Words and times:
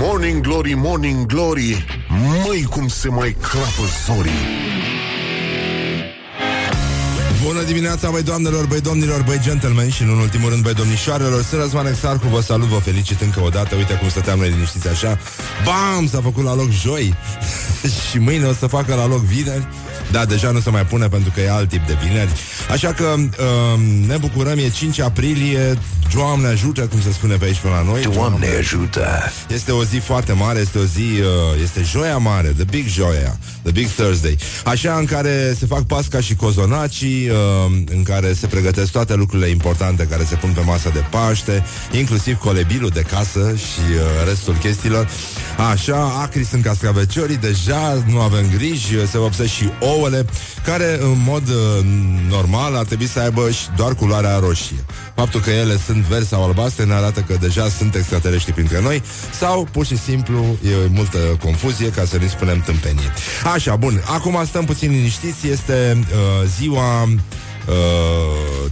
Morning 0.00 0.40
Glory, 0.40 0.74
Morning 0.74 1.26
Glory 1.26 1.84
Măi 2.44 2.62
cum 2.62 2.88
se 2.88 3.08
mai 3.08 3.36
crapă 3.40 3.82
zorii 4.06 4.30
Bună 7.44 7.62
dimineața, 7.62 8.10
băi 8.10 8.22
doamnelor, 8.22 8.66
băi 8.66 8.80
domnilor, 8.80 9.22
băi 9.22 9.40
gentlemen 9.42 9.90
și, 9.90 10.02
în 10.02 10.08
ultimul 10.08 10.50
rând, 10.50 10.62
băi 10.62 10.74
domnișoarelor. 10.74 11.42
Sunt 11.42 11.60
Răzvan 11.60 11.86
Exarcu, 11.86 12.26
vă 12.26 12.40
salut, 12.40 12.66
vă 12.66 12.76
felicit 12.78 13.20
încă 13.20 13.40
o 13.40 13.48
dată. 13.48 13.74
Uite 13.74 13.94
cum 13.94 14.08
stăteam 14.08 14.38
noi 14.38 14.48
liniștiți 14.48 14.88
așa. 14.88 15.18
Bam! 15.64 16.08
S-a 16.08 16.20
făcut 16.20 16.44
la 16.44 16.54
loc 16.54 16.70
joi 16.70 17.14
și 18.10 18.18
mâine 18.18 18.46
o 18.46 18.52
să 18.52 18.66
facă 18.66 18.94
la 18.94 19.06
loc 19.06 19.20
vineri. 19.20 19.68
Da, 20.10 20.24
deja 20.24 20.50
nu 20.50 20.60
se 20.60 20.70
mai 20.70 20.86
pune 20.86 21.08
pentru 21.08 21.30
că 21.34 21.40
e 21.40 21.50
alt 21.50 21.68
tip 21.68 21.86
de 21.86 21.96
vineri. 22.04 22.30
Așa 22.70 22.92
că 22.92 23.14
uh, 23.18 23.80
ne 24.06 24.16
bucurăm, 24.16 24.58
e 24.58 24.68
5 24.68 25.00
aprilie, 25.00 25.78
Doamne 26.14 26.46
ajută, 26.46 26.80
cum 26.80 27.00
se 27.00 27.12
spune 27.12 27.34
pe 27.34 27.44
aici 27.44 27.58
pe 27.58 27.68
la 27.68 27.82
noi. 27.82 28.02
Doamne 28.02 28.46
ajută! 28.58 29.06
Este 29.48 29.72
o 29.72 29.84
zi 29.84 29.96
foarte 29.96 30.32
mare, 30.32 30.58
este 30.58 30.78
o 30.78 30.84
zi, 30.84 31.20
uh, 31.20 31.62
este 31.62 31.82
joia 31.82 32.16
mare, 32.16 32.48
the 32.48 32.64
big 32.64 32.86
joia, 32.86 33.38
the 33.62 33.72
big 33.72 33.86
Thursday. 33.86 34.36
Așa 34.64 34.94
în 34.94 35.04
care 35.04 35.54
se 35.58 35.66
fac 35.66 35.82
pasca 35.82 36.20
și 36.20 36.34
cozonacii, 36.34 37.28
uh, 37.28 37.36
în 37.90 38.02
care 38.02 38.32
se 38.32 38.46
pregătesc 38.46 38.92
toate 38.92 39.14
lucrurile 39.14 39.48
importante 39.48 40.06
care 40.10 40.24
se 40.24 40.34
pun 40.34 40.50
pe 40.50 40.60
masa 40.60 40.90
de 40.90 41.04
Paște, 41.10 41.64
inclusiv 41.92 42.38
colebilul 42.38 42.90
de 42.90 43.00
casă 43.00 43.54
și 43.56 43.80
uh, 43.94 44.28
restul 44.28 44.54
chestiilor. 44.54 45.08
Așa, 45.70 46.20
acri 46.22 46.44
sunt 46.44 46.62
cascaveciorii, 46.62 47.36
deja 47.36 48.04
nu 48.06 48.20
avem 48.20 48.50
griji, 48.56 49.06
se 49.10 49.18
vopsesc 49.18 49.52
și 49.52 49.70
ouăle, 49.98 50.24
care 50.64 50.98
în 51.00 51.22
mod 51.24 51.48
uh, 51.48 51.84
normal 52.28 52.76
ar 52.76 52.84
trebui 52.84 53.06
să 53.06 53.20
aibă 53.20 53.50
și 53.50 53.66
doar 53.76 53.94
culoarea 53.94 54.38
roșie. 54.38 54.84
Faptul 55.14 55.40
că 55.40 55.50
ele 55.50 55.78
sunt 55.86 56.02
verzi 56.02 56.28
sau 56.28 56.44
albastre 56.44 56.84
ne 56.84 56.94
arată 56.94 57.20
că 57.20 57.36
deja 57.40 57.68
sunt 57.68 57.94
extraterestri 57.94 58.52
printre 58.52 58.80
noi 58.80 59.02
sau 59.38 59.68
pur 59.72 59.86
și 59.86 59.98
simplu 59.98 60.56
e 60.64 60.88
multă 60.90 61.18
confuzie 61.18 61.90
ca 61.90 62.04
să 62.04 62.18
nu 62.20 62.28
spunem 62.28 62.60
tâmpenie. 62.60 63.12
Așa, 63.54 63.76
bun, 63.76 64.02
acum 64.06 64.44
stăm 64.46 64.64
puțin 64.64 64.90
liniștiți, 64.90 65.48
este 65.48 65.98
uh, 66.00 66.46
ziua 66.58 67.02
uh, 67.02 67.10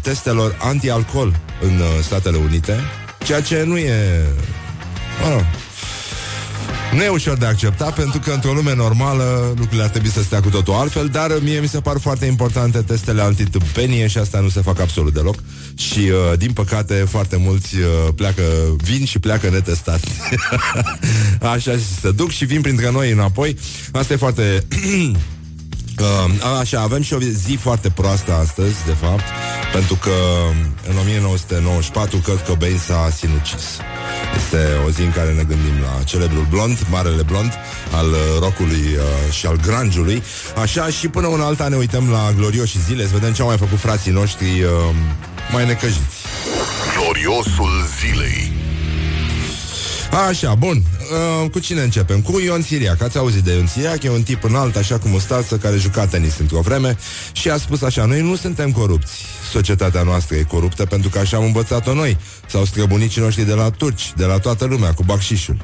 testelor 0.00 0.56
anti-alcool 0.60 1.40
în 1.60 1.78
uh, 1.78 1.86
Statele 2.02 2.36
Unite, 2.36 2.80
ceea 3.24 3.42
ce 3.42 3.62
nu 3.66 3.76
e... 3.76 4.24
Uh, 5.36 5.65
nu 6.96 7.02
e 7.02 7.08
ușor 7.08 7.36
de 7.36 7.46
acceptat 7.46 7.94
pentru 7.94 8.18
că 8.18 8.30
într-o 8.30 8.52
lume 8.52 8.74
normală 8.74 9.46
lucrurile 9.48 9.82
ar 9.82 9.88
trebui 9.88 10.10
să 10.10 10.22
stea 10.22 10.40
cu 10.40 10.48
totul 10.48 10.74
altfel, 10.74 11.08
dar 11.08 11.38
mie 11.42 11.60
mi 11.60 11.68
se 11.68 11.80
par 11.80 11.98
foarte 11.98 12.26
importante 12.26 12.78
testele 12.78 13.22
antitâmpenie 13.22 14.06
și 14.06 14.18
asta 14.18 14.40
nu 14.40 14.48
se 14.48 14.60
fac 14.60 14.80
absolut 14.80 15.12
deloc. 15.14 15.34
Și 15.74 15.98
uh, 15.98 16.38
din 16.38 16.52
păcate 16.52 16.94
foarte 16.94 17.36
mulți 17.36 17.76
uh, 17.76 18.12
pleacă, 18.14 18.42
vin 18.76 19.04
și 19.04 19.18
pleacă 19.18 19.50
netestați. 19.50 20.06
Așa 21.54 21.72
și 21.72 21.84
se 22.00 22.10
duc 22.10 22.30
și 22.30 22.44
vin 22.44 22.60
printre 22.60 22.90
noi 22.90 23.10
înapoi. 23.10 23.56
Asta 23.92 24.12
e 24.12 24.16
foarte 24.16 24.64
Uh, 26.00 26.58
așa, 26.60 26.80
avem 26.80 27.02
și 27.02 27.14
o 27.14 27.18
zi 27.20 27.58
foarte 27.60 27.90
proastă 27.90 28.32
astăzi, 28.32 28.84
de 28.86 28.92
fapt, 28.92 29.24
pentru 29.72 29.94
că 29.94 30.10
în 30.88 30.96
1994 30.98 32.20
Kurt 32.24 32.46
Cobain 32.46 32.78
s-a 32.78 33.10
sinucis. 33.16 33.64
Este 34.36 34.66
o 34.86 34.90
zi 34.90 35.02
în 35.02 35.12
care 35.12 35.32
ne 35.32 35.42
gândim 35.42 35.80
la 35.80 36.02
celebrul 36.02 36.46
blond, 36.50 36.86
marele 36.90 37.22
blond, 37.22 37.52
al 37.92 38.06
uh, 38.06 38.18
rockului 38.40 38.84
uh, 38.96 39.32
și 39.32 39.46
al 39.46 39.56
grunge 39.56 40.22
Așa, 40.62 40.88
și 40.88 41.08
până 41.08 41.26
una 41.26 41.44
alta 41.44 41.68
ne 41.68 41.76
uităm 41.76 42.10
la 42.10 42.32
glorioși 42.36 42.82
zile, 42.82 43.02
să 43.02 43.12
vedem 43.12 43.32
ce 43.32 43.42
au 43.42 43.48
mai 43.48 43.56
făcut 43.56 43.78
frații 43.78 44.12
noștri 44.12 44.62
uh, 44.62 44.94
mai 45.52 45.66
necăjiți. 45.66 46.16
Gloriosul 46.96 47.84
zilei 48.00 48.65
Așa, 50.10 50.54
bun. 50.54 50.82
Uh, 51.42 51.50
cu 51.50 51.58
cine 51.58 51.80
începem? 51.82 52.20
Cu 52.20 52.40
Ion 52.40 52.62
Siriac. 52.62 53.02
Ați 53.02 53.18
auzit 53.18 53.42
de 53.42 53.52
Ion 53.52 53.66
Siriac? 53.66 54.02
E 54.02 54.10
un 54.10 54.22
tip 54.22 54.44
înalt, 54.44 54.76
așa 54.76 54.98
cum 54.98 55.10
mustață, 55.10 55.56
care 55.56 55.76
juca 55.76 56.06
tenis 56.06 56.38
într-o 56.38 56.60
vreme 56.60 56.96
și 57.32 57.50
a 57.50 57.56
spus 57.56 57.82
așa, 57.82 58.04
noi 58.04 58.20
nu 58.20 58.36
suntem 58.36 58.72
corupți. 58.72 59.12
Societatea 59.52 60.02
noastră 60.02 60.36
e 60.36 60.42
coruptă 60.42 60.84
pentru 60.84 61.08
că 61.08 61.18
așa 61.18 61.36
am 61.36 61.44
învățat-o 61.44 61.94
noi. 61.94 62.18
Sau 62.48 62.64
străbunicii 62.64 63.20
noștri 63.20 63.44
de 63.44 63.52
la 63.52 63.70
turci, 63.70 64.12
de 64.16 64.24
la 64.24 64.38
toată 64.38 64.64
lumea, 64.64 64.94
cu 64.94 65.02
bacșișul. 65.02 65.56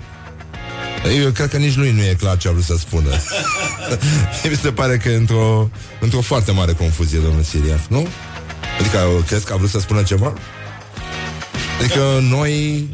Eu 1.22 1.30
cred 1.30 1.48
că 1.48 1.56
nici 1.56 1.76
lui 1.76 1.90
nu 1.92 2.02
e 2.02 2.16
clar 2.18 2.36
ce 2.36 2.48
a 2.48 2.50
vrut 2.50 2.64
să 2.64 2.74
spună. 2.78 3.10
Mi 4.50 4.56
se 4.56 4.72
pare 4.72 4.96
că 4.96 5.08
e 5.08 5.16
într-o, 5.16 5.70
într-o 6.00 6.20
foarte 6.20 6.52
mare 6.52 6.72
confuzie, 6.72 7.18
domnul 7.18 7.42
Siriac, 7.42 7.86
nu? 7.88 8.06
Adică 8.80 8.98
crezi 9.26 9.44
că 9.44 9.52
a 9.52 9.56
vrut 9.56 9.70
să 9.70 9.80
spună 9.80 10.02
ceva? 10.02 10.32
Adică 11.80 12.20
noi, 12.28 12.88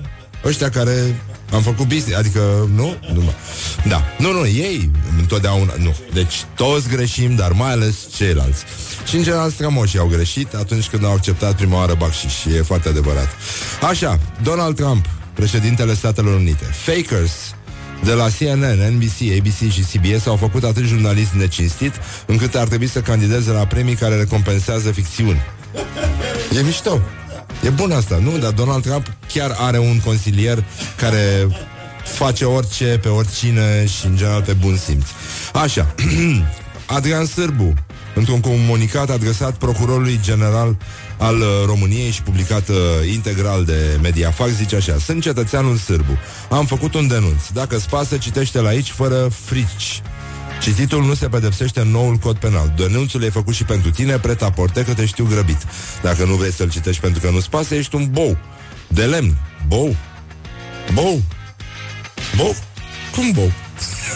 ăștia 0.45 0.71
care 0.71 1.15
am 1.53 1.63
făcut 1.63 1.87
business, 1.87 2.19
adică 2.19 2.69
nu? 2.75 2.97
nu 3.15 3.21
mă. 3.21 3.33
Da. 3.89 4.03
Nu, 4.19 4.33
nu, 4.33 4.47
ei 4.47 4.91
întotdeauna, 5.19 5.73
nu. 5.79 5.97
Deci 6.13 6.45
toți 6.55 6.89
greșim, 6.89 7.35
dar 7.35 7.53
mai 7.53 7.71
ales 7.71 7.97
ceilalți. 8.17 8.65
Și 9.07 9.17
în 9.17 9.23
general 9.23 9.51
strămoșii 9.51 9.99
au 9.99 10.07
greșit 10.07 10.55
atunci 10.55 10.89
când 10.89 11.05
au 11.05 11.13
acceptat 11.13 11.55
prima 11.55 11.77
oară 11.77 11.95
bacșiș 11.99 12.33
și 12.33 12.49
e 12.49 12.63
foarte 12.63 12.89
adevărat. 12.89 13.29
Așa, 13.89 14.19
Donald 14.43 14.77
Trump, 14.77 15.07
președintele 15.35 15.95
Statelor 15.95 16.35
Unite. 16.35 16.65
Fakers 16.65 17.33
de 18.05 18.13
la 18.13 18.27
CNN, 18.39 18.95
NBC, 18.95 19.39
ABC 19.39 19.73
și 19.73 19.87
CBS 19.93 20.27
au 20.27 20.37
făcut 20.37 20.65
atât 20.65 20.85
jurnalist 20.85 21.33
necinstit 21.33 21.93
încât 22.27 22.55
ar 22.55 22.69
trebui 22.69 22.87
să 22.87 23.01
candideze 23.01 23.51
la 23.51 23.67
premii 23.67 23.95
care 23.95 24.17
recompensează 24.17 24.91
ficțiuni. 24.91 25.41
E 26.57 26.63
mișto. 26.63 27.01
E 27.65 27.71
bun 27.71 27.93
asta, 27.93 28.19
nu? 28.23 28.39
Dar 28.39 28.53
Donald 28.53 28.83
Trump 28.83 29.13
chiar 29.33 29.57
are 29.59 29.79
un 29.79 30.01
consilier 30.05 30.65
care 30.97 31.49
face 32.05 32.45
orice 32.45 32.99
pe 33.03 33.09
oricine 33.09 33.87
și 33.87 34.07
în 34.07 34.17
general 34.17 34.43
pe 34.43 34.53
bun 34.53 34.77
simț. 34.77 35.07
Așa, 35.53 35.95
Adrian 36.97 37.27
Sârbu, 37.27 37.75
într-un 38.15 38.41
comunicat 38.41 39.11
adresat 39.11 39.55
procurorului 39.55 40.21
general 40.23 40.77
al 41.17 41.37
uh, 41.37 41.47
României 41.67 42.11
și 42.11 42.23
publicat 42.23 42.69
uh, 42.69 42.77
integral 43.13 43.65
de 43.65 43.99
Mediafax, 44.03 44.51
zice 44.51 44.77
așa 44.77 44.97
Sunt 45.05 45.23
cetățeanul 45.23 45.77
Sârbu, 45.77 46.19
am 46.51 46.67
făcut 46.67 46.95
un 46.95 47.07
denunț 47.07 47.49
Dacă 47.53 47.79
spasă, 47.79 48.17
citește 48.17 48.61
la 48.61 48.69
aici 48.69 48.91
fără 48.91 49.29
frici 49.45 50.03
Cititul 50.61 51.05
nu 51.05 51.15
se 51.15 51.29
pedepsește 51.29 51.81
în 51.81 51.89
noul 51.89 52.17
cod 52.17 52.37
penal. 52.37 52.73
Denunțul 52.77 53.23
e 53.23 53.31
făcut 53.31 53.55
și 53.55 53.65
pentru 53.65 53.91
tine, 53.91 54.19
pret 54.19 54.43
aporte 54.43 54.85
că 54.85 54.95
te 54.95 55.07
știu 55.07 55.25
grăbit. 55.25 55.67
Dacă 56.03 56.25
nu 56.25 56.35
vrei 56.35 56.53
să-l 56.53 56.71
citești 56.71 57.01
pentru 57.01 57.21
că 57.21 57.31
nu-ți 57.31 57.51
pasă, 57.51 57.75
ești 57.75 57.95
un 57.95 58.09
bou. 58.11 58.39
De 58.89 59.05
lemn. 59.05 59.37
Bou. 59.67 59.97
Bou. 60.93 61.23
Bou. 62.37 62.57
Cum 63.15 63.31
bou? 63.31 63.53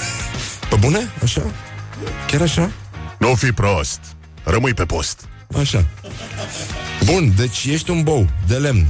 Pe 0.70 0.76
bune? 0.76 1.10
Așa? 1.22 1.42
Chiar 2.26 2.40
așa? 2.40 2.70
Nu 3.18 3.34
fi 3.34 3.52
prost. 3.52 4.00
Rămâi 4.44 4.74
pe 4.74 4.84
post. 4.84 5.28
Așa. 5.58 5.84
Bun, 7.04 7.32
deci 7.36 7.64
ești 7.64 7.90
un 7.90 8.02
bou 8.02 8.28
de 8.46 8.56
lemn. 8.56 8.86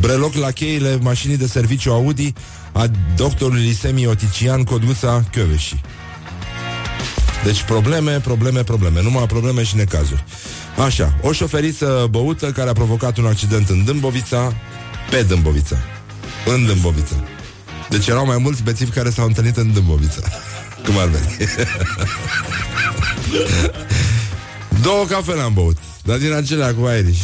Breloc 0.00 0.34
la 0.34 0.50
cheile 0.50 0.98
mașinii 1.02 1.36
de 1.36 1.46
serviciu 1.46 1.92
Audi 1.92 2.32
a 2.72 2.86
doctorului 3.16 3.74
semiotician 3.74 4.64
Coduța 4.64 5.24
Chioveși. 5.30 5.80
Deci 7.44 7.62
probleme, 7.62 8.20
probleme, 8.20 8.62
probleme. 8.62 9.02
Numai 9.02 9.26
probleme 9.26 9.62
și 9.62 9.76
necazuri. 9.76 10.24
Așa, 10.84 11.14
o 11.22 11.32
șoferiță 11.32 12.06
băută 12.10 12.50
care 12.50 12.70
a 12.70 12.72
provocat 12.72 13.16
un 13.16 13.26
accident 13.26 13.68
în 13.68 13.84
Dâmbovița, 13.84 14.54
pe 15.10 15.22
Dâmbovița. 15.22 15.76
În 16.46 16.66
Dâmbovița. 16.66 17.14
Deci 17.88 18.06
erau 18.06 18.26
mai 18.26 18.38
mulți 18.38 18.62
bețivi 18.62 18.90
care 18.90 19.10
s-au 19.10 19.26
întâlnit 19.26 19.56
în 19.56 19.72
Dâmbovița. 19.72 20.20
Cum 20.84 20.98
ar 20.98 21.06
veni. 21.08 21.36
Două 24.82 25.04
cafele 25.04 25.40
am 25.40 25.52
băut, 25.52 25.76
dar 26.04 26.18
din 26.18 26.32
acelea 26.32 26.74
cu 26.74 26.88
Irish. 26.98 27.20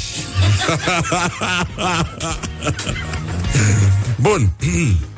Bun. 4.17 4.51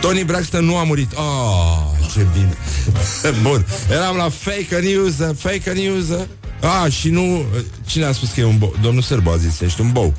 Tony 0.00 0.24
Braxton 0.24 0.64
nu 0.64 0.76
a 0.76 0.84
murit. 0.84 1.12
Oh, 1.14 1.76
ce 2.12 2.26
bine. 2.32 2.56
Bun. 3.42 3.66
Eram 3.90 4.16
la 4.16 4.28
fake 4.28 4.78
news, 4.78 5.14
fake 5.36 5.72
news. 5.72 6.06
Ah, 6.60 6.92
și 6.92 7.08
nu... 7.08 7.44
Cine 7.86 8.04
a 8.04 8.12
spus 8.12 8.30
că 8.30 8.40
e 8.40 8.44
un 8.44 8.58
bou? 8.58 8.74
Domnul 8.82 9.02
Sârbu 9.02 9.30
a 9.30 9.36
zis, 9.36 9.60
ești 9.60 9.80
un 9.80 9.92
bou. 9.92 10.14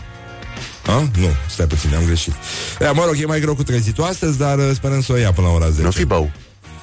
A? 0.86 1.10
Nu, 1.20 1.28
stai 1.50 1.66
puțin, 1.66 1.96
am 1.96 2.06
greșit. 2.06 2.34
E, 2.80 2.90
mă 2.94 3.04
rog, 3.06 3.16
e 3.22 3.26
mai 3.26 3.40
greu 3.40 3.56
cu 3.56 3.64
trezitul 3.64 4.04
astăzi, 4.04 4.38
dar 4.38 4.58
uh, 4.58 4.70
sperăm 4.74 5.02
să 5.02 5.12
o 5.12 5.16
ia 5.16 5.32
până 5.32 5.48
la 5.48 5.54
ora 5.54 5.70
10. 5.70 5.82
Nu 5.82 5.92
fi 5.92 6.06
bou, 6.06 6.32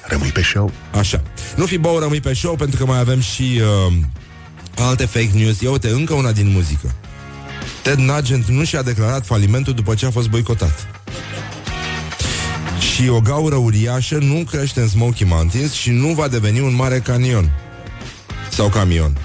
rămâi 0.01 0.29
pe 0.29 0.41
show. 0.41 0.71
Așa. 0.91 1.23
Nu 1.55 1.65
fi 1.65 1.77
bou, 1.77 1.99
rămâi 1.99 2.19
pe 2.19 2.33
show, 2.33 2.55
pentru 2.55 2.77
că 2.77 2.85
mai 2.85 2.99
avem 2.99 3.19
și 3.19 3.61
uh, 3.87 3.93
alte 4.75 5.05
fake 5.05 5.29
news. 5.33 5.59
Ia 5.59 5.71
uite, 5.71 5.89
încă 5.89 6.13
una 6.13 6.31
din 6.31 6.51
muzică. 6.51 6.95
Ted 7.81 7.97
Nugent 7.97 8.45
nu 8.45 8.63
și-a 8.63 8.81
declarat 8.81 9.25
falimentul 9.25 9.73
după 9.73 9.93
ce 9.93 10.05
a 10.05 10.11
fost 10.11 10.29
boicotat. 10.29 10.87
Și 12.99 13.09
o 13.09 13.19
gaură 13.19 13.55
uriașă 13.55 14.17
nu 14.17 14.43
crește 14.49 14.81
în 14.81 14.87
Smoky 14.87 15.23
Mountains 15.23 15.71
și 15.71 15.91
nu 15.91 16.07
va 16.07 16.27
deveni 16.27 16.59
un 16.59 16.75
mare 16.75 16.99
canion. 16.99 17.51
Sau 18.49 18.69
camion. 18.69 19.17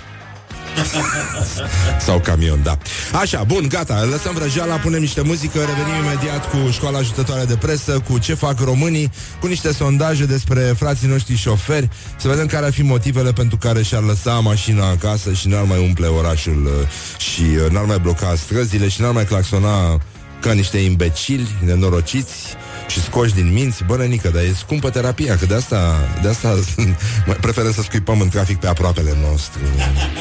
Sau 2.06 2.18
camion, 2.18 2.62
da. 2.62 2.78
Așa, 3.12 3.42
bun, 3.42 3.68
gata, 3.68 4.04
lăsăm 4.10 4.34
vrăjeala, 4.34 4.74
punem 4.74 5.00
niște 5.00 5.20
muzică, 5.20 5.58
revenim 5.58 6.04
imediat 6.04 6.50
cu 6.50 6.70
școala 6.70 6.98
ajutătoare 6.98 7.44
de 7.44 7.56
presă, 7.56 8.02
cu 8.08 8.18
ce 8.18 8.34
fac 8.34 8.60
românii, 8.60 9.10
cu 9.40 9.46
niște 9.46 9.72
sondaje 9.72 10.24
despre 10.24 10.60
frații 10.60 11.08
noștri 11.08 11.36
șoferi, 11.36 11.88
să 12.16 12.28
vedem 12.28 12.46
care 12.46 12.66
ar 12.66 12.72
fi 12.72 12.82
motivele 12.82 13.32
pentru 13.32 13.56
care 13.56 13.82
și-ar 13.82 14.02
lăsa 14.02 14.32
mașina 14.32 14.88
acasă 14.88 15.32
și 15.32 15.48
n-ar 15.48 15.64
mai 15.64 15.78
umple 15.78 16.06
orașul 16.06 16.64
uh, 16.64 16.88
și 17.18 17.42
uh, 17.42 17.70
n-ar 17.70 17.84
mai 17.84 17.98
bloca 17.98 18.34
străzile 18.36 18.88
și 18.88 19.00
n-ar 19.00 19.12
mai 19.12 19.24
claxona 19.24 20.00
ca 20.40 20.52
niște 20.52 20.78
imbecili 20.78 21.48
nenorociți 21.64 22.56
și 22.86 23.02
scoși 23.02 23.34
din 23.34 23.52
minți, 23.52 23.84
bă, 23.84 23.96
nenică, 23.96 24.28
dar 24.28 24.42
e 24.42 24.52
scumpă 24.56 24.90
terapia, 24.90 25.36
că 25.36 25.46
de 25.46 25.54
asta, 25.54 26.08
de 26.22 26.28
asta 26.28 26.58
preferă 27.40 27.70
să 27.70 27.82
scuipăm 27.82 28.20
în 28.20 28.28
trafic 28.28 28.58
pe 28.58 28.66
aproapele 28.66 29.16
nostru. 29.28 29.60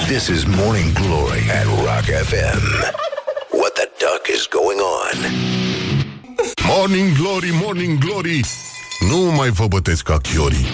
This 0.07 0.27
is 0.27 0.43
Morning 0.43 0.91
Glory 0.93 1.43
at 1.59 1.65
Rock 1.65 2.05
FM. 2.29 2.63
What 3.59 3.73
the 3.73 3.87
duck 4.03 4.23
is 4.35 4.47
going 4.57 4.79
on? 5.01 5.17
Morning 6.67 7.17
Glory, 7.17 7.49
Morning 7.63 7.97
Glory! 7.97 8.39
Nu 9.09 9.17
mai 9.17 9.49
vă 9.49 9.67
bătesc 9.67 10.03
ca 10.03 10.17
chiorii. 10.17 10.67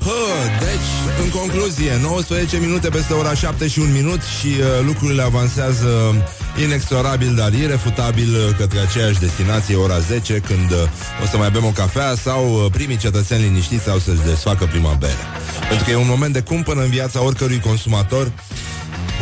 Hă, 0.00 0.12
deci, 0.58 1.22
în 1.22 1.28
concluzie, 1.28 1.98
19 2.02 2.56
minute 2.58 2.88
peste 2.88 3.12
ora 3.12 3.34
7 3.34 3.68
și 3.68 3.78
un 3.78 3.92
minut 3.92 4.20
și 4.40 4.46
uh, 4.46 4.84
lucrurile 4.84 5.22
avansează 5.22 6.14
inexorabil, 6.62 7.34
dar 7.34 7.52
irefutabil 7.52 8.34
uh, 8.34 8.56
către 8.58 8.78
aceeași 8.78 9.18
destinație, 9.18 9.76
ora 9.76 9.98
10, 9.98 10.38
când 10.38 10.70
uh, 10.70 11.22
o 11.22 11.26
să 11.30 11.36
mai 11.36 11.50
bem 11.50 11.64
o 11.64 11.70
cafea 11.70 12.14
sau 12.14 12.54
uh, 12.54 12.70
primii 12.72 12.96
cetățeni 12.96 13.42
liniștiți 13.42 13.84
sau 13.84 13.98
să-și 13.98 14.20
desfacă 14.26 14.64
prima 14.64 14.92
bere. 14.92 15.24
Pentru 15.68 15.84
că 15.84 15.90
e 15.90 15.96
un 15.96 16.08
moment 16.08 16.32
de 16.32 16.40
cumpănă 16.40 16.82
în 16.82 16.90
viața 16.90 17.22
oricărui 17.22 17.60
consumator 17.60 18.32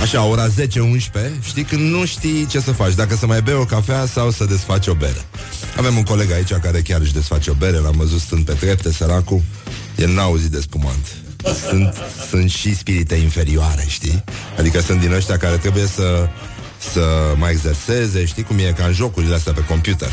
Așa, 0.02 0.24
ora 0.24 0.46
10-11 0.48 0.50
Știi 1.42 1.62
când 1.62 1.90
nu 1.90 2.04
știi 2.04 2.46
ce 2.46 2.60
să 2.60 2.72
faci 2.72 2.94
Dacă 2.94 3.16
să 3.16 3.26
mai 3.26 3.42
bei 3.42 3.54
o 3.54 3.64
cafea 3.64 4.06
sau 4.06 4.30
să 4.30 4.44
desfaci 4.44 4.86
o 4.86 4.94
bere 4.94 5.24
Avem 5.76 5.96
un 5.96 6.02
coleg 6.02 6.32
aici 6.32 6.52
care 6.52 6.80
chiar 6.80 7.00
își 7.00 7.12
desface 7.12 7.50
o 7.50 7.54
bere 7.54 7.76
L-am 7.76 7.94
văzut 7.96 8.20
stând 8.20 8.44
pe 8.44 8.52
trepte, 8.52 8.92
săracul 8.92 9.42
El 9.96 10.10
n-a 10.10 10.22
auzit 10.22 10.50
de 10.50 10.60
spumant 10.60 11.24
sunt, 11.52 11.94
sunt 12.28 12.50
și 12.50 12.76
spirite 12.76 13.14
inferioare, 13.14 13.84
știi? 13.86 14.24
Adică 14.58 14.80
sunt 14.80 15.00
din 15.00 15.12
ăștia 15.12 15.36
care 15.36 15.56
trebuie 15.56 15.86
să 15.86 16.28
să 16.92 17.34
mai 17.36 17.50
exerseze, 17.50 18.24
știi 18.24 18.42
cum 18.42 18.58
e 18.58 18.74
ca 18.76 18.84
în 18.84 18.92
jocurile 18.92 19.34
astea 19.34 19.52
pe 19.52 19.64
computer. 19.64 20.08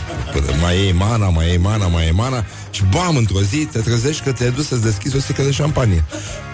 Mai 0.61 0.77
iei 0.77 0.91
mana, 0.91 1.29
mai 1.29 1.47
iei 1.47 1.57
mana, 1.57 1.87
mai 1.87 2.03
iei 2.03 2.13
mana 2.13 2.45
și 2.71 2.83
bam, 2.89 3.15
într-o 3.15 3.41
zi 3.41 3.57
te 3.57 3.79
trezești 3.79 4.23
că 4.23 4.31
te-ai 4.31 4.51
dus 4.51 4.67
să-ți 4.67 4.81
deschizi 4.81 5.15
o 5.15 5.19
sticlă 5.19 5.43
de 5.43 5.51
șampanie. 5.51 6.03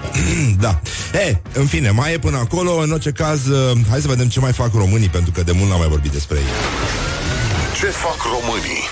da. 0.65 0.79
E, 1.13 1.41
în 1.53 1.65
fine, 1.65 1.89
mai 1.89 2.13
e 2.13 2.17
până 2.17 2.37
acolo, 2.37 2.71
în 2.71 2.91
orice 2.91 3.11
caz, 3.11 3.45
uh, 3.45 3.77
hai 3.89 4.01
să 4.01 4.07
vedem 4.07 4.27
ce 4.27 4.39
mai 4.39 4.53
fac 4.53 4.73
românii, 4.73 5.09
pentru 5.09 5.31
că 5.31 5.43
de 5.43 5.51
mult 5.51 5.69
n-am 5.69 5.79
mai 5.79 5.87
vorbit 5.87 6.11
despre 6.11 6.37
ei. 6.37 6.51
Ce 7.79 7.85
fac 7.85 8.17
românii? 8.23 8.83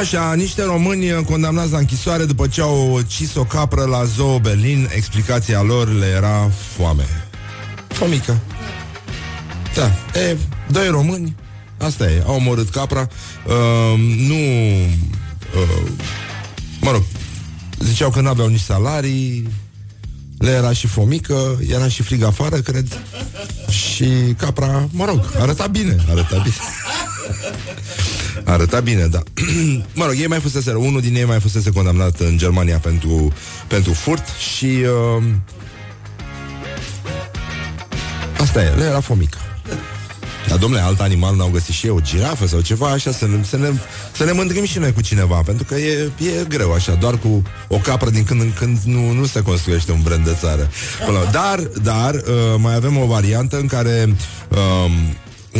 Așa, 0.00 0.34
niște 0.34 0.62
români 0.62 1.24
condamnați 1.24 1.72
la 1.72 1.78
închisoare 1.78 2.24
după 2.24 2.46
ce 2.46 2.60
au 2.60 3.00
cis 3.06 3.34
o 3.34 3.44
capră 3.44 3.84
la 3.84 4.04
Zoo 4.04 4.38
Berlin, 4.38 4.90
explicația 4.94 5.62
lor 5.62 5.88
le 5.92 6.06
era 6.06 6.50
foame. 6.76 7.23
Fomică. 7.94 8.40
Da, 9.74 9.90
e, 10.20 10.36
doi 10.70 10.88
români, 10.88 11.36
asta 11.78 12.04
e, 12.10 12.22
au 12.26 12.34
omorât 12.34 12.68
capra, 12.68 13.08
uh, 13.46 13.98
nu, 14.16 14.34
uh, 15.54 15.90
mă 16.80 16.90
rog, 16.90 17.02
ziceau 17.78 18.10
că 18.10 18.20
nu 18.20 18.28
aveau 18.28 18.48
nici 18.48 18.60
salarii, 18.60 19.48
le 20.38 20.50
era 20.50 20.72
și 20.72 20.86
fomică, 20.86 21.60
era 21.68 21.88
și 21.88 22.02
frig 22.02 22.22
afară, 22.22 22.56
cred, 22.56 23.00
și 23.68 24.34
capra, 24.36 24.88
mă 24.90 25.04
rog, 25.04 25.20
arăta 25.38 25.66
bine, 25.66 25.96
arăta 26.10 26.36
bine. 26.36 26.54
Arăta 28.44 28.80
bine, 28.80 29.06
da. 29.06 29.22
mă 29.94 30.04
rog, 30.04 30.14
ei 30.18 30.26
mai 30.26 30.40
fusese, 30.40 30.72
unul 30.72 31.00
din 31.00 31.14
ei 31.14 31.24
mai 31.24 31.40
fusese 31.40 31.70
condamnat 31.70 32.20
în 32.20 32.38
Germania 32.38 32.78
pentru, 32.78 33.32
pentru 33.66 33.92
furt 33.92 34.24
și 34.54 34.64
uh, 34.66 35.24
Asta 38.54 38.66
e, 38.66 38.74
le 38.74 38.84
era 38.84 39.00
fomică. 39.00 39.38
Dar, 40.48 40.58
domnule, 40.58 40.82
alt 40.82 41.00
animal 41.00 41.36
n-au 41.36 41.48
găsit 41.48 41.74
și 41.74 41.86
eu, 41.86 41.96
o 41.96 42.00
girafă 42.00 42.46
sau 42.46 42.60
ceva 42.60 42.88
așa, 42.88 43.12
să 43.12 43.26
ne, 43.26 43.42
să, 43.44 43.56
ne, 43.56 43.72
să 44.16 44.24
ne 44.24 44.32
mândrim 44.32 44.64
și 44.64 44.78
noi 44.78 44.92
cu 44.92 45.00
cineva, 45.00 45.42
pentru 45.44 45.64
că 45.64 45.74
e, 45.74 46.10
e 46.18 46.44
greu 46.48 46.72
așa, 46.72 46.92
doar 46.92 47.18
cu 47.18 47.42
o 47.68 47.76
capră 47.76 48.10
din 48.10 48.24
când 48.24 48.40
în 48.40 48.52
când 48.52 48.78
nu, 48.84 49.12
nu 49.12 49.24
se 49.24 49.42
construiește 49.42 49.92
un 49.92 50.02
brand 50.02 50.24
de 50.24 50.36
țară. 50.40 50.70
Dar, 51.30 51.58
dar, 51.82 52.14
uh, 52.14 52.22
mai 52.58 52.74
avem 52.74 52.96
o 52.96 53.06
variantă 53.06 53.56
în 53.58 53.66
care 53.66 54.16
um, 54.48 54.92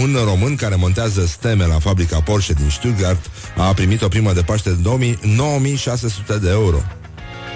un 0.03 0.17
român 0.25 0.55
care 0.55 0.75
montează 0.75 1.27
steme 1.27 1.67
la 1.67 1.79
fabrica 1.79 2.21
Porsche 2.21 2.53
din 2.53 2.71
Stuttgart 2.71 3.31
a 3.57 3.73
primit 3.73 4.03
o 4.03 4.09
primă 4.09 4.33
de 4.33 4.41
Paște 4.41 4.71
de 4.71 4.81
2000, 4.83 5.19
9600 5.23 6.39
de 6.39 6.51
euro. 6.51 6.83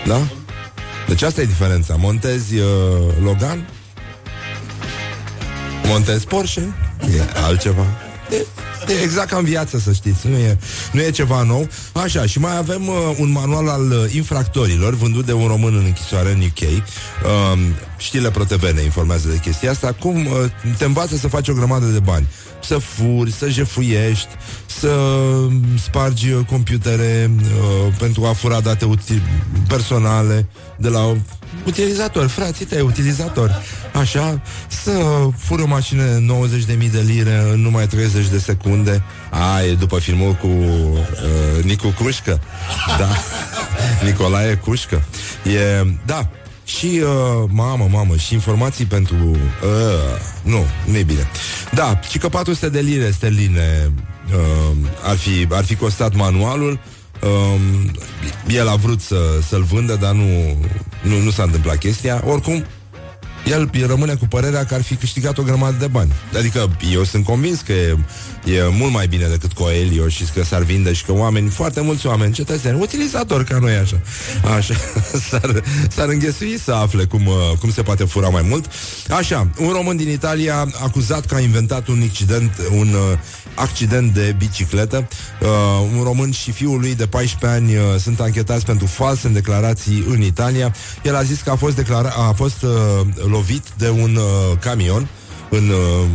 Da? 0.06 0.20
Deci 1.08 1.23
asta 1.23 1.41
e 1.41 1.44
diferența. 1.44 1.94
Montezi 1.96 2.55
uh, 2.55 2.64
Logan 3.23 3.67
montezi 5.88 6.26
Porsche, 6.26 6.75
e 7.00 7.40
altceva. 7.44 7.85
E, 8.31 8.46
e 8.93 9.02
exact 9.02 9.29
ca 9.29 9.37
în 9.37 9.44
viață, 9.44 9.79
să 9.79 9.93
știți, 9.93 10.26
nu 10.26 10.37
e, 10.37 10.58
nu 10.93 11.00
e 11.00 11.11
ceva 11.11 11.43
nou. 11.43 11.69
Așa, 11.93 12.26
și 12.26 12.38
mai 12.38 12.56
avem 12.56 12.88
uh, 12.88 12.94
un 13.19 13.31
manual 13.31 13.69
al 13.69 13.90
uh, 13.90 14.14
infractorilor 14.14 14.94
vândut 14.94 15.26
de 15.26 15.32
un 15.32 15.46
român 15.46 15.75
în 15.75 15.85
închisoare 15.85 16.31
în 16.31 16.40
UK. 16.40 16.61
Uh, 16.61 16.82
um, 17.52 17.58
știle 17.96 18.31
ProTV 18.31 18.62
ne 18.75 18.82
informează 18.82 19.29
de 19.29 19.38
chestia 19.43 19.70
asta. 19.70 19.93
Cum 19.93 20.26
uh, 20.26 20.32
te 20.79 20.85
învață 20.85 21.17
să 21.17 21.29
faci 21.29 21.49
o 21.49 21.52
grămadă 21.52 21.87
de 21.87 22.00
bani. 22.00 22.29
Să 22.62 22.79
furi, 22.79 23.32
să 23.32 23.49
jefuiești, 23.49 24.29
să 24.67 24.91
spargi 25.82 26.31
uh, 26.31 26.44
computere 26.46 27.31
uh, 27.37 27.94
pentru 27.99 28.25
a 28.25 28.32
fura 28.32 28.61
date 28.61 28.84
util- 28.84 29.23
personale 29.69 30.46
de 30.76 30.88
la 30.88 31.17
utilizator, 31.66 32.26
frații 32.26 32.64
tăi, 32.64 32.80
utilizator. 32.80 33.62
Așa, 33.92 34.40
să 34.68 34.92
fură 35.36 35.62
o 35.62 35.66
mașină 35.66 36.02
90.000 36.18 36.90
de 36.90 37.04
lire 37.06 37.44
în 37.52 37.60
numai 37.60 37.86
30 37.86 38.28
de 38.28 38.38
secunde. 38.38 39.02
A, 39.30 39.62
e 39.62 39.74
după 39.74 39.98
filmul 39.98 40.32
cu 40.32 40.46
uh, 40.46 41.64
Nicu 41.64 41.94
Cușcă. 42.02 42.40
Da. 42.98 43.08
Nicolae 44.06 44.54
Cușcă. 44.54 45.02
E, 45.44 45.86
da, 46.06 46.30
și, 46.64 47.02
uh, 47.02 47.48
mamă, 47.50 47.88
mamă, 47.90 48.16
și 48.16 48.34
informații 48.34 48.84
pentru... 48.84 49.16
Uh, 49.24 50.20
nu, 50.42 50.66
nu 50.84 50.96
e 50.96 51.02
bine. 51.02 51.28
Da, 51.72 52.00
și 52.10 52.18
că 52.18 52.28
400 52.28 52.68
de 52.68 52.80
lire 52.80 53.10
sterline 53.10 53.92
uh, 54.26 54.76
ar, 55.02 55.16
fi, 55.16 55.46
ar 55.50 55.64
fi 55.64 55.74
costat 55.74 56.14
manualul. 56.14 56.80
Uh, 57.22 57.60
el 58.48 58.69
a 58.69 58.75
vrut 58.75 59.01
să, 59.01 59.17
să-l 59.48 59.63
vândă, 59.63 59.96
dar 60.01 60.13
nu, 60.13 60.56
nu, 61.03 61.20
nu 61.20 61.31
s-a 61.31 61.43
întâmplat 61.43 61.79
chestia. 61.79 62.22
Oricum, 62.27 62.65
el 63.46 63.70
rămâne 63.87 64.15
cu 64.15 64.27
părerea 64.27 64.65
că 64.65 64.75
ar 64.75 64.82
fi 64.82 64.94
câștigat 64.94 65.39
o 65.39 65.43
grămadă 65.43 65.77
de 65.79 65.87
bani. 65.87 66.13
Adică 66.37 66.77
eu 66.93 67.05
sunt 67.05 67.25
convins 67.25 67.60
că 67.60 67.72
e, 67.72 67.96
e 68.44 68.69
mult 68.70 68.93
mai 68.93 69.06
bine 69.06 69.27
decât 69.27 69.53
Coelho 69.53 70.08
și 70.08 70.25
că 70.34 70.44
s-ar 70.44 70.63
vinde 70.63 70.93
și 70.93 71.05
că 71.05 71.13
oameni, 71.13 71.48
foarte 71.48 71.81
mulți 71.81 72.06
oameni, 72.06 72.32
cetățeni, 72.32 72.81
utilizatori 72.81 73.44
ca 73.44 73.58
noi 73.58 73.75
așa, 73.75 74.01
așa 74.56 74.75
s-ar, 75.29 75.63
s-ar 75.89 76.08
înghesui 76.08 76.58
să 76.58 76.72
afle 76.72 77.05
cum, 77.05 77.27
uh, 77.27 77.34
cum 77.60 77.70
se 77.70 77.82
poate 77.82 78.05
fura 78.05 78.29
mai 78.29 78.43
mult. 78.43 78.70
Așa, 79.08 79.48
un 79.58 79.72
român 79.72 79.96
din 79.96 80.10
Italia 80.10 80.69
acuzat 80.82 81.27
că 81.27 81.34
a 81.34 81.41
inventat 81.41 81.89
un 81.89 82.03
accident, 82.08 82.53
un 82.70 82.89
uh, 82.89 83.19
accident 83.58 84.15
de 84.15 84.34
bicicletă. 84.38 85.08
Uh, 85.41 85.48
un 85.96 86.03
român 86.03 86.31
și 86.31 86.50
fiul 86.50 86.81
lui 86.81 86.94
de 86.94 87.06
14 87.06 87.60
ani 87.60 87.77
uh, 87.77 87.82
sunt 87.98 88.20
anchetați 88.20 88.65
pentru 88.65 88.86
false 88.86 89.27
în 89.27 89.32
declarații 89.32 90.05
în 90.08 90.22
Italia. 90.22 90.74
El 91.03 91.17
a 91.17 91.22
zis 91.22 91.41
că 91.41 91.50
a 91.50 91.56
fost, 91.56 91.77
declara- 91.77 92.15
a 92.17 92.32
fost 92.32 92.62
uh, 92.62 92.70
lovit 93.31 93.65
de 93.77 93.88
un 93.88 94.17
uh, 94.17 94.58
camion 94.60 95.08
în... 95.50 95.69
Uh, 95.69 96.06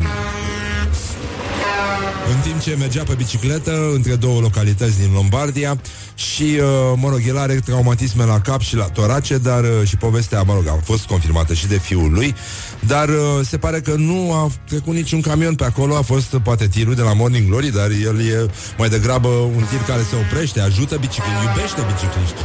în 2.29 2.39
timp 2.39 2.61
ce 2.61 2.75
mergea 2.79 3.03
pe 3.03 3.13
bicicletă 3.13 3.91
între 3.93 4.15
două 4.15 4.39
localități 4.39 4.99
din 4.99 5.11
Lombardia 5.13 5.77
și, 6.15 6.43
uh, 6.43 6.93
mă 6.95 7.09
rog, 7.09 7.21
el 7.27 7.37
are 7.37 7.53
traumatisme 7.53 8.25
la 8.25 8.39
cap 8.39 8.61
și 8.61 8.75
la 8.75 8.83
torace, 8.83 9.37
dar 9.37 9.63
uh, 9.63 9.69
și 9.87 9.97
povestea, 9.97 10.41
mă 10.41 10.53
rog, 10.53 10.67
a 10.67 10.79
fost 10.83 11.05
confirmată 11.05 11.53
și 11.53 11.67
de 11.67 11.77
fiul 11.77 12.11
lui, 12.11 12.35
dar 12.79 13.09
uh, 13.09 13.15
se 13.43 13.57
pare 13.57 13.79
că 13.79 13.93
nu 13.97 14.33
a 14.33 14.51
trecut 14.67 14.93
niciun 14.93 15.21
camion 15.21 15.55
pe 15.55 15.63
acolo, 15.63 15.95
a 15.95 16.01
fost 16.01 16.35
poate 16.43 16.67
tirul 16.67 16.95
de 16.95 17.01
la 17.01 17.13
Morning 17.13 17.47
Glory, 17.47 17.71
dar 17.71 17.89
el 17.89 18.19
e 18.19 18.45
mai 18.77 18.89
degrabă 18.89 19.27
un 19.27 19.63
tir 19.69 19.79
care 19.87 20.01
se 20.09 20.15
oprește, 20.15 20.59
ajută 20.59 20.95
bicicliști, 20.95 21.43
iubește 21.43 21.81
bicicliști. 21.93 22.35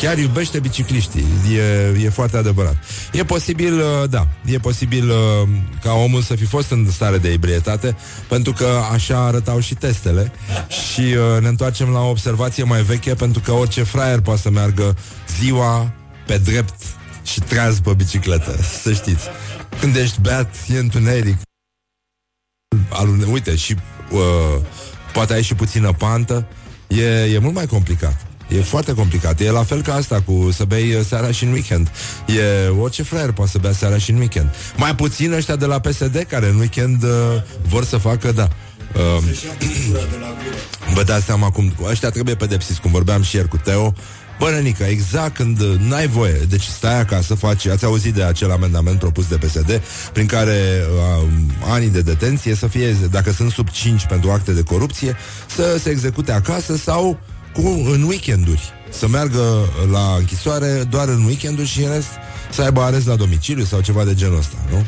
Chiar 0.00 0.18
iubește 0.18 0.58
bicicliștii. 0.58 1.24
E, 1.56 2.04
e 2.04 2.08
foarte 2.08 2.36
adevărat. 2.36 2.76
E 3.12 3.24
posibil, 3.24 3.82
da, 4.10 4.28
e 4.44 4.58
posibil 4.58 5.12
ca 5.82 5.92
omul 5.92 6.22
să 6.22 6.34
fi 6.34 6.44
fost 6.44 6.70
în 6.70 6.90
stare 6.90 7.18
de 7.18 7.28
ebrietate, 7.28 7.96
pentru 8.28 8.52
că 8.52 8.68
așa 8.92 9.24
arătau 9.24 9.60
și 9.60 9.74
testele 9.74 10.32
și 10.68 11.02
ne 11.40 11.48
întoarcem 11.48 11.88
la 11.88 12.00
o 12.00 12.08
observație 12.08 12.64
mai 12.64 12.82
veche, 12.82 13.09
pentru 13.14 13.40
că 13.40 13.52
orice 13.52 13.82
fraier 13.82 14.20
poate 14.20 14.40
să 14.40 14.50
meargă 14.50 14.96
ziua 15.38 15.92
pe 16.26 16.38
drept 16.38 16.82
și 17.22 17.40
treaz 17.40 17.80
pe 17.80 17.92
bicicletă, 17.92 18.56
să 18.82 18.92
știți. 18.92 19.28
Când 19.80 19.96
ești 19.96 20.20
beat, 20.20 20.54
e 20.74 20.78
întuneric. 20.78 21.36
Alune, 22.88 23.24
uite, 23.24 23.56
și 23.56 23.76
uh, 24.10 24.60
poate 25.12 25.32
ai 25.32 25.42
și 25.42 25.54
puțină 25.54 25.92
pantă, 25.92 26.46
e, 26.88 27.04
e 27.04 27.38
mult 27.38 27.54
mai 27.54 27.66
complicat. 27.66 28.26
E 28.48 28.60
foarte 28.60 28.94
complicat. 28.94 29.40
E 29.40 29.50
la 29.50 29.62
fel 29.62 29.82
ca 29.82 29.94
asta 29.94 30.20
cu 30.20 30.50
să 30.52 30.64
bei 30.64 30.94
uh, 30.94 31.04
seara 31.04 31.30
și 31.30 31.44
în 31.44 31.52
weekend. 31.52 31.90
E 32.26 32.68
orice 32.68 33.02
fraier 33.02 33.32
poate 33.32 33.50
să 33.50 33.58
bea 33.58 33.72
seara 33.72 33.98
și 33.98 34.10
în 34.10 34.16
weekend. 34.16 34.48
Mai 34.76 34.94
puțin 34.94 35.32
ăștia 35.32 35.56
de 35.56 35.66
la 35.66 35.80
PSD 35.80 36.24
care 36.28 36.48
în 36.48 36.58
weekend 36.58 37.02
uh, 37.02 37.10
vor 37.68 37.84
să 37.84 37.96
facă, 37.96 38.32
da. 38.32 38.48
Uh, 38.94 39.22
vă 40.94 41.02
dați 41.02 41.24
seama 41.24 41.50
cum 41.50 41.72
ăștia 41.84 42.10
trebuie 42.10 42.34
pedepsiți, 42.34 42.80
cum 42.80 42.90
vorbeam 42.90 43.22
și 43.22 43.36
ieri 43.36 43.48
cu 43.48 43.56
Teo. 43.56 43.94
Bă, 44.38 44.50
nenică, 44.50 44.84
exact 44.84 45.34
când 45.34 45.60
uh, 45.60 45.74
n-ai 45.78 46.06
voie, 46.06 46.40
deci 46.48 46.62
stai 46.62 47.00
acasă, 47.00 47.34
faci, 47.34 47.66
ați 47.66 47.84
auzit 47.84 48.14
de 48.14 48.22
acel 48.22 48.50
amendament 48.50 48.98
propus 48.98 49.26
de 49.26 49.36
PSD, 49.36 49.82
prin 50.12 50.26
care 50.26 50.82
uh, 51.20 51.28
anii 51.70 51.88
de 51.88 52.00
detenție 52.00 52.54
să 52.54 52.66
fie, 52.66 52.96
dacă 53.10 53.32
sunt 53.32 53.50
sub 53.50 53.68
5 53.68 54.06
pentru 54.06 54.30
acte 54.30 54.52
de 54.52 54.62
corupție, 54.62 55.16
să 55.46 55.78
se 55.78 55.90
execute 55.90 56.32
acasă 56.32 56.76
sau 56.76 57.18
cu, 57.52 57.60
în 57.92 58.02
weekenduri. 58.02 58.72
Să 58.90 59.08
meargă 59.08 59.68
la 59.90 60.14
închisoare 60.18 60.82
doar 60.90 61.08
în 61.08 61.24
weekenduri 61.24 61.68
și 61.68 61.82
în 61.82 61.92
rest 61.92 62.08
să 62.50 62.62
aibă 62.62 62.80
arest 62.82 63.06
la 63.06 63.16
domiciliu 63.16 63.64
sau 63.64 63.80
ceva 63.80 64.04
de 64.04 64.14
genul 64.14 64.38
ăsta, 64.38 64.56
nu? 64.70 64.86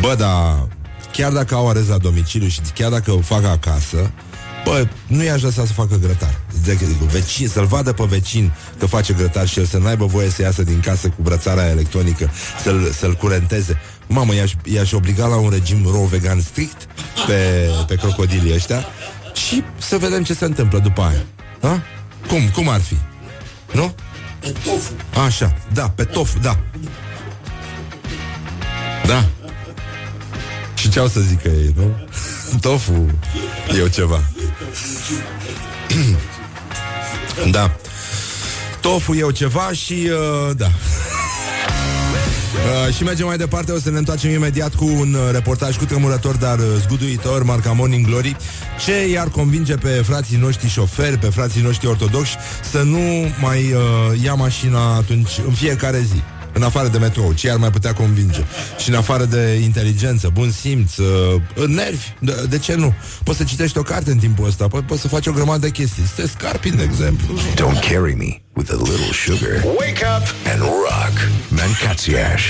Bă, 0.00 0.14
dar 0.18 0.68
chiar 1.12 1.32
dacă 1.32 1.54
au 1.54 1.68
arest 1.68 1.88
la 1.88 1.98
domiciliu 1.98 2.48
și 2.48 2.60
chiar 2.74 2.90
dacă 2.90 3.12
o 3.12 3.20
fac 3.20 3.44
acasă, 3.44 4.12
Bă, 4.64 4.86
nu 5.06 5.22
i-aș 5.22 5.42
lăsa 5.42 5.64
să 5.66 5.72
facă 5.72 5.96
grătar 5.96 6.40
de, 6.64 6.78
vecin, 7.10 7.48
Să-l 7.48 7.66
vadă 7.66 7.92
pe 7.92 8.04
vecin 8.04 8.52
că 8.78 8.86
face 8.86 9.12
grătar 9.12 9.48
Și 9.48 9.58
el 9.58 9.64
să 9.64 9.78
n-aibă 9.78 10.04
voie 10.04 10.30
să 10.30 10.42
iasă 10.42 10.62
din 10.62 10.80
casă 10.80 11.08
Cu 11.08 11.22
brățara 11.22 11.68
electronică 11.68 12.30
Să-l, 12.62 12.90
să-l 12.98 13.14
curenteze 13.14 13.80
Mamă, 14.06 14.34
i-aș, 14.34 14.52
i-aș 14.64 14.92
obliga 14.92 15.26
la 15.26 15.36
un 15.36 15.50
regim 15.50 15.86
ro-vegan 15.86 16.40
strict 16.40 16.86
Pe, 17.26 17.68
pe 17.86 17.94
crocodilii 17.94 18.54
ăștia 18.54 18.84
Și 19.32 19.62
să 19.78 19.96
vedem 19.98 20.22
ce 20.22 20.34
se 20.34 20.44
întâmplă 20.44 20.78
după 20.78 21.00
aia 21.00 21.22
ha? 21.60 21.82
Cum? 22.28 22.48
Cum 22.54 22.68
ar 22.68 22.80
fi? 22.80 22.96
Nu? 23.72 23.94
Pe 24.40 24.54
tofu 24.64 24.92
Așa, 25.24 25.56
da, 25.72 25.88
pe 25.88 26.04
tofu, 26.04 26.38
da 26.38 26.58
Da 29.06 29.24
Și 30.82 30.88
ce 30.88 30.98
au 30.98 31.08
să 31.08 31.20
zică 31.20 31.48
ei, 31.48 31.74
nu? 31.76 31.96
Tofu 32.68 33.06
e 33.84 33.88
ceva 33.88 34.22
Da 37.50 37.76
Tofu 38.80 39.14
e 39.14 39.32
ceva 39.32 39.72
și 39.72 40.10
uh, 40.10 40.56
da 40.56 40.70
Uh, 42.62 42.94
și 42.94 43.02
mergem 43.02 43.26
mai 43.26 43.36
departe, 43.36 43.72
o 43.72 43.78
să 43.78 43.90
ne 43.90 43.98
întoarcem 43.98 44.30
imediat 44.30 44.74
cu 44.74 44.84
un 44.84 45.14
uh, 45.14 45.20
reportaj 45.32 45.76
cu 45.76 45.84
tremurător, 45.84 46.36
dar 46.36 46.58
uh, 46.58 46.64
zguduitor, 46.80 47.42
marca 47.42 47.72
Morning 47.72 48.06
Glory, 48.06 48.36
ce 48.84 49.08
i-ar 49.08 49.28
convinge 49.28 49.74
pe 49.74 49.88
frații 49.88 50.36
noștri 50.36 50.68
șoferi, 50.68 51.18
pe 51.18 51.26
frații 51.26 51.62
noștri 51.62 51.86
ortodoxi, 51.86 52.36
să 52.70 52.82
nu 52.82 52.98
mai 53.40 53.72
uh, 53.72 54.22
ia 54.22 54.34
mașina 54.34 54.94
atunci 54.94 55.30
în 55.46 55.52
fiecare 55.52 56.00
zi. 56.00 56.22
În 56.52 56.62
afară 56.62 56.88
de 56.88 56.98
metrou, 56.98 57.32
ce 57.32 57.50
ar 57.50 57.56
mai 57.56 57.70
putea 57.70 57.92
convinge? 57.92 58.44
Și 58.78 58.88
în 58.88 58.94
afară 58.94 59.24
de 59.24 59.60
inteligență, 59.62 60.28
bun 60.32 60.50
simț, 60.50 60.96
uh, 60.96 61.40
nervi, 61.66 62.06
de, 62.18 62.46
de 62.48 62.58
ce 62.58 62.74
nu? 62.74 62.94
Poți 63.24 63.38
să 63.38 63.44
citești 63.44 63.78
o 63.78 63.82
carte 63.82 64.10
în 64.10 64.18
timpul 64.18 64.46
ăsta, 64.46 64.66
po- 64.68 64.86
poți 64.86 65.00
să 65.00 65.08
faci 65.08 65.26
o 65.26 65.32
grămadă 65.32 65.58
de 65.58 65.70
chestii. 65.70 66.02
Să 66.14 66.20
te 66.22 66.28
scarpi, 66.28 66.70
de 66.70 66.82
exemplu. 66.82 67.34
Don't 67.54 67.80
carry 67.90 68.14
me 68.14 68.40
with 68.54 68.70
a 68.70 68.76
little 68.76 69.12
sugar. 69.12 69.62
Wake 69.64 70.04
up 70.16 70.34
and 70.52 70.60
rock. 70.60 71.14
Mancațiaș. 71.48 72.42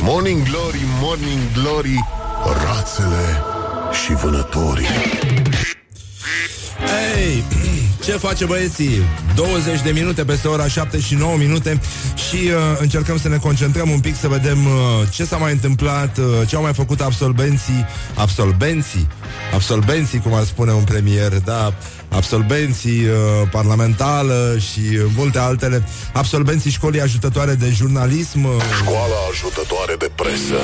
Morning 0.00 0.42
Glory, 0.48 0.80
Morning 1.00 1.40
Glory, 1.54 2.04
rațele 2.64 3.42
și 4.04 4.12
vânătorii. 4.14 4.86
Hey, 6.86 7.44
ce 8.04 8.12
face 8.12 8.44
băieții? 8.44 9.02
20 9.34 9.82
de 9.82 9.90
minute 9.90 10.24
peste 10.24 10.48
ora 10.48 10.68
7 10.68 11.00
și 11.00 11.14
9 11.14 11.36
minute 11.36 11.80
și 12.28 12.36
uh, 12.36 12.52
încercăm 12.80 13.18
să 13.18 13.28
ne 13.28 13.36
concentrăm 13.36 13.90
un 13.90 14.00
pic 14.00 14.16
să 14.16 14.28
vedem 14.28 14.66
uh, 14.66 14.72
ce 15.10 15.24
s-a 15.24 15.36
mai 15.36 15.52
întâmplat, 15.52 16.18
uh, 16.18 16.24
ce 16.48 16.56
au 16.56 16.62
mai 16.62 16.74
făcut 16.74 17.00
absolvenții, 17.00 17.86
absolvenții, 18.14 19.08
absolvenții, 19.54 20.18
cum 20.18 20.34
ar 20.34 20.44
spune 20.44 20.72
un 20.72 20.84
premier, 20.84 21.32
da, 21.44 21.74
absolvenții 22.08 23.04
uh, 23.04 23.48
parlamentală 23.50 24.56
și 24.58 24.80
uh, 24.80 25.04
multe 25.16 25.38
altele, 25.38 25.88
absolvenții 26.12 26.70
școlii 26.70 27.00
ajutătoare 27.00 27.54
de 27.54 27.70
jurnalism. 27.70 28.44
Uh, 28.44 28.50
Școala 28.78 29.16
ajutătoare 29.30 29.94
de 29.98 30.10
presă. 30.14 30.60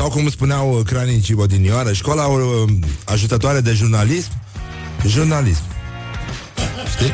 Sau 0.00 0.08
cum 0.08 0.30
spuneau 0.30 0.72
uh, 0.72 0.84
cranicii 0.84 1.34
odinioară, 1.34 1.92
școala 1.92 2.26
uh, 2.26 2.68
ajutătoare 3.04 3.60
de 3.60 3.72
jurnalism, 3.72 4.30
jurnalism. 5.06 5.62
Știi? 6.96 7.12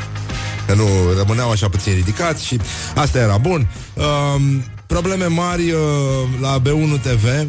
Că 0.67 0.75
nu 0.75 0.85
rămâneau 1.17 1.51
așa 1.51 1.69
puțin 1.69 1.95
ridicați 1.95 2.47
și 2.47 2.61
asta 2.95 3.19
era 3.19 3.37
bun. 3.37 3.69
Uh, 3.95 4.05
probleme 4.87 5.25
mari 5.25 5.71
uh, 5.71 5.81
la 6.41 6.61
B1 6.61 7.01
TV, 7.03 7.47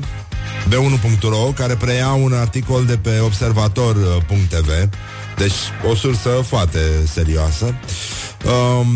B1.ro, 0.70 1.51
care 1.56 1.75
preia 1.75 2.12
un 2.12 2.34
articol 2.34 2.86
de 2.86 2.98
pe 2.98 3.20
observator.tv, 3.20 4.70
deci 5.38 5.58
o 5.89 5.96
sursă 5.96 6.29
foarte 6.29 6.79
serioasă. 7.13 7.75
Uh, 8.46 8.88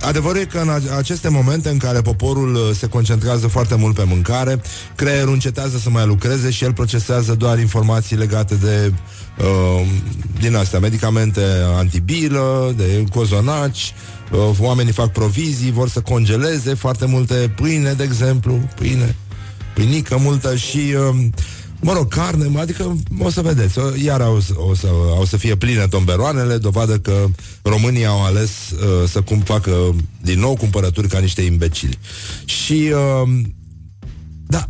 Adevărul 0.00 0.40
e 0.40 0.44
că 0.44 0.58
în 0.58 0.96
aceste 0.96 1.28
momente 1.28 1.68
în 1.68 1.78
care 1.78 2.00
poporul 2.00 2.54
uh, 2.54 2.60
se 2.76 2.86
concentrează 2.86 3.46
foarte 3.46 3.74
mult 3.74 3.94
pe 3.94 4.04
mâncare, 4.04 4.60
creierul 4.94 5.32
încetează 5.32 5.78
să 5.78 5.90
mai 5.90 6.06
lucreze 6.06 6.50
și 6.50 6.64
el 6.64 6.72
procesează 6.72 7.34
doar 7.34 7.58
informații 7.58 8.16
legate 8.16 8.54
de 8.54 8.92
uh, 9.38 9.86
din 10.40 10.56
astea, 10.56 10.78
medicamente 10.78 11.42
antibilă, 11.76 12.74
de 12.76 13.04
cozonaci, 13.14 13.94
uh, 14.32 14.58
oamenii 14.60 14.92
fac 14.92 15.12
provizii, 15.12 15.72
vor 15.72 15.88
să 15.88 16.00
congeleze 16.00 16.74
foarte 16.74 17.06
multe 17.06 17.52
pâine, 17.56 17.92
de 17.92 18.02
exemplu, 18.02 18.60
pâine, 18.74 19.16
pâinică 19.74 20.18
multă 20.20 20.56
și 20.56 20.94
uh, 21.08 21.26
Mă 21.80 21.92
rog, 21.92 22.08
carne, 22.08 22.60
adică 22.60 22.96
o 23.18 23.30
să 23.30 23.40
vedeți, 23.40 23.78
iar 24.04 24.20
o, 24.20 24.36
o, 24.68 24.74
să, 24.74 24.88
o 25.20 25.24
să 25.24 25.36
fie 25.36 25.56
pline 25.56 25.86
tomberoanele, 25.86 26.56
dovadă 26.56 26.98
că 26.98 27.26
românii 27.62 28.06
au 28.06 28.24
ales 28.24 28.50
uh, 28.50 29.08
să 29.08 29.20
cum 29.20 29.40
facă 29.40 29.94
din 30.22 30.40
nou 30.40 30.56
cumpărături 30.56 31.08
ca 31.08 31.18
niște 31.18 31.42
imbecili. 31.42 31.98
Și, 32.44 32.92
uh, 32.92 33.28
da, 34.46 34.68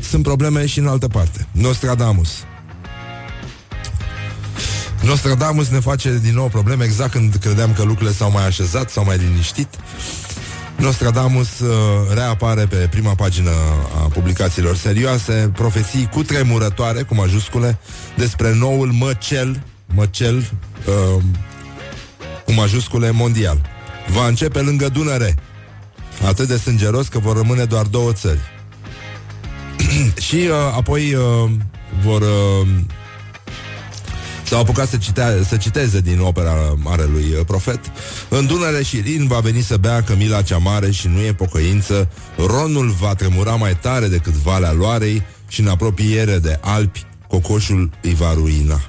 sunt 0.00 0.22
probleme 0.22 0.66
și 0.66 0.78
în 0.78 0.86
altă 0.86 1.08
parte. 1.08 1.46
Nostradamus. 1.52 2.30
Nostradamus 5.02 5.68
ne 5.68 5.80
face 5.80 6.18
din 6.22 6.34
nou 6.34 6.48
probleme 6.48 6.84
exact 6.84 7.10
când 7.10 7.34
credeam 7.34 7.72
că 7.72 7.82
lucrurile 7.82 8.12
s-au 8.14 8.30
mai 8.30 8.46
așezat, 8.46 8.90
s-au 8.90 9.04
mai 9.04 9.18
liniștit. 9.18 9.68
Nostradamus 10.76 11.58
uh, 11.58 11.70
reapare 12.14 12.66
pe 12.66 12.88
prima 12.90 13.14
pagină 13.14 13.50
a 14.02 14.08
publicațiilor 14.12 14.76
serioase, 14.76 15.50
profeții 15.54 16.08
cu 16.12 16.22
tremurătoare, 16.22 17.02
cu 17.02 17.14
majuscule, 17.14 17.78
despre 18.16 18.54
noul 18.54 18.92
măcel, 18.92 19.62
măcel 19.94 20.36
uh, 20.36 21.22
cu 22.44 22.52
majuscule 22.52 23.10
mondial. 23.10 23.60
Va 24.08 24.26
începe 24.26 24.60
lângă 24.60 24.88
Dunăre, 24.88 25.34
atât 26.26 26.48
de 26.48 26.56
sângeros 26.56 27.08
că 27.08 27.18
vor 27.18 27.36
rămâne 27.36 27.64
doar 27.64 27.86
două 27.86 28.12
țări. 28.12 28.40
și 30.26 30.36
uh, 30.36 30.74
apoi 30.76 31.14
uh, 31.14 31.50
vor 32.02 32.20
uh, 32.20 32.68
S-au 34.48 34.60
apucat 34.60 34.88
să, 34.88 34.96
citea, 34.96 35.32
să 35.48 35.56
citeze 35.56 36.00
din 36.00 36.20
opera 36.20 36.54
Marelui 36.82 37.24
Profet. 37.24 37.80
În 38.28 38.46
Dunăre 38.46 38.82
și 38.82 39.00
Rin 39.00 39.26
va 39.26 39.38
veni 39.38 39.60
să 39.60 39.76
bea 39.76 40.02
Cămila 40.02 40.42
cea 40.42 40.58
mare 40.58 40.90
și 40.90 41.08
nu 41.08 41.20
e 41.20 41.32
pocăință. 41.32 42.08
Ronul 42.36 42.90
va 42.90 43.14
tremura 43.14 43.54
mai 43.54 43.76
tare 43.76 44.06
decât 44.06 44.32
Valea 44.32 44.72
Loarei 44.72 45.22
și 45.48 45.60
în 45.60 45.68
apropiere 45.68 46.38
de 46.38 46.58
Alpi 46.60 47.04
cocoșul 47.28 47.90
îi 48.02 48.14
va 48.14 48.32
ruina. 48.34 48.80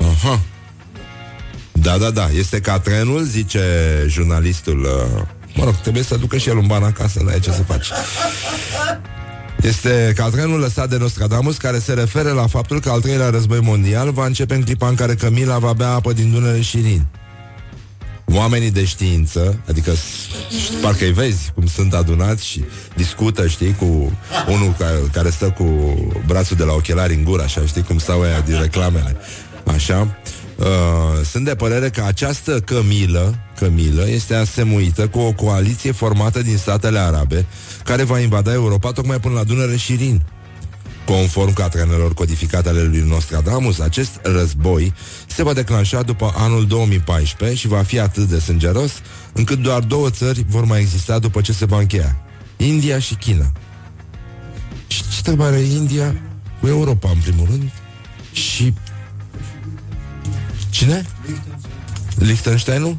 Aha. 0.00 0.40
Da, 1.72 1.98
da, 1.98 2.10
da, 2.10 2.28
este 2.28 2.60
ca 2.60 2.78
trenul, 2.78 3.22
zice 3.22 3.60
jurnalistul. 4.08 4.80
Uh, 4.80 5.22
mă 5.54 5.64
rog, 5.64 5.74
trebuie 5.74 6.02
să 6.02 6.16
ducă 6.16 6.36
și 6.36 6.48
el 6.48 6.56
un 6.56 6.66
ban 6.66 6.82
acasă, 6.82 7.22
la 7.24 7.38
ce 7.38 7.50
să 7.52 7.62
faci. 7.62 7.86
Este 9.62 10.12
cadrenul 10.16 10.58
lăsat 10.58 10.88
de 10.88 10.96
Nostradamus 10.96 11.56
care 11.56 11.78
se 11.78 11.92
referă 11.92 12.32
la 12.32 12.46
faptul 12.46 12.80
că 12.80 12.90
al 12.90 13.00
treilea 13.00 13.30
război 13.30 13.60
mondial 13.60 14.10
va 14.10 14.26
începe 14.26 14.54
în 14.54 14.62
clipa 14.62 14.88
în 14.88 14.94
care 14.94 15.14
Camila 15.14 15.58
va 15.58 15.72
bea 15.72 15.88
apă 15.88 16.12
din 16.12 16.30
Dunăre 16.30 16.60
și 16.60 16.76
Rin. 16.76 17.06
Oamenii 18.24 18.70
de 18.70 18.84
știință, 18.84 19.60
adică 19.68 19.92
parcă 20.82 21.04
îi 21.04 21.12
vezi 21.12 21.50
cum 21.54 21.66
sunt 21.66 21.94
adunați 21.94 22.46
și 22.46 22.64
discută, 22.96 23.46
știi, 23.46 23.74
cu 23.78 24.12
unul 24.48 24.74
care, 24.78 24.98
care 25.12 25.30
stă 25.30 25.50
cu 25.50 25.64
brațul 26.26 26.56
de 26.56 26.64
la 26.64 26.72
ochelari 26.72 27.14
în 27.14 27.24
gură, 27.24 27.42
așa, 27.42 27.60
știi 27.66 27.82
cum 27.82 27.98
stau 27.98 28.22
aia 28.22 28.40
din 28.40 28.60
reclamele. 28.60 29.16
Așa. 29.64 30.16
Uh, 30.60 30.66
sunt 31.24 31.44
de 31.44 31.54
părere 31.54 31.90
că 31.90 32.02
această 32.06 32.60
cămilă, 32.60 33.38
cămilă 33.56 34.08
este 34.08 34.34
asemuită 34.34 35.08
cu 35.08 35.18
o 35.18 35.32
coaliție 35.32 35.92
formată 35.92 36.42
din 36.42 36.56
statele 36.56 36.98
arabe 36.98 37.46
care 37.84 38.02
va 38.02 38.18
invada 38.18 38.52
Europa 38.52 38.92
tocmai 38.92 39.20
până 39.20 39.34
la 39.34 39.44
Dunăre 39.44 39.76
și 39.76 39.94
Rin. 39.94 40.22
Conform 41.06 41.52
catrenelor 41.52 42.14
codificate 42.14 42.68
ale 42.68 42.82
lui 42.82 43.04
Nostradamus, 43.08 43.78
acest 43.78 44.20
război 44.22 44.92
se 45.26 45.42
va 45.42 45.52
declanșa 45.52 46.02
după 46.02 46.32
anul 46.36 46.66
2014 46.66 47.58
și 47.58 47.68
va 47.68 47.82
fi 47.82 47.98
atât 47.98 48.28
de 48.28 48.38
sângeros 48.38 48.92
încât 49.32 49.58
doar 49.58 49.80
două 49.80 50.10
țări 50.10 50.44
vor 50.48 50.64
mai 50.64 50.80
exista 50.80 51.18
după 51.18 51.40
ce 51.40 51.52
se 51.52 51.64
va 51.64 51.78
încheia. 51.78 52.16
India 52.56 52.98
și 52.98 53.14
China. 53.14 53.52
Și 54.86 55.02
ce 55.02 55.22
trebuie 55.22 55.46
are 55.46 55.60
India 55.60 56.14
cu 56.60 56.66
Europa, 56.66 57.10
în 57.10 57.18
primul 57.22 57.46
rând? 57.50 57.70
Și... 58.32 58.74
Cine? 60.70 61.06
Liechtensteinul? 62.18 62.96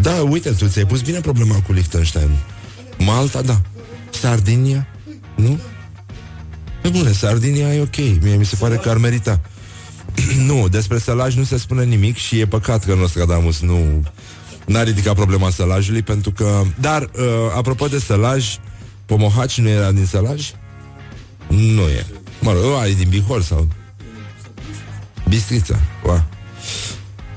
Da, 0.00 0.10
uite, 0.10 0.50
tu 0.50 0.66
ți-ai 0.66 0.86
pus 0.86 1.00
bine 1.00 1.20
problema 1.20 1.60
cu 1.60 1.72
Liechtensteinul. 1.72 2.38
Malta, 2.98 3.42
da. 3.42 3.60
Sardinia? 4.10 4.86
Nu? 5.34 5.58
Pe 6.82 6.88
bune, 6.88 7.12
Sardinia 7.12 7.74
e 7.74 7.80
ok. 7.80 7.96
Mie 7.96 8.36
mi 8.36 8.44
se 8.44 8.56
pare 8.56 8.76
că 8.76 8.88
ar 8.88 8.96
merita. 8.96 9.40
nu, 10.46 10.68
despre 10.68 10.98
sălaj 10.98 11.34
nu 11.34 11.44
se 11.44 11.58
spune 11.58 11.84
nimic 11.84 12.16
și 12.16 12.40
e 12.40 12.46
păcat 12.46 12.84
că 12.84 12.94
Nostradamus 12.94 13.60
nu 13.60 14.02
n-a 14.66 14.82
ridicat 14.82 15.14
problema 15.14 15.50
sălajului 15.50 16.02
pentru 16.02 16.30
că... 16.30 16.62
Dar, 16.80 17.02
uh, 17.02 17.10
apropo 17.56 17.86
de 17.86 17.98
sălaj, 17.98 18.56
Pomohaci 19.06 19.60
nu 19.60 19.68
era 19.68 19.92
din 19.92 20.06
sălaj? 20.06 20.50
Nu 21.48 21.82
e. 21.82 22.06
Mă 22.40 22.52
rog, 22.52 22.64
ăla 22.64 22.86
e 22.86 22.92
din 22.92 23.08
Bihor 23.08 23.42
sau... 23.42 23.68
Bistrița. 25.28 25.78
Ua. 26.04 26.26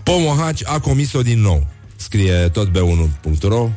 Pomohaci 0.10 0.64
a 0.66 0.80
comis-o 0.80 1.22
din 1.22 1.40
nou. 1.40 1.68
Scrie 1.96 2.50
tot 2.50 2.68
b1.ro 2.70 3.72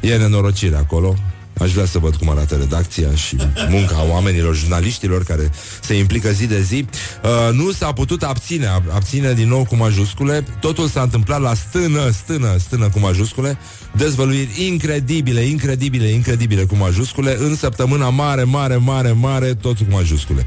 E 0.00 0.16
nenorocire 0.16 0.76
acolo 0.76 1.31
Aș 1.58 1.72
vrea 1.72 1.84
să 1.84 1.98
văd 1.98 2.16
cum 2.16 2.30
arată 2.30 2.54
redacția 2.54 3.14
și 3.14 3.36
munca 3.68 4.04
oamenilor, 4.10 4.56
jurnaliștilor 4.56 5.24
care 5.24 5.50
se 5.80 5.94
implică 5.94 6.30
zi 6.30 6.46
de 6.46 6.60
zi. 6.60 6.86
Uh, 7.24 7.54
nu 7.54 7.72
s-a 7.72 7.92
putut 7.92 8.22
abține, 8.22 8.66
abține 8.92 9.32
din 9.32 9.48
nou 9.48 9.64
cu 9.64 9.76
majuscule. 9.76 10.44
Totul 10.60 10.88
s-a 10.88 11.02
întâmplat 11.02 11.40
la 11.40 11.54
stână, 11.54 12.10
stână, 12.10 12.56
stână 12.58 12.88
cu 12.88 12.98
majuscule. 12.98 13.58
Dezvăluiri 13.96 14.66
incredibile, 14.66 15.40
incredibile, 15.40 16.06
incredibile 16.06 16.64
cu 16.64 16.76
majuscule. 16.76 17.36
În 17.38 17.56
săptămâna 17.56 18.08
mare, 18.08 18.42
mare, 18.42 18.76
mare, 18.76 19.12
mare, 19.12 19.54
tot 19.54 19.76
cu 19.76 19.84
majuscule. 19.90 20.46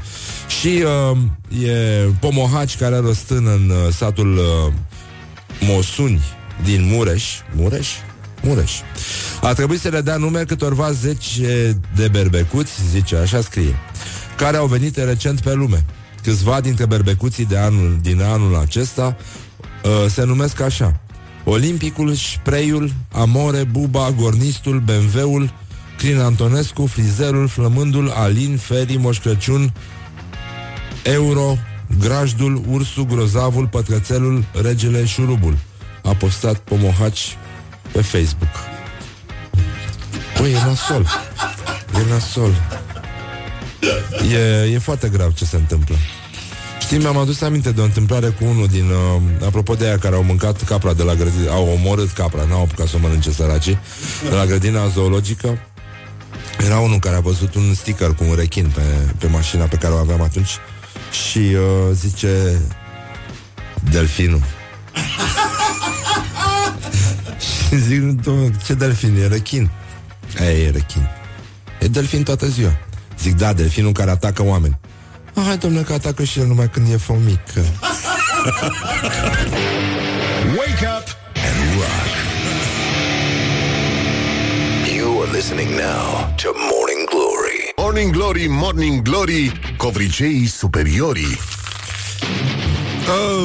Și 0.60 0.82
uh, 1.10 1.18
e 1.66 2.08
Pomohaci 2.20 2.76
care 2.76 2.94
are 2.94 3.06
o 3.06 3.12
stână 3.12 3.50
în 3.50 3.70
uh, 3.70 3.92
satul 3.92 4.36
uh, 4.36 4.72
Mosuni 5.60 6.20
din 6.64 6.84
Mureș. 6.84 7.24
Mureș? 7.56 7.88
Mureș. 8.46 8.72
A 9.42 9.52
trebuit 9.52 9.80
să 9.80 9.88
le 9.88 10.00
dea 10.00 10.16
nume 10.16 10.42
câtorva 10.42 10.92
zece 10.92 11.78
de 11.96 12.08
berbecuți, 12.08 12.72
zice, 12.90 13.16
așa 13.16 13.40
scrie, 13.40 13.76
care 14.36 14.56
au 14.56 14.66
venit 14.66 14.96
recent 14.96 15.40
pe 15.40 15.52
lume. 15.52 15.84
Câțiva 16.22 16.60
dintre 16.60 16.86
berbecuții 16.86 17.44
de 17.44 17.56
anul, 17.56 17.98
din 18.02 18.22
anul 18.22 18.56
acesta 18.56 19.16
uh, 19.84 20.10
se 20.10 20.24
numesc 20.24 20.60
așa. 20.60 21.00
Olimpicul, 21.44 22.14
Spreiul, 22.14 22.92
Amore, 23.12 23.64
Buba, 23.64 24.10
Gornistul, 24.10 24.80
BMW-ul, 24.80 25.52
Crin 25.98 26.18
Antonescu, 26.18 26.86
Frizerul, 26.86 27.48
Flămândul, 27.48 28.10
Alin, 28.10 28.56
Feri, 28.56 28.96
Moș 28.96 29.18
Crăciun, 29.18 29.72
Euro, 31.02 31.58
Grajdul, 31.98 32.62
Ursul, 32.70 33.04
Grozavul, 33.04 33.66
Pătrățelul, 33.66 34.44
Regele, 34.62 35.04
Șurubul. 35.04 35.56
A 36.02 36.14
postat 36.14 36.58
Pomohaci 36.58 37.36
pe 37.96 38.02
Facebook. 38.02 38.54
Băi, 40.38 40.52
e 40.52 40.62
nasol. 40.64 41.06
E 41.94 42.10
nasol. 42.10 42.52
E, 44.32 44.72
e 44.72 44.78
foarte 44.78 45.08
grav 45.08 45.34
ce 45.34 45.44
se 45.44 45.56
întâmplă. 45.56 45.96
Știi, 46.80 46.98
mi-am 46.98 47.16
adus 47.16 47.40
aminte 47.40 47.72
de 47.72 47.80
o 47.80 47.84
întâmplare 47.84 48.28
cu 48.28 48.44
unul 48.44 48.66
din... 48.66 48.90
Uh, 48.90 49.46
apropo 49.46 49.74
de 49.74 49.84
aia 49.84 49.98
care 49.98 50.14
au 50.14 50.22
mâncat 50.22 50.64
capra 50.64 50.92
de 50.92 51.02
la 51.02 51.14
grădina... 51.14 51.52
Au 51.52 51.68
omorât 51.68 52.10
capra, 52.10 52.44
n-au 52.44 52.62
apucat 52.62 52.86
să 52.86 52.96
o 52.96 52.98
mănânce 52.98 53.30
săracii. 53.30 53.78
De 54.28 54.34
la 54.34 54.44
grădina 54.46 54.88
zoologică. 54.88 55.58
Era 56.64 56.78
unul 56.78 56.98
care 56.98 57.16
a 57.16 57.20
văzut 57.20 57.54
un 57.54 57.74
sticker 57.74 58.14
cu 58.14 58.24
un 58.28 58.34
rechin 58.34 58.72
pe, 58.74 58.82
pe 59.18 59.26
mașina 59.26 59.64
pe 59.64 59.76
care 59.76 59.94
o 59.94 59.98
aveam 59.98 60.22
atunci 60.22 60.50
și 61.26 61.38
uh, 61.38 61.92
zice 61.92 62.60
Delfinul. 63.90 64.42
Și 67.76 67.82
zic, 67.82 68.22
ce 68.64 68.74
delfin? 68.74 69.16
E 69.16 69.26
rechin. 69.26 69.70
E, 70.40 70.44
e 70.44 70.70
rechin. 70.70 71.08
E 71.80 71.86
delfin 71.86 72.22
toată 72.22 72.46
ziua. 72.46 72.76
Zic, 73.20 73.36
da, 73.36 73.52
delfinul 73.52 73.92
care 73.92 74.10
atacă 74.10 74.42
oameni. 74.44 74.78
Ah, 75.34 75.42
hai, 75.46 75.56
domnule, 75.56 75.82
că 75.82 75.92
atacă 75.92 76.24
și 76.24 76.38
el 76.38 76.46
numai 76.46 76.70
când 76.70 76.92
e 76.92 76.96
fomică. 76.96 77.60
Wake 80.58 80.86
up 80.96 81.06
and 81.34 81.74
rock. 81.74 82.12
You 84.96 85.22
are 85.22 85.30
listening 85.32 85.68
now 85.68 86.34
to 86.36 86.48
Morning 86.70 87.08
Glory. 87.10 87.72
Morning 87.76 88.12
Glory, 88.12 88.46
Morning 88.48 89.02
Glory, 89.02 89.52
covriceii 89.76 90.46
superiorii. 90.46 91.38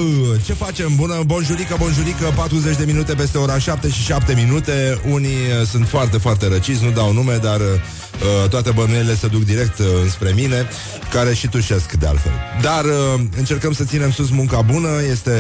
Oh, 0.01 0.35
ce 0.45 0.53
facem? 0.53 0.95
Bună, 0.95 1.23
bonjurică, 1.25 1.75
bonjurică 1.79 2.33
40 2.35 2.77
de 2.77 2.83
minute 2.85 3.13
peste 3.13 3.37
ora 3.37 3.57
7 3.57 3.89
și 3.89 4.01
7 4.03 4.33
minute 4.33 5.01
Unii 5.09 5.29
uh, 5.29 5.67
sunt 5.67 5.87
foarte, 5.87 6.17
foarte 6.17 6.47
răciți 6.47 6.83
Nu 6.83 6.91
dau 6.91 7.13
nume, 7.13 7.37
dar 7.41 7.59
uh, 7.59 8.49
toate 8.49 8.71
bănuielile 8.71 9.15
se 9.15 9.27
duc 9.27 9.45
direct 9.45 9.79
uh, 9.79 9.85
spre 10.09 10.31
mine 10.35 10.67
Care 11.11 11.33
și 11.33 11.47
tușesc 11.47 11.91
de 11.91 12.07
altfel 12.07 12.31
Dar 12.61 12.85
uh, 12.85 13.21
încercăm 13.37 13.73
să 13.73 13.83
ținem 13.83 14.11
sus 14.11 14.29
munca 14.29 14.61
bună 14.61 14.89
Este 15.11 15.31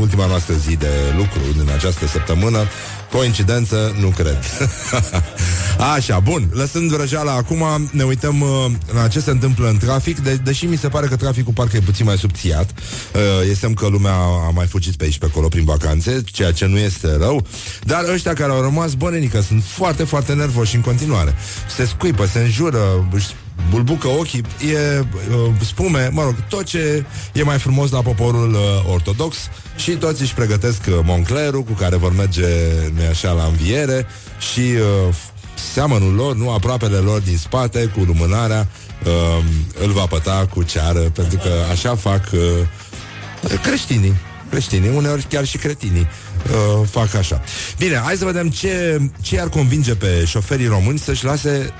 ultima 0.00 0.26
noastră 0.26 0.54
zi 0.54 0.76
de 0.76 0.90
lucru 1.16 1.40
Din 1.52 1.70
această 1.74 2.06
săptămână 2.06 2.58
Coincidență? 3.10 3.96
Nu 4.00 4.08
cred. 4.08 4.38
Așa, 5.92 6.20
bun. 6.20 6.48
Lăsând 6.52 6.90
vrăjeala 6.90 7.32
acum, 7.32 7.64
ne 7.90 8.02
uităm 8.02 8.40
uh, 8.40 8.48
la 8.94 9.08
ce 9.08 9.20
se 9.20 9.30
întâmplă 9.30 9.68
în 9.68 9.76
trafic, 9.76 10.18
de- 10.18 10.40
deși 10.44 10.66
mi 10.66 10.76
se 10.76 10.88
pare 10.88 11.06
că 11.06 11.16
traficul 11.16 11.52
parcă 11.52 11.76
e 11.76 11.80
puțin 11.80 12.04
mai 12.04 12.16
subțiat. 12.16 12.70
Uh, 13.14 13.20
este 13.50 13.72
că 13.74 13.86
lumea 13.86 14.12
a 14.12 14.50
mai 14.54 14.66
fugit 14.66 14.94
pe 14.96 15.04
aici 15.04 15.18
pe 15.18 15.26
acolo 15.26 15.48
prin 15.48 15.64
vacanțe, 15.64 16.22
ceea 16.24 16.52
ce 16.52 16.66
nu 16.66 16.78
este 16.78 17.16
rău. 17.16 17.46
Dar 17.82 18.04
ăștia 18.12 18.32
care 18.32 18.52
au 18.52 18.60
rămas, 18.60 18.94
bănenică, 18.94 19.40
sunt 19.40 19.62
foarte, 19.64 20.04
foarte 20.04 20.32
nervoși 20.32 20.74
în 20.74 20.80
continuare. 20.80 21.34
Se 21.76 21.84
scuipă, 21.86 22.26
se 22.26 22.38
înjură, 22.38 23.08
își 23.12 23.26
bulbucă 23.70 24.08
ochii, 24.08 24.42
e 24.72 24.98
uh, 25.00 25.50
spume, 25.64 26.08
mă 26.12 26.22
rog, 26.22 26.34
tot 26.48 26.64
ce 26.64 27.04
e 27.32 27.42
mai 27.42 27.58
frumos 27.58 27.90
la 27.90 28.00
poporul 28.02 28.52
uh, 28.52 28.92
ortodox 28.92 29.36
și 29.76 29.90
toți 29.90 30.22
își 30.22 30.34
pregătesc 30.34 30.80
uh, 30.88 30.94
Monclerul 31.04 31.62
cu 31.62 31.72
care 31.72 31.96
vor 31.96 32.14
merge, 32.14 32.46
nu 32.94 33.02
așa, 33.10 33.32
la 33.32 33.44
înviere 33.44 34.06
și 34.52 34.60
uh, 35.08 35.14
seamănul 35.72 36.14
lor, 36.14 36.36
nu 36.36 36.50
aproapele 36.50 36.96
lor 36.96 37.20
din 37.20 37.36
spate, 37.36 37.84
cu 37.84 38.00
lumânarea, 38.00 38.68
uh, 39.04 39.44
îl 39.82 39.92
va 39.92 40.06
păta 40.06 40.46
cu 40.54 40.62
ceară, 40.62 40.98
pentru 40.98 41.36
că 41.38 41.50
așa 41.70 41.96
fac 41.96 42.30
uh, 42.32 42.40
creștinii. 43.62 44.14
Creștinii, 44.50 44.96
uneori 44.96 45.22
chiar 45.22 45.44
și 45.44 45.58
cretinii 45.58 46.08
uh, 46.50 46.88
fac 46.90 47.14
așa. 47.14 47.40
Bine, 47.78 47.96
hai 48.04 48.16
să 48.16 48.24
vedem 48.24 48.48
ce, 48.48 49.00
ce 49.20 49.40
ar 49.40 49.48
convinge 49.48 49.94
pe 49.94 50.24
șoferii 50.26 50.66
români 50.66 50.98
să-și 50.98 51.24
lase 51.24 51.72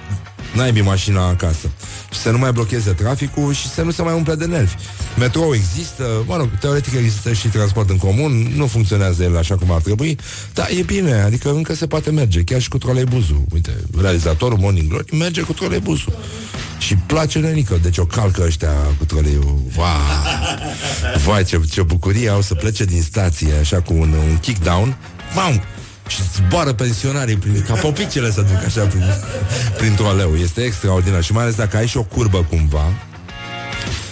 naibii 0.54 0.82
mașina 0.82 1.26
acasă 1.28 1.70
și 2.12 2.18
să 2.18 2.30
nu 2.30 2.38
mai 2.38 2.52
blocheze 2.52 2.90
traficul 2.90 3.52
și 3.52 3.68
să 3.68 3.82
nu 3.82 3.90
se 3.90 4.02
mai 4.02 4.14
umple 4.14 4.34
de 4.34 4.44
nervi. 4.44 4.74
Metrou 5.18 5.54
există, 5.54 6.24
mă 6.26 6.36
rog, 6.36 6.58
teoretic 6.60 6.92
există 6.92 7.32
și 7.32 7.48
transport 7.48 7.90
în 7.90 7.96
comun, 7.96 8.52
nu 8.56 8.66
funcționează 8.66 9.22
el 9.22 9.36
așa 9.36 9.56
cum 9.56 9.70
ar 9.70 9.80
trebui, 9.80 10.18
dar 10.52 10.68
e 10.78 10.82
bine, 10.82 11.12
adică 11.20 11.50
încă 11.50 11.74
se 11.74 11.86
poate 11.86 12.10
merge, 12.10 12.42
chiar 12.42 12.60
și 12.60 12.68
cu 12.68 12.78
troleibuzul. 12.78 13.44
Uite, 13.52 13.70
realizatorul 14.00 14.58
Morning 14.58 14.88
Glory 14.88 15.16
merge 15.16 15.40
cu 15.40 15.52
troleibuzul. 15.52 16.18
Și 16.78 16.96
place 16.96 17.38
nenică, 17.38 17.78
deci 17.82 17.98
o 17.98 18.04
calcă 18.04 18.42
ăștia 18.46 18.72
cu 18.98 19.04
troleiul. 19.04 19.62
Vai, 19.76 19.96
vai 21.24 21.44
ce, 21.44 21.60
ce 21.70 21.82
bucurie 21.82 22.28
au 22.28 22.40
să 22.40 22.54
plece 22.54 22.84
din 22.84 23.02
stație 23.02 23.54
așa 23.60 23.80
cu 23.80 23.92
un, 23.92 24.12
un 24.30 24.38
kickdown. 24.40 24.96
Bam! 25.34 25.62
Și 26.06 26.22
zboară 26.34 26.72
pensionarii 26.72 27.36
prin, 27.36 27.64
ca 27.68 27.74
popicele 27.74 28.30
să 28.30 28.40
duc 28.40 28.64
așa 28.66 28.80
prin, 28.80 29.04
prin 29.76 29.94
troleu. 29.94 30.36
Este 30.36 30.62
extraordinar. 30.62 31.22
Și 31.22 31.32
mai 31.32 31.42
ales 31.42 31.54
dacă 31.54 31.76
ai 31.76 31.86
și 31.86 31.96
o 31.96 32.02
curbă 32.02 32.46
cumva, 32.48 32.92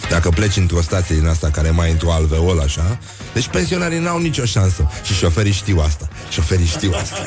dacă 0.08 0.28
pleci 0.28 0.56
într-o 0.56 0.82
stație 0.82 1.14
din 1.14 1.26
asta 1.26 1.50
care 1.50 1.68
e 1.68 1.70
mai 1.70 1.90
într-o 1.90 2.12
alveol 2.12 2.60
așa, 2.60 2.98
deci 3.32 3.48
pensionarii 3.48 3.98
n-au 3.98 4.18
nicio 4.18 4.44
șansă. 4.44 4.90
Și 5.02 5.14
șoferii 5.14 5.52
știu 5.52 5.80
asta. 5.80 6.08
Șoferii 6.30 6.66
știu 6.66 6.92
asta. 7.02 7.18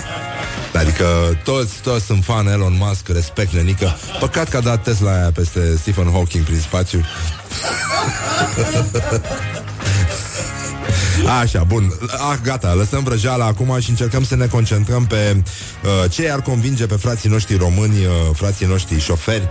Adică 0.74 1.06
toți, 1.44 1.74
toți 1.82 2.06
sunt 2.06 2.24
fan 2.24 2.48
Elon 2.48 2.76
Musk, 2.80 3.08
respect 3.08 3.54
nenică. 3.54 3.98
Păcat 4.20 4.50
că 4.50 4.58
a 4.58 4.62
dat 4.62 4.84
Tesla 4.84 5.12
aia 5.12 5.32
peste 5.34 5.78
Stephen 5.78 6.12
Hawking 6.12 6.44
prin 6.44 6.60
spațiu. 6.60 7.06
Așa, 11.28 11.64
bun. 11.64 11.94
Ah, 12.32 12.38
gata, 12.44 12.74
lăsăm 12.74 13.04
vrăjeala 13.04 13.46
acum 13.46 13.80
și 13.80 13.90
încercăm 13.90 14.24
să 14.24 14.36
ne 14.36 14.46
concentrăm 14.46 15.06
pe 15.06 15.44
uh, 15.84 16.12
ce 16.12 16.32
ar 16.32 16.42
convinge 16.42 16.86
pe 16.86 16.96
frații 16.96 17.30
noștri 17.30 17.56
români, 17.56 18.06
uh, 18.06 18.12
frații 18.34 18.66
noștri 18.66 19.00
șoferi, 19.00 19.48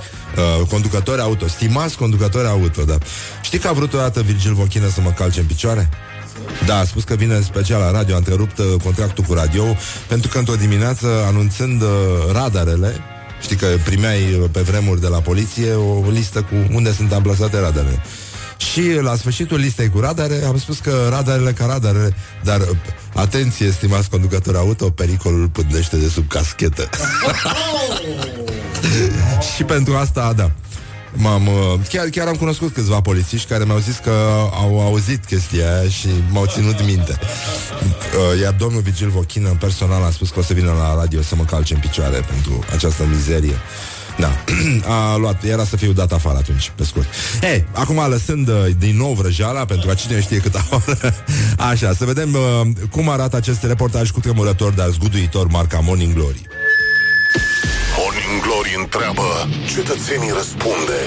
uh, 0.61 0.67
conducători 0.67 1.21
auto, 1.21 1.49
stimați 1.49 1.97
conducători 1.97 2.47
auto, 2.47 2.83
da. 2.83 2.99
Știi 3.43 3.59
că 3.59 3.69
a 3.69 3.73
vrut 3.73 3.95
odată 3.95 4.23
Virgil 4.23 4.55
Vochină 4.55 4.89
să 4.89 5.01
mă 5.01 5.11
calce 5.11 5.41
în 5.41 5.47
picioare? 5.47 5.89
Da, 6.67 6.79
a 6.79 6.85
spus 6.85 7.05
că 7.05 7.15
vine 7.15 7.41
special 7.41 7.81
la 7.81 7.91
radio, 7.91 8.15
a 8.15 8.19
întrerupt 8.19 8.59
uh, 8.59 8.67
contractul 8.83 9.25
cu 9.25 9.35
radio 9.35 9.65
pentru 10.09 10.29
că 10.29 10.39
într-o 10.39 10.55
dimineață, 10.55 11.07
anunțând 11.27 11.83
uh, 11.83 11.89
radarele, 12.33 13.01
știi 13.41 13.57
că 13.57 13.67
primeai 13.85 14.35
uh, 14.35 14.49
pe 14.53 14.61
vremuri 14.61 15.01
de 15.01 15.07
la 15.07 15.21
poliție 15.21 15.73
o 15.73 16.11
listă 16.11 16.41
cu 16.41 16.75
unde 16.75 16.93
sunt 16.93 17.13
amplasate 17.13 17.61
radarele. 17.61 18.03
Și 18.73 19.01
la 19.01 19.17
sfârșitul 19.17 19.59
listei 19.59 19.91
cu 19.91 20.01
radare 20.01 20.45
am 20.47 20.59
spus 20.59 20.79
că 20.79 21.07
radarele 21.11 21.53
ca 21.53 21.67
radarele, 21.67 22.15
dar 22.43 22.61
uh, 22.61 22.69
atenție, 23.15 23.71
stimați 23.71 24.11
conducători 24.11 24.57
auto, 24.57 24.91
pericolul 24.91 25.49
pândește 25.49 25.97
de 25.97 26.09
sub 26.09 26.29
caschetă. 26.29 26.89
și 29.57 29.65
pentru 29.65 29.97
asta, 29.97 30.33
da. 30.37 30.51
M-am, 31.17 31.47
uh, 31.47 31.81
chiar, 31.89 32.07
chiar 32.07 32.27
am 32.27 32.35
cunoscut 32.35 32.73
câțiva 32.73 33.01
polițiști 33.01 33.49
care 33.49 33.65
mi-au 33.65 33.79
zis 33.79 33.97
că 33.97 34.11
au 34.53 34.81
auzit 34.81 35.25
chestia 35.25 35.79
aia 35.79 35.89
și 35.89 36.09
m-au 36.31 36.47
ținut 36.47 36.85
minte. 36.85 37.19
Uh, 37.83 38.41
iar 38.41 38.53
domnul 38.53 38.81
Vigil 38.81 39.09
Vochină 39.09 39.57
personal 39.61 40.03
a 40.03 40.11
spus 40.11 40.31
că 40.31 40.39
o 40.39 40.43
să 40.43 40.53
vină 40.53 40.73
la 40.73 40.95
radio 40.95 41.23
să 41.23 41.35
mă 41.35 41.45
calce 41.45 41.75
în 41.75 41.81
picioare 41.81 42.25
pentru 42.29 42.65
această 42.73 43.03
mizerie. 43.11 43.57
Da, 44.19 44.45
a 44.95 45.17
luat, 45.17 45.43
era 45.43 45.65
să 45.65 45.77
fiu 45.77 45.93
dat 45.93 46.13
afară 46.13 46.39
atunci, 46.39 46.73
pe 46.75 46.85
scurt. 46.85 47.07
Ei, 47.43 47.65
acum 47.73 48.09
lăsând 48.09 48.49
uh, 48.49 48.55
din 48.79 48.97
nou 48.97 49.13
vrăjeala, 49.13 49.65
pentru 49.65 49.89
că 49.89 49.95
cine 49.95 50.21
știe 50.21 50.39
cât 50.39 50.55
oră, 50.71 51.15
așa, 51.71 51.93
să 51.93 52.05
vedem 52.05 52.35
uh, 52.35 52.67
cum 52.91 53.09
arată 53.09 53.37
acest 53.37 53.63
reportaj 53.63 54.11
cu 54.11 54.21
tremurător, 54.21 54.73
dar 54.73 54.89
zguduitor, 54.89 55.47
marca 55.47 55.79
Morning 55.79 56.13
Glory. 56.13 56.43
Morning 57.99 58.43
Glory 58.43 58.75
întreabă, 58.79 59.49
cetățenii 59.75 60.31
răspunde. 60.31 60.99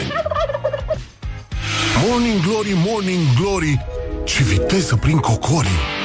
Morning 2.08 2.42
Glory, 2.42 2.74
Morning 2.86 3.26
Glory, 3.40 3.86
ce 4.24 4.44
viteză 4.44 4.96
prin 4.96 5.18
cocorii. 5.18 5.97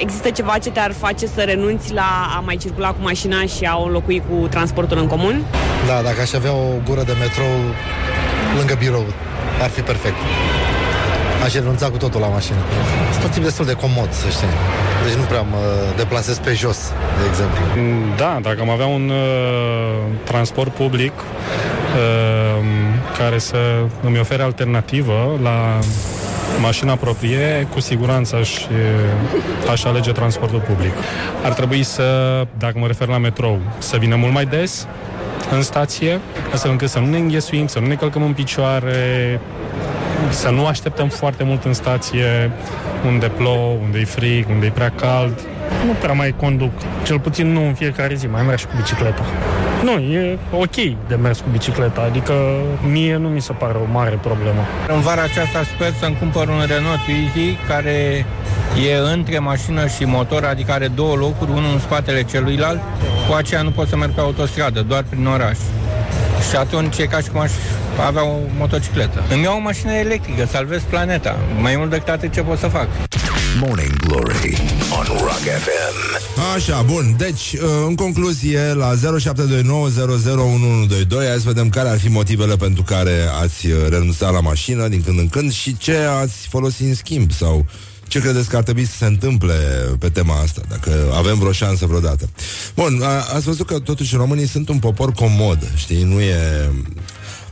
Există 0.00 0.30
ceva 0.30 0.58
ce 0.58 0.70
te-ar 0.70 0.92
face 0.92 1.26
să 1.26 1.40
renunți 1.40 1.92
la 1.92 2.32
a 2.36 2.40
mai 2.44 2.56
circula 2.56 2.88
cu 2.88 2.98
mașina 3.00 3.40
și 3.44 3.64
a 3.64 3.76
o 3.76 3.84
înlocui 3.84 4.22
cu 4.28 4.46
transportul 4.46 4.98
în 4.98 5.06
comun? 5.06 5.44
Da, 5.86 6.00
dacă 6.02 6.20
aș 6.20 6.32
avea 6.32 6.52
o 6.52 6.68
gură 6.84 7.02
de 7.02 7.12
metrou 7.18 7.54
lângă 8.56 8.74
birou, 8.78 9.06
ar 9.62 9.68
fi 9.68 9.80
perfect. 9.80 10.16
Aș 11.44 11.52
renunța 11.52 11.90
cu 11.90 11.96
totul 11.96 12.20
la 12.20 12.26
mașină. 12.26 12.56
Sunt 13.10 13.22
tot 13.22 13.30
timp 13.30 13.44
destul 13.44 13.64
de 13.64 13.72
comod, 13.72 14.12
să 14.12 14.28
știi. 14.28 14.48
Deci 15.04 15.14
nu 15.14 15.22
prea 15.22 15.40
mă 15.40 15.58
deplasez 15.96 16.38
pe 16.38 16.52
jos, 16.52 16.92
de 17.18 17.24
exemplu. 17.28 17.60
Da, 18.16 18.38
dacă 18.42 18.60
am 18.60 18.70
avea 18.70 18.86
un 18.86 19.08
uh, 19.08 20.04
transport 20.24 20.72
public 20.72 21.12
uh, 21.12 22.64
care 23.18 23.38
să 23.38 23.56
îmi 24.02 24.18
ofere 24.18 24.42
alternativă 24.42 25.38
la 25.42 25.78
mașina 26.60 26.94
proprie, 26.94 27.66
cu 27.72 27.80
siguranță 27.80 28.36
aș, 28.36 28.56
aș 29.70 29.84
alege 29.84 30.12
transportul 30.12 30.58
public. 30.60 30.92
Ar 31.44 31.52
trebui 31.52 31.82
să, 31.82 32.02
dacă 32.58 32.78
mă 32.78 32.86
refer 32.86 33.08
la 33.08 33.18
metrou, 33.18 33.60
să 33.78 33.96
vină 33.96 34.16
mult 34.16 34.32
mai 34.32 34.44
des 34.44 34.86
în 35.50 35.62
stație, 35.62 36.20
astfel 36.52 36.70
încât 36.70 36.88
să 36.88 36.98
nu 36.98 37.06
ne 37.06 37.18
înghesuim, 37.18 37.66
să 37.66 37.78
nu 37.78 37.86
ne 37.86 37.94
călcăm 37.94 38.22
în 38.22 38.32
picioare, 38.32 39.40
să 40.28 40.50
nu 40.50 40.66
așteptăm 40.66 41.08
foarte 41.08 41.44
mult 41.44 41.64
în 41.64 41.72
stație 41.72 42.50
unde 43.06 43.26
plouă, 43.26 43.76
unde 43.82 43.98
e 43.98 44.04
frig, 44.04 44.48
unde 44.48 44.66
e 44.66 44.70
prea 44.70 44.92
cald. 44.96 45.40
Nu 45.86 45.92
prea 45.92 46.14
mai 46.14 46.34
conduc, 46.36 46.72
cel 47.02 47.18
puțin 47.20 47.52
nu 47.52 47.66
în 47.66 47.74
fiecare 47.74 48.14
zi, 48.14 48.26
mai 48.26 48.42
merg 48.42 48.58
și 48.58 48.66
cu 48.66 48.72
bicicleta. 48.76 49.24
Nu, 49.82 49.90
e 49.90 50.38
ok 50.52 50.74
de 51.08 51.14
mers 51.14 51.38
cu 51.38 51.46
bicicleta, 51.50 52.00
adică 52.00 52.32
mie 52.90 53.16
nu 53.16 53.28
mi 53.28 53.40
se 53.40 53.52
pare 53.52 53.78
o 53.78 53.92
mare 53.92 54.18
problemă. 54.22 54.66
În 54.88 55.00
vara 55.00 55.22
aceasta 55.22 55.62
sper 55.74 55.92
să-mi 56.00 56.16
cumpăr 56.18 56.48
un 56.48 56.62
Renault 56.66 57.00
Twizy 57.04 57.56
care 57.68 58.26
e 58.88 59.12
între 59.12 59.38
mașină 59.38 59.86
și 59.86 60.04
motor, 60.04 60.44
adică 60.44 60.72
are 60.72 60.88
două 60.88 61.14
locuri, 61.14 61.50
unul 61.50 61.72
în 61.72 61.78
spatele 61.78 62.22
celuilalt. 62.22 62.80
Cu 63.28 63.34
aceea 63.34 63.62
nu 63.62 63.70
pot 63.70 63.88
să 63.88 63.96
merg 63.96 64.12
pe 64.12 64.20
autostradă, 64.20 64.80
doar 64.80 65.04
prin 65.08 65.26
oraș. 65.26 65.58
Și 66.50 66.56
atunci 66.56 66.98
e 66.98 67.06
ca 67.06 67.18
și 67.18 67.28
cum 67.28 67.40
aș 67.40 67.50
avea 68.06 68.24
o 68.24 68.36
motocicletă. 68.58 69.22
Îmi 69.32 69.42
iau 69.42 69.56
o 69.56 69.60
mașină 69.60 69.92
electrică, 69.92 70.46
salvez 70.46 70.82
planeta. 70.82 71.36
Mai 71.60 71.74
mult 71.76 71.90
decât 71.90 72.08
atât 72.08 72.32
ce 72.32 72.40
pot 72.40 72.58
să 72.58 72.66
fac. 72.66 72.86
Morning 73.58 73.96
Glory 73.96 74.56
on 74.98 75.04
Rock 75.06 75.44
FM. 75.64 75.94
Așa, 76.54 76.82
bun. 76.82 77.14
Deci, 77.18 77.52
uh, 77.52 77.60
în 77.86 77.94
concluzie, 77.94 78.72
la 78.72 78.94
0729001122 78.94 78.98
hai 81.28 81.36
să 81.36 81.42
vedem 81.44 81.68
care 81.68 81.88
ar 81.88 81.98
fi 81.98 82.08
motivele 82.08 82.56
pentru 82.56 82.82
care 82.82 83.28
ați 83.42 83.66
uh, 83.66 83.88
renunțat 83.88 84.32
la 84.32 84.40
mașină 84.40 84.88
din 84.88 85.02
când 85.02 85.18
în 85.18 85.28
când 85.28 85.52
și 85.52 85.76
ce 85.76 85.96
ați 85.96 86.48
folosit 86.48 86.86
în 86.86 86.94
schimb 86.94 87.32
sau 87.32 87.66
ce 88.08 88.20
credeți 88.20 88.48
că 88.48 88.56
ar 88.56 88.62
trebui 88.62 88.84
să 88.84 88.96
se 88.96 89.06
întâmple 89.06 89.54
pe 89.98 90.08
tema 90.08 90.40
asta, 90.40 90.60
dacă 90.68 90.90
avem 91.14 91.38
vreo 91.38 91.52
șansă 91.52 91.86
vreodată. 91.86 92.28
Bun, 92.74 93.00
a, 93.02 93.34
ați 93.34 93.44
văzut 93.44 93.66
că 93.66 93.78
totuși 93.78 94.16
românii 94.16 94.46
sunt 94.46 94.68
un 94.68 94.78
popor 94.78 95.12
comod, 95.12 95.72
știi, 95.76 96.02
nu 96.02 96.20
e... 96.20 96.70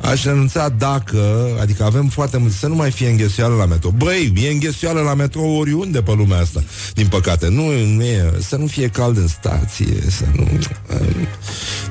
Aș 0.00 0.24
renunța 0.24 0.68
dacă, 0.68 1.48
adică 1.60 1.84
avem 1.84 2.06
foarte 2.06 2.36
mult, 2.36 2.52
să 2.52 2.66
nu 2.66 2.74
mai 2.74 2.90
fie 2.90 3.08
înghesuială 3.08 3.54
la 3.54 3.66
metro. 3.66 3.90
Băi, 3.90 4.32
e 4.36 4.50
înghesuială 4.50 5.00
la 5.00 5.14
metro 5.14 5.42
oriunde 5.42 6.02
pe 6.02 6.12
lumea 6.16 6.38
asta, 6.38 6.62
din 6.94 7.06
păcate. 7.06 7.48
Nu, 7.48 7.84
nu 7.84 8.02
e, 8.02 8.32
să 8.38 8.56
nu 8.56 8.66
fie 8.66 8.88
cald 8.88 9.16
în 9.16 9.28
stație, 9.28 10.02
să 10.06 10.24
nu... 10.36 10.48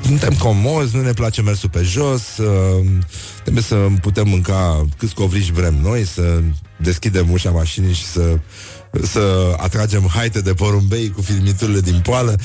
Suntem 0.06 0.34
comozi, 0.34 0.96
nu 0.96 1.02
ne 1.02 1.12
place 1.12 1.42
mersul 1.42 1.70
pe 1.70 1.82
jos, 1.82 2.38
uh, 2.38 2.86
trebuie 3.42 3.64
să 3.64 3.76
putem 4.02 4.28
mânca 4.28 4.86
câți 4.98 5.14
covriși 5.14 5.52
vrem 5.52 5.76
noi, 5.82 6.06
să 6.06 6.42
deschidem 6.78 7.32
ușa 7.32 7.50
mașinii 7.50 7.94
și 7.94 8.06
să 8.06 8.40
să 9.04 9.56
atragem 9.58 10.10
haite 10.14 10.42
de 10.42 10.54
porumbei 10.54 11.12
cu 11.12 11.22
filmiturile 11.22 11.80
din 11.80 12.00
poală. 12.04 12.36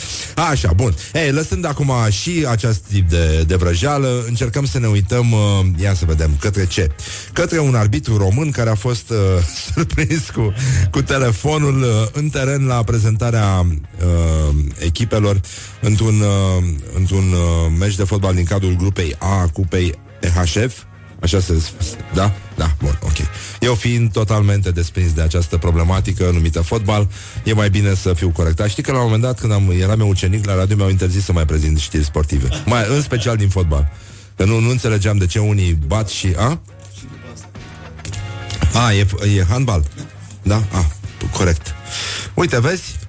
Așa, 0.51 0.73
bun. 0.73 0.95
Ei, 1.13 1.33
lăsând 1.33 1.67
acum 1.67 1.93
și 2.11 2.47
acest 2.49 2.79
tip 2.79 3.09
de, 3.09 3.45
de 3.47 3.55
vrăjeală, 3.55 4.25
încercăm 4.27 4.67
să 4.67 4.79
ne 4.79 4.87
uităm, 4.87 5.33
uh, 5.33 5.41
ia 5.83 5.95
să 5.95 6.05
vedem, 6.05 6.31
către 6.41 6.67
ce? 6.67 6.91
Către 7.33 7.59
un 7.59 7.75
arbitru 7.75 8.17
român 8.17 8.51
care 8.51 8.71
a 8.71 8.75
fost 8.75 9.11
uh, 9.11 9.17
surprins 9.75 10.31
cu, 10.31 10.55
cu 10.91 11.03
telefonul 11.03 11.83
uh, 11.83 11.89
în 12.13 12.29
teren 12.29 12.67
la 12.67 12.83
prezentarea 12.83 13.67
uh, 13.67 14.55
echipelor 14.79 15.41
într-un, 15.81 16.21
uh, 16.21 16.65
într-un 16.97 17.33
uh, 17.33 17.73
meci 17.79 17.97
de 17.97 18.05
fotbal 18.05 18.35
din 18.35 18.45
cadrul 18.45 18.77
grupei 18.77 19.15
A 19.19 19.41
a 19.41 19.47
Cupei 19.53 19.95
EHF 20.21 20.85
Așa 21.23 21.41
se 21.41 21.61
spune. 21.61 22.05
Da? 22.15 22.33
Da, 22.57 22.71
bun, 22.79 22.99
ok. 23.03 23.17
Eu 23.61 23.75
fiind 23.75 24.13
totalmente 24.13 24.71
desprins 24.71 25.13
de 25.13 25.23
această 25.23 25.57
problematică 25.57 26.31
numită 26.33 26.61
fotbal, 26.61 27.09
e 27.45 27.53
mai 27.53 27.71
bine 27.71 27.95
să 27.95 28.13
fiu 28.13 28.31
corectat. 28.31 28.69
Știi 28.69 28.83
că 28.83 28.93
la 28.93 28.99
un 28.99 29.05
moment 29.05 29.23
dat, 29.23 29.41
când 29.41 29.53
am, 29.53 29.71
eram 29.81 30.01
eu 30.01 30.09
ucenic, 30.09 30.47
la 30.47 30.55
radio 30.55 30.77
mi-au 30.77 30.89
interzis 30.89 31.25
să 31.25 31.33
mai 31.33 31.47
prezint 31.47 31.79
știri 31.79 32.05
sportive. 32.05 32.49
Mai, 32.65 32.85
în 32.89 33.03
special 33.03 33.37
din 33.37 33.49
fotbal. 33.49 33.93
Că 34.37 34.45
nu, 34.45 34.59
nu 34.59 34.71
înțelegeam 34.71 35.17
de 35.17 35.27
ce 35.27 35.39
unii 35.39 35.79
bat 35.87 36.09
și... 36.09 36.35
A? 36.37 36.61
A, 38.75 38.93
e, 38.93 39.07
e 39.37 39.45
handbal. 39.49 39.85
Da? 40.43 40.63
A, 40.73 40.87
corect. 41.33 41.75
Uite, 42.35 42.61
vezi? 42.61 43.02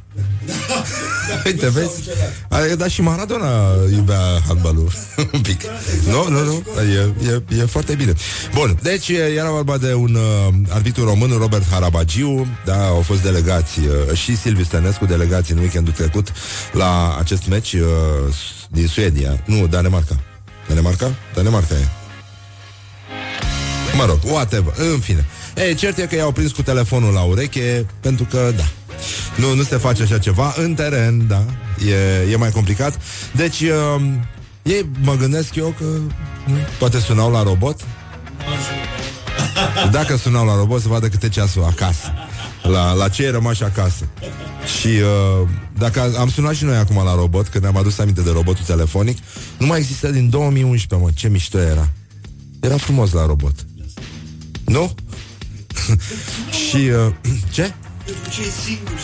Uite, 1.46 1.70
vezi? 1.70 2.10
Adică, 2.50 2.76
dar 2.76 2.90
și 2.90 3.02
Maradona 3.02 3.74
iubea 3.96 4.20
handbalul 4.48 4.92
un 5.34 5.42
pic. 5.42 5.62
Nu, 6.08 6.30
nu, 6.30 6.44
nu. 6.44 6.64
E, 6.82 7.14
e, 7.30 7.58
e 7.60 7.66
foarte 7.66 7.96
bine. 7.96 8.14
Bun, 8.54 8.80
deci 8.82 9.08
era 9.10 9.50
vorba 9.50 9.78
de 9.78 9.94
un 9.94 10.16
uh, 10.16 10.54
arbitru 10.70 11.04
român, 11.04 11.38
Robert 11.38 11.70
Harabagiu, 11.72 12.48
da, 12.66 12.88
au 12.88 13.02
fost 13.02 13.22
delegați 13.22 13.80
uh, 13.80 14.18
și 14.18 14.38
Silviu 14.38 14.64
Stănescu, 14.64 15.06
delegați 15.06 15.52
în 15.52 15.58
weekendul 15.58 15.94
trecut 15.94 16.32
la 16.72 17.18
acest 17.20 17.48
meci 17.48 17.74
uh, 17.74 17.82
din 18.70 18.88
Suedia. 18.88 19.44
Nu, 19.46 19.68
Danemarca. 19.68 20.20
Danemarca? 20.68 21.12
Danemarca 21.34 21.74
e. 21.76 21.88
Mă 23.98 24.06
rog, 24.06 24.20
whatever, 24.24 24.74
în 24.78 25.00
fine. 25.00 25.26
Ei, 25.56 25.76
cert 25.76 25.98
e 25.98 26.06
că 26.06 26.16
i-au 26.16 26.32
prins 26.32 26.52
cu 26.52 26.62
telefonul 26.62 27.14
la 27.14 27.22
ureche, 27.22 27.86
pentru 28.00 28.28
că, 28.30 28.52
da, 28.56 28.64
nu, 29.36 29.54
nu 29.54 29.64
se 29.64 29.78
face 29.78 30.04
așa 30.04 30.18
ceva 30.18 30.54
în 30.58 30.74
teren, 30.74 31.28
da, 31.28 31.46
e, 31.88 32.32
e 32.32 32.36
mai 32.36 32.50
complicat. 32.50 33.00
Deci, 33.36 33.60
uh, 33.62 34.02
ei, 34.64 34.90
mă 35.02 35.16
gândesc 35.16 35.56
eu 35.56 35.76
că 35.78 35.86
nu, 36.46 36.56
poate 36.80 37.00
sunau 37.00 37.32
la 37.32 37.44
robot. 37.44 37.82
Dacă 39.92 40.18
sunau 40.18 40.46
la 40.46 40.56
robot, 40.56 40.82
să 40.82 40.88
vadă 40.88 41.08
câte 41.08 41.30
ceasul 41.30 41.64
acasă. 41.64 42.14
La, 42.64 42.94
la 42.94 43.10
ce 43.10 43.24
e 43.24 43.30
rămas 43.30 43.62
acasă. 43.62 44.08
Și 44.80 44.88
uh, 44.88 45.48
dacă 45.78 46.14
am 46.18 46.30
sunat 46.30 46.56
și 46.56 46.64
noi 46.64 46.76
acum 46.76 47.04
la 47.04 47.16
robot, 47.16 47.48
când 47.48 47.64
ne-am 47.64 47.78
adus 47.78 48.00
aminte 48.00 48.22
de 48.22 48.32
robotul 48.32 48.64
telefonic, 48.66 49.18
nu 49.58 49.66
mai 49.66 49.80
există 49.80 50.10
din 50.10 50.30
2011, 50.30 51.08
mă, 51.08 51.12
ce 51.16 51.28
mișto 51.28 51.58
era. 51.58 51.90
Era 52.60 52.78
frumos 52.78 53.12
la 53.12 53.26
robot. 53.26 53.54
Nu? 54.66 54.94
și 56.68 56.76
uh, 56.76 57.14
ce? 57.54 57.74
Ce 58.30 58.42
e 58.42 58.52
singur, 58.66 59.00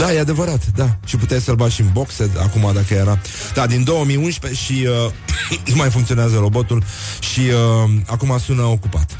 da, 0.00 0.12
e 0.12 0.20
adevărat, 0.20 0.66
da. 0.74 0.96
Și 1.04 1.16
puteai 1.16 1.40
să-l 1.40 1.54
bagi 1.54 1.74
și 1.74 1.80
în 1.80 1.88
boxe 1.92 2.30
acum 2.38 2.70
dacă 2.74 2.94
era. 2.94 3.18
Da, 3.54 3.66
din 3.66 3.84
2011 3.84 4.60
și 4.60 4.86
uh, 4.86 5.12
nu 5.70 5.76
mai 5.76 5.90
funcționează 5.90 6.36
robotul 6.38 6.82
și 7.18 7.40
uh, 7.40 7.90
acum 8.06 8.38
sună 8.38 8.62
ocupat. 8.62 9.10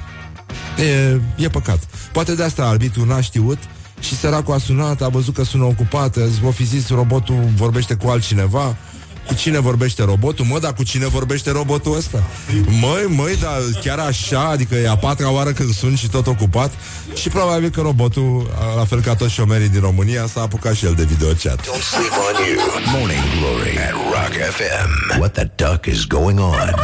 E, 0.79 1.21
e 1.45 1.49
păcat. 1.49 1.79
Poate 2.13 2.35
de 2.35 2.43
asta 2.43 2.67
arbitru 2.67 3.05
n-a 3.05 3.21
știut 3.21 3.59
și 4.01 4.17
săracul 4.17 4.55
a 4.55 4.59
sunat, 4.59 5.03
a 5.03 5.09
văzut 5.09 5.35
că 5.35 5.45
sună 5.45 5.65
ocupat, 5.65 6.17
o 6.45 6.51
fi 6.51 6.65
zis 6.65 6.89
robotul 6.89 7.49
vorbește 7.57 7.95
cu 7.95 8.09
altcineva, 8.09 8.77
cu 9.27 9.35
cine 9.35 9.59
vorbește 9.59 10.05
robotul? 10.05 10.45
Mă, 10.45 10.59
dar 10.59 10.73
cu 10.73 10.83
cine 10.83 11.07
vorbește 11.07 11.51
robotul 11.51 11.97
ăsta? 11.97 12.23
Măi, 12.81 13.05
măi, 13.09 13.37
dar 13.41 13.53
chiar 13.83 13.99
așa, 13.99 14.41
adică 14.49 14.75
e 14.75 14.89
a 14.89 14.97
patra 14.97 15.31
oară 15.33 15.51
când 15.51 15.75
sunt 15.75 15.99
și 15.99 16.09
tot 16.09 16.27
ocupat 16.27 16.73
și 17.15 17.29
probabil 17.29 17.69
că 17.69 17.81
robotul, 17.81 18.51
la 18.77 18.85
fel 18.85 19.01
ca 19.01 19.15
toți 19.15 19.33
șomerii 19.33 19.69
din 19.69 19.81
România, 19.81 20.27
s-a 20.27 20.41
apucat 20.41 20.75
și 20.75 20.85
el 20.85 20.95
de 20.95 21.05
videochat. 21.05 21.61
Don't 21.61 21.83
sleep 21.83 22.13
on 22.29 22.45
you. 22.47 22.99
Morning 22.99 23.25
Glory 23.39 23.79
at 23.79 23.93
Rock 23.93 24.33
FM. 24.57 25.19
What 25.19 25.33
the 25.33 25.51
duck 25.57 25.87
is 25.87 26.05
going 26.07 26.39
on? 26.41 26.75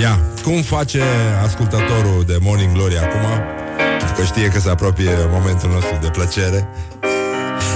Ia, 0.00 0.20
cum 0.42 0.62
face 0.62 1.02
ascultătorul 1.44 2.24
de 2.26 2.36
Morning 2.40 2.72
Glory 2.72 2.98
acum? 2.98 3.26
Pentru 3.98 4.14
că 4.16 4.24
știe 4.24 4.48
că 4.48 4.60
se 4.60 4.70
apropie 4.70 5.10
momentul 5.30 5.70
nostru 5.70 5.98
de 6.00 6.08
plăcere 6.08 6.68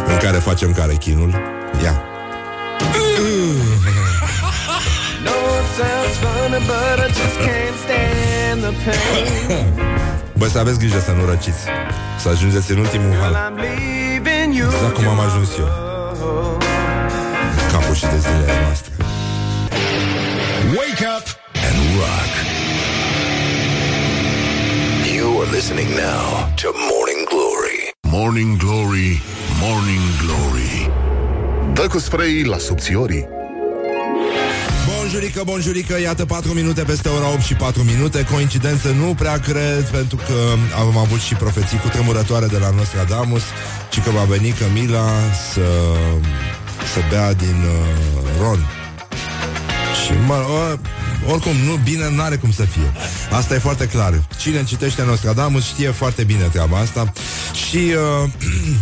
în 0.06 0.16
care 0.16 0.36
facem 0.36 0.72
carechinul. 0.72 1.30
Ia. 1.82 2.02
Bă, 10.38 10.46
să 10.46 10.58
aveți 10.58 10.78
grijă 10.78 10.98
să 10.98 11.10
nu 11.10 11.24
răciți 11.24 11.64
Să 12.18 12.28
ajungeți 12.28 12.70
în 12.70 12.78
ultimul 12.78 13.12
hal 13.20 13.52
Exact 14.74 14.94
cum 14.94 15.08
am 15.08 15.20
ajuns 15.20 15.48
eu 15.58 15.68
Capul 17.72 17.94
și 17.94 18.02
de 18.02 18.18
zilele 18.18 18.52
noastre 18.64 18.92
Wake 20.78 21.04
up 21.16 21.26
and 21.66 21.78
rock. 21.98 22.32
You 25.14 25.40
are 25.40 25.50
listening 25.50 25.88
now 25.88 26.48
to 26.62 26.68
Morning 26.90 27.04
Glory. 27.04 27.13
Morning 28.16 28.56
Glory, 28.56 29.22
Morning 29.60 30.06
Glory. 30.22 30.90
Dă 31.72 31.86
cu 31.86 31.98
spray 31.98 32.42
la 32.42 32.58
subțiorii. 32.58 33.28
Bonjurică, 34.86 35.42
bonjurică, 35.44 36.00
iată 36.00 36.24
4 36.24 36.52
minute 36.52 36.82
peste 36.82 37.08
ora 37.08 37.28
8 37.32 37.40
și 37.40 37.54
4 37.54 37.82
minute 37.82 38.24
Coincidență 38.32 38.90
nu 38.90 39.14
prea 39.14 39.38
cred 39.38 39.84
Pentru 39.90 40.16
că 40.16 40.34
am 40.78 40.96
avut 40.96 41.20
și 41.20 41.34
profeții 41.34 41.78
cu 41.78 41.88
tremurătoare 41.88 42.46
de 42.46 42.58
la 42.58 42.70
Nostradamus 42.70 43.42
Și 43.90 44.00
că 44.00 44.10
va 44.10 44.22
veni 44.22 44.50
Camila 44.50 45.08
să, 45.52 45.66
să 46.92 47.00
bea 47.10 47.32
din 47.32 47.62
uh, 47.62 48.40
Ron 48.40 48.83
Și 50.04 50.12
mă, 50.26 50.34
uh, 50.34 50.78
oricum, 51.30 51.56
nu, 51.66 51.80
bine 51.84 52.10
n-are 52.10 52.36
cum 52.36 52.52
să 52.52 52.62
fie 52.62 52.92
Asta 53.30 53.54
e 53.54 53.58
foarte 53.58 53.86
clar 53.86 54.22
Cine 54.38 54.64
citește 54.64 55.04
Nostradamus 55.04 55.64
știe 55.64 55.90
foarte 55.90 56.24
bine 56.24 56.42
treaba 56.42 56.78
asta 56.78 57.12
Și 57.68 57.76
uh, 58.22 58.30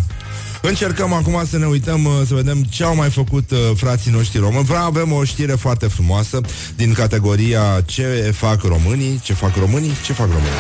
Încercăm 0.63 1.13
acum 1.13 1.43
să 1.51 1.59
ne 1.59 1.67
uităm, 1.67 2.05
uh, 2.05 2.13
să 2.27 2.35
vedem 2.35 2.63
ce 2.63 2.85
au 2.85 2.95
mai 2.95 3.11
făcut 3.11 3.51
uh, 3.51 3.59
frații 3.77 4.11
noștri 4.11 4.39
români. 4.39 4.65
Vreau 4.65 4.85
avem 4.85 5.13
o 5.13 5.25
știre 5.25 5.53
foarte 5.53 5.87
frumoasă 5.87 6.41
din 6.77 6.93
categoria 6.93 7.83
Ce 7.85 8.35
fac 8.37 8.63
românii? 8.63 9.21
Ce 9.23 9.33
fac 9.33 9.57
românii? 9.57 9.93
Ce 10.05 10.13
fac 10.13 10.27
românii? 10.27 10.51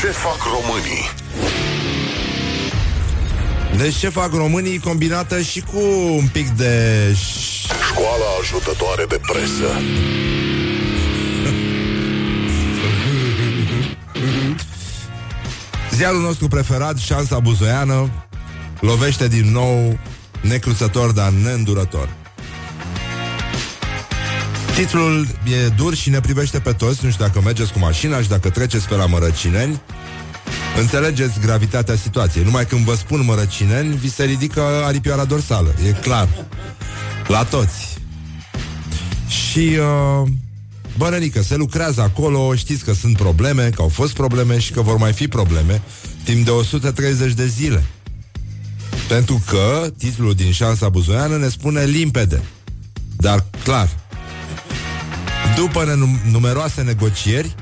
Ce 0.00 0.06
fac 0.06 0.38
românii? 0.52 1.23
Deci 3.76 3.96
ce 3.96 4.08
fac 4.08 4.32
românii 4.32 4.78
combinată 4.78 5.40
și 5.40 5.60
cu 5.60 5.78
un 6.16 6.28
pic 6.32 6.48
de... 6.48 7.16
Școala 7.90 8.24
ajutătoare 8.40 9.04
de 9.08 9.20
presă. 9.32 9.80
Ziarul 15.94 16.20
nostru 16.20 16.48
preferat, 16.48 16.96
Șansa 16.98 17.38
Buzoiană, 17.38 18.10
lovește 18.80 19.28
din 19.28 19.52
nou 19.52 19.98
necruțător, 20.40 21.10
dar 21.10 21.30
neîndurător. 21.30 22.08
Titlul 24.74 25.26
e 25.64 25.68
dur 25.68 25.94
și 25.94 26.10
ne 26.10 26.20
privește 26.20 26.58
pe 26.58 26.72
toți, 26.72 27.04
nu 27.04 27.10
știu 27.10 27.24
dacă 27.24 27.40
mergeți 27.44 27.72
cu 27.72 27.78
mașina 27.78 28.20
și 28.20 28.28
dacă 28.28 28.50
treceți 28.50 28.88
pe 28.88 28.94
la 28.94 29.06
Mărăcineni, 29.06 29.80
înțelegeți 30.78 31.40
gravitatea 31.40 31.96
situației. 31.96 32.44
Numai 32.44 32.66
când 32.66 32.84
vă 32.84 32.94
spun 32.94 33.24
Mărăcineni, 33.24 33.96
vi 33.96 34.10
se 34.10 34.24
ridică 34.24 34.60
aripioara 34.60 35.24
dorsală, 35.24 35.74
e 35.86 35.90
clar. 35.90 36.28
La 37.26 37.44
toți. 37.44 37.98
Și, 39.28 39.76
uh, 39.78 40.28
bănănică, 40.96 41.42
se 41.42 41.56
lucrează 41.56 42.00
acolo, 42.00 42.54
știți 42.54 42.84
că 42.84 42.92
sunt 42.92 43.16
probleme, 43.16 43.70
că 43.74 43.82
au 43.82 43.88
fost 43.88 44.12
probleme 44.12 44.58
și 44.58 44.72
că 44.72 44.80
vor 44.80 44.96
mai 44.96 45.12
fi 45.12 45.28
probleme 45.28 45.82
timp 46.24 46.44
de 46.44 46.50
130 46.50 47.32
de 47.32 47.46
zile. 47.46 47.84
Pentru 49.08 49.42
că 49.46 49.90
titlul 49.98 50.34
din 50.34 50.52
șansa 50.52 50.88
buzoiană 50.88 51.36
ne 51.36 51.48
spune 51.48 51.84
limpede, 51.84 52.42
dar 53.16 53.44
clar. 53.64 53.88
După 55.56 55.84
nenum- 55.84 56.30
numeroase 56.30 56.82
negocieri, 56.82 57.54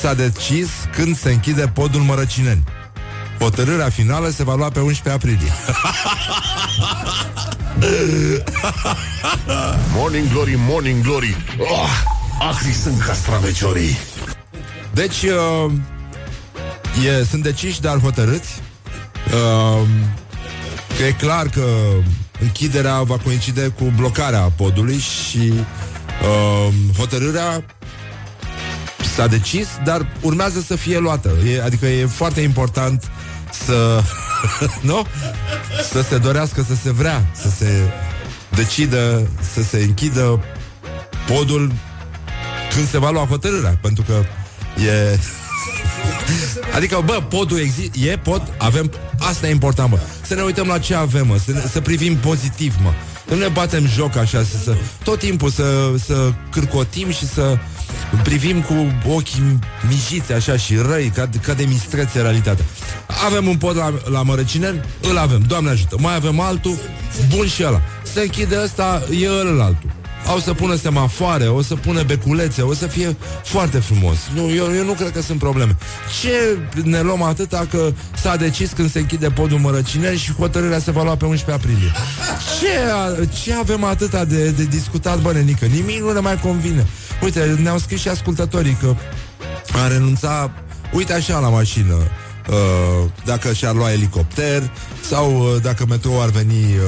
s-a 0.00 0.14
decis 0.14 0.68
când 0.92 1.18
se 1.18 1.30
închide 1.30 1.66
podul 1.66 2.00
Mărăcineni. 2.00 2.64
Hotărârea 3.38 3.88
finală 3.88 4.28
se 4.28 4.44
va 4.44 4.54
lua 4.54 4.68
pe 4.68 4.80
11 4.80 5.24
aprilie. 5.24 5.52
Morning 9.96 10.28
Glory, 10.32 10.54
Morning 10.56 11.02
Glory. 11.02 11.36
Oh, 11.58 11.88
acri 12.48 12.72
sunt 12.72 13.00
castraveciorii. 13.00 13.96
Deci, 14.92 15.22
uh, 15.22 15.72
e, 17.06 17.24
sunt 17.24 17.42
deciși, 17.42 17.80
dar 17.80 18.00
hotărâți. 18.00 18.62
Uh, 19.26 19.88
că 20.96 21.02
e 21.02 21.12
clar 21.12 21.46
că 21.46 21.66
închiderea 22.40 23.02
va 23.02 23.18
coincide 23.18 23.68
cu 23.68 23.92
blocarea 23.96 24.40
podului 24.40 24.98
și 24.98 25.52
uh, 26.22 26.68
hotărârea 26.96 27.64
s-a 29.16 29.26
decis, 29.26 29.66
dar 29.84 30.06
urmează 30.20 30.60
să 30.60 30.76
fie 30.76 30.98
luată. 30.98 31.30
E, 31.46 31.62
adică 31.62 31.86
e 31.86 32.06
foarte 32.06 32.40
important 32.40 33.10
să... 33.64 34.02
nu? 34.90 35.06
Să 35.90 36.02
se 36.02 36.18
dorească, 36.18 36.64
să 36.68 36.74
se 36.82 36.92
vrea, 36.92 37.26
să 37.34 37.48
se 37.48 37.92
decidă, 38.54 39.28
să 39.54 39.62
se 39.62 39.76
închidă 39.76 40.44
podul 41.26 41.72
când 42.74 42.88
se 42.88 42.98
va 42.98 43.10
lua 43.10 43.24
hotărârea, 43.24 43.78
pentru 43.80 44.04
că 44.06 44.24
e... 44.82 45.18
Adică, 46.76 47.02
bă, 47.04 47.22
podul 47.28 47.58
există, 47.58 47.98
e 47.98 48.16
pod, 48.18 48.52
avem, 48.58 48.92
asta 49.18 49.48
e 49.48 49.50
important, 49.50 49.90
mă. 49.90 49.98
Să 50.20 50.34
ne 50.34 50.42
uităm 50.42 50.66
la 50.66 50.78
ce 50.78 50.94
avem, 50.94 51.26
mă, 51.26 51.38
să, 51.44 51.52
ne, 51.52 51.60
să 51.70 51.80
privim 51.80 52.16
pozitiv, 52.16 52.74
mă. 52.82 52.92
Nu 53.28 53.36
ne 53.36 53.48
batem 53.48 53.86
joc 53.86 54.16
așa, 54.16 54.42
să, 54.42 54.56
să 54.64 54.76
tot 55.04 55.18
timpul 55.18 55.50
să, 55.50 55.92
să 56.04 56.32
cârcotim 56.50 57.10
și 57.10 57.26
să 57.28 57.58
privim 58.22 58.60
cu 58.60 58.74
ochii 59.08 59.58
mijiți 59.88 60.32
așa 60.32 60.56
și 60.56 60.76
răi, 60.76 61.12
ca, 61.14 61.28
ca 61.42 61.54
de 61.54 61.64
mistrețe 61.64 62.20
realitatea. 62.20 62.64
Avem 63.26 63.46
un 63.46 63.56
pod 63.56 63.76
la, 63.76 63.94
la 64.10 64.22
Mărăcineni, 64.22 64.80
îl 65.00 65.18
avem, 65.18 65.42
Doamne 65.46 65.70
ajută. 65.70 65.96
Mai 66.00 66.14
avem 66.14 66.40
altul, 66.40 66.78
bun 67.36 67.46
și 67.46 67.64
ăla. 67.64 67.80
Se 68.02 68.20
închide 68.20 68.60
ăsta, 68.62 69.02
e 69.20 69.28
ăla 69.28 69.64
altul 69.64 69.95
au 70.26 70.38
să 70.38 70.52
pună 70.54 70.74
semafoare, 70.74 71.46
o 71.46 71.62
să 71.62 71.74
pună 71.74 72.02
beculețe, 72.02 72.62
o 72.62 72.74
să 72.74 72.86
fie 72.86 73.16
foarte 73.44 73.78
frumos. 73.78 74.16
Nu, 74.34 74.50
eu, 74.54 74.74
eu 74.76 74.84
nu 74.84 74.92
cred 74.92 75.12
că 75.12 75.22
sunt 75.22 75.38
probleme. 75.38 75.76
Ce 76.20 76.58
ne 76.82 77.00
luăm 77.00 77.22
atâta 77.22 77.66
că 77.70 77.92
s-a 78.14 78.36
decis 78.36 78.72
când 78.72 78.90
se 78.90 78.98
închide 78.98 79.28
podul 79.30 79.58
Mărăcineri 79.58 80.18
și 80.18 80.32
hotărârea 80.32 80.78
se 80.78 80.90
va 80.90 81.02
lua 81.02 81.16
pe 81.16 81.24
11 81.24 81.64
aprilie? 81.64 81.92
Ce, 82.60 82.68
ce 83.42 83.54
avem 83.54 83.84
atâta 83.84 84.24
de, 84.24 84.50
de 84.50 84.64
discutat, 84.64 85.20
bă, 85.20 85.32
nenică? 85.32 85.64
Nimic 85.64 86.00
nu 86.00 86.12
ne 86.12 86.20
mai 86.20 86.40
convine. 86.40 86.86
Uite, 87.22 87.58
ne-au 87.62 87.78
scris 87.78 88.00
și 88.00 88.08
ascultătorii 88.08 88.76
că 88.80 88.94
a 89.84 89.88
renunța, 89.88 90.50
uite 90.92 91.12
așa 91.12 91.38
la 91.38 91.48
mașină, 91.48 91.94
Uh, 92.50 93.10
dacă 93.24 93.52
și-ar 93.52 93.74
lua 93.74 93.92
elicopter 93.92 94.70
sau 95.08 95.36
uh, 95.36 95.62
dacă 95.62 95.86
metrou 95.88 96.22
ar 96.22 96.28
veni 96.28 96.64
uh, 96.64 96.80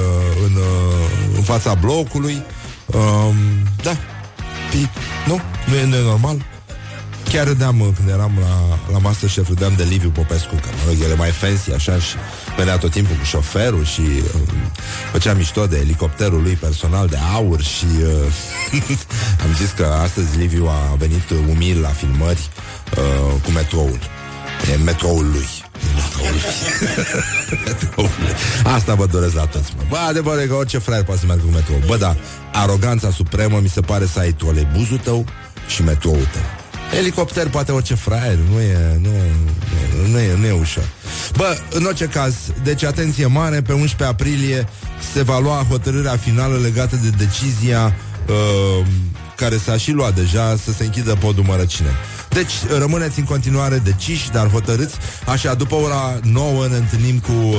în, 0.46 0.54
uh, 0.54 1.36
în 1.36 1.42
fața 1.42 1.74
blocului 1.74 2.42
Um, 2.94 3.36
da. 3.82 3.96
Pi, 4.70 4.88
nu? 5.26 5.40
Nu 5.66 5.74
e 5.74 6.02
normal? 6.02 6.44
Chiar 7.32 7.46
râdeam 7.46 7.80
uh, 7.80 7.88
când 7.96 8.08
eram 8.08 8.32
la, 8.40 8.78
la 8.92 8.98
Masterchef, 8.98 9.48
râdeam 9.48 9.74
de 9.76 9.82
Liviu 9.82 10.10
Popescu, 10.10 10.54
că 10.54 10.68
mă 10.76 10.82
rog, 10.86 11.02
el 11.02 11.10
e 11.10 11.14
mai 11.14 11.30
fancy 11.30 11.72
așa 11.72 11.98
și 11.98 12.16
venea 12.56 12.78
tot 12.78 12.90
timpul 12.90 13.16
cu 13.16 13.24
șoferul 13.24 13.84
și 13.84 14.00
uh, 14.00 14.40
făcea 15.12 15.34
mișto 15.34 15.66
de 15.66 15.76
elicopterul 15.76 16.42
lui 16.42 16.54
personal 16.54 17.06
de 17.06 17.18
aur 17.34 17.62
și 17.62 17.86
uh, 18.02 18.88
am 19.44 19.54
zis 19.56 19.70
că 19.70 19.84
astăzi 19.84 20.38
Liviu 20.38 20.66
a 20.66 20.94
venit 20.98 21.30
umil 21.48 21.80
la 21.80 21.88
filmări 21.88 22.48
uh, 22.96 23.40
cu 23.44 23.50
metroul. 23.50 23.98
E 24.72 24.76
metroul 24.76 25.30
lui. 25.30 25.48
Asta 28.76 28.94
vă 28.94 29.06
doresc 29.06 29.34
la 29.34 29.44
toți, 29.44 29.72
mă. 29.76 29.82
Bă, 29.88 29.96
adevărul 29.96 30.40
e 30.40 30.46
că 30.46 30.54
orice 30.54 30.78
fraier 30.78 31.04
poate 31.04 31.20
să 31.20 31.26
meargă 31.26 31.44
cu 31.44 31.50
metrou. 31.50 31.82
Bă, 31.86 31.96
da, 31.96 32.16
aroganța 32.52 33.10
supremă 33.10 33.58
mi 33.62 33.68
se 33.68 33.80
pare 33.80 34.06
să 34.06 34.18
ai 34.18 34.32
troleibuzul 34.32 34.98
tău 34.98 35.24
și 35.68 35.82
metroul 35.82 36.28
tău. 36.32 36.42
Elicopter 36.98 37.48
poate 37.48 37.72
orice 37.72 37.94
fraier, 37.94 38.38
nu 38.50 38.60
e, 38.60 38.98
nu, 39.02 39.10
nu, 39.10 40.06
nu, 40.10 40.18
e, 40.18 40.36
nu 40.36 40.46
e 40.46 40.52
ușor. 40.52 40.88
Bă, 41.36 41.56
în 41.70 41.84
orice 41.84 42.04
caz, 42.04 42.34
deci 42.62 42.84
atenție 42.84 43.26
mare, 43.26 43.62
pe 43.62 43.72
11 43.72 44.04
aprilie 44.04 44.68
se 45.12 45.22
va 45.22 45.38
lua 45.38 45.66
hotărârea 45.68 46.16
finală 46.16 46.58
legată 46.58 46.96
de 47.02 47.08
decizia 47.08 47.94
uh, 48.28 48.86
care 49.36 49.56
s-a 49.56 49.76
și 49.76 49.90
luat 49.90 50.14
deja 50.14 50.56
să 50.64 50.72
se 50.72 50.84
închidă 50.84 51.14
podul 51.14 51.44
Mărăcine. 51.44 51.90
Deci 52.28 52.52
rămâneți 52.78 53.18
în 53.18 53.24
continuare 53.24 53.78
deciși, 53.78 54.30
dar 54.30 54.50
hotărâți. 54.50 54.96
Așa, 55.26 55.54
după 55.54 55.74
ora 55.74 56.18
9 56.22 56.66
ne 56.66 56.76
întâlnim 56.76 57.18
cu 57.18 57.32
uh, 57.32 57.56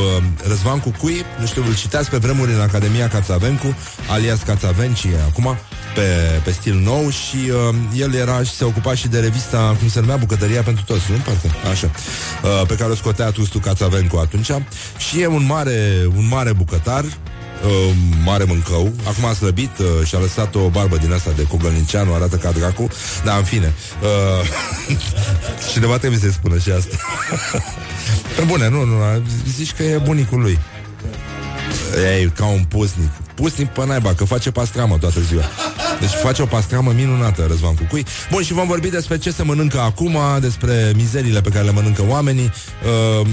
Răzvan 0.47 0.79
Cucui, 0.79 1.25
nu 1.39 1.45
știu, 1.45 1.63
îl 1.67 1.75
citeați 1.75 2.09
pe 2.09 2.17
vremuri 2.17 2.53
în 2.53 2.59
Academia 2.59 3.07
Cațavencu, 3.07 3.75
alias 4.09 4.39
Cațavenci 4.41 5.05
acum, 5.27 5.57
pe, 5.95 6.01
pe 6.43 6.51
stil 6.51 6.75
nou. 6.75 7.09
Și 7.09 7.37
uh, 7.69 7.75
el 7.95 8.13
era 8.13 8.43
și 8.43 8.51
se 8.51 8.63
ocupa 8.63 8.95
și 8.95 9.07
de 9.07 9.19
revista, 9.19 9.75
cum 9.79 9.89
se 9.89 9.99
numea, 9.99 10.15
Bucătăria 10.15 10.61
pentru 10.61 10.83
toți, 10.83 11.11
nu? 11.11 11.17
Parcă, 11.17 11.69
așa, 11.69 11.91
uh, 12.43 12.67
pe 12.67 12.75
care 12.75 12.91
o 12.91 12.95
scotea 12.95 13.31
Tustu 13.31 13.59
Cațavencu 13.59 14.17
atunci. 14.17 14.51
Și 14.97 15.21
e 15.21 15.27
un 15.27 15.45
mare, 15.45 16.07
un 16.15 16.27
mare 16.27 16.53
bucătar, 16.53 17.05
uh, 17.65 17.93
mare 18.23 18.43
mâncău. 18.43 18.93
Acum 19.07 19.25
a 19.25 19.33
slăbit 19.33 19.77
uh, 19.77 20.07
și 20.07 20.15
a 20.15 20.19
lăsat 20.19 20.55
o 20.55 20.69
barbă 20.69 20.97
din 20.97 21.13
asta 21.13 21.31
de 21.35 21.43
Cogălnicianu, 21.43 22.13
arată 22.13 22.35
ca 22.35 22.51
dracu. 22.51 22.87
Dar, 23.23 23.37
în 23.37 23.43
fine. 23.43 23.73
Uh, 24.01 24.47
cineva 25.73 25.97
trebuie 25.97 26.19
să-i 26.19 26.31
spună 26.31 26.57
și 26.57 26.71
asta. 26.71 26.95
Bune, 28.47 28.69
nu, 28.69 28.83
nu, 28.83 28.95
zici 29.55 29.73
că 29.73 29.83
e 29.83 29.97
bunicul 29.97 30.39
lui. 30.39 30.59
Ei, 32.17 32.31
ca 32.35 32.45
un 32.45 32.63
pusnic. 32.63 33.11
Pusnic 33.35 33.67
pe 33.67 33.85
naiba, 33.85 34.13
că 34.13 34.25
face 34.25 34.51
pastramă 34.51 34.97
toată 34.97 35.19
ziua. 35.19 35.43
Deci 35.99 36.09
face 36.09 36.41
o 36.41 36.45
pastramă 36.45 36.91
minunată, 36.91 37.45
Răzvan 37.47 37.75
Cucui. 37.75 38.05
Bun, 38.31 38.43
și 38.43 38.53
vom 38.53 38.67
vorbi 38.67 38.89
despre 38.89 39.17
ce 39.17 39.31
se 39.31 39.43
mănâncă 39.43 39.79
acum, 39.79 40.17
despre 40.39 40.91
mizerile 40.95 41.41
pe 41.41 41.49
care 41.49 41.65
le 41.65 41.71
mănâncă 41.71 42.03
oamenii. 42.07 42.51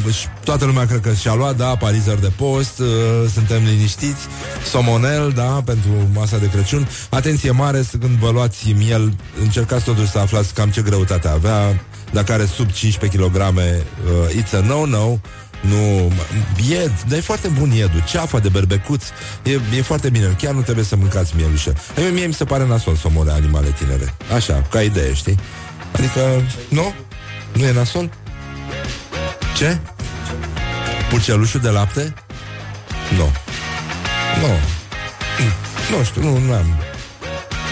Uh, 0.06 0.12
și 0.12 0.26
toată 0.44 0.64
lumea 0.64 0.86
cred 0.86 1.00
că 1.00 1.12
și-a 1.12 1.34
luat, 1.34 1.56
da, 1.56 1.76
parizer 1.76 2.18
de 2.18 2.30
post, 2.36 2.78
uh, 2.78 2.86
suntem 3.32 3.64
liniștiți. 3.64 4.26
Somonel, 4.70 5.32
da, 5.34 5.62
pentru 5.64 5.90
masa 6.12 6.38
de 6.38 6.48
Crăciun. 6.48 6.88
Atenție 7.10 7.50
mare 7.50 7.84
când 8.00 8.18
vă 8.18 8.30
luați 8.30 8.74
miel, 8.78 9.16
încercați 9.40 9.84
totuși 9.84 10.10
să 10.10 10.18
aflați 10.18 10.54
cam 10.54 10.70
ce 10.70 10.82
greutate 10.82 11.28
avea, 11.28 11.84
dacă 12.12 12.32
are 12.32 12.44
sub 12.44 12.70
15 12.70 13.18
kg, 13.18 13.36
uh, 13.36 13.72
it's 14.42 14.54
a 14.54 14.60
no-no. 14.60 15.18
Nu, 15.60 16.12
ied, 16.68 16.92
dar 17.08 17.18
e 17.18 17.20
foarte 17.20 17.48
bun 17.48 17.70
iedul 17.70 18.02
Ceafa 18.08 18.38
de 18.38 18.48
berbecuț 18.48 19.04
e, 19.42 19.60
e 19.76 19.82
foarte 19.82 20.10
bine 20.10 20.36
Chiar 20.38 20.54
nu 20.54 20.60
trebuie 20.60 20.84
să 20.84 20.96
mâncați 20.96 21.32
mielușă 21.36 21.72
Mie, 21.96 22.08
mie 22.08 22.26
mi 22.26 22.34
se 22.34 22.44
pare 22.44 22.66
nasol 22.66 22.96
să 22.96 23.06
omore 23.06 23.30
animale 23.30 23.68
tinere 23.70 24.14
Așa, 24.34 24.62
ca 24.70 24.82
idee, 24.82 25.14
știi? 25.14 25.38
Adică, 25.92 26.42
nu? 26.68 26.94
Nu 27.52 27.64
e 27.64 27.72
nasol? 27.72 28.10
Ce? 29.56 29.78
Purcelușul 31.10 31.60
de 31.60 31.68
lapte? 31.68 32.14
Nu 33.16 33.32
Nu 34.40 34.48
Nu 35.96 36.04
știu, 36.04 36.22
nu, 36.22 36.38
nu 36.38 36.52
am 36.52 36.76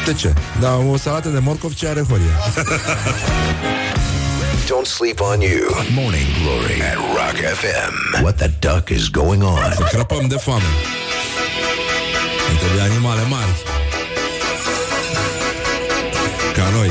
De 0.04 0.12
ce? 0.12 0.32
Dar 0.60 0.72
o 0.90 0.96
salată 0.96 1.28
de 1.28 1.38
morcov 1.38 1.74
ce 1.74 1.88
are 1.88 2.00
horia 2.00 2.38
Don't 4.66 4.86
sleep 4.86 5.20
on 5.20 5.42
you. 5.42 5.68
Morning 5.94 6.26
Glory 6.42 6.80
at 6.80 6.96
Rock 6.96 7.36
FM. 7.36 8.22
What 8.22 8.38
the 8.38 8.48
duck 8.60 8.90
is 8.90 9.08
going 9.10 9.42
on? 9.42 9.72
Să 9.72 9.82
crăpăm 9.90 10.26
de 10.28 10.36
foame. 10.36 10.62
Între 12.50 12.80
animale 12.90 13.22
mari. 13.28 13.62
Ca 16.54 16.68
noi. 16.76 16.90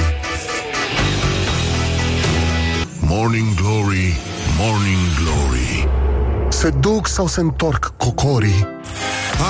Morning 2.99 3.55
Glory, 3.55 4.17
Morning 4.59 5.07
Glory. 5.23 5.87
Se 6.49 6.69
duc 6.69 7.07
sau 7.07 7.27
se 7.27 7.39
întorc 7.39 7.93
cocorii? 7.97 8.67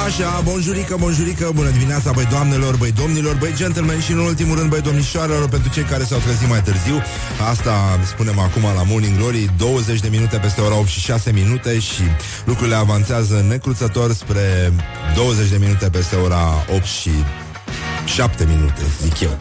Așa, 0.01 0.41
bonjurică, 0.43 0.95
bonjurică, 0.99 1.51
bună 1.53 1.69
dimineața, 1.69 2.11
băi 2.11 2.27
doamnelor, 2.29 2.75
băi 2.75 2.91
domnilor, 2.91 3.35
băi 3.35 3.53
gentlemen 3.55 3.99
și 3.99 4.11
în 4.11 4.17
ultimul 4.17 4.57
rând, 4.57 4.69
băi 4.69 4.81
domnișoarelor, 4.81 5.49
pentru 5.49 5.71
cei 5.71 5.83
care 5.83 6.03
s-au 6.03 6.19
trezit 6.19 6.49
mai 6.49 6.61
târziu. 6.61 7.01
Asta 7.49 7.99
spunem 8.05 8.39
acum 8.39 8.61
la 8.61 8.83
Morning 8.85 9.17
Glory, 9.17 9.49
20 9.57 9.99
de 9.99 10.07
minute 10.07 10.37
peste 10.37 10.61
ora 10.61 10.77
8 10.77 10.87
și 10.87 10.99
6 10.99 11.31
minute 11.31 11.79
și 11.79 12.01
lucrurile 12.45 12.75
avansează 12.75 13.45
necruțător 13.47 14.13
spre 14.13 14.73
20 15.15 15.49
de 15.49 15.57
minute 15.57 15.89
peste 15.89 16.15
ora 16.15 16.65
8 16.75 16.83
și 16.83 17.11
7 18.05 18.45
minute, 18.45 18.81
zic 19.01 19.19
eu. 19.19 19.37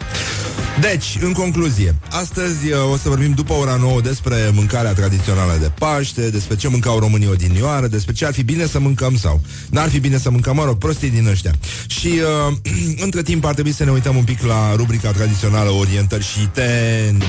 Deci, 0.81 1.17
în 1.21 1.33
concluzie, 1.33 1.95
astăzi 2.09 2.71
uh, 2.71 2.91
o 2.91 2.97
să 2.97 3.09
vorbim 3.09 3.31
după 3.31 3.53
ora 3.53 3.75
9 3.75 4.01
despre 4.01 4.35
mâncarea 4.53 4.93
tradițională 4.93 5.57
de 5.59 5.71
Paște, 5.79 6.29
despre 6.29 6.55
ce 6.55 6.67
mâncau 6.67 6.99
românii 6.99 7.27
odinioară, 7.27 7.87
despre 7.87 8.13
ce 8.13 8.25
ar 8.25 8.33
fi 8.33 8.43
bine 8.43 8.65
să 8.65 8.79
mâncăm 8.79 9.17
sau 9.17 9.41
n-ar 9.69 9.89
fi 9.89 9.99
bine 9.99 10.17
să 10.17 10.29
mâncăm, 10.29 10.55
mă 10.55 10.65
rog, 10.65 10.77
prostii 10.77 11.09
din 11.09 11.27
ăștia. 11.27 11.51
Și 11.87 12.07
uh, 12.47 12.55
între 13.05 13.21
timp 13.21 13.45
ar 13.45 13.53
trebui 13.53 13.71
să 13.71 13.83
ne 13.83 13.91
uităm 13.91 14.15
un 14.15 14.23
pic 14.23 14.41
la 14.41 14.75
rubrica 14.75 15.11
tradițională 15.11 15.69
Orientări 15.69 16.23
și 16.23 16.47
ten. 16.51 17.23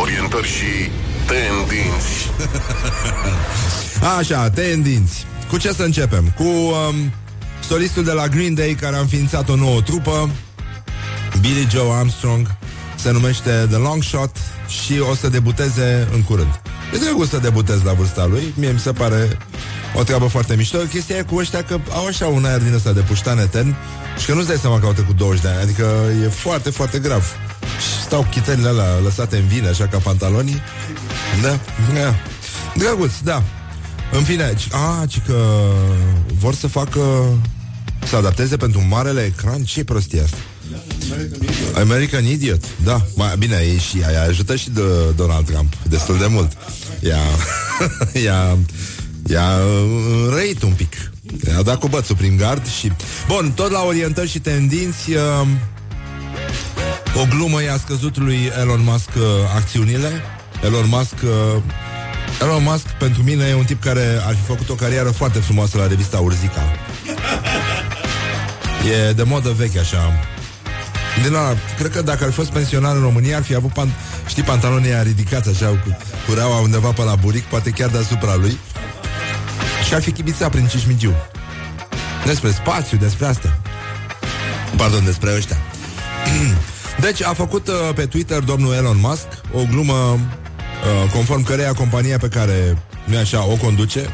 Orientări 0.00 0.46
și 0.46 0.90
tendinți. 1.26 2.30
Așa, 4.18 4.50
tendinți. 4.50 5.24
Cu 5.48 5.58
ce 5.58 5.72
să 5.72 5.82
începem? 5.82 6.32
Cu 6.36 6.44
um, 6.44 7.12
solistul 7.68 8.04
de 8.04 8.12
la 8.12 8.28
Green 8.28 8.54
Day 8.54 8.76
care 8.80 8.96
a 8.96 9.00
înființat 9.00 9.48
o 9.48 9.54
nouă 9.54 9.80
trupă, 9.80 10.30
Billy 11.40 11.66
Joe 11.70 11.92
Armstrong, 11.92 12.56
se 13.06 13.12
numește 13.12 13.66
The 13.68 13.76
Long 13.76 14.02
Shot 14.02 14.36
și 14.68 14.98
o 15.10 15.14
să 15.14 15.28
debuteze 15.28 16.08
în 16.12 16.22
curând. 16.22 16.60
E 16.94 16.98
drăguț 16.98 17.28
să 17.28 17.38
debutez 17.38 17.82
la 17.82 17.92
vârsta 17.92 18.24
lui, 18.24 18.54
mie 18.56 18.70
mi 18.70 18.78
se 18.78 18.92
pare 18.92 19.38
o 19.94 20.02
treabă 20.02 20.26
foarte 20.26 20.54
mișto. 20.56 20.78
Chestia 20.78 21.16
e 21.16 21.22
cu 21.22 21.36
ăștia 21.36 21.62
că 21.64 21.78
au 21.90 22.06
așa 22.06 22.26
un 22.26 22.44
aer 22.44 22.60
din 22.60 22.74
ăsta 22.74 22.92
de 22.92 23.00
puștan 23.00 23.38
etern 23.38 23.74
și 24.18 24.26
că 24.26 24.34
nu-ți 24.34 24.46
dai 24.46 24.56
seama 24.56 24.78
că 24.80 24.86
au 24.86 24.92
trecut 24.92 25.16
20 25.16 25.42
de 25.42 25.48
ani, 25.48 25.60
adică 25.60 25.86
e 26.24 26.28
foarte, 26.28 26.70
foarte 26.70 26.98
grav. 26.98 27.24
Și 27.78 28.02
stau 28.02 28.26
chitările 28.30 28.68
alea 28.68 28.98
lăsate 29.02 29.36
în 29.36 29.46
vine, 29.46 29.68
așa 29.68 29.86
ca 29.86 29.98
pantalonii. 29.98 30.60
Da, 31.42 31.58
da. 31.94 32.14
Drăguț, 32.74 33.12
da. 33.24 33.42
În 34.12 34.22
fine, 34.22 34.54
a, 34.70 35.04
ci 35.08 35.20
că 35.26 35.42
vor 36.38 36.54
să 36.54 36.66
facă 36.66 37.00
să 38.06 38.16
adapteze 38.16 38.56
pentru 38.56 38.80
un 38.80 38.88
marele 38.88 39.22
ecran. 39.22 39.62
Ce 39.62 39.84
prostie 39.84 40.22
asta? 40.22 40.36
American 41.74 42.24
Idiot, 42.24 42.64
da. 42.84 43.06
Mai 43.14 43.34
bine, 43.38 43.56
e 43.74 43.78
și 43.78 43.98
ea 43.98 44.22
ajută 44.22 44.56
și 44.56 44.70
de 44.70 44.80
Donald 45.16 45.46
Trump 45.46 45.72
destul 45.88 46.18
de 46.18 46.26
mult. 46.26 46.56
Ea, 47.02 47.20
ea, 48.24 48.58
ea 49.26 49.58
răit 50.30 50.62
un 50.62 50.72
pic. 50.72 51.10
A 51.58 51.62
dat 51.62 51.78
cu 51.78 51.88
bățul 51.88 52.16
prin 52.16 52.36
gard 52.36 52.66
și... 52.68 52.92
Bun, 53.26 53.52
tot 53.54 53.70
la 53.70 53.82
orientări 53.82 54.30
și 54.30 54.38
tendinți... 54.38 55.10
Uh, 55.10 55.46
o 57.20 57.26
glumă 57.28 57.62
i-a 57.62 57.76
scăzut 57.76 58.18
lui 58.18 58.50
Elon 58.60 58.82
Musk 58.84 59.08
uh, 59.16 59.22
acțiunile. 59.54 60.22
Elon 60.64 60.88
Musk... 60.88 61.14
Uh, 61.22 61.62
Elon 62.42 62.62
Musk 62.62 62.86
pentru 62.86 63.22
mine 63.22 63.44
e 63.44 63.54
un 63.54 63.64
tip 63.64 63.82
care 63.82 64.20
ar 64.26 64.34
fi 64.34 64.42
făcut 64.46 64.68
o 64.68 64.74
carieră 64.74 65.10
foarte 65.10 65.38
frumoasă 65.38 65.78
la 65.78 65.86
revista 65.86 66.18
Urzica. 66.18 66.62
E 69.08 69.12
de 69.12 69.22
modă 69.22 69.54
veche 69.56 69.78
așa 69.78 70.12
din 71.22 71.34
ala, 71.34 71.54
cred 71.78 71.90
că 71.90 72.02
dacă 72.02 72.24
ar 72.24 72.30
fi 72.30 72.36
fost 72.36 72.50
pensionar 72.50 72.96
în 72.96 73.02
România 73.02 73.36
Ar 73.36 73.42
fi 73.42 73.54
avut, 73.54 73.72
pan, 73.72 73.92
știi, 74.26 74.42
pantalonii 74.42 74.92
aia 74.92 75.02
ridicați 75.02 75.48
Așa, 75.48 75.66
cu 75.66 75.96
cureaua 76.26 76.60
undeva 76.60 76.90
pe 76.90 77.02
la 77.02 77.14
buric 77.14 77.42
Poate 77.42 77.70
chiar 77.70 77.88
deasupra 77.88 78.34
lui. 78.34 78.58
Și 79.86 79.94
ar 79.94 80.02
fi 80.02 80.10
chibițat 80.12 80.50
prin 80.50 80.66
Cismigiu 80.66 81.14
Despre 82.24 82.50
spațiu, 82.50 82.96
despre 82.96 83.26
asta 83.26 83.58
Pardon, 84.76 85.04
despre 85.04 85.34
ăștia. 85.36 85.56
Deci 87.00 87.22
a 87.22 87.32
făcut 87.32 87.68
uh, 87.68 87.74
pe 87.94 88.06
Twitter 88.06 88.40
domnul 88.40 88.74
Elon 88.74 88.98
Musk 89.00 89.26
O 89.52 89.60
glumă 89.70 89.94
uh, 89.94 91.10
conform 91.12 91.42
căreia 91.42 91.72
compania 91.72 92.18
pe 92.18 92.28
care 92.28 92.78
nu 93.04 93.18
așa 93.18 93.46
o 93.46 93.54
conduce 93.54 94.08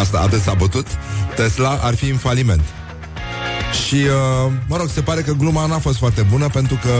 Asta 0.00 0.18
atât 0.18 0.40
s-a 0.40 0.54
bătut 0.54 0.86
Tesla 1.34 1.78
ar 1.82 1.94
fi 1.94 2.10
în 2.10 2.16
faliment 2.16 2.62
și, 3.86 3.94
uh, 3.94 4.52
mă 4.66 4.76
rog, 4.76 4.88
se 4.88 5.00
pare 5.00 5.20
că 5.20 5.32
gluma 5.32 5.66
n-a 5.66 5.78
fost 5.78 5.98
foarte 5.98 6.22
bună 6.22 6.48
pentru 6.48 6.78
că 6.82 6.90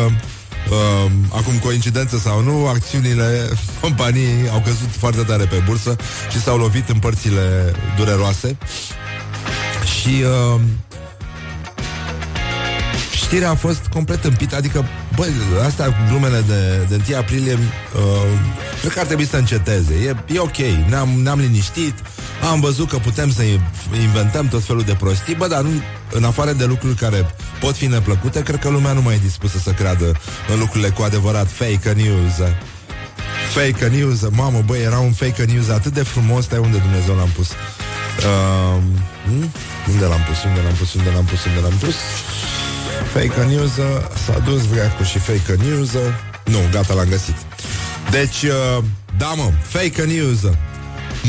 Uh, 0.71 1.11
acum, 1.29 1.59
coincidență 1.59 2.19
sau 2.19 2.43
nu, 2.43 2.67
acțiunile 2.67 3.49
companiei 3.81 4.49
au 4.53 4.61
căzut 4.61 4.89
foarte 4.99 5.23
tare 5.23 5.45
pe 5.45 5.63
bursă 5.67 5.97
și 6.31 6.41
s-au 6.41 6.59
lovit 6.59 6.89
în 6.89 6.99
părțile 6.99 7.73
dureroase. 7.97 8.57
Și 10.01 10.23
uh, 10.55 10.61
știrea 13.15 13.51
a 13.51 13.55
fost 13.55 13.87
complet 13.87 14.25
împită, 14.25 14.57
adică, 14.57 14.85
băi, 15.17 15.33
asta 15.67 15.85
cu 15.85 15.97
glumele 16.09 16.45
de, 16.47 16.87
de 16.89 17.05
1 17.09 17.19
aprilie, 17.19 17.53
uh, 17.53 17.61
cred 18.81 18.93
că 18.93 19.01
ar 19.01 19.07
trebui 19.07 19.27
să 19.27 19.37
înceteze. 19.37 19.95
E, 19.95 20.35
e 20.35 20.39
ok, 20.39 20.57
ne-am, 20.89 21.09
ne-am 21.09 21.39
liniștit, 21.39 21.95
am 22.51 22.61
văzut 22.61 22.89
că 22.89 22.97
putem 22.97 23.33
să 23.33 23.43
inventăm 24.01 24.49
tot 24.49 24.65
felul 24.65 24.83
de 24.83 24.97
prostii, 25.01 25.35
bă, 25.35 25.47
dar 25.47 25.63
nu, 25.63 25.71
în 26.17 26.25
afară 26.25 26.53
de 26.53 26.65
lucruri 26.65 26.95
care 26.95 27.35
pot 27.61 27.77
fi 27.77 27.87
neplăcute, 27.87 28.43
cred 28.43 28.59
că 28.59 28.69
lumea 28.69 28.93
nu 28.93 29.03
mai 29.03 29.15
e 29.15 29.21
dispusă 29.23 29.59
să 29.59 29.71
creadă 29.71 30.05
în 30.53 30.59
lucrurile 30.59 30.89
cu 30.89 31.03
adevărat 31.03 31.51
fake 31.51 31.93
news. 31.93 32.35
Fake 33.55 33.87
news, 33.87 34.21
mamă, 34.31 34.63
băi, 34.67 34.83
era 34.83 34.99
un 34.99 35.13
fake 35.13 35.45
news 35.45 35.69
atât 35.69 35.93
de 35.93 36.03
frumos, 36.03 36.45
stai 36.45 36.59
unde 36.59 36.79
Dumnezeu 36.79 37.15
l-am 37.15 37.29
pus. 37.29 37.49
Uh, 37.49 38.83
unde 39.93 40.05
l-am 40.05 40.25
pus, 40.29 40.45
unde 40.45 40.61
l-am 40.61 40.75
pus, 40.75 40.95
unde 40.95 41.11
l-am 41.11 41.25
pus, 41.25 41.45
unde 41.45 41.61
l-am 41.61 41.77
pus? 41.81 41.95
Fake 43.13 43.45
news, 43.45 43.73
s-a 44.25 44.39
dus 44.39 44.67
vreacu 44.67 45.03
și 45.03 45.19
fake 45.19 45.55
news. 45.63 45.91
Nu, 46.45 46.59
gata, 46.71 46.95
l-am 46.95 47.09
găsit. 47.09 47.37
Deci, 48.11 48.43
uh, 48.43 48.85
da, 49.17 49.27
mă, 49.27 49.51
fake 49.63 50.03
news. 50.03 50.39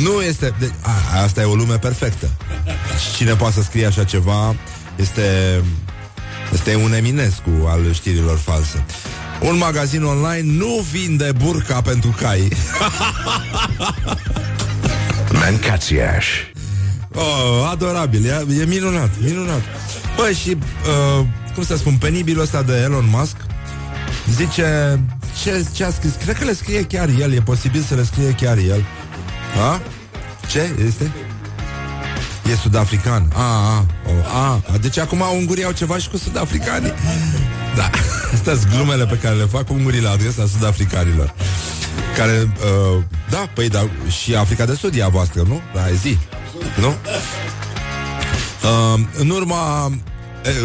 Nu 0.04 0.22
este... 0.22 0.54
De, 0.60 0.72
a, 0.82 1.22
asta 1.22 1.42
e 1.42 1.44
o 1.44 1.56
lume 1.56 1.78
perfectă. 1.78 2.30
Cine 3.16 3.36
poate 3.36 3.54
să 3.54 3.62
scrie 3.62 3.86
așa 3.86 4.04
ceva 4.04 4.56
este... 4.96 5.62
Este 6.54 6.76
un 6.76 6.94
Eminescu 6.94 7.50
al 7.68 7.94
știrilor 7.94 8.38
false. 8.38 8.86
Un 9.42 9.58
magazin 9.58 10.04
online 10.04 10.52
nu 10.52 10.86
vinde 10.92 11.32
burca 11.44 11.82
pentru 11.82 12.16
cai. 12.18 12.48
Mancațiaș. 15.42 16.28
Oh, 17.14 17.70
adorabil, 17.72 18.26
e, 18.26 18.46
e 18.60 18.66
minunat, 18.66 19.10
minunat. 19.22 19.62
Băi, 20.16 20.34
și, 20.34 20.50
uh, 20.50 21.26
cum 21.54 21.64
să 21.64 21.78
spun, 21.78 21.96
penibilul 21.96 22.42
ăsta 22.42 22.62
de 22.62 22.74
Elon 22.74 23.10
Musk 23.10 23.36
zice, 24.32 25.00
ce, 25.44 25.66
ce 25.74 25.84
a 25.84 25.90
scris? 25.90 26.14
Cred 26.24 26.38
că 26.38 26.44
le 26.44 26.54
scrie 26.54 26.84
chiar 26.84 27.10
el, 27.20 27.34
e 27.34 27.40
posibil 27.40 27.82
să 27.82 27.96
le 27.96 28.04
scrie 28.04 28.32
chiar 28.32 28.58
el. 28.58 28.86
A? 29.58 29.82
Ce 30.48 30.76
este? 30.86 31.12
E 32.52 32.56
sud-african. 32.56 33.32
A, 33.34 33.42
a, 33.42 33.86
a, 34.34 34.62
a. 34.74 34.78
Deci 34.78 34.98
acum 34.98 35.24
ungurii 35.34 35.64
au 35.64 35.72
ceva 35.72 35.98
și 35.98 36.10
cu 36.10 36.18
sud-africanii. 36.18 36.94
Da, 37.76 37.90
astea 38.34 38.56
sunt 38.56 38.74
glumele 38.74 39.06
pe 39.06 39.18
care 39.18 39.36
le 39.36 39.44
fac 39.44 39.70
ungurii 39.70 40.02
la 40.02 40.10
adresa 40.10 40.48
sud-africanilor. 40.48 41.34
Care, 42.18 42.42
uh, 42.42 43.04
da, 43.30 43.50
păi 43.54 43.70
da, 43.70 43.90
și 44.22 44.36
Africa 44.36 44.66
de 44.66 44.74
Sud 44.74 44.96
e 44.96 45.04
a 45.04 45.08
voastră, 45.08 45.44
nu? 45.48 45.62
Da, 45.74 45.90
e 45.90 45.94
zi, 45.94 46.18
nu? 46.80 46.88
Uh, 46.88 49.00
în 49.18 49.30
urma 49.30 49.92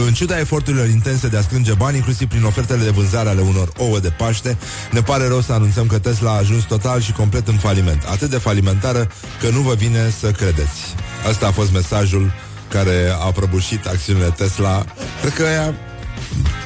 în 0.06 0.12
ciuda 0.12 0.38
eforturilor 0.38 0.88
intense 0.88 1.28
de 1.28 1.36
a 1.36 1.40
strânge 1.40 1.72
bani, 1.72 1.96
inclusiv 1.96 2.28
prin 2.28 2.44
ofertele 2.44 2.84
de 2.84 2.90
vânzare 2.90 3.28
ale 3.28 3.40
unor 3.40 3.72
ouă 3.76 3.98
de 3.98 4.10
Paște, 4.10 4.58
ne 4.90 5.02
pare 5.02 5.26
rău 5.26 5.40
să 5.40 5.52
anunțăm 5.52 5.86
că 5.86 5.98
Tesla 5.98 6.30
a 6.30 6.36
ajuns 6.36 6.64
total 6.64 7.00
și 7.00 7.12
complet 7.12 7.48
în 7.48 7.56
faliment. 7.56 8.02
Atât 8.04 8.30
de 8.30 8.38
falimentară 8.38 9.08
că 9.40 9.48
nu 9.48 9.60
vă 9.60 9.74
vine 9.74 10.12
să 10.20 10.30
credeți. 10.30 10.94
Asta 11.28 11.46
a 11.46 11.50
fost 11.50 11.72
mesajul 11.72 12.32
care 12.68 13.14
a 13.20 13.30
prăbușit 13.32 13.86
acțiunile 13.86 14.26
Tesla. 14.36 14.84
Cred 15.20 15.32
că 15.32 15.42
ea 15.42 15.74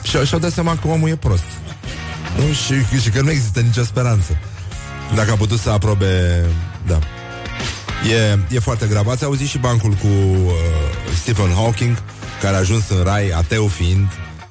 și-au, 0.02 0.24
și 0.24 0.36
dat 0.38 0.52
seama 0.52 0.78
că 0.78 0.88
omul 0.88 1.08
e 1.08 1.16
prost. 1.16 1.44
Nu? 2.36 2.52
Și, 2.52 3.00
și 3.00 3.10
că 3.10 3.20
nu 3.20 3.30
există 3.30 3.60
nicio 3.60 3.82
speranță. 3.82 4.38
Dacă 5.14 5.30
a 5.30 5.36
putut 5.36 5.58
să 5.58 5.70
aprobe... 5.70 6.44
Da. 6.86 6.98
E, 8.10 8.38
e 8.54 8.58
foarte 8.58 8.86
grav. 8.86 9.08
Ați 9.08 9.24
auzit 9.24 9.48
și 9.48 9.58
bancul 9.58 9.90
cu 9.90 10.06
uh, 10.06 10.52
Stephen 11.20 11.50
Hawking 11.54 12.02
care 12.45 12.57
a 12.57 12.59
ajuns 12.59 12.88
în 12.88 13.03
rai, 13.03 13.28
ateu 13.28 13.66
fiind, 13.66 14.09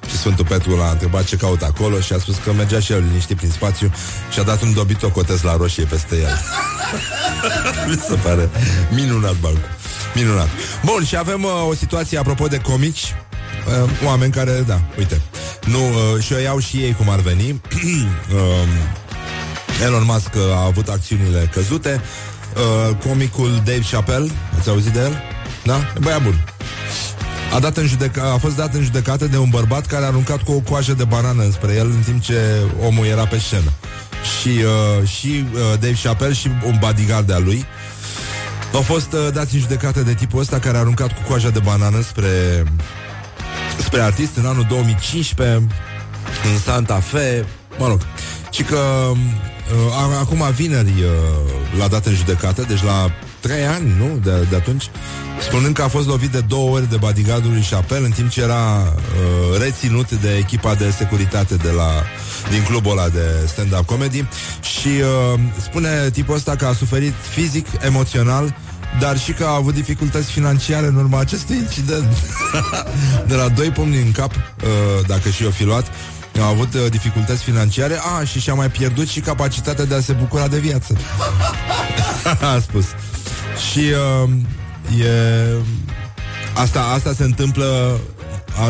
și 0.08 0.16
Sfântul 0.16 0.44
Petru 0.44 0.76
l-a 0.76 0.90
întrebat 0.90 1.24
ce 1.24 1.36
caută 1.36 1.64
acolo 1.64 2.00
și 2.00 2.12
a 2.12 2.18
spus 2.18 2.36
că 2.44 2.52
mergea 2.52 2.80
și 2.80 2.92
el 2.92 3.04
liniștit 3.06 3.36
prin 3.36 3.50
spațiu 3.50 3.92
și 4.32 4.38
a 4.38 4.42
dat 4.42 4.62
un 4.62 4.72
dobitoc 4.72 5.16
o 5.16 5.20
la 5.42 5.56
roșie 5.56 5.84
peste 5.84 6.16
el. 6.16 6.40
Mi 7.88 8.02
se 8.08 8.14
pare 8.14 8.50
minunat 8.90 9.36
bancul. 9.40 9.68
Minunat. 10.14 10.48
Bun, 10.84 11.04
și 11.04 11.16
avem 11.16 11.42
uh, 11.42 11.50
o 11.68 11.74
situație 11.74 12.18
apropo 12.18 12.46
de 12.46 12.58
comici. 12.58 13.14
Uh, 13.82 13.90
oameni 14.04 14.32
care, 14.32 14.64
da, 14.66 14.80
uite. 14.98 15.20
Nu, 15.66 15.78
uh, 15.78 16.22
și 16.22 16.32
o 16.32 16.38
iau 16.38 16.58
și 16.58 16.76
ei 16.76 16.94
cum 16.94 17.08
ar 17.08 17.20
veni. 17.20 17.50
uh, 18.34 19.84
Elon 19.84 20.04
Musk 20.04 20.36
a 20.36 20.64
avut 20.64 20.88
acțiunile 20.88 21.50
căzute. 21.52 22.00
Uh, 22.54 22.96
comicul 22.96 23.54
Dave 23.54 23.82
Chappelle, 23.90 24.30
ați 24.58 24.68
auzit 24.68 24.92
de 24.92 25.00
el? 25.00 25.22
Da? 25.64 25.76
E 25.76 25.98
băiat 26.00 26.22
bun 26.22 26.53
a, 27.54 27.58
dat 27.58 27.76
în 27.76 27.86
judeca- 27.86 28.32
a 28.32 28.36
fost 28.36 28.56
dat 28.56 28.74
în 28.74 28.82
judecată 28.82 29.26
de 29.26 29.38
un 29.38 29.48
bărbat 29.48 29.86
care 29.86 30.04
a 30.04 30.06
aruncat 30.06 30.42
cu 30.42 30.52
o 30.52 30.58
coajă 30.58 30.92
de 30.92 31.04
banană 31.04 31.42
înspre 31.42 31.74
el 31.74 31.86
în 31.86 32.02
timp 32.04 32.22
ce 32.22 32.38
omul 32.86 33.06
era 33.06 33.26
pe 33.26 33.38
scenă. 33.38 33.72
Și, 34.40 34.48
uh, 34.48 35.08
și 35.08 35.44
uh, 35.52 35.60
Dave 35.60 35.98
Chappelle 36.02 36.32
și 36.32 36.50
un 36.66 36.76
bodyguard 36.80 37.26
de-a 37.26 37.38
lui 37.38 37.64
au 38.74 38.80
fost 38.80 39.12
uh, 39.12 39.32
dați 39.32 39.54
în 39.54 39.60
judecată 39.60 40.00
de 40.00 40.14
tipul 40.14 40.40
ăsta 40.40 40.58
care 40.58 40.76
a 40.76 40.80
aruncat 40.80 41.12
cu 41.12 41.20
coaja 41.28 41.48
de 41.48 41.58
banană 41.58 42.00
spre, 42.00 42.64
spre 43.78 44.00
artist 44.00 44.36
în 44.36 44.46
anul 44.46 44.66
2015 44.68 45.54
în 46.52 46.58
Santa 46.64 47.00
Fe, 47.00 47.44
mă 47.78 47.86
rog, 47.86 48.00
și 48.50 48.62
că 48.62 48.76
uh, 48.76 50.18
acum 50.20 50.42
vineri 50.54 50.88
uh, 50.88 51.78
l-a 51.78 51.88
dat 51.88 52.06
în 52.06 52.14
judecată, 52.14 52.64
deci 52.68 52.82
la 52.82 53.10
trei 53.46 53.66
ani, 53.66 53.94
nu? 53.98 54.18
De, 54.22 54.46
de 54.50 54.56
atunci 54.56 54.90
spunând 55.40 55.74
că 55.74 55.82
a 55.82 55.88
fost 55.88 56.06
lovit 56.06 56.30
de 56.30 56.40
două 56.40 56.70
ori 56.70 56.90
de 56.90 56.96
bodyguardul 56.96 57.50
lui 57.50 57.66
Chappelle 57.70 58.06
în 58.06 58.10
timp 58.10 58.28
ce 58.28 58.40
era 58.40 58.80
uh, 58.82 59.60
reținut 59.60 60.10
de 60.10 60.36
echipa 60.36 60.74
de 60.74 60.90
securitate 60.90 61.54
de 61.54 61.70
la, 61.70 61.90
din 62.50 62.62
clubul 62.62 62.90
ăla 62.90 63.08
de 63.08 63.46
stand-up 63.46 63.86
comedy 63.86 64.24
și 64.60 64.88
uh, 64.88 65.40
spune 65.60 66.10
tipul 66.12 66.34
ăsta 66.34 66.56
că 66.56 66.66
a 66.66 66.72
suferit 66.72 67.14
fizic, 67.30 67.66
emoțional 67.80 68.54
dar 69.00 69.18
și 69.18 69.32
că 69.32 69.44
a 69.44 69.54
avut 69.54 69.74
dificultăți 69.74 70.30
financiare 70.30 70.86
în 70.86 70.96
urma 70.96 71.18
acestui 71.18 71.56
incident. 71.56 72.16
de 73.28 73.34
la 73.34 73.48
doi 73.48 73.70
pumni 73.70 73.96
în 73.96 74.12
cap, 74.12 74.32
uh, 74.34 75.06
dacă 75.06 75.28
și 75.28 75.44
o 75.44 75.50
fi 75.50 75.64
luat, 75.64 75.86
a 76.40 76.46
avut 76.46 76.74
uh, 76.74 76.80
dificultăți 76.90 77.42
financiare 77.42 78.00
a, 78.18 78.24
și 78.24 78.40
și-a 78.40 78.54
mai 78.54 78.70
pierdut 78.70 79.08
și 79.08 79.20
capacitatea 79.20 79.84
de 79.84 79.94
a 79.94 80.00
se 80.00 80.12
bucura 80.12 80.48
de 80.48 80.58
viață. 80.58 80.96
a 82.54 82.60
spus. 82.60 82.84
Și 83.70 83.80
uh, 84.24 84.30
E... 85.00 85.54
Asta, 86.54 86.80
asta 86.80 87.12
se 87.12 87.22
întâmplă 87.22 88.00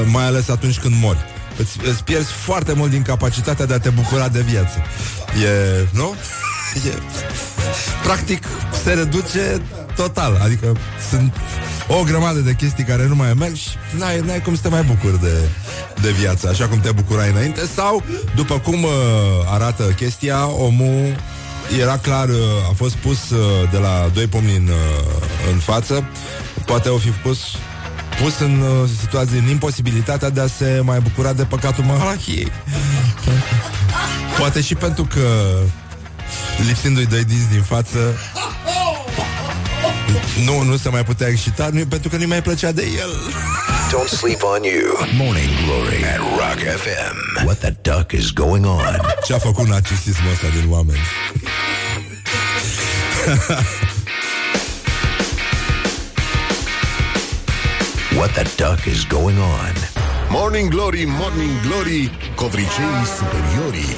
mai 0.05 0.25
ales 0.25 0.49
atunci 0.49 0.79
când 0.79 0.95
mori. 1.01 1.19
Îți, 1.59 1.79
îți 1.89 2.05
pierzi 2.05 2.33
foarte 2.33 2.73
mult 2.73 2.91
din 2.91 3.03
capacitatea 3.03 3.67
de 3.67 3.75
a 3.75 3.79
te 3.79 3.91
bucura 3.91 4.29
de 4.29 4.41
viață. 4.41 4.79
E... 5.45 5.87
Nu? 5.91 6.15
E, 6.75 6.99
practic 8.03 8.45
se 8.85 8.93
reduce 8.93 9.63
total. 9.97 10.41
Adică 10.43 10.77
sunt 11.11 11.35
o 11.89 12.03
grămadă 12.03 12.39
de 12.39 12.55
chestii 12.55 12.85
care 12.85 13.07
nu 13.07 13.15
mai 13.15 13.35
merg 13.35 13.55
și 13.55 13.69
n-ai, 13.99 14.21
n-ai 14.21 14.41
cum 14.41 14.55
să 14.57 14.63
te 14.63 14.69
mai 14.69 14.83
bucuri 14.83 15.21
de, 15.21 15.49
de 16.01 16.11
viață, 16.11 16.49
așa 16.49 16.69
cum 16.69 16.81
te 16.81 16.93
bucurai 16.93 17.31
înainte. 17.31 17.61
Sau, 17.75 18.03
după 18.35 18.59
cum 18.59 18.83
uh, 18.83 18.91
arată 19.47 19.83
chestia, 19.83 20.49
omul 20.49 21.17
era 21.81 21.99
clar, 21.99 22.29
uh, 22.29 22.37
a 22.71 22.73
fost 22.77 22.95
pus 22.95 23.31
uh, 23.31 23.71
de 23.71 23.79
la 23.79 24.11
doi 24.15 24.27
pomni 24.27 24.57
în, 24.57 24.67
uh, 24.67 25.53
în 25.53 25.59
față, 25.59 26.05
poate 26.67 26.89
au 26.89 26.97
fi 26.97 27.09
pus 27.09 27.39
pus 28.23 28.39
în 28.39 28.63
situație, 29.01 29.39
în 29.39 29.49
imposibilitatea 29.49 30.31
de 30.31 30.41
a 30.41 30.47
se 30.47 30.81
mai 30.85 31.01
bucura 31.01 31.33
de 31.33 31.45
păcatul 31.45 31.85
Malachiei. 31.85 32.53
Poate 34.39 34.61
și 34.61 34.75
pentru 34.75 35.05
că 35.05 35.59
lipsindu-i 36.67 37.07
doi 37.07 37.25
dinți 37.25 37.51
din 37.51 37.63
față 37.63 37.99
nu, 40.45 40.63
nu 40.63 40.77
se 40.77 40.89
mai 40.89 41.05
putea 41.05 41.29
excita 41.29 41.69
nu, 41.73 41.87
pentru 41.87 42.09
că 42.09 42.17
nu-i 42.17 42.27
mai 42.27 42.43
plăcea 42.43 42.73
de 42.73 42.83
el. 42.83 43.11
Don't 43.95 44.09
sleep 44.09 44.43
on 44.43 44.65
you. 44.65 44.93
Morning 45.15 45.49
Glory 45.65 46.03
at 46.03 46.19
Rock 46.37 46.59
FM. 46.59 47.47
What 47.47 47.61
the 47.61 47.71
duck 47.83 48.13
is 48.13 48.33
going 48.33 48.65
on? 48.67 49.01
Ce-a 49.25 49.39
făcut 49.39 49.67
narcisismul 49.67 50.33
ăsta 50.33 50.49
din 50.49 50.71
oameni? 50.71 50.99
What 58.19 58.31
the 58.35 58.47
duck 58.57 58.87
is 58.87 59.05
going 59.05 59.39
on? 59.39 59.75
Morning 60.31 60.71
Glory, 60.71 61.05
Morning 61.05 61.61
Glory, 61.67 62.11
covriceii 62.35 63.05
superiorii. 63.19 63.97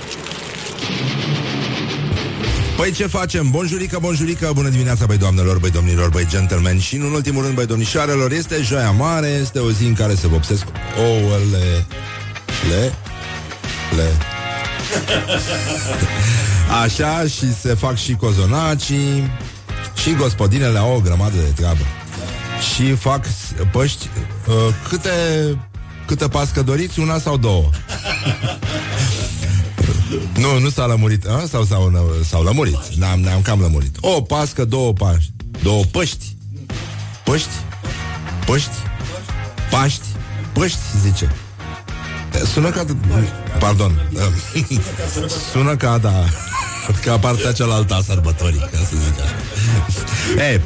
Păi 2.77 2.93
ce 2.93 3.07
facem? 3.07 3.51
Bonjurică, 3.51 3.99
bonjurică, 4.01 4.51
bună 4.55 4.69
dimineața, 4.69 5.07
băi 5.07 5.17
doamnelor, 5.17 5.59
băi 5.59 5.71
domnilor, 5.71 6.09
băi 6.09 6.27
gentlemen 6.27 6.79
Și 6.79 6.97
în 6.97 7.13
ultimul 7.13 7.43
rând, 7.43 7.55
băi 7.55 7.67
domnișoarelor, 7.67 8.33
este 8.33 8.63
joia 8.63 8.91
mare 8.91 9.27
Este 9.27 9.59
o 9.59 9.71
zi 9.71 9.85
în 9.85 9.95
care 9.95 10.15
se 10.15 10.27
vopsesc 10.27 10.65
ouăle 10.99 11.87
Le 12.69 12.93
Le 13.97 14.11
Așa 16.83 17.23
și 17.23 17.55
se 17.61 17.75
fac 17.75 17.97
și 17.97 18.15
cozonacii 18.15 19.31
Și 20.03 20.15
gospodinele 20.15 20.79
au 20.79 20.95
o 20.95 21.01
grămadă 21.01 21.37
de 21.37 21.53
treabă 21.57 21.83
Și 22.75 22.93
fac 22.93 23.27
păști 23.73 24.09
uh, 24.47 24.55
Câte 24.89 25.11
Câte 26.07 26.29
pască 26.29 26.63
doriți? 26.63 27.01
Una 27.01 27.19
sau 27.19 27.37
două? 27.37 27.71
nu, 30.37 30.59
nu 30.59 30.71
s-a 30.71 30.87
lămurit 30.87 31.27
a? 31.27 31.45
Sau 31.49 31.65
s-au, 31.65 31.93
s-au 32.29 32.43
lămurit 32.43 32.95
Ne-am, 32.95 33.21
ne-am 33.21 33.43
cam 33.43 33.61
lămurit 33.61 33.97
O 34.01 34.21
pască, 34.23 34.65
două 34.65 34.93
paști 34.93 35.33
Două 35.63 35.85
păști 35.85 36.37
Păști? 37.25 37.49
Păști? 38.47 38.71
Paști? 39.71 40.05
Păști, 40.53 40.79
zice 41.03 41.35
Sună 42.53 42.71
ca... 42.71 42.85
Pardon. 43.59 44.11
Sună 45.53 45.77
ca, 45.77 45.99
da, 45.99 46.25
ca 47.05 47.19
partea 47.19 47.53
cealaltă 47.53 47.95
a 47.95 48.01
sărbătorii, 48.01 48.59
ca 48.59 48.79
să 48.79 48.95
zic 49.05 49.21
așa. 49.21 49.35
Ei, 50.49 50.61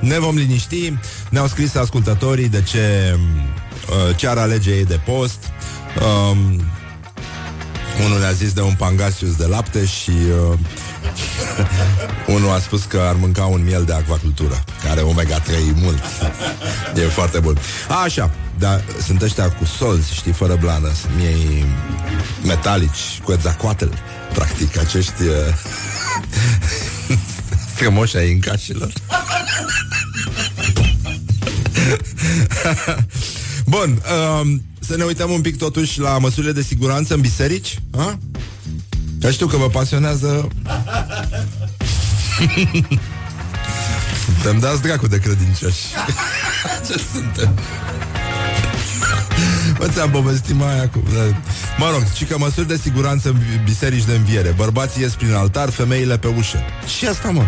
ne 0.10 0.18
vom 0.18 0.36
liniști. 0.36 0.92
Ne-au 1.30 1.46
scris 1.46 1.74
ascultătorii 1.74 2.48
de 2.48 2.62
ce, 2.62 3.18
uh, 3.88 4.16
ce 4.16 4.26
ar 4.26 4.38
alege 4.38 4.70
ei 4.70 4.84
de 4.84 5.00
post. 5.04 5.38
Um, 6.30 6.62
unul 8.04 8.18
ne-a 8.18 8.32
zis 8.32 8.52
de 8.52 8.60
un 8.60 8.74
pangasius 8.74 9.36
de 9.36 9.46
lapte 9.46 9.84
și 9.84 10.10
uh, 10.50 10.58
unul 12.36 12.50
a 12.50 12.58
spus 12.58 12.82
că 12.82 12.98
ar 13.08 13.14
mânca 13.14 13.44
un 13.44 13.64
miel 13.64 13.84
de 13.84 13.92
acvacultură, 13.92 14.64
care 14.84 15.00
omega-3 15.00 15.50
mult. 15.74 16.02
E 16.94 17.00
foarte 17.00 17.38
bun. 17.38 17.58
Așa, 18.04 18.30
dar 18.58 18.84
sunt 19.06 19.22
ăștia 19.22 19.50
cu 19.50 19.64
solzi, 19.64 20.14
știi, 20.14 20.32
fără 20.32 20.56
blană, 20.60 20.92
sunt 21.00 21.12
miei 21.16 21.64
metalici, 22.46 23.20
cu 23.24 23.32
ezacoatel, 23.32 23.92
practic, 24.34 24.78
acești 24.78 25.22
uh, 25.22 25.34
strămoși 27.74 28.16
ai 28.16 28.32
încașilor. 28.32 28.92
Bun, 33.66 34.02
um, 34.40 34.62
să 34.90 34.96
ne 34.96 35.04
uităm 35.04 35.30
un 35.30 35.40
pic 35.40 35.58
totuși 35.58 36.00
la 36.00 36.18
măsurile 36.18 36.52
de 36.52 36.62
siguranță 36.62 37.14
în 37.14 37.20
biserici. 37.20 37.78
Ha? 37.96 38.18
Că 39.20 39.30
știu 39.30 39.46
că 39.46 39.56
vă 39.56 39.68
pasionează 39.68 40.48
Suntem 44.24 44.58
dați 44.58 44.82
dracu 44.82 45.06
de 45.06 45.18
credincioși 45.18 45.84
Ce 46.86 47.00
suntem? 47.12 47.58
Mă, 49.78 49.88
ți-am 49.88 50.10
povestit 50.10 50.54
mai 50.54 50.80
acum 50.80 51.02
Mă 51.78 51.90
rog, 51.92 52.02
și 52.14 52.24
că 52.24 52.38
măsuri 52.38 52.68
de 52.68 52.76
siguranță 52.76 53.28
în 53.28 53.36
biserici 53.64 54.04
de 54.04 54.14
înviere 54.14 54.54
Bărbații 54.56 55.02
ies 55.02 55.12
prin 55.12 55.32
altar, 55.32 55.70
femeile 55.70 56.18
pe 56.18 56.26
ușă 56.26 56.58
Și 56.98 57.06
asta, 57.06 57.30
mă 57.30 57.44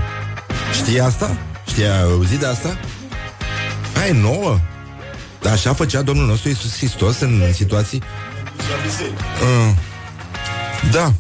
Știi 0.73 1.01
asta? 1.01 1.37
Știi, 1.67 1.85
ai 1.85 2.03
auzit 2.03 2.39
de 2.39 2.47
asta? 2.47 2.79
Ai 4.03 4.13
nouă? 4.21 4.59
Dar 5.43 5.53
așa 5.53 5.75
făcea 5.75 6.03
Domnul 6.03 6.27
nostru 6.27 6.49
Iisus 6.49 6.77
Hristos 6.77 7.21
în, 7.21 7.43
în 7.47 7.53
situații? 7.53 8.03
Uh, 9.43 9.75
da 10.93 11.13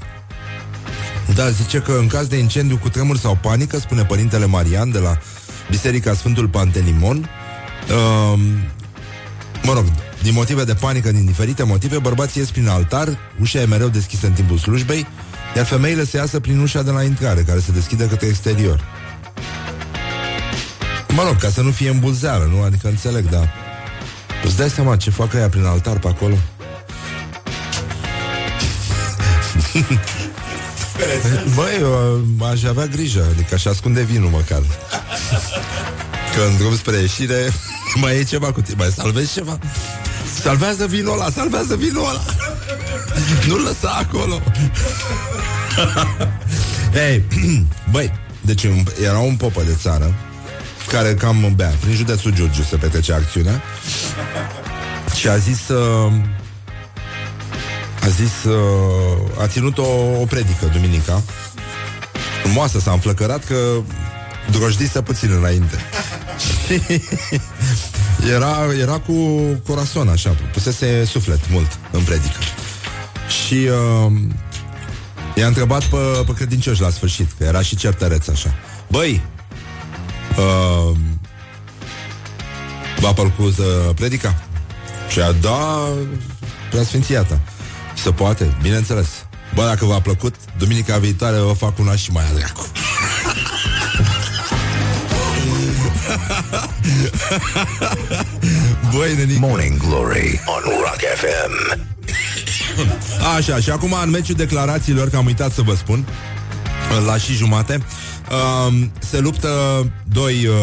Da, 1.35 1.51
zice 1.51 1.79
că 1.79 1.93
în 1.93 2.07
caz 2.07 2.27
de 2.27 2.37
incendiu 2.37 2.77
cu 2.77 2.89
tremur 2.89 3.17
sau 3.19 3.39
panică 3.43 3.79
Spune 3.79 4.05
Părintele 4.05 4.47
Marian 4.47 4.91
de 4.91 4.99
la 4.99 5.19
Biserica 5.71 6.15
Sfântul 6.15 6.49
Pantelimon 6.49 7.31
uh, 7.89 8.39
Mă 9.63 9.73
rog, 9.73 9.85
din 10.23 10.33
motive 10.33 10.65
de 10.65 10.75
panică, 10.75 11.13
din 11.13 11.25
diferite 11.27 11.63
motive 11.63 11.99
Bărbații 11.99 12.41
ies 12.41 12.51
prin 12.51 12.69
altar 12.69 13.19
Ușa 13.41 13.61
e 13.61 13.65
mereu 13.65 13.89
deschisă 13.89 14.27
în 14.27 14.33
timpul 14.33 14.59
slujbei 14.59 15.07
Iar 15.57 15.65
femeile 15.65 16.05
se 16.05 16.17
iasă 16.17 16.41
prin 16.41 16.59
ușa 16.59 16.83
de 16.83 16.91
la 16.91 17.03
intrare 17.03 17.41
Care 17.41 17.61
se 17.61 17.73
deschide 17.73 18.07
către 18.07 18.27
exterior 18.27 18.85
Mă 21.15 21.23
rog, 21.27 21.37
ca 21.37 21.49
să 21.49 21.61
nu 21.61 21.71
fie 21.71 21.91
îmbulzeală, 21.91 22.51
nu? 22.55 22.63
Adică 22.63 22.89
înțeleg, 22.89 23.29
da 23.29 23.49
Îți 24.45 24.57
dai 24.57 24.71
seama 24.71 24.97
ce 24.97 25.11
fac 25.11 25.33
ea 25.33 25.49
prin 25.49 25.65
altar 25.65 25.99
pe 25.99 26.09
acolo? 26.09 26.35
Băi, 31.55 31.79
eu 31.81 32.25
aș 32.51 32.63
avea 32.63 32.87
grijă 32.87 33.27
Adică 33.33 33.55
aș 33.55 33.65
ascunde 33.65 34.03
vinul 34.03 34.31
măcar. 34.31 34.63
Că 36.35 36.43
în 36.51 36.57
drum 36.57 36.77
spre 36.77 36.97
ieșire 36.97 37.53
Mai 38.01 38.17
e 38.17 38.23
ceva 38.23 38.53
cu 38.53 38.61
tine. 38.61 38.77
Mai 38.79 38.93
salvezi 38.97 39.33
ceva? 39.33 39.59
Salvează 40.41 40.87
vinul 40.87 41.13
ăla, 41.13 41.31
salvează 41.31 41.77
vinul 41.77 42.09
ăla. 42.09 42.25
Nu-l 43.49 43.61
lăsa 43.61 43.91
acolo. 43.91 44.43
Ei, 47.09 47.25
băi 47.93 48.13
Deci 48.41 48.67
era 49.03 49.19
un 49.19 49.37
popă 49.37 49.63
de 49.63 49.77
țară 49.81 50.15
Care 50.93 51.15
cam 51.15 51.53
bea. 51.57 51.73
Prin 51.81 51.95
județul 51.95 52.33
Giurgiu 52.35 52.63
se 52.63 52.77
petrece 52.77 53.13
acțiunea. 53.13 53.63
Și 55.15 55.29
a 55.29 55.37
zis 55.37 55.69
uh, 55.69 56.13
A 58.03 58.09
zis 58.09 58.45
uh, 58.45 59.43
A 59.43 59.47
ținut 59.47 59.79
o, 59.79 59.87
o 60.21 60.25
predică 60.25 60.67
duminica. 60.73 61.23
Frumoasă, 62.43 62.81
s-a 62.81 62.93
înflăcărat 62.93 63.45
că 63.45 63.57
Drojdise 64.51 65.03
puțin 65.03 65.31
înainte. 65.33 65.77
Era, 68.35 68.67
era 68.81 68.99
cu 68.99 69.13
corazon 69.67 70.09
așa 70.09 70.37
Pusese 70.53 71.05
suflet 71.05 71.51
mult 71.51 71.79
în 71.91 72.03
predică. 72.03 72.39
Și 73.45 73.55
uh, 73.55 74.13
I-a 75.35 75.47
întrebat 75.47 75.85
pe, 75.85 75.97
pe 76.27 76.33
credincioși 76.35 76.81
la 76.81 76.91
sfârșit 76.91 77.31
Că 77.39 77.45
era 77.45 77.63
și 77.63 77.77
certăreț 77.77 78.29
așa. 78.29 78.55
Băi 78.87 79.23
uh, 80.37 80.97
V-a 83.01 83.13
plăcut 83.13 83.59
uh, 83.59 83.65
predica? 83.95 84.43
Și 85.09 85.21
a 85.21 85.33
da 85.33 85.89
Preasfințiata 86.71 87.41
Se 88.03 88.11
poate, 88.11 88.57
bineînțeles 88.63 89.09
Bă, 89.55 89.65
dacă 89.65 89.85
v-a 89.85 90.01
plăcut, 90.01 90.35
duminica 90.59 90.99
viitoare 90.99 91.39
vă 91.39 91.53
fac 91.53 91.79
una 91.79 91.97
și 91.97 92.11
mai 92.11 92.25
adracu 92.31 92.67
Băi, 98.95 99.15
nenică. 99.17 99.39
Morning 99.39 99.77
Glory 99.77 100.41
on 100.47 100.63
Rock 100.63 101.01
FM. 101.17 101.81
Așa, 103.37 103.61
și 103.61 103.71
acum 103.71 103.97
în 104.03 104.11
meciul 104.11 104.35
declarațiilor, 104.35 105.11
că 105.11 105.17
am 105.17 105.27
uitat 105.27 105.53
să 105.53 105.63
vă 105.63 105.75
spun, 105.75 106.07
la 107.07 107.17
și 107.17 107.33
jumate, 107.33 107.83
uh, 108.33 108.75
se 108.99 109.19
luptă 109.21 109.49
doi, 110.13 110.47
uh, 110.47 110.55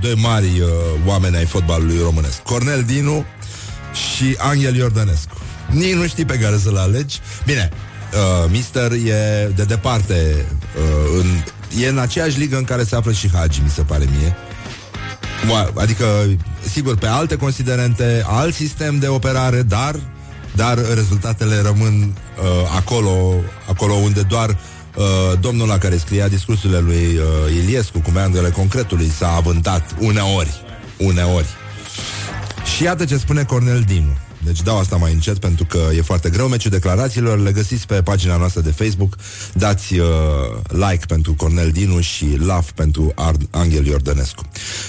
doi 0.00 0.14
mari 0.16 0.60
uh, 0.60 0.68
oameni 1.06 1.36
ai 1.36 1.44
fotbalului 1.44 1.98
românesc. 2.02 2.38
Cornel 2.42 2.82
Dinu 2.82 3.24
și 3.92 4.36
Angel 4.38 4.76
Iordănescu. 4.76 5.36
Nici 5.70 5.94
nu 5.94 6.06
știi 6.06 6.24
pe 6.24 6.38
care 6.38 6.58
să-l 6.58 6.76
alegi. 6.76 7.20
Bine, 7.44 7.70
uh, 8.12 8.50
Mister 8.50 8.92
e 8.92 9.52
de 9.54 9.64
departe 9.64 10.46
uh, 10.76 11.20
în, 11.20 11.26
e 11.82 11.88
în 11.88 11.98
aceeași 11.98 12.38
ligă 12.38 12.56
în 12.56 12.64
care 12.64 12.84
se 12.84 12.96
află 12.96 13.12
și 13.12 13.30
Hagi, 13.32 13.60
mi 13.62 13.70
se 13.70 13.82
pare 13.82 14.08
mie. 14.18 14.36
Adică, 15.74 16.04
sigur, 16.72 16.96
pe 16.96 17.06
alte 17.06 17.36
considerente, 17.36 18.24
alt 18.26 18.54
sistem 18.54 18.98
de 18.98 19.08
operare, 19.08 19.62
dar, 19.62 19.96
dar 20.54 20.78
rezultatele 20.94 21.60
rămân 21.60 22.02
uh, 22.02 22.72
acolo, 22.76 23.34
acolo 23.68 23.92
unde 23.92 24.22
doar 24.22 24.56
uh, 24.96 25.38
domnul 25.40 25.66
la 25.66 25.78
care 25.78 25.96
scria 25.96 26.28
discursurile 26.28 26.78
lui 26.78 27.16
uh, 27.16 27.54
Iliescu 27.54 28.00
cu 28.00 28.10
meandrele 28.10 28.50
concretului 28.50 29.08
s-a 29.08 29.34
avântat 29.34 29.94
uneori, 29.98 30.50
uneori. 30.96 31.46
Și 32.76 32.82
iată 32.82 33.04
ce 33.04 33.16
spune 33.16 33.44
Cornel 33.44 33.80
Dinu. 33.80 34.16
Deci 34.46 34.62
dau 34.62 34.78
asta 34.78 34.96
mai 34.96 35.12
încet 35.12 35.38
pentru 35.38 35.64
că 35.64 35.78
e 35.96 36.00
foarte 36.00 36.30
greu 36.30 36.48
Meciul 36.48 36.70
declarațiilor, 36.70 37.38
le 37.38 37.52
găsiți 37.52 37.86
pe 37.86 38.02
pagina 38.02 38.36
noastră 38.36 38.60
de 38.60 38.70
Facebook 38.70 39.16
Dați 39.52 39.98
uh, 39.98 40.06
like 40.68 41.04
pentru 41.06 41.34
Cornel 41.34 41.70
Dinu 41.70 42.00
și 42.00 42.36
love 42.38 42.66
pentru 42.74 43.12
Ar- 43.14 43.34
Angel 43.50 43.86
Iordănescu 43.86 44.42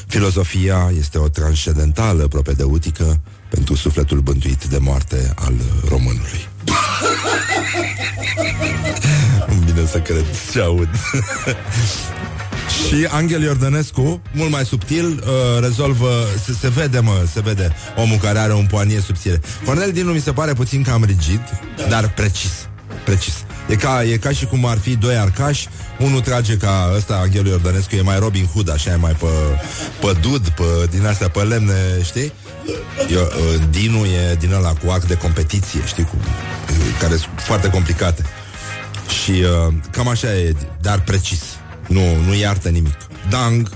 Filozofia 0.07 0.91
este 0.97 1.17
o 1.17 1.27
transcendentală 1.27 2.27
propedeutică 2.27 3.19
pentru 3.49 3.75
sufletul 3.75 4.19
bântuit 4.19 4.65
de 4.65 4.77
moarte 4.77 5.33
al 5.35 5.53
românului 5.89 6.47
Bine 9.65 9.85
să 9.87 9.99
cred 9.99 10.25
ce 10.51 10.61
aud 10.61 10.89
Și 12.87 13.07
Angel 13.09 13.41
Iordănescu, 13.41 14.21
mult 14.31 14.51
mai 14.51 14.65
subtil, 14.65 15.05
uh, 15.05 15.61
rezolvă, 15.61 16.09
se, 16.45 16.53
se 16.59 16.69
vede, 16.69 16.99
mă, 16.99 17.23
se 17.33 17.39
vede 17.39 17.75
omul 17.95 18.17
care 18.17 18.39
are 18.39 18.53
un 18.53 18.65
poanie 18.65 18.99
subțire. 18.99 19.41
Cornel 19.65 19.91
Dinu 19.91 20.11
mi 20.11 20.19
se 20.19 20.31
pare 20.31 20.53
puțin 20.53 20.83
cam 20.83 21.03
rigid, 21.03 21.41
dar 21.89 22.09
precis, 22.09 22.67
precis. 23.05 23.33
E 23.69 23.75
ca, 23.75 24.03
e 24.03 24.17
ca 24.17 24.31
și 24.31 24.45
cum 24.45 24.65
ar 24.65 24.77
fi 24.77 24.95
doi 24.95 25.15
arcași 25.15 25.67
Unul 25.99 26.21
trage 26.21 26.57
ca 26.57 26.91
ăsta, 26.95 27.19
Angel 27.23 27.45
Iordănescu 27.45 27.95
E 27.95 28.01
mai 28.01 28.19
Robin 28.19 28.45
Hood, 28.45 28.71
așa 28.71 28.91
e 28.91 28.95
mai 28.95 29.11
pe, 29.11 29.25
pe 30.01 30.17
dud 30.21 30.49
pe, 30.49 30.63
Din 30.89 31.05
astea, 31.05 31.29
pe 31.29 31.39
lemne, 31.39 31.73
știi? 32.03 32.33
Eu, 33.09 33.21
uh, 33.21 33.61
Dinu 33.69 34.05
e 34.05 34.35
din 34.39 34.53
ăla 34.53 34.73
cu 34.73 34.89
act 34.89 35.07
de 35.07 35.17
competiție 35.17 35.79
Știi? 35.85 36.03
Cu, 36.03 36.15
care 36.99 37.15
sunt 37.15 37.29
foarte 37.35 37.69
complicate 37.69 38.23
Și 39.23 39.31
uh, 39.31 39.73
cam 39.91 40.07
așa 40.07 40.33
e, 40.33 40.55
dar 40.81 41.01
precis. 41.01 41.41
Nu, 41.87 42.15
nu 42.25 42.35
iartă 42.35 42.69
nimic. 42.69 42.97
Dang, 43.29 43.69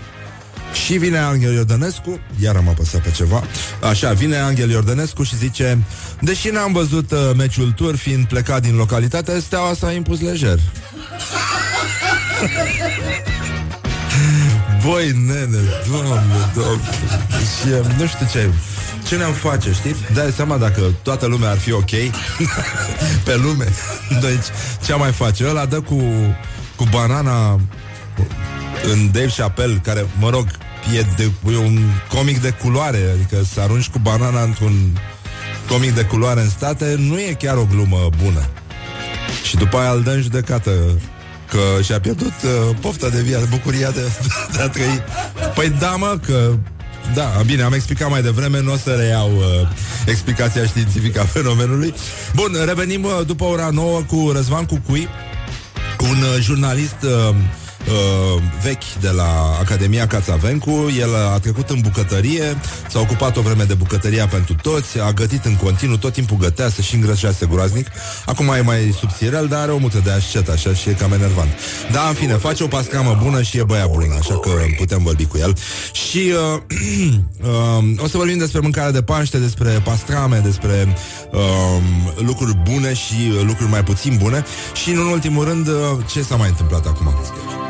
și 0.86 0.98
vine 0.98 1.18
Angel 1.18 1.54
Iordănescu, 1.54 2.20
iar 2.40 2.56
am 2.56 2.68
apăsat 2.68 3.02
pe 3.02 3.12
ceva, 3.12 3.44
așa, 3.90 4.14
vine 4.14 4.38
Angel 4.38 4.70
Iordănescu 4.70 5.24
și 5.24 5.38
zice 5.38 5.84
Deși 6.20 6.50
n-am 6.50 6.72
văzut 6.72 7.12
uh, 7.12 7.32
meciul 7.38 7.72
tur, 7.72 7.96
fiind 7.96 8.26
plecat 8.26 8.62
din 8.62 8.76
localitate, 8.76 9.40
steaua 9.40 9.74
s-a 9.74 9.92
impus 9.92 10.22
lejer. 10.22 10.60
Băi, 14.86 15.12
nene, 15.12 15.62
doamne, 15.90 16.52
doamne 16.56 16.90
Și 17.62 17.68
uh, 17.68 17.98
nu 17.98 18.06
știu 18.06 18.28
ce 18.32 18.50
Ce 19.08 19.16
ne-am 19.16 19.34
face, 19.34 19.72
știi? 19.72 19.96
Dai 20.14 20.32
seama 20.36 20.58
dacă 20.58 20.82
toată 21.02 21.26
lumea 21.26 21.50
ar 21.50 21.58
fi 21.58 21.72
ok 21.72 21.90
Pe 23.26 23.36
lume 23.36 23.68
Deci, 24.22 24.46
ce 24.86 24.94
mai 24.94 25.12
face? 25.12 25.48
Ăla 25.50 25.66
dă 25.66 25.82
cu, 25.82 26.02
cu 26.76 26.88
banana 26.92 27.60
în 28.92 29.12
Dave 29.12 29.34
Chappelle, 29.38 29.82
care, 29.84 30.06
mă 30.20 30.30
rog, 30.30 30.48
e, 30.98 31.02
de, 31.16 31.32
e 31.52 31.58
un 31.58 31.80
comic 32.08 32.42
de 32.42 32.50
culoare, 32.50 33.00
adică 33.14 33.44
să 33.54 33.62
arunci 33.62 33.90
cu 33.90 34.00
banana 34.00 34.42
într-un 34.42 35.00
comic 35.68 35.96
de 35.96 36.04
culoare 36.04 36.42
în 36.42 36.50
state, 36.50 36.96
nu 36.98 37.20
e 37.20 37.36
chiar 37.40 37.58
o 37.58 37.68
glumă 37.72 38.10
bună. 38.24 38.50
Și 39.44 39.56
după 39.56 39.78
aia 39.78 39.92
îl 39.92 40.02
dă 40.02 40.12
în 40.12 40.22
judecată 40.22 40.72
că 41.52 41.82
și-a 41.82 42.00
pierdut 42.00 42.34
uh, 42.44 42.76
pofta 42.80 43.10
de 43.10 43.22
viață, 43.22 43.48
bucuria 43.50 43.92
de, 43.92 44.02
de 44.56 44.62
a 44.62 44.70
trăi. 44.70 45.04
Păi 45.56 45.70
da, 45.70 45.90
mă, 45.90 46.20
că 46.26 46.54
da, 47.14 47.42
bine, 47.46 47.64
am 47.64 47.74
explicat 47.74 48.10
mai 48.10 48.22
devreme, 48.22 48.62
nu 48.62 48.72
o 48.72 48.78
să 48.78 48.90
reiau 48.92 49.32
uh, 49.36 49.68
explicația 50.06 50.66
științifică 50.66 51.20
a 51.20 51.26
fenomenului. 51.26 51.94
Bun, 52.36 52.58
revenim 52.66 53.04
uh, 53.04 53.26
după 53.26 53.44
ora 53.44 53.70
9 53.70 54.02
cu 54.02 54.32
Răzvan 54.34 54.66
Cucui, 54.66 55.08
un 56.00 56.18
uh, 56.22 56.42
jurnalist 56.42 56.98
uh, 57.04 57.36
uh, 57.88 58.42
vechi 58.64 58.94
de 59.00 59.10
la 59.10 59.58
Academia 59.60 60.08
Cațavencu. 60.08 60.92
El 61.00 61.16
a 61.16 61.40
trecut 61.40 61.70
în 61.70 61.80
bucătărie, 61.82 62.58
s-a 62.90 63.00
ocupat 63.00 63.38
o 63.38 63.42
vreme 63.42 63.64
de 63.64 63.74
bucătăria 63.74 64.28
pentru 64.28 64.56
toți, 64.62 65.00
a 65.00 65.12
gătit 65.12 65.46
în 65.46 65.56
continuu, 65.56 65.98
tot 65.98 66.14
timpul 66.14 66.38
gătea 66.38 66.70
să 66.70 66.82
și 66.82 66.96
îngrășease 66.96 67.46
groaznic. 67.46 67.88
Acum 68.26 68.48
e 68.48 68.62
mai 68.62 68.96
subțirel, 69.00 69.48
dar 69.48 69.60
are 69.60 69.72
o 69.72 69.78
mută 69.78 70.02
de 70.04 70.12
ascet, 70.12 70.50
așa, 70.50 70.74
și 70.74 70.90
e 70.90 70.94
cam 70.94 71.12
enervant. 71.12 71.50
Da, 71.92 72.08
în 72.08 72.14
fine, 72.14 72.34
face 72.34 72.64
o 72.64 72.68
pascamă 72.68 73.20
bună 73.24 73.42
și 73.42 73.58
e 73.58 73.64
băia 73.64 73.88
bună, 73.88 74.16
așa 74.20 74.40
că 74.40 74.50
putem 74.78 75.04
vorbi 75.04 75.26
cu 75.26 75.38
el. 75.38 75.58
Și 75.92 76.34
uh, 76.54 76.62
uh, 77.50 78.04
o 78.04 78.08
să 78.08 78.18
vorbim 78.18 78.38
despre 78.38 78.60
mâncarea 78.60 78.92
de 78.92 79.02
Paște, 79.02 79.38
despre 79.38 79.70
pastrame, 79.84 80.42
despre 80.44 80.96
uh, 81.32 81.40
lucruri 82.16 82.58
bune 82.64 82.94
și 82.94 83.16
lucruri 83.46 83.70
mai 83.70 83.84
puțin 83.84 84.18
bune 84.18 84.46
și, 84.74 84.90
în 84.90 84.98
ultimul 84.98 85.46
rând, 85.46 85.68
uh, 85.68 85.74
ce 86.12 86.22
s-a 86.22 86.36
mai 86.36 86.50
întâmplat 86.50 86.86
acum? 86.86 87.14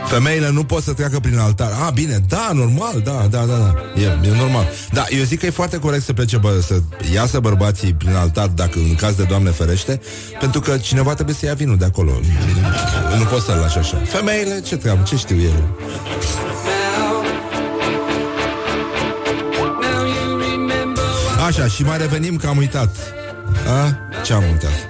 Femeile 0.05 0.49
nu 0.51 0.63
pot 0.63 0.83
să 0.83 0.93
treacă 0.93 1.19
prin 1.19 1.37
altar. 1.37 1.71
Ah, 1.85 1.93
bine, 1.93 2.23
da, 2.27 2.49
normal, 2.53 3.01
da, 3.03 3.27
da, 3.29 3.45
da, 3.45 3.55
da. 3.55 3.75
E, 4.01 4.27
e 4.27 4.35
normal. 4.37 4.67
Da, 4.91 5.05
eu 5.09 5.23
zic 5.23 5.39
că 5.39 5.45
e 5.45 5.49
foarte 5.49 5.79
corect 5.79 6.03
să 6.03 6.13
plece, 6.13 6.37
bă, 6.37 6.59
să 6.65 6.81
iasă 7.13 7.39
bărbații 7.39 7.93
prin 7.93 8.13
altar, 8.15 8.47
dacă 8.47 8.79
în 8.79 8.95
caz 8.95 9.15
de 9.15 9.23
Doamne 9.23 9.49
ferește, 9.49 10.01
pentru 10.39 10.59
că 10.59 10.77
cineva 10.77 11.13
trebuie 11.13 11.35
să 11.35 11.45
ia 11.45 11.53
vinul 11.53 11.77
de 11.77 11.85
acolo. 11.85 12.11
Nu 13.17 13.23
poți 13.23 13.45
să-l 13.45 13.57
lași 13.57 13.77
așa. 13.77 13.97
Femeile, 14.05 14.61
ce 14.61 14.77
treabă, 14.77 15.03
ce 15.03 15.15
știu 15.15 15.35
ele? 15.35 15.63
Așa, 21.47 21.67
și 21.67 21.83
mai 21.83 21.97
revenim 21.97 22.35
că 22.35 22.47
am 22.47 22.57
uitat. 22.57 22.95
A? 23.67 23.97
Ce 24.23 24.33
am 24.33 24.43
uitat? 24.51 24.89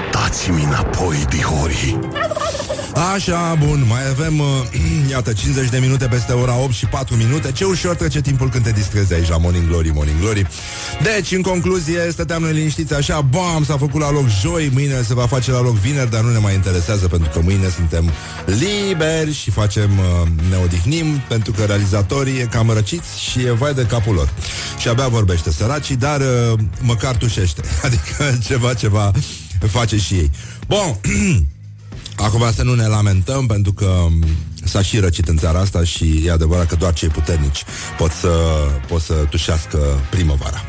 Dați-mi 0.21 0.63
înapoi, 0.63 1.25
dihori 1.29 1.99
Așa, 3.13 3.55
bun, 3.65 3.85
mai 3.87 4.07
avem, 4.09 4.39
uh, 4.39 4.45
iată, 5.11 5.33
50 5.33 5.69
de 5.69 5.77
minute 5.77 6.05
peste 6.05 6.31
ora 6.31 6.57
8 6.57 6.73
și 6.73 6.85
4 6.85 7.15
minute. 7.15 7.51
Ce 7.51 7.65
ușor 7.65 7.95
trece 7.95 8.21
timpul 8.21 8.49
când 8.49 8.63
te 8.63 8.71
distrezi 8.71 9.13
aici 9.13 9.29
la 9.29 9.37
Morning 9.37 9.67
Glory, 9.67 9.91
Morning 9.93 10.19
Glory. 10.19 10.47
Deci, 11.03 11.31
în 11.31 11.41
concluzie, 11.41 12.11
stăteam 12.11 12.41
noi 12.41 12.53
liniștiți 12.53 12.93
așa, 12.93 13.21
bam, 13.21 13.63
s-a 13.63 13.77
făcut 13.77 14.01
la 14.01 14.11
loc 14.11 14.27
joi, 14.41 14.69
mâine 14.73 15.01
se 15.01 15.13
va 15.13 15.27
face 15.27 15.51
la 15.51 15.61
loc 15.61 15.75
vineri, 15.75 16.11
dar 16.11 16.21
nu 16.21 16.31
ne 16.31 16.37
mai 16.37 16.53
interesează 16.53 17.07
pentru 17.07 17.29
că 17.29 17.39
mâine 17.43 17.69
suntem 17.69 18.11
liberi 18.45 19.33
și 19.33 19.51
facem, 19.51 19.89
uh, 19.97 20.27
ne 20.49 20.55
odihnim, 20.63 21.21
pentru 21.27 21.51
că 21.51 21.63
realizatorii 21.63 22.39
e 22.39 22.47
cam 22.51 22.69
răciți 22.69 23.21
și 23.21 23.39
e 23.39 23.51
vai 23.51 23.73
de 23.73 23.85
capul 23.85 24.13
lor. 24.13 24.33
Și 24.77 24.87
abia 24.87 25.07
vorbește 25.07 25.51
săracii, 25.51 25.95
dar 25.95 26.19
uh, 26.19 26.59
măcar 26.81 27.15
tușește. 27.15 27.61
Adică 27.85 28.37
ceva, 28.43 28.73
ceva 28.73 29.11
face 29.67 29.97
și 29.97 30.13
ei. 30.13 30.31
Bun, 30.67 30.97
Acum 32.15 32.51
să 32.55 32.63
nu 32.63 32.73
ne 32.73 32.87
lamentăm 32.87 33.45
pentru 33.45 33.73
că 33.73 33.85
um, 33.85 34.23
s-a 34.63 34.81
și 34.81 34.99
răcit 34.99 35.27
în 35.27 35.37
țara 35.37 35.59
asta 35.59 35.83
și 35.83 36.23
e 36.25 36.31
adevărat 36.31 36.67
că 36.67 36.75
doar 36.75 36.93
cei 36.93 37.07
puternici 37.09 37.63
pot 37.97 38.11
să, 38.11 38.29
pot 38.87 39.01
să 39.01 39.13
tușească 39.13 39.77
primăvara. 40.09 40.61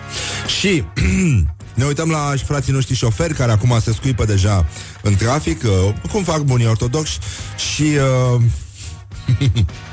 Și 0.60 0.84
ne 1.74 1.84
uităm 1.84 2.10
la 2.10 2.32
frații 2.44 2.72
noștri 2.72 2.94
șoferi 2.94 3.34
care 3.34 3.52
acum 3.52 3.80
se 3.80 3.92
scuipă 3.92 4.24
deja 4.24 4.66
în 5.02 5.14
trafic, 5.14 5.62
uh, 5.62 5.94
cum 6.10 6.22
fac 6.22 6.40
bunii 6.40 6.66
ortodoxi 6.66 7.18
și... 7.72 7.82
Uh, 8.34 8.42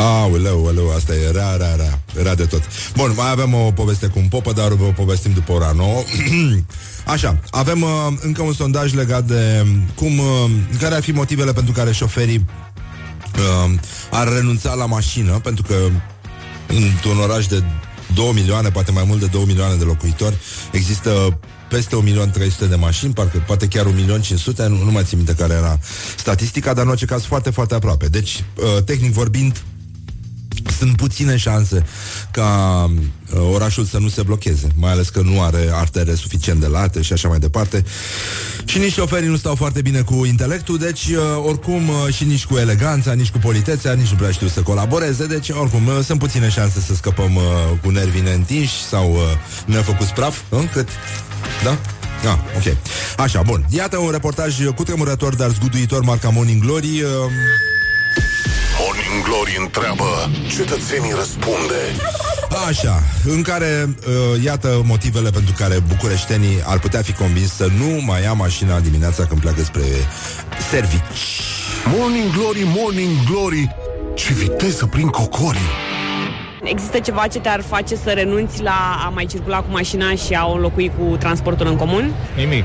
Aoleu, 0.00 0.66
aoleu, 0.66 0.90
asta 0.90 1.14
e 1.14 1.30
rea, 1.30 1.56
rea, 1.56 1.74
rea, 1.74 2.02
rea 2.22 2.34
de 2.34 2.44
tot. 2.44 2.62
Bun, 2.96 3.12
mai 3.16 3.30
avem 3.30 3.54
o 3.54 3.70
poveste 3.70 4.06
cu 4.06 4.18
un 4.18 4.28
popă, 4.28 4.52
dar 4.52 4.72
vă 4.72 4.84
povestim 4.84 5.32
după 5.32 5.52
ora 5.52 5.72
9. 5.76 6.02
Așa, 7.14 7.38
avem 7.50 7.82
uh, 7.82 7.88
încă 8.20 8.42
un 8.42 8.52
sondaj 8.52 8.92
legat 8.92 9.24
de 9.24 9.66
cum, 9.94 10.18
uh, 10.18 10.50
care 10.80 10.94
ar 10.94 11.02
fi 11.02 11.12
motivele 11.12 11.52
pentru 11.52 11.72
care 11.72 11.92
șoferii 11.92 12.44
uh, 13.34 13.74
ar 14.10 14.32
renunța 14.32 14.74
la 14.74 14.86
mașină, 14.86 15.32
pentru 15.32 15.62
că 15.62 15.74
într-un 16.66 17.18
oraș 17.18 17.46
de 17.46 17.62
2 18.14 18.30
milioane, 18.34 18.70
poate 18.70 18.90
mai 18.92 19.04
mult 19.06 19.20
de 19.20 19.26
2 19.26 19.44
milioane 19.46 19.74
de 19.74 19.84
locuitori, 19.84 20.36
există 20.72 21.38
peste 21.68 21.96
1.300.000 22.62 22.68
de 22.68 22.74
mașini, 22.74 23.12
parcă, 23.12 23.42
poate 23.46 23.66
chiar 23.66 23.86
1.500.000, 23.86 24.56
nu, 24.56 24.84
nu 24.84 24.90
mai 24.90 25.04
țin 25.04 25.16
minte 25.16 25.34
care 25.34 25.52
era 25.52 25.78
statistica, 26.16 26.74
dar 26.74 26.84
în 26.84 26.90
orice 26.90 27.06
caz 27.06 27.24
foarte, 27.24 27.50
foarte 27.50 27.74
aproape. 27.74 28.08
Deci, 28.08 28.44
uh, 28.56 28.82
tehnic 28.82 29.12
vorbind, 29.12 29.62
sunt 30.80 30.96
puține 30.96 31.36
șanse 31.36 31.84
ca 32.30 32.84
uh, 33.34 33.40
orașul 33.52 33.84
să 33.84 33.98
nu 33.98 34.08
se 34.08 34.22
blocheze, 34.22 34.68
mai 34.74 34.92
ales 34.92 35.08
că 35.08 35.20
nu 35.20 35.42
are 35.42 35.68
artere 35.72 36.14
suficient 36.14 36.60
de 36.60 36.66
late 36.66 37.02
și 37.02 37.12
așa 37.12 37.28
mai 37.28 37.38
departe. 37.38 37.84
Și 38.64 38.78
nici 38.78 38.92
șoferii 38.92 39.28
nu 39.28 39.36
stau 39.36 39.54
foarte 39.54 39.82
bine 39.82 40.00
cu 40.00 40.24
intelectul, 40.24 40.78
deci 40.78 41.06
uh, 41.06 41.18
oricum 41.46 41.88
uh, 41.88 42.14
și 42.14 42.24
nici 42.24 42.44
cu 42.44 42.56
eleganța, 42.56 43.12
nici 43.12 43.30
cu 43.30 43.38
politețea, 43.38 43.92
nici 43.92 44.08
nu 44.10 44.16
prea 44.16 44.30
știu 44.30 44.48
să 44.48 44.60
colaboreze, 44.60 45.26
deci 45.26 45.48
oricum 45.48 45.86
uh, 45.86 45.98
sunt 46.04 46.18
puține 46.18 46.48
șanse 46.48 46.80
să 46.80 46.94
scăpăm 46.94 47.34
uh, 47.34 47.42
cu 47.82 47.90
nervii 47.90 48.20
neîntinși 48.20 48.82
sau 48.82 49.10
uh, 49.12 49.20
nefăcuți 49.66 50.12
praf, 50.12 50.38
uh, 50.48 50.62
cât? 50.72 50.88
Da? 51.64 51.78
Ah, 52.30 52.38
ok. 52.56 52.76
Așa, 53.16 53.42
bun. 53.42 53.64
Iată 53.68 53.98
un 53.98 54.10
reportaj 54.10 54.64
cu 54.74 54.82
tremurător, 54.82 55.34
dar 55.34 55.50
zguduitor, 55.50 56.02
marca 56.02 56.28
Morning 56.28 56.62
Glory. 56.62 57.02
Uh, 57.02 57.08
Morning 59.00 59.24
Glory 59.24 59.56
întreabă 59.58 60.30
Cetățenii 60.56 61.12
răspunde 61.14 61.80
Așa, 62.68 63.02
în 63.24 63.42
care, 63.42 63.88
uh, 63.88 64.42
iată 64.44 64.82
motivele 64.84 65.30
pentru 65.30 65.54
care 65.58 65.76
bucureștenii 65.88 66.62
ar 66.64 66.78
putea 66.78 67.02
fi 67.02 67.12
convins 67.12 67.52
să 67.54 67.66
nu 67.78 68.02
mai 68.06 68.22
ia 68.22 68.32
mașina 68.32 68.80
dimineața 68.80 69.24
când 69.26 69.40
pleacă 69.40 69.62
spre 69.62 69.82
servici. 70.70 71.40
Morning 71.96 72.32
Glory, 72.32 72.62
Morning 72.76 73.16
Glory 73.30 73.76
Ce 74.14 74.32
viteză 74.32 74.86
prin 74.86 75.08
cocorii 75.08 75.70
Există 76.62 76.98
ceva 76.98 77.26
ce 77.26 77.38
te-ar 77.38 77.62
face 77.62 77.96
să 77.96 78.10
renunți 78.10 78.62
la 78.62 79.02
a 79.04 79.08
mai 79.08 79.26
circula 79.26 79.60
cu 79.60 79.70
mașina 79.70 80.14
și 80.14 80.34
a 80.34 80.46
o 80.46 80.52
înlocui 80.54 80.92
cu 80.98 81.16
transportul 81.16 81.66
în 81.66 81.76
comun? 81.76 82.14
Nimic. 82.36 82.64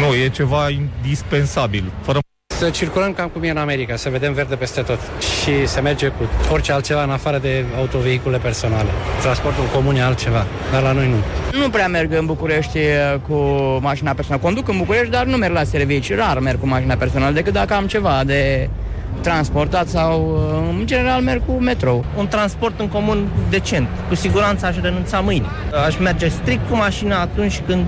Nu, 0.00 0.14
e 0.14 0.28
ceva 0.28 0.68
indispensabil. 0.70 1.92
Fără 2.02 2.18
Să 2.64 2.70
circulăm 2.70 3.12
cam 3.12 3.28
cum 3.28 3.42
e 3.42 3.50
în 3.50 3.56
America, 3.56 3.96
să 3.96 4.08
vedem 4.08 4.32
verde 4.32 4.54
peste 4.54 4.80
tot 4.80 4.98
și 5.42 5.66
se 5.66 5.80
merge 5.80 6.08
cu 6.08 6.28
orice 6.52 6.72
altceva 6.72 7.02
în 7.02 7.10
afară 7.10 7.38
de 7.38 7.64
autovehicule 7.76 8.38
personale. 8.38 8.88
Transportul 9.22 9.64
comun 9.74 9.96
e 9.96 10.02
altceva, 10.02 10.46
dar 10.72 10.82
la 10.82 10.92
noi 10.92 11.08
nu. 11.08 11.16
Nu 11.58 11.68
prea 11.68 11.88
merg 11.88 12.12
în 12.12 12.26
București 12.26 12.78
uh, 12.78 13.20
cu 13.28 13.34
mașina 13.80 14.12
personală. 14.12 14.42
Conduc 14.42 14.68
în 14.68 14.76
București, 14.78 15.10
dar 15.10 15.24
nu 15.24 15.36
merg 15.36 15.52
la 15.52 15.64
servicii. 15.64 16.14
Rar 16.14 16.38
merg 16.38 16.60
cu 16.60 16.66
mașina 16.66 16.94
personală, 16.94 17.32
decât 17.32 17.52
dacă 17.52 17.74
am 17.74 17.86
ceva 17.86 18.22
de 18.24 18.68
transportat 19.20 19.88
sau, 19.88 20.42
uh, 20.62 20.76
în 20.78 20.86
general, 20.86 21.20
merg 21.20 21.42
cu 21.46 21.52
metrou. 21.52 22.04
Un 22.16 22.26
transport 22.26 22.80
în 22.80 22.88
comun 22.88 23.28
decent. 23.50 23.88
Cu 24.08 24.14
siguranță 24.14 24.66
aș 24.66 24.76
renunța 24.80 25.20
mâine. 25.20 25.46
Aș 25.86 25.98
merge 25.98 26.28
strict 26.28 26.68
cu 26.68 26.76
mașina 26.76 27.20
atunci 27.20 27.62
când 27.66 27.86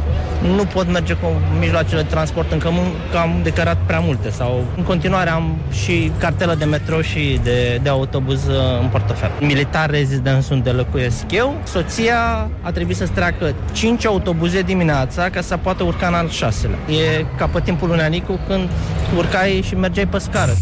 nu 0.57 0.65
pot 0.65 0.93
merge 0.93 1.15
cu 1.15 1.27
mijloacele 1.61 2.03
de 2.03 2.09
transport 2.09 2.53
în 2.53 2.59
comun, 2.59 2.87
că 3.11 3.19
am 3.19 3.41
declarat 3.43 3.77
prea 3.87 3.99
multe. 3.99 4.31
Sau 4.31 4.65
în 4.77 4.83
continuare 4.83 5.31
am 5.31 5.57
și 5.73 6.13
cartelă 6.19 6.55
de 6.55 6.65
metro 6.65 7.01
și 7.01 7.41
de, 7.43 7.81
de 7.83 7.89
autobuz 7.89 8.47
uh, 8.47 8.55
în 8.83 8.89
portofel. 8.89 9.31
Militar 9.41 9.91
rezident 9.91 10.49
unde 10.51 10.71
locuiesc 10.71 11.25
eu. 11.31 11.55
Soția 11.65 12.51
a 12.63 12.71
trebuit 12.71 12.97
să 12.97 13.07
treacă 13.15 13.55
5 13.73 14.07
autobuze 14.07 14.63
dimineața 14.63 15.29
ca 15.31 15.41
să 15.41 15.57
poată 15.57 15.83
urca 15.83 16.07
în 16.07 16.15
al 16.15 16.29
șaselea. 16.29 16.79
E 16.89 17.25
ca 17.37 17.47
pe 17.47 17.61
timpul 17.61 17.89
lui 17.89 18.01
Anicu 18.01 18.39
când 18.49 18.69
urcai 19.17 19.63
și 19.67 19.75
mergeai 19.75 20.07
pe 20.07 20.19
scară. 20.19 20.53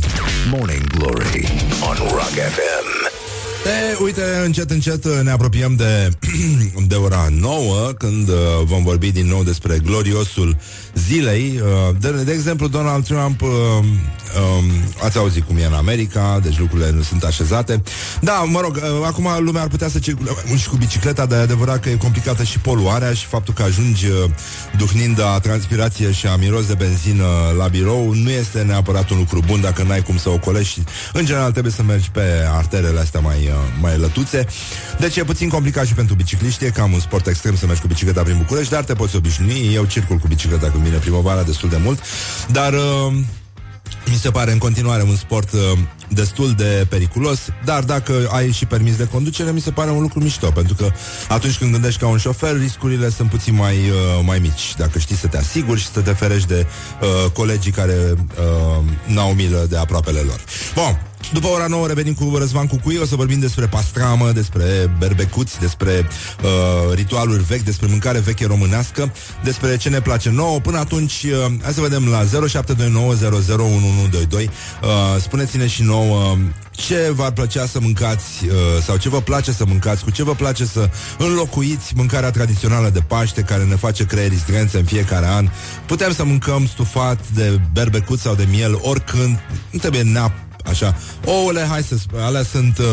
Morning 0.57 0.84
Glory 0.84 1.46
on 1.82 1.96
Rock 2.14 2.30
FM. 2.38 2.93
E, 3.65 4.03
uite, 4.03 4.23
încet, 4.45 4.71
încet 4.71 5.07
ne 5.23 5.31
apropiem 5.31 5.75
de, 5.75 6.09
de 6.87 6.95
ora 6.95 7.29
9, 7.31 7.93
când 7.99 8.29
uh, 8.29 8.35
vom 8.65 8.83
vorbi 8.83 9.12
din 9.12 9.27
nou 9.27 9.43
despre 9.43 9.79
gloriosul 9.79 10.57
zilei. 10.95 11.61
Uh, 11.62 11.97
de, 12.01 12.11
de 12.11 12.33
exemplu, 12.33 12.69
Donald 12.69 13.05
Trump, 13.05 13.41
uh, 13.41 13.49
um, 13.49 14.65
ați 15.03 15.19
auzit 15.19 15.45
cum 15.45 15.57
e 15.57 15.65
în 15.65 15.73
America, 15.73 16.41
deci 16.43 16.59
lucrurile 16.59 16.91
nu 16.91 17.03
sunt 17.03 17.23
așezate. 17.25 17.83
Da, 18.21 18.33
mă 18.33 18.61
rog, 18.61 18.77
uh, 18.77 19.07
acum 19.07 19.29
lumea 19.39 19.62
ar 19.62 19.69
putea 19.69 19.89
să 19.89 19.99
circule 19.99 20.31
mai 20.35 20.45
mult 20.47 20.61
și 20.61 20.69
cu 20.69 20.77
bicicleta, 20.77 21.27
dar 21.27 21.39
e 21.39 21.43
adevărat 21.43 21.81
că 21.81 21.89
e 21.89 21.97
complicată 21.97 22.43
și 22.43 22.59
poluarea 22.59 23.12
și 23.12 23.27
faptul 23.27 23.55
că 23.55 23.62
ajungi 23.62 24.07
uh, 24.07 24.31
duhnind 24.77 25.21
a 25.21 25.39
transpirație 25.39 26.12
și 26.12 26.27
a 26.27 26.37
miros 26.37 26.67
de 26.67 26.75
benzină 26.75 27.25
la 27.59 27.67
birou 27.69 28.12
nu 28.12 28.31
este 28.31 28.62
neapărat 28.62 29.11
un 29.11 29.19
lucru 29.19 29.41
bun 29.47 29.61
dacă 29.61 29.83
n-ai 29.83 30.03
cum 30.03 30.17
să 30.17 30.29
o 30.29 30.39
colești. 30.39 30.81
În 31.12 31.25
general 31.25 31.51
trebuie 31.51 31.73
să 31.73 31.83
mergi 31.83 32.11
pe 32.11 32.23
arterele 32.53 33.01
astea 33.01 33.21
mai, 33.21 33.37
uh, 33.37 33.53
mai 33.80 33.98
lătuțe. 33.98 34.46
Deci 34.98 35.16
e 35.16 35.24
puțin 35.24 35.48
complicat 35.48 35.86
și 35.86 35.94
pentru 35.94 36.14
bicicliști, 36.14 36.64
e 36.64 36.70
cam 36.70 36.92
un 36.92 37.00
sport 37.00 37.26
extrem 37.26 37.57
să 37.57 37.66
mergi 37.66 37.80
cu 37.80 37.86
bicicleta 37.86 38.22
prin 38.22 38.36
București, 38.36 38.72
dar 38.72 38.84
te 38.84 38.94
poți 38.94 39.16
obișnui. 39.16 39.70
Eu 39.74 39.84
circul 39.84 40.16
cu 40.16 40.28
bicicleta 40.28 40.70
când 40.70 40.82
vine 40.82 40.96
primăvara 40.96 41.42
destul 41.42 41.68
de 41.68 41.78
mult, 41.82 42.02
dar 42.52 42.72
uh, 42.72 43.12
mi 44.11 44.16
se 44.16 44.30
pare 44.30 44.52
în 44.52 44.59
continuare 44.59 45.02
un 45.02 45.16
sport 45.16 45.52
uh, 45.52 45.78
destul 46.09 46.52
de 46.52 46.86
periculos, 46.88 47.38
dar 47.64 47.82
dacă 47.82 48.28
ai 48.32 48.50
și 48.50 48.66
permis 48.66 48.96
de 48.96 49.05
conducere, 49.05 49.50
mi 49.50 49.61
se 49.61 49.70
pare 49.70 49.90
un 49.90 50.00
lucru 50.00 50.20
mișto, 50.20 50.50
pentru 50.50 50.74
că 50.74 50.90
atunci 51.28 51.59
când 51.59 51.72
gândești 51.72 52.00
ca 52.00 52.07
un 52.07 52.18
șofer, 52.18 52.59
riscurile 52.59 53.11
sunt 53.11 53.30
puțin 53.30 53.55
mai, 53.55 53.76
uh, 53.76 54.24
mai 54.24 54.38
mici. 54.38 54.74
Dacă 54.76 54.98
știi 54.98 55.16
să 55.16 55.26
te 55.26 55.38
asiguri 55.38 55.80
și 55.80 55.86
să 55.86 56.00
te 56.00 56.12
ferești 56.12 56.48
de 56.48 56.66
uh, 57.00 57.30
colegii 57.30 57.72
care 57.72 57.94
uh, 58.11 58.84
n-au 59.07 59.32
milă 59.32 59.66
de 59.68 59.76
aproapele 59.76 60.20
lor. 60.20 60.40
Bun, 60.74 61.00
după 61.35 61.47
ora 61.47 61.66
9 61.66 61.87
revenim 61.87 62.14
cu 62.14 62.37
Răzvan 62.37 62.66
Cucui 62.66 62.97
O 62.97 63.05
să 63.05 63.16
vorbim 63.16 63.39
despre 63.39 63.66
pastramă, 63.66 64.30
despre 64.32 64.64
berbecuți 64.99 65.61
Despre 65.61 66.07
uh, 66.43 66.95
ritualuri 66.95 67.43
vechi 67.43 67.62
Despre 67.62 67.87
mâncare 67.91 68.18
veche 68.18 68.47
românească 68.47 69.12
Despre 69.43 69.76
ce 69.76 69.89
ne 69.89 70.01
place 70.01 70.30
nouă 70.30 70.61
Până 70.61 70.78
atunci, 70.78 71.22
uh, 71.22 71.30
hai 71.62 71.72
să 71.72 71.80
vedem 71.80 72.09
la 72.09 72.24
0729001122 72.24 72.28
uh, 74.32 74.49
Spuneți-ne 75.20 75.66
și 75.66 75.82
nouă 75.82 76.37
ce 76.70 77.12
v-ar 77.14 77.32
plăcea 77.32 77.66
să 77.66 77.80
mâncați 77.80 78.45
uh, 78.45 78.53
sau 78.82 78.97
ce 78.97 79.09
vă 79.09 79.20
place 79.20 79.53
să 79.53 79.64
mâncați, 79.66 80.05
cu 80.05 80.11
ce 80.11 80.22
vă 80.22 80.35
place 80.35 80.64
să 80.64 80.91
înlocuiți 81.18 81.93
mâncarea 81.97 82.30
tradițională 82.30 82.89
de 82.89 83.01
Paște 83.01 83.43
care 83.43 83.64
ne 83.64 83.74
face 83.74 84.05
creierii 84.05 84.39
strânțe 84.39 84.78
în 84.78 84.85
fiecare 84.85 85.26
an. 85.26 85.49
Putem 85.87 86.12
să 86.12 86.24
mâncăm 86.24 86.66
stufat 86.66 87.28
de 87.35 87.61
berbecut 87.72 88.18
sau 88.18 88.35
de 88.35 88.47
miel 88.51 88.78
oricând, 88.82 89.39
nu 89.70 89.78
trebuie 89.78 90.03
neapărat 90.03 90.53
Așa. 90.65 90.97
Ouăle, 91.25 91.67
hai 91.71 91.83
să 91.83 91.97
spun, 91.97 92.21
alea 92.21 92.43
sunt 92.43 92.79
uh, 92.79 92.85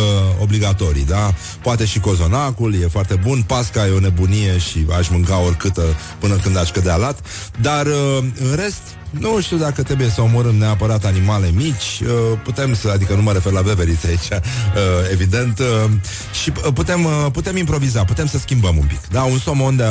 obligatorii, 0.41 1.05
da? 1.05 1.33
Poate 1.61 1.85
și 1.85 1.99
cozonacul, 1.99 2.73
e 2.81 2.87
foarte 2.87 3.15
bun. 3.15 3.41
Pasca 3.41 3.87
e 3.87 3.91
o 3.91 3.99
nebunie 3.99 4.57
și 4.57 4.85
aș 4.97 5.09
mânca 5.09 5.39
oricâtă 5.39 5.83
până 6.19 6.35
când 6.35 6.57
aș 6.57 6.71
cădea 6.71 6.95
lat. 6.95 7.19
Dar, 7.61 7.85
uh, 7.85 8.17
în 8.49 8.55
rest, 8.55 8.81
nu 9.09 9.41
știu 9.41 9.57
dacă 9.57 9.83
trebuie 9.83 10.09
să 10.09 10.21
omorâm 10.21 10.55
neapărat 10.55 11.05
animale 11.05 11.51
mici, 11.55 12.01
uh, 12.01 12.39
putem 12.43 12.75
să, 12.75 12.89
adică 12.89 13.13
nu 13.13 13.21
mă 13.21 13.31
refer 13.31 13.51
la 13.51 13.61
veverițe 13.61 14.07
aici, 14.07 14.29
uh, 14.29 14.39
evident, 15.11 15.59
uh, 15.59 15.89
și 16.41 16.51
putem, 16.51 17.07
putem 17.31 17.57
improviza, 17.57 18.03
putem 18.03 18.27
să 18.27 18.37
schimbăm 18.37 18.77
un 18.77 18.85
pic. 18.85 19.07
Da, 19.11 19.21
un 19.21 19.39
somon 19.39 19.75
de 19.75 19.83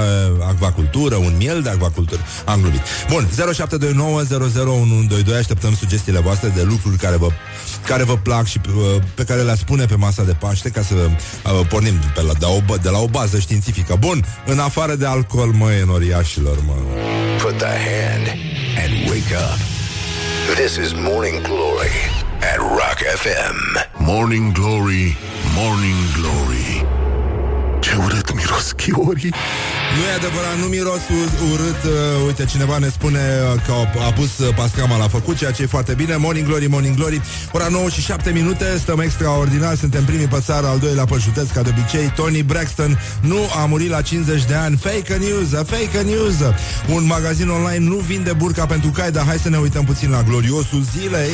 acvacultură, 0.49 1.15
un 1.15 1.35
miel 1.37 1.63
de 1.63 1.69
acvacultură. 1.69 2.21
Am 2.45 2.61
glumit. 2.61 2.81
Bun, 3.09 3.29
0729 3.53 4.23
așteptăm 5.39 5.75
sugestiile 5.75 6.21
voastre 6.21 6.53
de 6.55 6.63
lucruri 6.63 6.97
care 6.97 7.17
vă, 7.17 7.29
care 7.87 8.05
vă 8.05 8.17
plac 8.17 8.47
și 8.47 8.61
pe 9.15 9.25
care 9.25 9.41
le 9.43 9.55
spune 9.57 9.85
pe 9.85 9.95
masa 9.95 10.23
de 10.23 10.33
Paște 10.33 10.69
ca 10.69 10.83
să 10.83 10.95
pornim 11.69 11.95
pe 12.15 12.23
la, 12.23 12.33
de, 12.39 12.45
o, 12.45 12.77
de 12.77 12.89
la 12.89 12.99
o 12.99 13.07
bază 13.07 13.39
științifică. 13.39 13.97
Bun, 13.99 14.25
în 14.47 14.59
afară 14.59 14.95
de 14.95 15.07
alcool, 15.07 15.51
mă, 15.53 15.73
enoriașilor, 15.73 16.59
mă. 16.67 16.75
Put 17.43 17.57
the 17.57 17.67
hand 17.67 18.27
and 18.83 19.09
wake 19.09 19.35
up. 19.35 19.59
This 20.55 20.77
is 20.77 20.93
Morning 20.93 21.41
Glory 21.43 21.97
at 22.53 22.59
Rock 22.59 22.99
FM. 23.23 23.57
Morning 23.99 24.53
Glory, 24.53 25.17
Morning 25.57 25.97
Glory. 26.17 27.00
Ce 27.91 27.97
urât 27.97 28.35
miros 28.35 28.73
chiorii. 28.73 29.35
Nu 29.97 30.03
e 30.11 30.13
adevărat, 30.17 30.57
nu 30.61 30.67
miros 30.67 31.01
urât. 31.53 31.83
Uh, 31.85 32.27
uite, 32.27 32.45
cineva 32.45 32.79
ne 32.79 32.89
spune 32.89 33.19
uh, 33.19 33.63
că 33.67 33.73
a, 33.73 34.07
a 34.07 34.13
pus 34.13 34.39
uh, 34.39 34.55
pascama 34.55 34.97
la 34.97 35.09
făcut, 35.09 35.37
ceea 35.37 35.51
ce 35.51 35.63
e 35.63 35.67
foarte 35.67 35.95
bine. 35.95 36.17
Morning 36.17 36.47
Glory, 36.47 36.67
Morning 36.67 36.97
Glory. 36.97 37.21
Ora 37.53 37.69
9 37.69 37.89
și 37.89 38.01
7 38.01 38.31
minute, 38.31 38.65
stăm 38.79 39.01
extraordinar, 39.01 39.77
suntem 39.77 40.05
primii 40.05 40.27
pe 40.27 40.39
țară, 40.41 40.67
al 40.67 40.79
doilea 40.79 41.05
pe 41.05 41.17
județ, 41.19 41.51
ca 41.51 41.63
de 41.63 41.73
obicei. 41.79 42.13
Tony 42.15 42.43
Braxton 42.43 42.99
nu 43.21 43.39
a 43.63 43.65
murit 43.65 43.91
la 43.91 44.03
50 44.03 44.45
de 44.45 44.55
ani. 44.55 44.77
Fake 44.77 45.15
news, 45.15 45.49
fake 45.49 46.01
news. 46.05 46.35
Un 46.95 47.07
magazin 47.07 47.49
online 47.49 47.85
nu 47.85 47.97
vinde 47.97 48.33
burca 48.33 48.67
pentru 48.67 48.91
cai, 48.91 49.11
dar 49.11 49.25
hai 49.25 49.39
să 49.39 49.49
ne 49.49 49.59
uităm 49.59 49.85
puțin 49.85 50.11
la 50.11 50.23
gloriosul 50.23 50.83
zilei. 50.99 51.31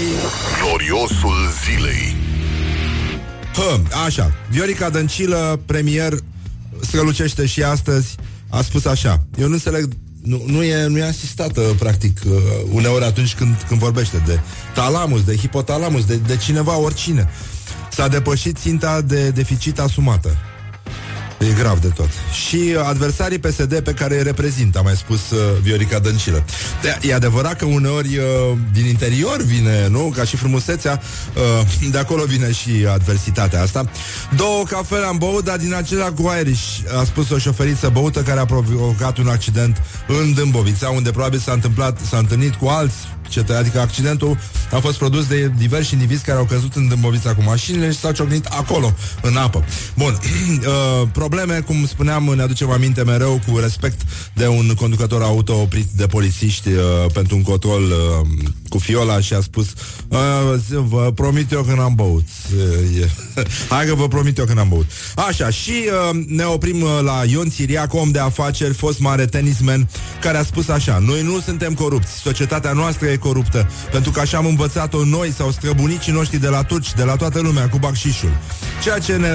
Gloriosul 0.62 1.36
zilei. 1.64 2.16
Hă, 3.54 3.80
așa, 4.06 4.32
Viorica 4.50 4.90
Dăncilă, 4.90 5.60
premier, 5.66 6.12
strălucește 6.86 7.46
și 7.46 7.62
astăzi, 7.62 8.14
a 8.48 8.62
spus 8.62 8.84
așa. 8.84 9.26
Eu 9.38 9.46
nu 9.46 9.52
înțeleg 9.52 9.92
nu, 10.22 10.42
nu, 10.46 10.62
e, 10.62 10.86
nu 10.86 10.98
e 10.98 11.02
asistată, 11.02 11.60
practic, 11.78 12.20
uh, 12.26 12.32
uneori 12.70 13.04
atunci 13.04 13.34
când, 13.34 13.64
când 13.68 13.80
vorbește 13.80 14.22
de 14.26 14.40
talamus, 14.74 15.24
de 15.24 15.36
hipotalamus, 15.36 16.04
de, 16.04 16.16
de 16.16 16.36
cineva, 16.36 16.78
oricine. 16.78 17.28
S-a 17.90 18.08
depășit 18.08 18.58
ținta 18.58 19.00
de 19.00 19.30
deficit 19.30 19.78
asumată. 19.78 20.36
E 21.38 21.52
grav 21.58 21.78
de 21.78 21.88
tot. 21.88 22.08
Și 22.46 22.76
adversarii 22.88 23.38
PSD 23.38 23.80
pe 23.80 23.92
care 23.92 24.16
îi 24.16 24.22
reprezintă, 24.22 24.78
a 24.78 24.82
mai 24.82 24.96
spus 24.96 25.30
uh, 25.30 25.38
Viorica 25.62 25.98
Dăncilă. 25.98 26.44
De, 26.82 26.98
e 27.08 27.14
adevărat 27.14 27.56
că 27.58 27.64
uneori 27.64 28.16
uh, 28.16 28.24
din 28.72 28.86
interior 28.86 29.42
vine, 29.42 29.88
nu? 29.88 30.12
Ca 30.16 30.24
și 30.24 30.36
frumusețea, 30.36 31.00
uh, 31.60 31.90
de 31.90 31.98
acolo 31.98 32.24
vine 32.24 32.52
și 32.52 32.70
adversitatea 32.92 33.62
asta. 33.62 33.90
Două 34.36 34.64
cafele 34.64 35.04
am 35.04 35.18
băut, 35.18 35.44
dar 35.44 35.56
din 35.56 35.74
acelea 35.74 36.12
cu 36.12 36.32
Irish, 36.40 36.78
a 37.00 37.04
spus 37.04 37.30
o 37.30 37.38
șoferiță 37.38 37.88
băută 37.88 38.22
care 38.22 38.40
a 38.40 38.44
provocat 38.44 39.18
un 39.18 39.28
accident 39.28 39.82
în 40.06 40.34
Dâmbovița, 40.34 40.88
unde 40.88 41.10
probabil 41.10 41.38
s-a 41.38 41.52
întâmplat, 41.52 41.98
s-a 42.08 42.18
întâlnit 42.18 42.54
cu 42.54 42.66
alți 42.66 42.96
ce 43.28 43.52
adică 43.52 43.80
accidentul 43.80 44.38
a 44.72 44.78
fost 44.78 44.98
produs 44.98 45.26
de 45.26 45.52
diversi 45.58 45.92
indivizi 45.92 46.24
care 46.24 46.38
au 46.38 46.44
căzut 46.44 46.74
în 46.74 46.88
dâmbovița 46.88 47.34
cu 47.34 47.42
mașinile 47.42 47.90
și 47.90 47.98
s-au 47.98 48.12
ciocnit 48.12 48.44
acolo, 48.44 48.94
în 49.22 49.36
apă. 49.36 49.64
Bun, 49.94 50.18
uh, 50.20 51.08
probleme, 51.12 51.60
cum 51.60 51.86
spuneam, 51.86 52.32
ne 52.36 52.42
aducem 52.42 52.70
aminte 52.70 53.02
mereu 53.02 53.40
cu 53.46 53.58
respect 53.58 54.00
de 54.32 54.46
un 54.46 54.74
conducător 54.74 55.22
auto 55.22 55.54
oprit 55.54 55.86
de 55.96 56.06
polițiști 56.06 56.68
uh, 56.68 56.82
pentru 57.12 57.36
un 57.36 57.42
control 57.42 57.82
uh, 57.82 58.28
cu 58.68 58.78
fiola 58.78 59.20
și 59.20 59.34
a 59.34 59.40
spus 59.40 59.66
uh, 60.08 60.54
vă 60.88 61.12
promit 61.14 61.52
eu 61.52 61.62
că 61.62 61.74
n-am 61.74 61.94
băut. 61.94 62.26
Uh, 62.56 63.44
Hai 63.68 63.86
că 63.86 63.94
vă 63.94 64.08
promit 64.08 64.38
eu 64.38 64.44
că 64.44 64.52
n-am 64.52 64.68
băut. 64.68 64.86
Așa, 65.16 65.50
și 65.50 65.72
uh, 66.10 66.24
ne 66.26 66.44
oprim 66.44 66.82
uh, 66.82 66.98
la 67.02 67.22
Ion 67.26 67.50
Siriac, 67.50 67.94
om 67.94 68.10
de 68.10 68.18
afaceri, 68.18 68.74
fost 68.74 68.98
mare 68.98 69.26
tenisman, 69.26 69.88
care 70.20 70.38
a 70.38 70.42
spus 70.42 70.68
așa, 70.68 70.98
noi 70.98 71.22
nu 71.22 71.40
suntem 71.40 71.74
corupți, 71.74 72.12
societatea 72.12 72.72
noastră 72.72 73.06
e 73.06 73.15
coruptă, 73.16 73.70
pentru 73.90 74.10
că 74.10 74.20
așa 74.20 74.38
am 74.38 74.46
învățat-o 74.46 75.04
noi 75.04 75.32
sau 75.36 75.50
străbunicii 75.50 76.12
noștri 76.12 76.38
de 76.38 76.48
la 76.48 76.62
turci, 76.62 76.94
de 76.94 77.02
la 77.02 77.16
toată 77.16 77.40
lumea, 77.40 77.68
cu 77.68 77.78
bacșișul. 77.78 78.32
Ceea 78.82 78.98
ce 78.98 79.16
ne 79.16 79.28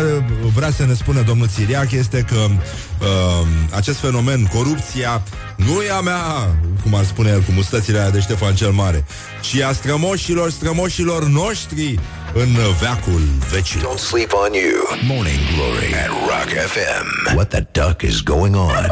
vrea 0.55 0.71
să 0.71 0.85
ne 0.85 0.93
spună 0.93 1.21
domnul 1.21 1.47
Siriac 1.47 1.91
este 1.91 2.25
că 2.29 2.35
uh, 2.35 3.47
acest 3.75 3.97
fenomen, 3.99 4.45
corupția, 4.53 5.23
nu 5.55 5.81
e 5.81 5.91
a 5.91 5.99
mea, 5.99 6.55
cum 6.83 6.95
ar 6.95 7.03
spune 7.03 7.29
el, 7.29 7.41
cu 7.41 7.51
mustățile 7.51 7.99
aia 7.99 8.09
de 8.09 8.19
Ștefan 8.19 8.55
cel 8.55 8.71
Mare, 8.71 9.05
ci 9.41 9.55
a 9.55 9.73
strămoșilor, 9.73 10.51
strămoșilor 10.51 11.25
noștri 11.25 11.99
în 12.33 12.57
veacul 12.79 13.21
vecilor. 13.51 13.95
Don't 13.95 13.99
sleep 13.99 14.31
on 14.33 14.53
you. 14.53 15.15
Morning 15.15 15.39
Glory 15.55 15.93
at 15.93 16.09
Rock 16.09 16.49
FM. 16.73 17.35
What 17.35 17.49
the 17.49 17.65
duck 17.71 18.01
is 18.01 18.21
going 18.21 18.55
on? 18.55 18.91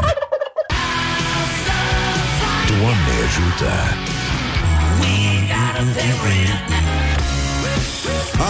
Doamne 2.68 3.14
ajută! 3.26 4.09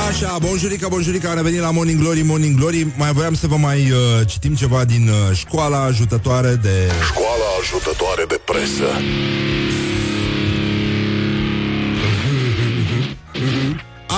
Așa, 0.08 0.38
bonjurica, 0.38 0.88
bonjurica, 0.88 1.28
am 1.28 1.36
revenit 1.36 1.60
la 1.60 1.70
Morning 1.70 2.00
Glory, 2.00 2.22
Morning 2.22 2.58
Glory 2.58 2.86
Mai 2.96 3.12
voiam 3.12 3.34
să 3.34 3.46
vă 3.46 3.56
mai 3.56 3.90
uh, 3.90 3.98
citim 4.26 4.54
ceva 4.54 4.84
din 4.84 5.08
uh, 5.08 5.36
școala 5.36 5.82
ajutătoare 5.82 6.54
de... 6.54 6.90
Școala 7.06 7.44
ajutătoare 7.60 8.24
de 8.28 8.40
presă. 8.44 8.84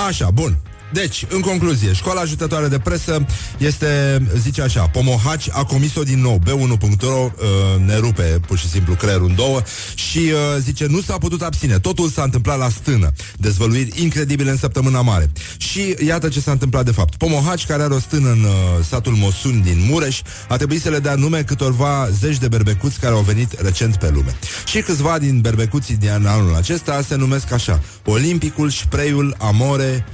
Așa, 0.07 0.29
bun 0.33 0.57
deci, 0.93 1.25
în 1.29 1.41
concluzie, 1.41 1.93
școala 1.93 2.21
ajutătoare 2.21 2.67
de 2.67 2.79
presă 2.79 3.25
este, 3.57 4.21
zice 4.37 4.61
așa, 4.61 4.87
Pomohaci 4.87 5.49
a 5.51 5.63
comis-o 5.63 6.03
din 6.03 6.21
nou, 6.21 6.39
B1.ro 6.45 7.07
uh, 7.07 7.85
ne 7.85 7.97
rupe 7.97 8.39
pur 8.47 8.57
și 8.57 8.69
simplu 8.69 8.93
creierul 8.93 9.27
în 9.27 9.35
două 9.35 9.61
și 9.95 10.17
uh, 10.17 10.59
zice, 10.59 10.85
nu 10.85 11.01
s-a 11.01 11.17
putut 11.17 11.41
abține, 11.41 11.79
totul 11.79 12.09
s-a 12.09 12.23
întâmplat 12.23 12.57
la 12.57 12.69
stână, 12.69 13.11
dezvăluiri 13.37 14.01
incredibile 14.01 14.49
în 14.49 14.57
săptămâna 14.57 15.01
mare. 15.01 15.31
Și 15.57 15.95
iată 16.05 16.29
ce 16.29 16.39
s-a 16.39 16.51
întâmplat 16.51 16.85
de 16.85 16.91
fapt. 16.91 17.15
Pomohaci, 17.15 17.65
care 17.65 17.83
are 17.83 17.93
o 17.93 17.99
stână 17.99 18.29
în 18.29 18.43
uh, 18.43 18.85
satul 18.89 19.13
Mosun 19.13 19.61
din 19.61 19.85
Mureș, 19.89 20.21
a 20.47 20.55
trebuit 20.55 20.81
să 20.81 20.89
le 20.89 20.99
dea 20.99 21.15
nume 21.15 21.43
câtorva 21.43 22.09
zeci 22.19 22.37
de 22.37 22.47
berbecuți 22.47 22.99
care 22.99 23.13
au 23.13 23.21
venit 23.21 23.59
recent 23.59 23.95
pe 23.95 24.09
lume. 24.09 24.35
Și 24.65 24.81
câțiva 24.81 25.19
din 25.19 25.41
berbecuții 25.41 25.95
din 25.95 26.27
anul 26.27 26.55
acesta 26.55 27.01
se 27.07 27.15
numesc 27.15 27.51
așa, 27.51 27.81
Olimpicul, 28.05 28.69
Spreiul, 28.69 29.35
Amore, 29.39 30.05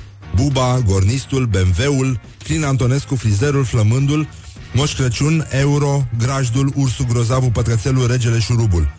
Buba, 0.42 0.80
Gornistul, 0.86 1.46
BMW-ul, 1.46 2.20
Clin 2.44 2.64
Antonescu, 2.64 3.16
Frizerul, 3.16 3.64
Flămândul, 3.64 4.28
Moș 4.74 4.96
Crăciun, 4.96 5.48
Euro, 5.50 6.08
Grajdul, 6.18 6.72
Ursul 6.76 7.06
Grozavul, 7.06 7.52
Pătrățelul, 7.52 8.08
Regele 8.08 8.40
Șurubul. 8.40 8.94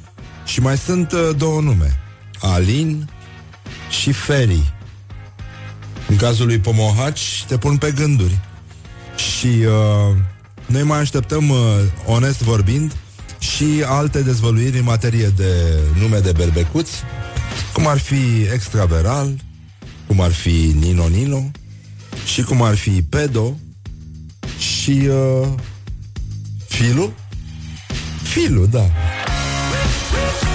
Și 0.45 0.61
mai 0.61 0.79
sunt 0.79 1.13
uh, 1.13 1.31
două 1.37 1.61
nume. 1.61 2.01
Alin 2.41 3.11
și 4.01 4.13
Feri. 4.13 4.75
În 6.09 6.17
cazul 6.17 6.47
lui 6.47 6.59
Pomohaci 6.59 7.45
te 7.47 7.59
pun 7.59 7.77
pe 7.77 7.93
gânduri. 7.97 8.39
Și 9.17 9.47
uh, 9.47 10.17
noi 10.67 10.83
mai 10.83 10.99
așteptăm, 10.99 11.49
uh, 11.49 11.59
onest 12.07 12.43
vorbind, 12.43 12.93
și 13.39 13.83
alte 13.87 14.23
dezvăluiri 14.23 14.79
în 14.79 14.85
materie 14.85 15.27
de 15.37 15.79
nume 15.99 16.19
de 16.19 16.33
berbecuți, 16.33 17.03
cum 17.73 17.87
ar 17.87 17.99
fi 17.99 18.43
extraveral, 18.53 19.35
cum 20.11 20.21
ar 20.21 20.33
fi 20.33 20.75
Nino 20.79 21.09
Nino 21.09 21.51
și 22.25 22.43
cum 22.43 22.63
ar 22.63 22.77
fi 22.77 23.03
Pedo 23.03 23.57
și 24.59 25.09
uh, 25.09 25.49
Filu? 26.69 27.13
Filu, 28.23 28.67
da. 28.67 28.91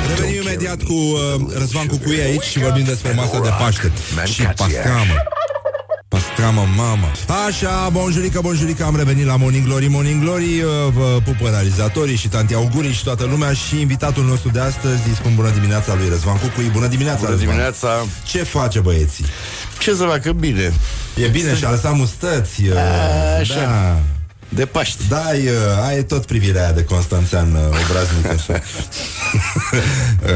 Revenim 0.08 0.41
imediat 0.41 0.84
cu 0.84 0.93
uh, 0.93 1.53
Răzvan 1.58 1.88
Cucuie 1.88 2.22
aici 2.22 2.43
și 2.43 2.60
vorbim 2.60 2.84
despre 2.84 3.12
masa 3.12 3.39
de 3.39 3.49
Paște 3.60 3.91
și 4.26 4.41
pastramă. 4.41 5.14
Pastramă, 6.36 6.68
mamă. 6.76 7.12
Așa, 7.48 7.90
bonjurică, 7.92 8.40
bonjurică 8.42 8.84
Am 8.84 8.96
revenit 8.96 9.26
la 9.26 9.36
Morning 9.36 9.66
Glory, 9.66 9.88
Morning 9.88 10.22
Glory 10.24 10.62
uh, 10.62 10.70
Vă 10.94 11.20
pupă 11.24 11.50
realizatorii 11.50 12.16
și 12.16 12.28
tanti 12.28 12.54
augurii 12.54 12.92
Și 12.92 13.04
toată 13.04 13.26
lumea 13.26 13.54
și 13.54 13.80
invitatul 13.80 14.24
nostru 14.24 14.50
de 14.50 14.60
astăzi 14.60 15.08
Îi 15.08 15.16
spun 15.16 15.36
bună 15.36 15.50
dimineața 15.50 15.96
lui 15.96 16.10
Răzvan 16.10 16.38
Cucui. 16.38 16.70
Bună 16.74 16.88
dimineața, 16.88 17.20
Bună 17.20 17.30
Răzvan. 17.30 17.48
dimineața. 17.48 17.88
Ce 18.26 18.44
face 18.44 18.80
băieții? 18.80 19.26
Ce 19.80 19.94
să 19.94 20.04
facă? 20.04 20.32
Bine. 20.32 20.74
E 21.24 21.28
bine 21.28 21.56
și 21.56 21.66
a 21.66 21.70
lăsat 21.70 21.96
mustăți 21.96 22.62
uh, 22.64 22.76
Așa. 23.40 23.56
Da 23.56 24.00
De 24.50 24.66
Paște 24.66 25.04
da, 25.10 25.18
ai, 25.18 25.39
uh, 25.48 25.88
ai 25.88 26.04
tot 26.04 26.26
privirea 26.26 26.64
aia 26.64 26.72
de 26.72 26.84
Constanțean 26.84 27.52
uh, 27.54 27.60
obraznic 27.89 28.26
așa. 28.26 28.62
Uh, 30.24 30.32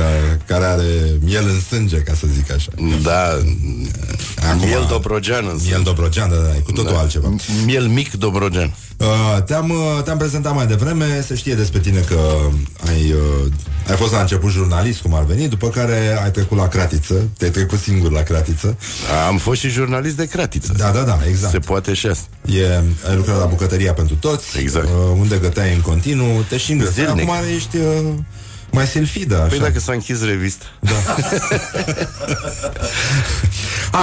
Care 0.47 0.65
are 0.65 0.83
miel 1.23 1.43
în 1.47 1.59
sânge, 1.59 1.97
ca 1.97 2.13
să 2.13 2.25
zic 2.33 2.51
așa. 2.51 2.71
Da. 3.03 3.39
Acum, 4.49 4.67
Miel 4.67 4.85
Dobrogean 4.89 5.45
în 5.51 5.59
Miel 5.65 5.81
Dobrogean, 5.83 6.29
da, 6.29 6.35
da, 6.35 6.55
e 6.55 6.59
cu 6.59 6.71
totul 6.71 6.93
Da. 6.93 6.99
altceva. 6.99 7.35
Miel 7.65 7.87
mic 7.87 8.11
Dobrogean. 8.13 8.73
Uh, 8.97 9.43
te-am, 9.43 9.69
uh, 9.69 10.03
te-am 10.03 10.17
prezentat 10.17 10.55
mai 10.55 10.67
devreme 10.67 11.21
Se 11.27 11.35
știe 11.35 11.55
despre 11.55 11.79
tine 11.79 11.99
că 11.99 12.19
ai, 12.87 13.11
uh, 13.11 13.51
ai 13.89 13.95
fost 13.95 14.11
la 14.11 14.19
început 14.19 14.51
jurnalist 14.51 15.01
Cum 15.01 15.13
ar 15.13 15.23
veni 15.23 15.47
După 15.47 15.67
care 15.69 16.19
ai 16.23 16.31
trecut 16.31 16.57
la 16.57 16.67
cratiță 16.67 17.13
Te-ai 17.37 17.51
trecut 17.51 17.79
singur 17.79 18.11
la 18.11 18.21
cratiță. 18.21 18.77
Am 19.27 19.37
fost 19.37 19.59
și 19.59 19.69
jurnalist 19.69 20.15
de 20.15 20.25
cratiță. 20.25 20.73
Da, 20.77 20.89
da, 20.91 21.01
da, 21.01 21.19
exact. 21.27 21.51
Se 21.51 21.59
poate 21.59 21.93
și 21.93 22.07
asta. 22.07 22.27
E, 22.45 22.83
Ai 23.09 23.15
lucrat 23.15 23.39
la 23.39 23.45
bucătăria 23.45 23.93
pentru 23.99 24.15
toți 24.15 24.59
Exact. 24.59 24.85
uh, 24.85 24.91
Unde 25.17 25.37
găteai 25.37 25.73
în 25.73 25.81
continuu 25.81 26.41
Te 26.49 26.57
și 26.57 26.71
îngăteai 26.71 27.05
Zilnic. 27.05 27.29
Acum 27.29 27.47
ești 27.55 27.77
uh, 27.77 28.13
mai 28.71 28.85
silfidă 28.85 29.35
așa. 29.35 29.47
Păi 29.47 29.59
dacă 29.59 29.79
s-a 29.79 29.93
închis 29.93 30.23
revista 30.23 30.65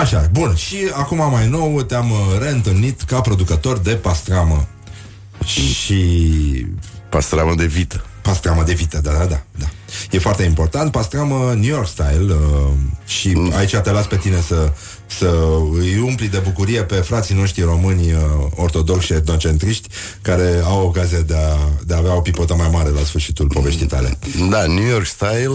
Așa, 0.01 0.29
bun. 0.33 0.55
Și 0.55 0.77
acum 0.93 1.31
mai 1.31 1.49
nou 1.49 1.83
te-am 1.83 2.11
uh, 2.11 2.19
reîntâlnit 2.41 3.03
ca 3.03 3.21
producător 3.21 3.79
de 3.79 3.91
pastramă. 3.95 4.69
Și 5.45 6.67
Pastramă 7.09 7.55
de 7.55 7.67
vită 7.67 8.05
pastramă 8.27 8.63
de 8.63 8.73
vită, 8.73 9.01
da, 9.03 9.11
da, 9.13 9.25
da, 9.25 9.43
da. 9.59 9.67
E 10.11 10.19
foarte 10.19 10.43
important, 10.43 10.91
pastramă 10.91 11.55
New 11.55 11.69
York 11.75 11.89
style 11.89 12.33
uh, 12.33 12.73
și 13.07 13.29
Mm. 13.37 13.53
aici 13.57 13.77
te 13.77 13.91
las 13.91 14.07
pe 14.07 14.17
tine 14.17 14.41
să, 14.47 14.73
să 15.07 15.35
îi 15.79 15.99
umpli 15.99 16.29
de 16.29 16.39
bucurie 16.39 16.83
pe 16.83 16.95
frații 16.95 17.35
noștri 17.35 17.63
români 17.63 18.13
uh, 18.13 18.21
ortodoxi 18.55 19.07
și 19.07 19.13
etnocentriști 19.13 19.89
care 20.23 20.61
au 20.65 20.87
ocazia 20.87 21.21
de 21.21 21.35
a, 21.35 21.57
de 21.85 21.95
a 21.95 21.97
avea 21.97 22.17
o 22.17 22.21
pipotă 22.21 22.55
mai 22.55 22.69
mare 22.73 22.89
la 22.89 23.01
sfârșitul 23.01 23.47
poveștii 23.47 23.87
tale. 23.87 24.19
Da, 24.51 24.67
New 24.67 24.87
York 24.87 25.07
style 25.07 25.49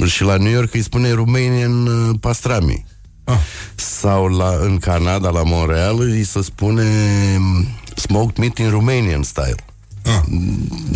uh, 0.00 0.08
Și 0.10 0.22
la 0.22 0.36
New 0.36 0.52
York 0.52 0.74
îi 0.74 0.82
spune 0.82 1.12
Romanian 1.12 1.86
uh, 1.86 2.14
pastrami 2.20 2.84
Ah. 3.26 3.38
Sau 3.74 4.26
la, 4.26 4.58
în 4.60 4.78
Canada, 4.78 5.28
la 5.30 5.42
Montreal 5.42 6.00
Îi 6.00 6.24
se 6.24 6.42
spune 6.42 6.82
um, 7.36 7.66
Smoked 7.96 8.36
meat 8.36 8.58
in 8.58 8.70
Romanian 8.70 9.22
style 9.22 9.54
Ah. 10.04 10.20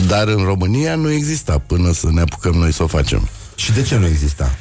Dar 0.07 0.29
în 0.29 0.45
România 0.45 0.95
nu 0.95 1.11
exista 1.11 1.63
Până 1.67 1.93
să 1.93 2.09
ne 2.11 2.21
apucăm 2.21 2.55
noi 2.55 2.73
să 2.73 2.83
o 2.83 2.87
facem 2.87 3.29
Și 3.55 3.73
de 3.73 3.83
ce 3.83 3.97
nu 3.97 4.07
exista? 4.07 4.55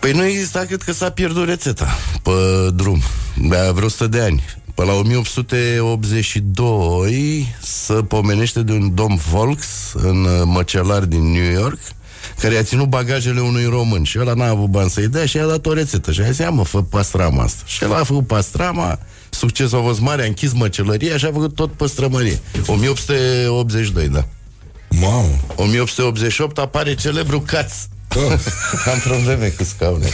Păi 0.00 0.12
nu 0.12 0.24
exista, 0.24 0.60
cred 0.60 0.82
că 0.82 0.92
s-a 0.92 1.10
pierdut 1.10 1.48
rețeta 1.48 1.96
Pe 2.22 2.30
drum 2.74 3.00
De 3.36 3.70
vreo 3.74 3.86
100 3.86 4.06
de 4.06 4.20
ani 4.20 4.44
Pe 4.74 4.84
la 4.84 4.92
1882 4.92 7.54
Se 7.62 7.94
pomenește 7.94 8.62
de 8.62 8.72
un 8.72 8.94
domn 8.94 9.20
Volks 9.30 9.92
În 9.94 10.24
uh, 10.24 10.42
măcelar 10.44 11.04
din 11.04 11.30
New 11.30 11.52
York 11.52 11.78
care 12.40 12.54
i-a 12.54 12.62
ținut 12.62 12.86
bagajele 12.86 13.40
unui 13.40 13.64
român 13.64 14.02
și 14.02 14.18
ăla 14.18 14.32
n-a 14.32 14.48
avut 14.48 14.68
bani 14.68 14.90
să-i 14.90 15.08
dea 15.08 15.26
și 15.26 15.36
i-a 15.36 15.46
dat 15.46 15.66
o 15.66 15.72
rețetă 15.72 16.12
și 16.12 16.20
a 16.20 16.24
zis, 16.24 16.38
ia 16.38 16.50
mă, 16.50 16.64
fă 16.64 16.82
pastrama 16.82 17.42
asta. 17.42 17.62
Și 17.66 17.84
el 17.84 17.94
a 17.94 18.04
făcut 18.04 18.26
pastrama, 18.26 18.98
succesul 19.38 19.78
a 19.78 19.82
fost 19.82 20.00
mare, 20.00 20.22
a 20.22 20.26
închis 20.26 20.52
măcelăria 20.52 21.16
și 21.16 21.24
a 21.24 21.32
făcut 21.32 21.54
tot 21.54 21.72
păstrămărie. 21.72 22.40
1882, 22.66 24.08
da. 24.08 24.24
Mamă! 24.90 25.38
1888 25.56 26.58
apare 26.58 26.94
celebru 26.94 27.40
Caț. 27.40 27.72
Oh. 28.16 28.32
Am 28.92 28.98
probleme 29.04 29.46
cu 29.56 29.64
scaune. 29.64 30.08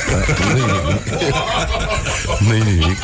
Nu-i 0.52 0.60
nimic. 0.60 1.02
Nu-i 2.38 2.62
nimic. 2.72 2.98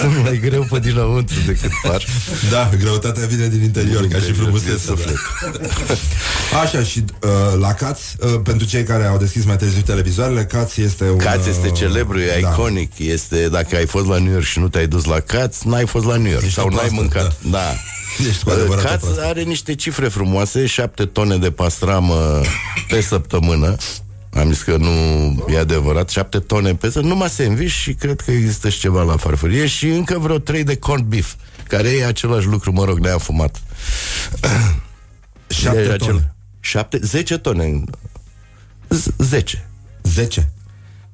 Sunt 0.00 0.22
mai 0.22 0.40
greu 0.42 0.66
pe 0.70 0.78
dinăuntru 0.78 1.36
decât 1.46 1.70
par. 1.82 2.04
Da, 2.50 2.70
greutatea 2.78 3.26
vine 3.26 3.48
din 3.48 3.62
interior, 3.62 4.06
ca 4.06 4.18
și 4.18 4.24
Din 4.24 4.34
frumusețea. 4.34 4.76
suflet. 4.78 5.16
Da. 6.52 6.58
Așa, 6.60 6.82
și 6.82 7.04
uh, 7.22 7.30
la 7.60 7.72
Caț, 7.72 8.00
uh, 8.18 8.40
pentru 8.44 8.66
cei 8.66 8.82
care 8.82 9.04
au 9.06 9.16
deschis 9.18 9.44
mai 9.44 9.56
târziu 9.56 9.80
televizoarele, 9.80 10.44
Caț 10.44 10.76
este 10.76 11.04
un... 11.04 11.16
Caț 11.16 11.46
este 11.46 11.66
uh, 11.68 11.74
celebru, 11.76 12.18
e 12.20 12.38
da. 12.40 12.48
iconic 12.48 12.98
Este, 12.98 13.48
dacă 13.48 13.76
ai 13.76 13.86
fost 13.86 14.06
la 14.06 14.18
New 14.18 14.32
York 14.32 14.44
și 14.44 14.58
nu 14.58 14.68
te-ai 14.68 14.86
dus 14.86 15.04
la 15.04 15.20
Caț 15.20 15.60
N-ai 15.62 15.86
fost 15.86 16.04
la 16.06 16.16
New 16.16 16.30
York 16.30 16.42
Ești 16.42 16.54
Sau 16.54 16.66
o 16.66 16.68
n-ai 16.68 16.76
proastă, 16.76 16.94
mâncat 17.00 17.36
Da, 17.50 17.58
Ești 17.70 17.82
cu 18.44 18.50
adevărat 18.50 18.84
o 18.84 18.88
Caț 18.88 19.00
proastă. 19.00 19.24
are 19.24 19.42
niște 19.42 19.74
cifre 19.74 20.08
frumoase 20.08 20.66
7 20.66 21.04
tone 21.04 21.36
de 21.36 21.50
pastramă 21.50 22.40
pe 22.88 23.00
săptămână 23.00 23.76
am 24.32 24.52
zis 24.52 24.62
că 24.62 24.76
nu 24.76 24.90
e 25.48 25.58
adevărat 25.58 26.08
7 26.10 26.38
tone 26.38 26.74
pe 26.74 26.88
zi, 26.88 26.98
numai 26.98 27.28
sandwich 27.28 27.72
Și 27.72 27.94
cred 27.94 28.20
că 28.20 28.30
există 28.30 28.68
și 28.68 28.78
ceva 28.78 29.02
la 29.02 29.16
farfurie 29.16 29.66
Și 29.66 29.88
încă 29.88 30.18
vreo 30.18 30.38
3 30.38 30.64
de 30.64 30.76
corned 30.76 31.06
beef 31.06 31.34
Care 31.68 31.88
e 31.88 32.06
același 32.06 32.46
lucru, 32.46 32.72
mă 32.72 32.84
rog, 32.84 32.98
neafumat 32.98 33.62
Șapte 35.48 35.80
E 35.80 35.96
tone. 35.96 36.34
7, 36.60 36.98
10 37.02 37.38
tone 37.38 37.82
Z- 38.88 39.16
10 39.18 39.68
10. 40.02 40.52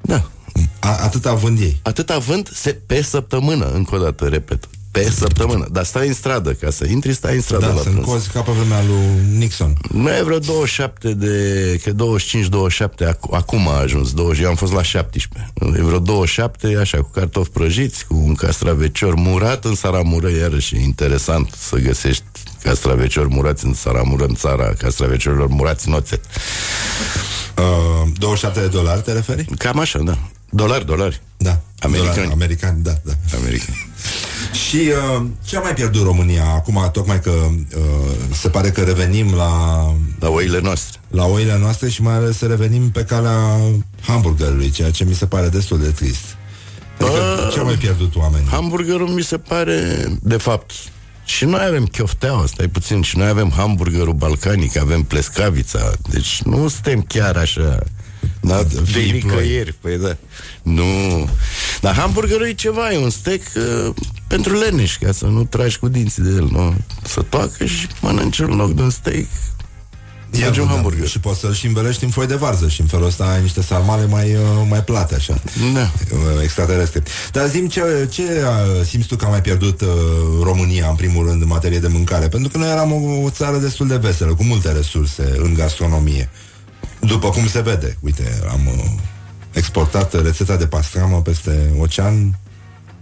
Da, 0.00 0.30
A, 0.78 0.96
atâta 0.96 1.34
vând 1.34 1.60
ei. 1.60 1.80
Atâta 1.82 2.18
vând 2.18 2.50
se, 2.52 2.72
pe 2.86 3.02
săptămână, 3.02 3.70
încă 3.70 3.94
o 3.94 3.98
dată, 3.98 4.28
repet. 4.28 4.68
Pe 4.90 5.10
săptămână. 5.10 5.66
Dar 5.72 5.84
stai 5.84 6.06
în 6.06 6.12
stradă, 6.14 6.52
ca 6.52 6.70
să 6.70 6.86
intri, 6.86 7.12
stai 7.14 7.34
în 7.34 7.40
stradă 7.40 7.66
Da, 7.66 7.72
la 7.72 7.80
sunt 7.80 7.94
prânz. 7.94 8.06
cozi 8.08 8.28
ca 8.30 8.40
pe 8.40 8.50
vremea 8.52 8.82
lui 8.82 9.36
Nixon. 9.38 9.76
Nu 9.92 10.08
e 10.16 10.22
vreo 10.22 10.38
27 10.38 11.12
de... 11.14 11.80
Că 11.84 11.90
25-27 11.90 13.12
ac- 13.14 13.30
acum 13.30 13.68
a 13.68 13.78
ajuns 13.78 14.12
20, 14.12 14.42
Eu 14.42 14.48
am 14.48 14.54
fost 14.54 14.72
la 14.72 14.82
17 14.82 15.52
E 15.78 15.82
vreo 15.82 15.98
27, 15.98 16.76
așa, 16.80 16.96
cu 16.98 17.10
cartofi 17.14 17.50
prăjiți 17.50 18.06
Cu 18.06 18.14
un 18.14 18.34
castravecior 18.34 19.14
murat 19.14 19.64
în 19.64 19.74
saramură 19.74 20.30
Iarăși 20.30 20.74
e 20.76 20.80
interesant 20.82 21.54
să 21.58 21.76
găsești 21.76 22.22
Castraveciori 22.62 23.28
murați 23.28 23.64
în 23.64 23.74
saramură 23.74 24.24
În 24.24 24.34
țara 24.34 24.72
castraveciorilor 24.78 25.48
murați 25.48 25.88
în 25.88 25.94
oțet 25.94 26.24
Uh, 27.58 28.08
27 28.18 28.60
de 28.60 28.66
dolari, 28.66 29.00
te 29.02 29.12
referi? 29.12 29.44
Cam 29.44 29.78
așa, 29.78 29.98
da 29.98 30.18
Dolari, 30.50 30.86
dolari. 30.86 31.22
Da. 31.36 31.60
Americani. 31.78 32.14
Dolari, 32.14 32.32
americani, 32.32 32.82
da, 32.82 32.92
da. 33.04 33.12
Americani. 33.36 33.89
Și 34.52 34.76
uh, 34.76 35.26
ce 35.44 35.56
a 35.56 35.60
mai 35.60 35.74
pierdut 35.74 36.02
România 36.02 36.44
acum, 36.44 36.88
tocmai 36.92 37.20
că 37.20 37.30
uh, 37.30 37.82
se 38.32 38.48
pare 38.48 38.70
că 38.70 38.80
revenim 38.80 39.34
la... 39.34 39.50
La 40.18 40.28
oile 40.28 40.60
noastre. 40.60 41.00
La 41.10 41.24
oile 41.24 41.58
noastre 41.58 41.88
și 41.88 42.02
mai 42.02 42.14
ales 42.14 42.36
să 42.36 42.46
revenim 42.46 42.90
pe 42.90 43.04
calea 43.04 43.58
hamburgerului, 44.02 44.70
ceea 44.70 44.90
ce 44.90 45.04
mi 45.04 45.14
se 45.14 45.26
pare 45.26 45.48
destul 45.48 45.78
de 45.78 45.90
trist. 45.90 46.36
Adică, 46.98 47.16
Bă, 47.36 47.48
ce 47.52 47.58
au 47.58 47.64
mai 47.64 47.74
pierdut 47.74 48.16
oamenii? 48.16 48.48
Hamburgerul 48.48 49.08
mi 49.08 49.22
se 49.22 49.38
pare, 49.38 50.06
de 50.22 50.36
fapt, 50.36 50.70
și 51.24 51.44
noi 51.44 51.64
avem 51.66 51.86
chiofteaua, 51.86 52.46
stai 52.46 52.68
puțin, 52.68 53.02
și 53.02 53.16
noi 53.16 53.28
avem 53.28 53.52
hamburgerul 53.56 54.12
balcanic, 54.12 54.76
avem 54.76 55.02
plescavița, 55.02 55.92
deci 56.08 56.42
nu 56.42 56.68
suntem 56.68 57.02
chiar 57.02 57.36
așa... 57.36 57.78
Da, 58.40 58.62
de 58.62 58.80
vii 58.82 59.10
nicăieri, 59.10 59.74
păi 59.80 59.98
da. 59.98 60.16
Nu. 60.62 61.28
Dar 61.80 61.94
hamburgerul 61.94 62.46
e 62.46 62.52
ceva, 62.52 62.92
e 62.92 62.98
un 62.98 63.10
steak 63.10 63.40
uh, 63.56 63.94
pentru 64.26 64.58
leneși, 64.58 64.98
ca 64.98 65.12
să 65.12 65.26
nu 65.26 65.44
tragi 65.44 65.78
cu 65.78 65.88
dinții 65.88 66.22
de 66.22 66.30
el, 66.30 66.48
nu? 66.50 66.74
Să 67.04 67.22
toacă 67.22 67.64
și 67.64 67.86
mănânci 68.00 68.38
în 68.38 68.56
loc 68.56 68.72
de 68.72 68.82
un 68.82 68.90
steak. 68.90 69.26
Ia, 70.32 70.44
Merge 70.44 70.60
un 70.60 70.66
da, 70.66 70.72
hamburger. 70.72 71.06
Și 71.06 71.20
poți 71.20 71.40
să-l 71.40 71.54
și 71.54 71.66
învelești 71.66 72.04
în 72.04 72.10
foi 72.10 72.26
de 72.26 72.34
varză 72.34 72.68
și 72.68 72.80
în 72.80 72.86
felul 72.86 73.06
ăsta 73.06 73.24
ai 73.24 73.42
niște 73.42 73.62
sarmale 73.62 74.06
mai, 74.06 74.34
uh, 74.34 74.66
mai 74.68 74.84
plate, 74.84 75.14
așa. 75.14 75.40
Da. 75.74 75.80
Uh, 75.80 76.42
Extraterestre. 76.42 77.02
Dar 77.32 77.48
zim 77.48 77.68
ce, 77.68 78.08
ce 78.10 78.22
uh, 78.22 78.84
simți 78.86 79.08
tu 79.08 79.16
că 79.16 79.24
a 79.24 79.28
mai 79.28 79.40
pierdut 79.40 79.80
uh, 79.80 79.88
România, 80.42 80.88
în 80.88 80.94
primul 80.94 81.26
rând, 81.26 81.42
în 81.42 81.48
materie 81.48 81.78
de 81.78 81.88
mâncare? 81.88 82.28
Pentru 82.28 82.50
că 82.50 82.58
noi 82.58 82.70
eram 82.70 82.92
o, 82.92 83.22
o 83.22 83.30
țară 83.30 83.56
destul 83.56 83.86
de 83.86 83.96
veselă, 83.96 84.34
cu 84.34 84.44
multe 84.44 84.72
resurse 84.72 85.34
în 85.36 85.54
gastronomie. 85.54 86.30
După 87.00 87.28
cum 87.28 87.46
se 87.48 87.60
vede, 87.60 87.96
uite, 88.00 88.38
am 88.50 88.66
uh, 88.66 88.84
exportat 89.52 90.22
rețeta 90.22 90.56
de 90.56 90.66
pastramă 90.66 91.22
peste 91.22 91.74
ocean 91.78 92.38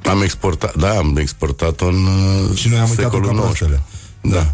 Am 0.05 0.23
exportat, 0.23 0.77
da, 0.77 0.91
am 0.97 1.17
exportat-o 1.17 1.87
în 1.87 2.05
uh, 2.07 2.57
și 2.57 2.69
noi 2.69 2.79
am 2.79 2.89
uitat-o 2.89 3.09
secolul 3.11 3.27
ca 3.27 3.33
19. 3.33 3.65
proastele. 3.65 3.83
Da. 4.21 4.53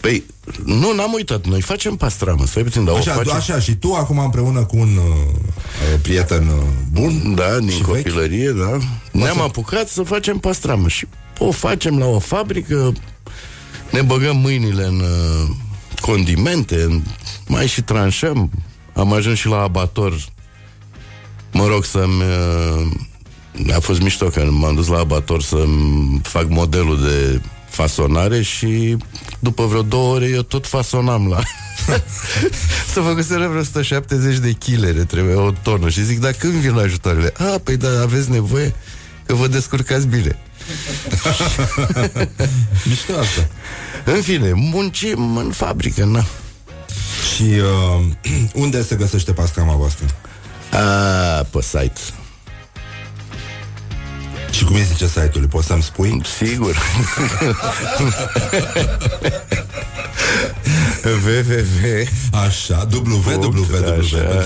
Păi, 0.00 0.24
nu, 0.64 0.94
n-am 0.94 1.12
uitat. 1.12 1.46
Noi 1.46 1.60
facem 1.60 1.96
pastramă, 1.96 2.46
stai 2.46 2.62
puțin, 2.62 2.84
dar 2.84 2.94
o 2.94 2.96
Așa, 2.96 3.12
facem... 3.12 3.34
așa, 3.34 3.58
și 3.60 3.74
tu 3.74 3.92
acum 3.94 4.18
împreună 4.18 4.64
cu 4.64 4.76
un 4.76 4.96
uh, 4.96 5.98
prieten 6.02 6.46
uh, 6.46 6.62
bun 6.92 7.34
Da, 7.34 7.58
din 7.58 7.68
și 7.70 7.80
copilărie, 7.80 8.50
da. 8.50 8.78
Ne-am 9.12 9.36
să- 9.36 9.42
apucat 9.42 9.88
să 9.88 10.02
facem 10.02 10.38
pastramă 10.38 10.88
și 10.88 11.06
o 11.38 11.50
facem 11.50 11.98
la 11.98 12.06
o 12.06 12.18
fabrică, 12.18 12.92
ne 13.90 14.02
băgăm 14.02 14.36
mâinile 14.36 14.84
în 14.86 15.00
uh, 15.00 15.48
condimente, 16.00 16.82
în, 16.82 17.02
mai 17.46 17.66
și 17.66 17.82
tranșăm. 17.82 18.50
Am 18.94 19.12
ajuns 19.12 19.38
și 19.38 19.46
la 19.46 19.60
abator. 19.60 20.24
Mă 21.52 21.66
rog 21.66 21.84
să-mi... 21.84 22.22
Uh, 22.22 23.74
a 23.74 23.80
fost 23.80 24.00
mișto 24.00 24.26
că 24.26 24.48
m-am 24.50 24.74
dus 24.74 24.86
la 24.86 24.98
abator 24.98 25.42
să-mi 25.42 26.20
fac 26.22 26.48
modelul 26.48 27.00
de 27.00 27.40
fasonare 27.68 28.42
și 28.42 28.96
după 29.38 29.66
vreo 29.66 29.82
două 29.82 30.14
ore 30.14 30.26
eu 30.26 30.42
tot 30.42 30.66
fasonam 30.66 31.28
la... 31.28 31.40
să 32.92 33.00
făcuseră 33.00 33.48
vreo 33.48 33.60
170 33.60 34.38
de 34.38 34.52
kilere, 34.52 35.04
trebuie 35.04 35.34
o 35.34 35.50
tonă 35.50 35.88
și 35.88 36.04
zic, 36.04 36.20
dar 36.20 36.32
când 36.32 36.52
vin 36.52 36.74
la 36.74 36.82
ajutoarele? 36.82 37.32
A, 37.38 37.60
păi 37.64 37.76
da, 37.76 38.00
aveți 38.00 38.30
nevoie 38.30 38.74
că 39.26 39.34
vă 39.34 39.46
descurcați 39.46 40.06
bine. 40.06 40.38
Mișto 42.88 43.12
asta. 43.12 43.48
În 44.04 44.22
fine, 44.22 44.52
muncim 44.52 45.36
în 45.36 45.50
fabrică, 45.50 46.04
na. 46.04 46.24
Și 47.34 47.42
uh, 47.42 48.04
unde 48.62 48.82
se 48.82 48.94
găsește 48.94 49.32
pastrama 49.32 49.74
voastră? 49.74 50.06
A, 50.72 51.46
pe 51.50 51.62
site. 51.62 52.00
Și 54.50 54.64
cum 54.64 54.74
îi 54.76 54.82
zice 54.82 55.06
site-ului? 55.06 55.48
Poți 55.48 55.66
să-mi 55.66 55.82
spui? 55.82 56.20
Sigur. 56.36 56.76
www 61.04 62.06
Așa, 62.46 62.88
www, 62.92 63.20
pentru 63.20 63.60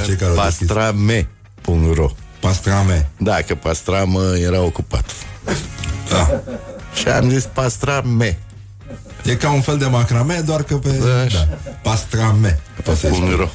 cei 0.04 0.16
care 0.16 0.30
au 0.30 0.44
deschis. 0.44 0.66
pastrame.ro 0.66 2.10
Pastrame. 2.40 3.08
Da, 3.16 3.34
că 3.46 3.54
pastramă 3.54 4.36
era 4.36 4.60
ocupat. 4.60 5.04
Da. 6.08 6.42
Și 6.94 7.08
am 7.08 7.28
zis 7.28 7.48
pastrame. 7.52 8.38
E 9.26 9.34
ca 9.34 9.50
un 9.50 9.60
fel 9.60 9.78
de 9.78 9.84
macrame, 9.86 10.42
doar 10.46 10.62
că 10.62 10.74
pe... 10.76 10.88
Da, 10.88 11.20
așa. 11.20 11.48
Da. 11.64 11.70
Pastrame. 11.82 12.60
Poți 12.84 13.00
să-i 13.00 13.14
spui. 13.14 13.34
.ro 13.36 13.48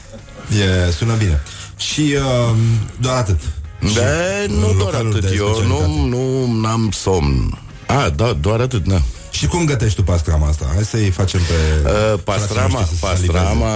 E, 0.88 0.91
sună 0.91 1.13
bine. 1.13 1.41
Și 1.78 2.15
uh, 2.15 2.55
doar 2.99 3.15
atât. 3.17 3.39
Da, 3.80 4.01
nu 4.47 4.59
doar 4.59 4.74
localuri 4.76 5.17
atât. 5.17 5.30
de 5.30 5.36
Eu 5.36 5.47
specialitate. 5.47 5.91
nu, 6.07 6.45
nu 6.45 6.67
am 6.67 6.89
somn. 6.91 7.59
A, 7.88 8.09
da, 8.15 8.34
doar 8.41 8.59
atât, 8.59 8.86
da. 8.88 9.01
Și 9.32 9.47
cum 9.47 9.65
gătești 9.65 9.95
tu 9.95 10.03
pastrama 10.03 10.47
asta? 10.47 10.65
Hai 10.74 10.84
să-i 10.84 11.09
facem 11.09 11.39
pe... 11.39 11.89
Uh, 11.89 12.19
pastrama, 12.24 12.67
frații 12.69 12.78
noștri 12.80 12.88
să 12.89 12.95
se 12.95 13.28
pastrama, 13.32 13.67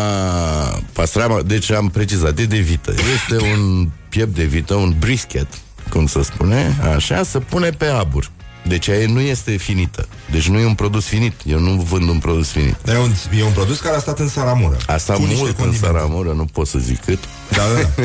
pastrama, 0.94 1.42
deci 1.42 1.72
am 1.72 1.90
precizat, 1.90 2.40
e 2.40 2.46
de 2.46 2.58
vită. 2.58 2.94
Este 3.16 3.46
un 3.46 3.90
piept 4.10 4.36
de 4.36 4.44
vită, 4.44 4.74
un 4.74 4.96
brisket, 5.00 5.48
cum 5.90 6.08
se 6.08 6.24
spune, 6.24 6.78
așa, 6.96 7.24
se 7.24 7.40
pune 7.40 7.70
pe 7.70 7.86
abur. 7.86 8.32
Deci 8.68 8.88
aia 8.88 9.08
nu 9.08 9.20
este 9.20 9.58
finită. 9.58 10.08
Deci 10.32 10.48
nu 10.48 10.60
e 10.60 10.66
un 10.66 10.74
produs 10.76 11.06
finit. 11.06 11.34
Eu 11.46 11.60
nu 11.60 11.72
vând 11.72 12.10
un 12.10 12.18
produs 12.20 12.50
finit. 12.50 12.76
E 12.88 12.98
un, 12.98 13.12
e 13.38 13.44
un 13.44 13.52
produs 13.52 13.80
care 13.80 13.96
a 13.96 14.00
stat 14.00 14.20
în 14.20 14.28
saramură. 14.28 14.78
A 14.88 14.98
stat 14.98 15.16
Cu 15.16 15.22
niște 15.22 15.38
mult 15.38 15.50
în 15.50 15.56
condimente. 15.64 15.86
saramură, 15.86 16.32
nu 16.34 16.46
pot 16.46 16.68
să 16.68 16.80
zic 16.80 17.06
cât. 17.06 17.20
Da, 17.50 17.64
da, 17.76 17.90
da. 17.96 18.04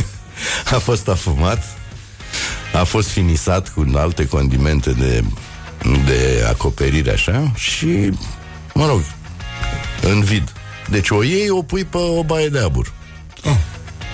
a 0.76 0.78
fost 0.78 1.08
afumat, 1.08 1.62
a 2.72 2.84
fost 2.84 3.08
finisat 3.08 3.68
cu 3.68 3.86
alte 3.94 4.26
condimente 4.26 4.90
de, 4.90 5.24
de 6.06 6.44
acoperire 6.48 7.10
așa 7.12 7.52
și, 7.54 8.10
mă 8.74 8.86
rog, 8.86 9.00
în 10.02 10.20
vid. 10.22 10.52
Deci 10.88 11.10
o 11.10 11.22
iei, 11.22 11.50
o 11.50 11.62
pui 11.62 11.84
pe 11.84 11.96
o 11.96 12.22
baie 12.24 12.48
de 12.48 12.58
abur. 12.58 12.92
Ah. 13.44 13.56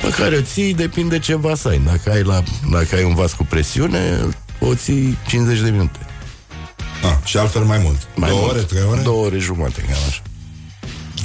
Pe 0.03 0.09
care 0.09 0.37
o 0.37 0.41
ții, 0.41 0.75
depinde 0.75 1.19
ce 1.19 1.35
vas 1.35 1.65
ai. 1.65 1.81
Dacă 1.85 2.11
ai, 2.11 2.23
la, 2.23 2.43
dacă 2.71 2.95
ai 2.97 3.05
un 3.05 3.15
vas 3.15 3.33
cu 3.33 3.45
presiune, 3.45 4.19
o 4.61 4.75
ții 4.75 5.19
50 5.27 5.61
de 5.61 5.71
minute. 5.71 5.99
Ah, 7.07 7.17
și 7.25 7.37
altfel 7.37 7.63
mai 7.63 7.79
mult. 7.79 8.09
Mai 8.15 8.29
Două 8.29 8.41
mult. 8.41 8.53
ore, 8.53 8.63
trei 8.63 8.83
ore? 8.91 9.01
Două 9.01 9.25
ore 9.25 9.39
jumate, 9.39 9.81
cam 9.81 9.97
așa. 10.09 10.23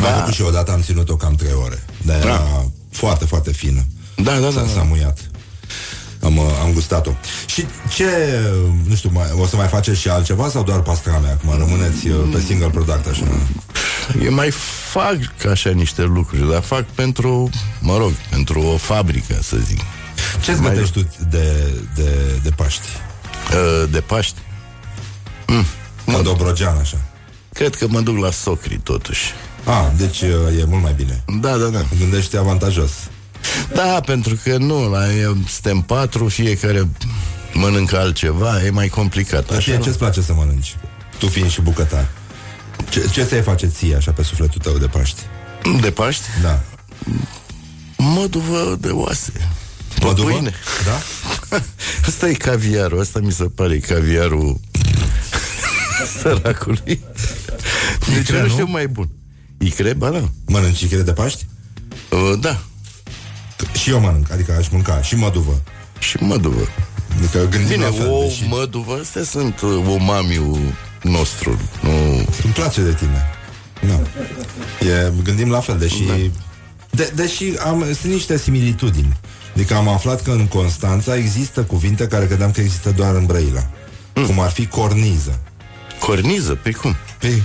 Am 0.08 0.20
făcut 0.20 0.34
și 0.34 0.42
eu 0.42 0.48
odată, 0.48 0.72
am 0.72 0.82
ținut-o 0.82 1.16
cam 1.16 1.36
trei 1.36 1.54
ore. 1.64 1.84
Dar 2.06 2.16
era 2.22 2.28
Da. 2.38 2.66
foarte, 2.92 3.26
foarte 3.26 3.52
fină. 3.52 3.82
Da, 4.16 4.32
da, 4.34 4.40
da. 4.40 4.52
S-a, 4.52 4.66
s-a 4.68 4.76
da. 4.76 4.82
muiat. 4.82 5.20
Am, 6.24 6.38
uh, 6.38 6.44
am 6.64 6.74
gustat-o. 6.74 7.12
Și 7.46 7.66
ce, 7.96 8.06
nu 8.88 8.96
știu, 8.96 9.10
mai, 9.14 9.26
o 9.40 9.46
să 9.46 9.56
mai 9.56 9.68
faceți 9.68 10.00
și 10.00 10.10
altceva 10.10 10.50
sau 10.50 10.64
doar 10.64 10.80
pastrame 10.82 11.28
acum? 11.28 11.58
Rămâneți 11.58 12.08
uh, 12.08 12.30
pe 12.34 12.40
single 12.42 12.70
product 12.70 13.08
așa? 13.08 13.26
Eu 14.24 14.34
mai 14.34 14.50
fac 14.92 15.18
așa 15.52 15.70
niște 15.70 16.02
lucruri, 16.04 16.50
dar 16.52 16.62
fac 16.62 16.86
pentru, 16.86 17.50
mă 17.80 17.98
rog, 17.98 18.12
pentru 18.30 18.62
o 18.62 18.78
fabrică, 18.78 19.36
să 19.42 19.58
zic. 19.68 19.80
Ce-ți 20.44 20.62
Mai- 20.62 20.70
gătești 20.74 20.94
tu 21.02 21.08
de, 21.30 21.72
de, 21.96 22.40
de 22.44 22.50
Paști? 22.50 22.88
Uh, 23.54 23.90
De 23.92 24.00
Paști. 24.00 24.40
Mm. 25.52 25.66
Ca 26.14 26.22
Dobrogean, 26.22 26.78
așa. 26.78 26.98
Cred 27.54 27.76
că 27.76 27.88
mă 27.90 28.02
duc 28.02 28.18
la 28.18 28.32
socri, 28.32 28.80
totuși. 28.84 29.34
Ah, 29.64 29.88
deci 29.98 30.22
uh, 30.22 30.60
e 30.60 30.66
mult 30.68 30.82
mai 30.84 30.94
bine. 30.96 31.24
Da, 31.42 31.58
da, 31.58 31.66
da. 31.66 31.86
Gândește 32.00 32.38
avantajos. 32.38 32.92
Da, 33.74 34.02
pentru 34.06 34.40
că 34.44 34.58
nu, 34.58 34.90
la 34.90 35.14
eu 35.14 35.38
suntem 35.48 35.82
patru, 35.82 36.28
fiecare 36.28 36.90
mănâncă 37.54 37.98
altceva, 37.98 38.64
e 38.64 38.70
mai 38.70 38.88
complicat. 38.88 39.48
Dar 39.48 39.58
Așa, 39.58 39.72
ție 39.72 39.84
ce-ți 39.84 39.98
place 39.98 40.22
să 40.22 40.34
mănânci? 40.34 40.76
Tu 41.18 41.28
fiind 41.28 41.50
și 41.50 41.62
bucătar. 41.62 42.08
Ce, 42.90 43.10
ce 43.12 43.24
ți-ai 43.24 43.42
face 43.42 43.68
ție 43.68 43.96
așa 43.96 44.12
pe 44.12 44.24
sufletul 44.24 44.62
tău 44.62 44.78
de 44.78 44.86
Paști? 44.88 45.22
De 45.82 45.92
Paști? 45.92 46.24
Da. 46.42 46.60
Măduvă 47.98 48.78
de 48.80 48.90
oase. 48.90 49.32
Pe 50.00 50.06
Măduvă? 50.06 50.30
pâine. 50.30 50.54
Da? 50.86 51.00
Asta 52.08 52.30
e 52.30 52.34
caviarul, 52.34 53.00
asta 53.00 53.20
mi 53.20 53.32
se 53.32 53.44
pare 53.44 53.78
caviarul 53.80 54.60
săracului. 56.06 57.00
Deci 58.14 58.20
Icre, 58.22 58.36
eu 58.36 58.42
nu 58.42 58.48
nu? 58.48 58.54
știu 58.54 58.66
mai 58.66 58.88
bun. 58.88 59.10
Icre, 59.58 59.94
ba 59.94 60.10
da. 60.10 60.30
Mănânci 60.46 60.82
icre 60.82 61.02
de 61.02 61.14
Paști? 61.14 61.46
Uh, 62.10 62.40
da. 62.40 62.62
Și 63.74 63.90
eu 63.90 64.00
mănânc, 64.00 64.32
adică 64.32 64.56
aș 64.60 64.70
mânca 64.70 65.02
și 65.02 65.16
măduvă. 65.16 65.62
Și 66.00 66.18
măduvă. 66.20 66.68
Adică 67.18 67.48
gândim 67.50 67.68
Bine, 67.68 67.86
la 67.86 67.92
fel, 67.92 68.10
o 68.10 68.22
deși 68.22 68.48
măduvă, 68.48 69.00
astea 69.02 69.24
sunt 69.24 69.62
uh, 69.62 69.84
umamiul 69.88 70.60
nostru. 71.02 71.60
Nu... 71.82 71.90
îmi 72.44 72.54
place 72.54 72.82
de 72.82 72.94
tine. 72.94 73.26
Da. 73.88 74.00
E, 74.88 75.12
gândim 75.24 75.50
la 75.50 75.60
fel, 75.60 75.78
deși... 75.78 76.04
Da. 76.04 76.14
De, 76.90 77.12
deși 77.16 77.44
am, 77.66 77.86
sunt 78.00 78.14
niște 78.14 78.38
similitudini. 78.38 79.20
Adică 79.56 79.76
am 79.76 79.88
aflat 79.88 80.22
că 80.22 80.32
în 80.32 80.48
Constanța 80.48 81.16
există 81.16 81.62
cuvinte 81.62 82.08
care 82.08 82.26
credeam 82.26 82.52
că 82.52 82.62
există 82.62 82.90
doar 82.90 83.16
în 83.16 83.26
Brăila. 83.26 83.70
Mm. 84.16 84.26
Cum 84.26 84.40
ar 84.40 84.50
fi 84.50 84.68
corniză. 84.68 85.40
Corniză? 86.06 86.56
Pe 86.56 86.72
cum? 86.72 86.96
Pe 87.18 87.42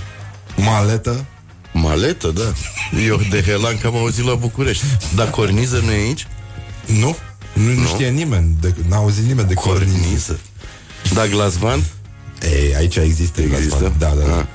maletă. 0.55 1.25
Maletă, 1.71 2.27
da. 2.27 2.53
Eu 3.07 3.19
de 3.29 3.43
Helan 3.43 3.77
că 3.77 3.87
am 3.87 3.95
auzit 3.95 4.25
la 4.25 4.33
București. 4.35 4.83
Dar 5.15 5.29
corniză 5.29 5.81
nu 5.85 5.91
e 5.91 5.95
aici? 5.95 6.27
Nu? 6.85 7.17
Nu, 7.53 7.73
nu 7.73 7.85
știe 7.87 8.09
nimeni, 8.09 8.55
de, 8.61 8.73
n-a 8.87 8.95
auzit 8.95 9.25
nimeni 9.25 9.47
de 9.47 9.53
corniză. 9.53 9.91
Corniză. 9.97 10.39
Da, 11.13 11.27
glasvan? 11.27 11.83
Ei, 12.41 12.75
aici 12.75 12.95
există, 12.95 13.41
Există? 13.41 13.77
glasvan. 13.77 13.93
Da, 13.97 14.13
da, 14.21 14.27
da. 14.35 14.45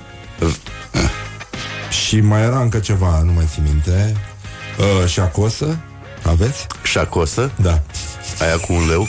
Ah. 1.01 1.11
Și 2.07 2.21
mai 2.21 2.43
era 2.43 2.61
încă 2.61 2.79
ceva, 2.79 3.23
nu 3.23 3.33
mai 3.33 3.45
țin 3.53 3.63
minte. 3.63 4.17
Uh, 4.79 5.09
șacosă, 5.09 5.79
aveți? 6.23 6.67
Șacosă? 6.83 7.51
Da. 7.61 7.83
Aia 8.41 8.57
cu 8.57 8.73
un 8.73 8.89
leu? 8.89 9.09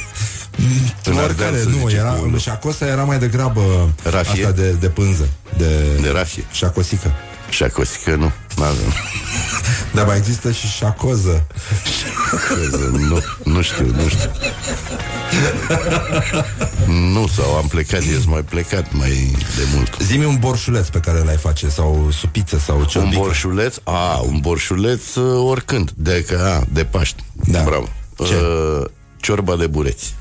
În 1.04 1.18
Oricare, 1.18 1.46
Ardeal 1.46 1.56
se 1.64 1.70
nu, 1.70 1.88
zice 1.88 1.96
era, 2.00 2.10
cu 2.12 2.24
un 2.24 2.30
leu. 2.30 2.40
șacosa 2.40 2.86
era 2.88 3.04
mai 3.04 3.20
degrabă 3.20 3.94
Rafie? 4.04 4.46
asta 4.46 4.62
de, 4.62 4.72
de 4.72 4.88
pânză. 4.90 5.28
De, 5.58 5.66
De 6.02 6.10
rafie. 6.10 6.44
Șacosică. 6.52 7.12
Șacosică 7.50 8.16
nu, 8.16 8.32
n-avem. 8.56 8.94
Dar 9.96 10.06
mai 10.06 10.18
există 10.18 10.52
și 10.52 10.68
șacoză. 10.68 11.46
nu, 12.92 13.20
nu 13.44 13.62
știu, 13.62 13.86
nu 13.86 14.08
știu. 14.08 14.32
nu, 16.88 17.28
sau 17.28 17.56
am 17.56 17.68
plecat, 17.68 18.02
ești 18.02 18.28
mai 18.30 18.42
plecat 18.42 18.94
mai 18.94 19.36
de 19.56 19.64
mult. 19.76 19.98
Zi-mi 20.02 20.26
un 20.26 20.38
borșuleț 20.40 20.88
pe 20.88 21.00
care 21.00 21.20
l-ai 21.24 21.38
face 21.38 21.70
Sau 21.70 22.08
supiță 22.12 22.58
sau 22.58 22.80
Un 22.80 22.86
ciorbică 22.86 23.18
borșuleț? 23.22 23.76
A, 23.84 24.18
un 24.26 24.40
borșuleț 24.40 25.16
uh, 25.16 25.50
oricând. 25.50 25.92
De, 25.96 26.26
că, 26.28 26.58
a, 26.60 26.66
de 26.72 26.84
Paști. 26.84 27.24
Da. 27.34 27.62
Bravo. 27.64 27.88
Ce? 28.26 28.34
Uh, 28.36 28.86
ciorba 29.18 29.56
de 29.56 29.68
bureți. 29.68 30.14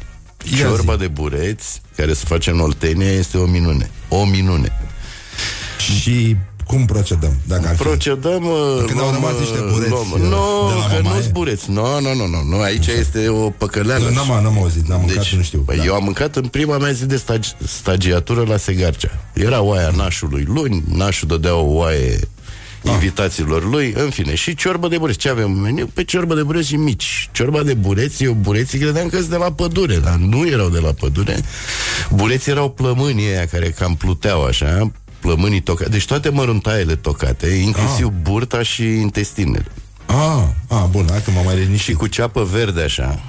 Ia 0.51 0.57
ciorba 0.67 0.93
zi. 0.93 0.99
de 0.99 1.09
bureți, 1.09 1.81
care 1.97 2.13
se 2.13 2.25
face 2.27 2.51
în 2.51 2.61
Oltenia, 2.61 3.11
este 3.11 3.39
o 3.39 3.45
minune. 3.47 3.91
O 4.09 4.25
minune. 4.25 4.73
Și 6.01 6.37
cum 6.67 6.85
procedăm? 6.85 7.37
Dacă 7.47 7.69
ar 7.69 7.77
fi? 7.77 7.83
Procedăm 7.83 8.45
uh, 8.45 8.83
Când 8.87 8.99
au 9.01 9.11
luăm, 9.11 9.13
rămas 9.15 9.39
niște 9.39 9.59
uh, 9.59 9.71
bureți, 9.73 9.91
luăm- 9.91 10.11
uh, 10.13 10.19
Nu, 10.21 10.69
de 10.69 10.75
la 10.79 10.87
că 10.87 11.01
mamaie? 11.03 11.17
nu-s 11.17 11.31
bureți 11.31 11.71
Nu, 11.71 12.01
nu, 12.01 12.15
nu, 12.15 12.27
nu, 12.27 12.43
nu 12.49 12.61
Aici 12.61 12.87
este 12.87 13.29
o 13.29 13.51
păcăleală 13.51 14.05
Nu, 14.09 14.15
n-am, 14.15 14.43
n-am 14.43 14.59
auzit, 14.59 14.89
n-am 14.89 15.01
mâncat, 15.01 15.17
deci, 15.17 15.35
nu 15.35 15.43
știu 15.43 15.59
păi 15.59 15.77
da. 15.77 15.85
Eu 15.85 15.95
am 15.95 16.03
mâncat 16.05 16.37
în 16.37 16.45
prima 16.47 16.79
mea 16.79 16.93
zi 16.93 17.07
de 17.07 17.17
stagi- 17.25 17.57
stagiatură 17.67 18.45
la 18.49 18.57
Segarcea 18.57 19.11
Era 19.33 19.61
oaia 19.61 19.91
nașului 19.97 20.45
luni 20.49 20.85
Nașul 20.95 21.29
dădea 21.29 21.55
o 21.55 21.73
oaie 21.75 22.21
invitațiilor 22.83 23.65
lui, 23.71 23.93
în 23.97 24.11
fine, 24.11 24.35
și 24.35 24.55
ciorbă 24.55 24.89
de 24.89 24.99
bureți. 24.99 25.19
Ce 25.19 25.29
avem 25.29 25.53
în 25.53 25.61
meniu? 25.61 25.87
Pe 25.87 26.05
ciorbă 26.05 26.35
de 26.35 26.43
bureți 26.43 26.69
și 26.69 26.77
mici. 26.77 27.29
Ciorba 27.33 27.63
de 27.63 27.75
bureți, 27.75 28.25
eu 28.25 28.33
bureții 28.33 28.79
credeam 28.79 29.09
că 29.09 29.17
sunt 29.17 29.29
de 29.29 29.37
la 29.37 29.53
pădure, 29.53 29.97
dar 29.97 30.15
nu 30.15 30.47
erau 30.49 30.69
de 30.69 30.79
la 30.79 30.93
pădure. 30.93 31.43
Bureții 32.11 32.51
erau 32.53 32.71
plămânii 32.71 33.27
aia 33.27 33.47
care 33.47 33.69
cam 33.71 33.95
pluteau 33.95 34.45
așa, 34.45 34.93
plămânii 35.21 35.61
tocate. 35.61 35.91
Deci 35.91 36.05
toate 36.07 36.29
măruntaiele 36.29 36.95
tocate, 36.95 37.47
inclusiv 37.47 38.07
Ah. 38.07 38.13
burta 38.23 38.63
și 38.63 38.85
intestinele. 38.85 39.67
Ah, 40.07 40.45
ah, 40.69 40.85
bun, 40.91 41.07
hai 41.11 41.23
că 41.23 41.31
m-am 41.31 41.45
mai 41.45 41.55
liniștit 41.57 41.81
Și 41.89 41.93
cu 41.93 42.07
ceapă 42.07 42.43
verde 42.45 42.83
așa 42.83 43.21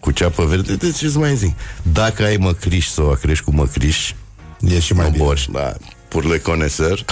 Cu 0.00 0.10
ceapă 0.10 0.44
verde, 0.44 0.74
de 0.74 0.92
ce 0.98 1.08
să 1.08 1.18
mai 1.18 1.36
zic 1.36 1.54
Dacă 1.82 2.24
ai 2.24 2.36
măcriș 2.36 2.86
sau 2.86 3.06
o 3.06 3.12
crești 3.12 3.44
cu 3.44 3.52
măcriș 3.54 4.12
E 4.60 4.80
și 4.80 4.92
mai 4.92 5.10
bine 5.10 5.24
Borș, 5.24 5.46
da 5.52 5.72
Pour 6.12 6.24
le 6.24 6.38
connaisseur 6.38 7.04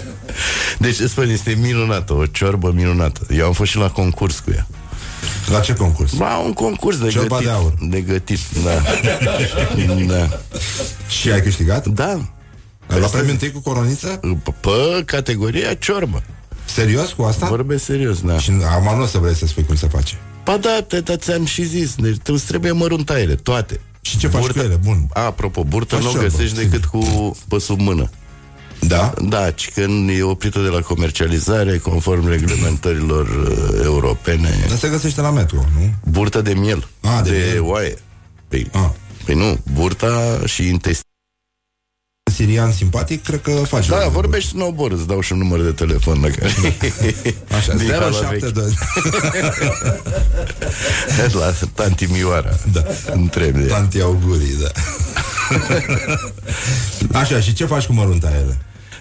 Deci 0.78 0.98
îți 0.98 1.10
spun, 1.10 1.28
este 1.30 1.58
minunată 1.60 2.12
O 2.12 2.26
ciorbă 2.26 2.72
minunată 2.74 3.26
Eu 3.34 3.46
am 3.46 3.52
fost 3.52 3.70
și 3.70 3.76
la 3.76 3.90
concurs 3.90 4.38
cu 4.38 4.50
ea 4.54 4.66
La 5.50 5.60
ce 5.60 5.74
concurs? 5.74 6.12
Ba, 6.12 6.36
un 6.36 6.52
concurs 6.52 6.98
de 6.98 7.08
Ciorba 7.08 7.36
gătit 7.36 7.46
de 7.48 7.52
aur. 7.54 7.74
De 7.80 8.00
gătit, 8.00 8.38
da 8.64 8.82
Da, 10.14 10.28
Și 11.08 11.30
ai 11.30 11.42
câștigat? 11.42 11.86
da 11.86 12.20
Ai 12.86 12.98
luat 12.98 13.10
premiul 13.10 13.30
întâi 13.32 13.50
cu 13.52 13.60
coroniță? 13.60 14.20
Pe 14.60 15.02
categoria 15.04 15.74
ciorbă 15.74 16.22
Serios 16.64 17.12
cu 17.12 17.22
asta? 17.22 17.46
Vorbesc 17.46 17.84
serios, 17.84 18.20
da 18.20 18.38
Și 18.38 18.52
acum 18.70 18.96
nu 18.96 19.02
o 19.02 19.06
să 19.06 19.18
vrei 19.18 19.34
să 19.34 19.46
spui 19.46 19.64
cum 19.64 19.76
se 19.76 19.86
face 19.88 20.14
Ba 20.44 20.56
da, 20.56 20.80
te, 20.88 21.00
te, 21.00 21.16
ți-am 21.16 21.44
și 21.44 21.62
zis 21.64 21.94
Deci 21.94 22.16
tu 22.22 22.32
îți 22.34 22.46
trebuie 22.46 22.72
măruntaiele, 22.72 23.34
toate 23.34 23.80
Și 24.00 24.18
ce 24.18 24.28
faci 24.28 24.46
cu 24.46 24.58
ele? 24.58 24.78
Bun 24.84 25.06
A, 25.12 25.20
apropo, 25.20 25.64
burtă 25.64 25.94
Faci 25.94 26.04
nu 26.04 26.08
o 26.10 26.12
ciorbă, 26.12 26.28
găsești 26.28 26.56
sigur. 26.56 26.70
decât 26.70 26.84
cu 26.84 27.36
pe 27.48 27.58
sub 27.58 27.80
mână. 27.80 28.10
Da? 28.80 29.14
Da, 29.22 29.50
ci 29.50 29.70
când 29.70 30.10
e 30.10 30.22
oprită 30.22 30.60
de 30.60 30.68
la 30.68 30.80
comercializare, 30.80 31.78
conform 31.78 32.28
reglementărilor 32.28 33.28
uh, 33.28 33.80
europene, 33.84 34.64
Dar 34.68 34.78
se 34.78 34.88
găsește 34.88 35.20
la 35.20 35.30
metro, 35.30 35.64
nu? 35.78 35.92
burtă 36.10 36.40
de 36.42 36.52
miel, 36.54 36.88
A, 37.02 37.20
de 37.22 37.30
de, 37.30 37.36
miel. 37.50 37.62
oaie. 37.62 37.98
Păi, 38.48 38.68
Ah. 38.72 38.88
păi 39.24 39.34
nu, 39.34 39.58
burta 39.72 40.38
și 40.44 40.68
intestin. 40.68 41.02
Sirian 42.34 42.72
simpatic, 42.72 43.22
cred 43.24 43.40
că 43.42 43.50
face 43.50 43.90
Da, 43.90 43.98
la- 43.98 44.08
vorbești 44.08 44.54
în 44.54 44.60
obor, 44.60 44.92
îți 44.92 45.06
dau 45.06 45.20
și 45.20 45.32
un 45.32 45.38
număr 45.38 45.60
de 45.62 45.70
telefon 45.70 46.20
la 46.22 46.28
care... 46.28 46.52
Așa, 47.56 47.74
Din 47.74 47.90
hala 47.90 48.10
072 48.10 48.64
vechi. 48.64 48.78
La 51.32 51.52
tanti 51.74 52.04
Mioara. 52.04 52.50
Da. 52.72 52.82
Întreb 53.12 53.56
de 53.56 53.62
ea. 53.68 53.74
Tanti 53.74 54.00
augurii, 54.00 54.56
da 54.62 54.68
Așa, 57.18 57.40
și 57.40 57.52
ce 57.52 57.64
faci 57.64 57.84
cu 57.86 57.92
măruntaiele? 57.92 58.58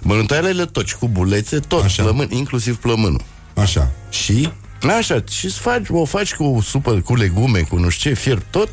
Măruntaiele 0.07 0.49
le 0.51 0.65
toci 0.65 0.93
cu 0.93 1.07
bulețe, 1.07 1.59
tot, 1.59 1.83
Așa. 1.83 2.03
plămân, 2.03 2.27
inclusiv 2.31 2.77
plămânul. 2.77 3.21
Așa, 3.55 3.91
și? 4.09 4.49
Așa, 4.97 5.23
și 5.29 5.49
faci, 5.49 5.85
o 5.89 6.05
faci 6.05 6.33
cu 6.35 6.59
supă, 6.63 6.91
cu 6.91 7.15
legume, 7.15 7.59
cu 7.59 7.77
nu 7.77 7.89
știu 7.89 8.09
ce, 8.09 8.15
fierb 8.15 8.41
tot, 8.49 8.69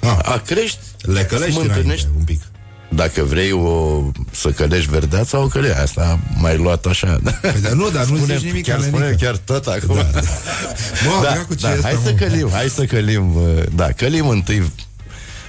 Ah, 0.00 0.18
a 0.22 0.42
crești, 0.46 0.78
le 1.00 1.24
călești 1.24 1.52
smântânești. 1.52 2.06
înainte, 2.06 2.08
un 2.18 2.24
pic 2.24 2.40
Dacă 2.88 3.22
vrei 3.22 3.52
o, 3.52 4.02
să 4.30 4.50
călești 4.50 4.90
verdeața, 4.90 5.38
o 5.38 5.46
căle. 5.46 5.76
Asta 5.80 6.18
mai 6.38 6.56
luat 6.56 6.86
așa. 6.86 7.20
Păi, 7.40 7.60
dar 7.62 7.72
nu, 7.72 7.90
dar 7.90 8.04
nu 8.06 8.16
spune, 8.18 8.36
zici 8.36 8.46
nimic, 8.46 8.64
chiar 8.64 8.76
Alenică. 8.76 8.96
spune 8.98 9.16
chiar 9.20 9.36
tot 9.36 9.66
acum. 9.66 9.94
Da. 9.94 10.02
Da, 10.02 10.20
Mă, 11.06 11.20
da, 11.22 11.30
dracu, 11.32 11.54
ce 11.54 11.66
da, 11.66 11.70
este, 11.72 11.82
hai 11.82 11.92
mă? 11.94 12.00
să 12.04 12.12
călim, 12.12 12.48
hai 12.52 12.68
să 12.68 12.84
călim, 12.84 13.36
uh, 13.36 13.62
da, 13.74 13.86
călim 13.92 14.28
întâi 14.28 14.72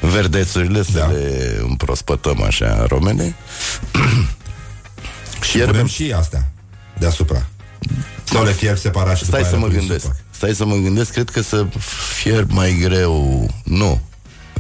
verdețurile, 0.01 0.84
să 0.84 0.91
Da. 0.97 1.05
le 1.07 1.57
împrospătăm 1.67 2.41
așa 2.41 2.86
romene. 2.89 3.36
Și 5.41 5.49
Fierbem. 5.51 5.71
punem 5.71 5.88
și 5.88 6.13
astea 6.17 6.51
Deasupra 6.97 7.45
Sau 8.23 8.43
le 8.43 8.51
fierb 8.51 8.77
separat 8.77 9.17
și 9.17 9.25
Stai 9.25 9.39
după 9.39 9.49
să 9.49 9.55
aia 9.55 9.65
mă 9.65 9.67
le 9.67 9.73
pui 9.73 9.81
în 9.81 9.88
gândesc. 9.88 10.05
supă? 10.05 10.17
Stai 10.31 10.53
să 10.53 10.65
mă 10.65 10.75
gândesc, 10.75 11.11
cred 11.11 11.29
că 11.29 11.41
să 11.41 11.65
fierb 12.21 12.51
mai 12.51 12.77
greu. 12.81 13.49
Nu. 13.63 14.01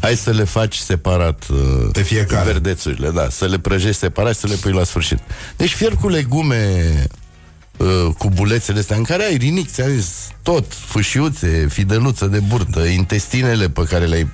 Hai 0.01 0.15
să 0.15 0.31
le 0.31 0.43
faci 0.43 0.75
separat 0.75 1.45
uh, 1.51 1.89
Pe 1.91 2.01
fiecare. 2.01 2.51
Verdețurile, 2.51 3.09
da 3.09 3.29
Să 3.29 3.45
le 3.45 3.59
prăjești 3.59 3.97
separat 3.97 4.33
și 4.33 4.39
să 4.39 4.47
le 4.47 4.55
pui 4.55 4.71
la 4.71 4.83
sfârșit 4.83 5.19
Deci 5.55 5.73
fierb 5.73 5.99
cu 5.99 6.09
legume 6.09 6.83
uh, 7.77 8.13
Cu 8.17 8.29
bulețele 8.29 8.79
astea 8.79 8.95
În 8.95 9.03
care 9.03 9.23
ai 9.23 9.35
rinic, 9.37 9.71
ți-am 9.71 9.89
zis 9.89 10.27
Tot, 10.41 10.73
fâșiuțe, 10.73 11.67
fideluță 11.69 12.25
de 12.25 12.39
burtă 12.39 12.79
Intestinele 12.83 13.69
pe 13.69 13.83
care 13.83 14.05
le-ai 14.05 14.27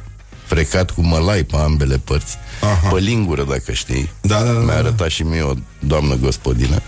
frecat 0.54 0.92
cu 0.92 1.02
mălai 1.02 1.44
pe 1.44 1.56
ambele 1.58 1.98
părți 1.98 2.38
Aha. 2.62 2.88
Pe 2.90 3.00
lingură, 3.00 3.44
dacă 3.44 3.72
știi 3.72 4.12
Da, 4.22 4.42
da, 4.44 4.52
da, 4.52 4.60
Mi-a 4.60 4.66
da. 4.74 4.80
arătat 4.80 5.10
și 5.10 5.24
mie 5.24 5.42
o 5.42 5.54
doamnă 5.80 6.16
gospodină 6.16 6.82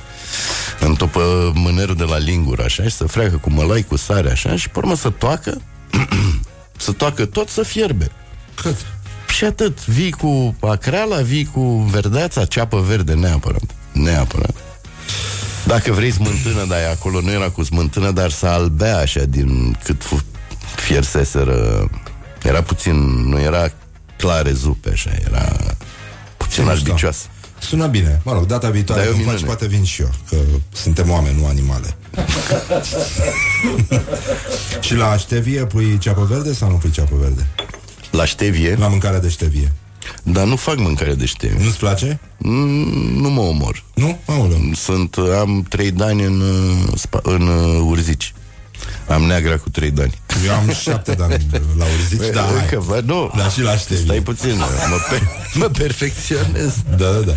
Întopă 0.79 1.51
mânerul 1.55 1.95
de 1.95 2.03
la 2.03 2.17
lingură 2.17 2.63
Așa 2.63 2.83
și 2.83 2.89
să 2.95 3.03
freacă 3.07 3.35
cu 3.37 3.49
mălai, 3.49 3.81
cu 3.87 3.95
sare 3.95 4.31
Așa 4.31 4.55
și 4.55 4.69
pe 4.69 4.79
urmă 4.79 4.95
să 4.95 5.09
toacă 5.09 5.61
Să 6.77 6.91
toacă 6.91 7.25
tot, 7.25 7.49
să 7.49 7.63
fierbe 7.63 8.11
Cât? 8.61 8.75
și 9.29 9.43
atât, 9.43 9.85
vii 9.85 10.11
cu 10.11 10.55
acreala, 10.59 11.15
vii 11.21 11.45
cu 11.53 11.61
verdeața, 11.91 12.45
ceapă 12.45 12.79
verde, 12.79 13.13
neapărat. 13.13 13.61
Neapărat. 13.91 14.55
Dacă 15.65 15.91
vrei 15.91 16.11
smântână, 16.11 16.65
dar 16.67 16.79
acolo 16.91 17.21
nu 17.21 17.31
era 17.31 17.49
cu 17.49 17.63
smântână, 17.63 18.11
dar 18.11 18.29
să 18.29 18.45
albea 18.45 18.97
așa 18.97 19.23
din 19.23 19.77
cât 19.83 20.03
fu- 20.03 20.23
fierseseră. 20.75 21.89
Era 22.45 22.61
puțin, 22.61 22.95
nu 23.29 23.39
era 23.39 23.71
clare 24.17 24.51
zupe 24.51 24.89
așa, 24.89 25.09
era 25.29 25.55
puțin 26.37 26.63
Ce 26.63 26.69
albicioasă. 26.69 27.25
Sună 27.59 27.87
bine. 27.87 28.21
Mă 28.23 28.33
rog, 28.33 28.45
data 28.45 28.69
viitoare 28.69 29.01
Dar 29.01 29.09
e 29.09 29.13
o 29.13 29.15
când 29.15 29.25
faci, 29.25 29.35
minune. 29.39 29.55
poate 29.55 29.75
vin 29.75 29.83
și 29.83 30.01
eu, 30.01 30.09
că 30.29 30.35
suntem 30.73 31.09
oameni, 31.09 31.39
nu 31.39 31.47
animale. 31.47 31.95
și 34.81 34.95
la 34.95 35.17
ștevie 35.17 35.65
pui 35.65 35.97
ceapă 35.97 36.23
verde 36.29 36.53
sau 36.53 36.69
nu 36.69 36.75
pui 36.75 36.89
ceapă 36.89 37.15
verde? 37.19 37.47
La 38.11 38.25
ștevie, 38.25 38.75
La 38.79 38.87
mâncarea 38.87 39.19
de 39.19 39.29
ștevie. 39.29 39.71
dar 40.23 40.45
nu 40.45 40.55
fac 40.55 40.77
mâncare 40.77 41.13
de 41.13 41.25
ștevie. 41.25 41.63
Nu-ți 41.63 41.77
place? 41.77 42.19
Mm, 42.37 43.19
Nu 43.21 43.29
mă 43.29 43.41
omor. 43.41 43.83
Nu? 43.93 44.19
Aoleu. 44.25 44.59
Sunt, 44.73 45.15
am 45.39 45.65
trei 45.69 45.91
dani 45.91 46.23
în, 46.23 46.41
uh, 46.41 46.93
spa- 46.97 47.21
în 47.23 47.47
uh, 47.47 47.81
urzici. 47.85 48.33
Am 49.07 49.21
neagra 49.23 49.57
cu 49.57 49.69
trei 49.69 49.91
dani. 49.91 50.13
Eu 50.45 50.53
am 50.53 50.71
șapte 50.71 51.13
de 51.13 51.23
ani 51.23 51.47
la 51.77 51.85
urzici, 51.99 52.33
da, 52.33 52.41
hai. 52.41 52.65
Că, 52.69 52.81
bă, 52.85 53.01
nu. 53.05 53.31
Da, 53.37 53.49
și 53.49 53.61
la 53.61 53.77
ștevie. 53.77 54.03
Stai 54.03 54.19
puțin, 54.21 54.57
mă, 54.57 54.65
mă, 54.89 54.95
pe, 55.09 55.21
mă 55.59 55.65
perfecționez. 55.67 56.75
Da, 56.97 57.11
da, 57.11 57.19
da. 57.19 57.33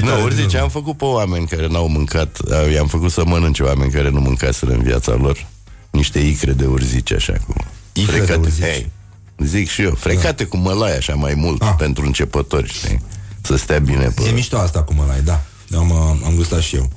Nu, 0.00 0.22
urzici 0.22 0.54
am 0.54 0.68
făcut 0.68 0.96
pe 0.96 1.04
oameni 1.04 1.46
care 1.46 1.66
n-au 1.66 1.88
mâncat, 1.88 2.38
uh, 2.44 2.72
i-am 2.74 2.86
făcut 2.86 3.10
să 3.10 3.22
mănânce 3.24 3.62
oameni 3.62 3.92
care 3.92 4.10
nu 4.10 4.20
mâncaseră 4.20 4.70
în 4.72 4.82
viața 4.82 5.14
lor. 5.14 5.46
Niște 5.90 6.18
icre 6.18 6.52
de 6.52 6.66
urzici, 6.66 7.12
așa, 7.12 7.32
cu 7.46 7.54
Icre 7.92 8.20
de 8.24 8.34
urzici. 8.34 8.64
Hey, 8.64 8.90
zic 9.38 9.68
și 9.68 9.82
eu, 9.82 9.94
frecate 9.94 10.44
cu 10.44 10.56
mălai, 10.56 10.96
așa, 10.96 11.14
mai 11.14 11.34
mult, 11.34 11.62
Ah. 11.62 11.74
pentru 11.78 12.04
începători, 12.04 12.72
știi? 12.72 13.02
Să 13.42 13.56
stea 13.56 13.78
bine 13.78 14.12
pe... 14.14 14.22
E 14.28 14.30
mișto 14.30 14.58
asta 14.58 14.82
cu 14.82 14.94
mălai, 14.94 15.20
da. 15.24 15.40
Am, 15.76 15.90
uh, 15.90 15.96
am 16.26 16.32
gustat 16.34 16.60
și 16.60 16.76
eu. 16.76 16.90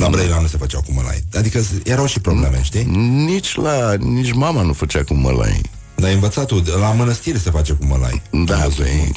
La 0.00 0.08
Brăila 0.08 0.40
nu 0.40 0.46
se 0.46 0.56
făceau 0.56 0.80
cu 0.82 0.92
mălai. 0.92 1.24
Adică 1.34 1.60
s- 1.60 1.70
erau 1.84 2.06
și 2.06 2.20
probleme, 2.20 2.60
știi? 2.62 2.84
Nici 3.24 3.54
la, 3.54 3.94
nici 3.94 4.32
mama 4.32 4.62
nu 4.62 4.72
făcea 4.72 5.04
cu 5.04 5.14
mălai. 5.14 5.60
Dar 5.94 6.08
ai 6.08 6.14
învățat 6.14 6.46
tu, 6.46 6.62
la 6.80 6.90
mănăstire 6.92 7.38
se 7.38 7.50
face 7.50 7.72
cu 7.72 7.84
mălai. 7.86 8.22
Da, 8.30 8.54
Am 8.54 8.60
văzut. 8.62 8.76
păi, 8.84 9.12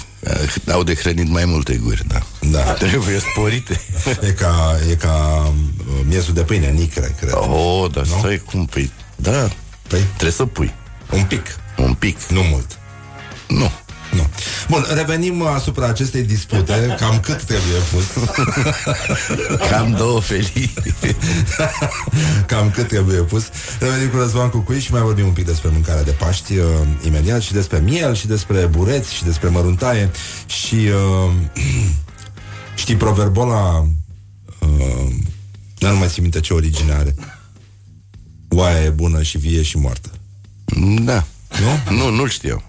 uh, 0.68 0.74
au 0.74 0.84
de 0.84 0.96
hrănit 0.96 1.30
mai 1.30 1.46
multe 1.46 1.76
guri, 1.84 2.04
da. 2.08 2.20
Da. 2.52 2.60
Trebuie 2.88 3.20
sporite. 3.32 3.82
E 4.28 4.32
ca, 4.32 4.78
e 4.90 4.96
ca 4.96 5.46
uh, 5.88 6.00
miezul 6.08 6.34
de 6.34 6.42
pâine, 6.42 6.68
nicre, 6.70 7.16
cred. 7.20 7.34
Oh, 7.34 7.92
dar 7.92 8.06
stai 8.06 8.42
cum, 8.46 8.66
păi, 8.66 8.92
da, 9.16 9.50
Păi, 9.88 10.02
trebuie 10.08 10.32
să 10.32 10.46
pui. 10.46 10.74
un 11.14 11.24
pic, 11.24 11.46
Un 11.78 11.94
pic. 11.94 12.18
nu 12.24 12.42
mult. 12.42 12.80
Nu. 13.48 13.72
Nu. 14.16 14.28
Bun, 14.70 14.86
revenim 14.94 15.42
asupra 15.42 15.88
acestei 15.88 16.24
dispute. 16.24 16.96
Cam 17.00 17.20
cât 17.20 17.44
trebuie 17.44 17.80
pus? 17.92 18.06
Cam 19.70 19.92
două 19.92 20.20
felii. 20.20 20.74
Cam 22.46 22.72
cât 22.72 22.88
trebuie 22.88 23.18
pus. 23.22 23.50
Revenim 23.80 24.10
cu 24.10 24.18
Răzvan 24.18 24.50
Cucuiș 24.50 24.84
și 24.84 24.92
mai 24.92 25.02
vorbim 25.02 25.26
un 25.26 25.32
pic 25.32 25.46
despre 25.46 25.70
mâncarea 25.70 26.04
de 26.04 26.12
Paști 26.12 26.58
uh, 26.58 26.66
imediat 27.06 27.42
și 27.42 27.54
despre 27.54 27.80
miel 27.80 28.16
și 28.16 28.28
despre 28.28 28.66
bureți 28.66 29.14
și 29.14 29.24
despre 29.24 29.50
măruntaie 29.50 30.12
și 30.46 30.76
uh, 30.76 31.32
știi 32.82 32.96
proverbul 32.96 33.42
ăla 33.42 33.88
uh, 34.60 35.14
nu 35.80 35.98
mai 35.98 36.08
țin 36.08 36.22
minte 36.22 36.40
ce 36.40 36.54
origine 36.54 36.94
are. 36.94 37.16
Oaia 38.50 38.84
e 38.84 38.90
bună 38.90 39.22
și 39.22 39.38
vie 39.38 39.62
și 39.62 39.78
moartă. 39.78 40.10
Da. 41.02 41.26
Nu? 41.60 41.96
Nu, 41.96 42.10
nu-l 42.10 42.30
știu. 42.30 42.64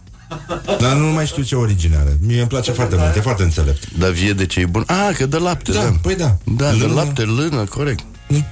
Dar 0.81 0.93
nu 0.97 1.07
mai 1.07 1.27
știu 1.27 1.43
ce 1.43 1.55
origine 1.57 1.97
are. 1.97 2.19
Mie 2.27 2.39
îmi 2.39 2.49
place 2.49 2.71
foarte 2.73 2.97
mult, 2.99 3.17
e 3.17 3.21
foarte 3.21 3.43
înțelept. 3.43 3.89
Dar 3.99 4.11
vie 4.11 4.33
de 4.33 4.47
ce 4.47 4.61
e 4.61 4.67
bun? 4.67 4.85
Ah, 4.87 5.11
că 5.17 5.27
dă 5.27 5.39
lapte, 5.39 5.73
Da, 5.73 5.83
da. 5.83 5.93
păi 6.03 6.15
da. 6.17 6.37
Da, 6.45 6.71
de 6.71 6.77
Lână. 6.77 6.95
lapte, 6.95 7.23
lână, 7.23 7.65
corect. 7.65 8.05
Nu. 8.27 8.45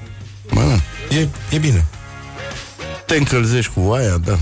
Mă, 0.51 0.61
da. 0.61 1.17
E, 1.17 1.29
e 1.51 1.59
bine. 1.59 1.87
Te 3.07 3.17
încălzești 3.17 3.73
cu 3.73 3.81
oaia, 3.81 4.17
da. 4.25 4.39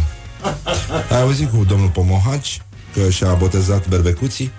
Ai 1.11 1.21
auzit 1.21 1.51
cu 1.51 1.65
domnul 1.69 1.89
Pomohaci 1.89 2.61
că 2.95 3.11
și-a 3.11 3.33
botezat 3.33 3.89
berbecuții? 3.89 4.51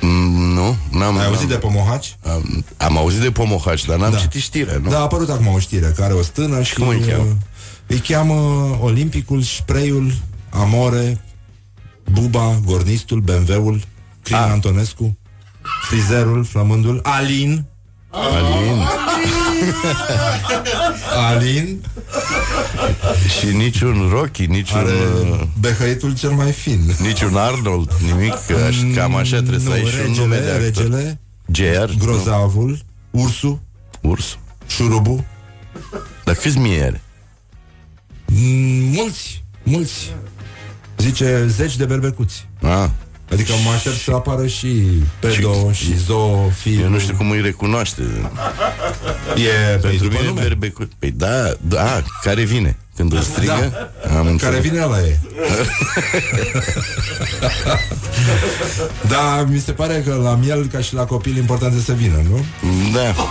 Mm, 0.00 0.52
nu, 0.54 0.76
n-am... 0.90 1.18
Ai 1.18 1.24
auzit 1.26 1.40
n-am- 1.40 1.48
de 1.48 1.56
Pomohaci? 1.56 2.16
Am, 2.26 2.64
am 2.76 2.96
auzit 2.96 3.20
de 3.20 3.30
Pomohaci, 3.30 3.84
dar 3.84 3.98
n-am 3.98 4.10
Da. 4.12 4.16
citit 4.18 4.40
știrea, 4.40 4.78
nu? 4.82 4.90
Da, 4.90 4.98
a 4.98 5.00
apărut 5.00 5.28
acum 5.30 5.46
o 5.46 5.58
știre 5.58 5.86
care 5.86 6.02
are 6.04 6.12
o 6.14 6.22
stână 6.22 6.62
și 6.62 6.74
cum 6.74 6.88
îi 6.88 6.98
cheamă? 7.08 7.22
uh, 7.22 7.30
Îi 7.86 7.98
cheamă 7.98 8.34
Olimpicul, 8.80 9.42
Sprayul, 9.42 10.12
Amore, 10.50 11.20
Buba, 12.12 12.60
Gornistul, 12.64 13.20
BMW-ul, 13.20 13.80
Crin 14.22 14.36
Ah. 14.36 14.50
Antonescu, 14.50 15.18
Frizerul, 15.88 16.44
Flămândul, 16.44 17.00
Alin, 17.02 17.64
Alin. 18.10 18.82
Alin 21.28 21.80
Și 23.38 23.46
niciun 23.56 24.08
Rocky, 24.12 24.46
niciun... 24.46 24.78
are 24.78 24.90
uh, 25.30 25.40
behăitul 25.60 26.14
cel 26.16 26.30
mai 26.30 26.52
fin. 26.52 26.80
Niciun 27.00 27.36
Arnold, 27.36 27.92
nimic, 28.06 28.32
că 28.46 28.54
aș, 28.68 28.76
cam 28.94 29.14
așa 29.14 29.36
trebuie 29.36 29.58
să 29.60 29.66
Nu, 29.68 29.72
ai 29.72 29.84
și 29.84 29.94
un 30.06 30.12
nume 30.12 30.36
de 30.38 30.50
regele, 30.50 30.66
actor. 30.66 30.90
regele, 30.92 31.20
GR? 31.86 32.04
Grozavul, 32.04 32.78
Ursu, 33.10 33.60
Nu, 34.00 34.10
Urs. 34.10 34.38
Șurubu, 34.66 35.24
Dar 36.24 36.34
câți 36.34 36.58
mie 36.58 36.82
are? 36.82 37.00
Mm, 38.26 38.92
mulți, 38.94 39.44
mulți. 39.62 40.14
Zice 41.06 41.46
zeci 41.48 41.76
de 41.76 41.84
berbecuți. 41.84 42.46
Ah, 42.62 42.88
Adică 43.32 43.52
mă 43.64 43.70
aștept 43.74 43.96
să 43.96 44.10
apară 44.14 44.46
și 44.46 44.82
pedo 45.18 45.72
și, 45.72 45.84
și 45.84 45.98
zoo, 45.98 46.48
fi. 46.48 46.80
eu 46.80 46.88
nu 46.88 46.98
știu 46.98 47.14
cum 47.14 47.30
îi 47.30 47.40
recunoaște. 47.40 48.02
E 49.34 49.76
Pentru 49.76 50.02
după 50.02 50.16
mine 50.18 50.28
nume. 50.28 50.40
berbecu... 50.40 50.88
Păi 50.98 51.10
da, 51.10 51.52
da, 51.60 52.02
care 52.22 52.44
vine? 52.44 52.76
Când 52.96 53.12
îl 53.12 53.20
strigă? 53.20 53.90
Da. 54.06 54.18
Am 54.18 54.36
Care 54.36 54.60
vine 54.60 54.84
la 54.84 54.98
e. 55.00 55.18
da, 59.08 59.44
mi 59.48 59.58
se 59.58 59.72
pare 59.72 60.02
că 60.06 60.14
la 60.14 60.34
miel, 60.34 60.66
ca 60.66 60.80
și 60.80 60.94
la 60.94 61.04
copil, 61.04 61.36
important 61.36 61.74
e 61.74 61.80
să 61.80 61.92
vină, 61.92 62.22
nu? 62.28 62.44
Da. 62.92 63.14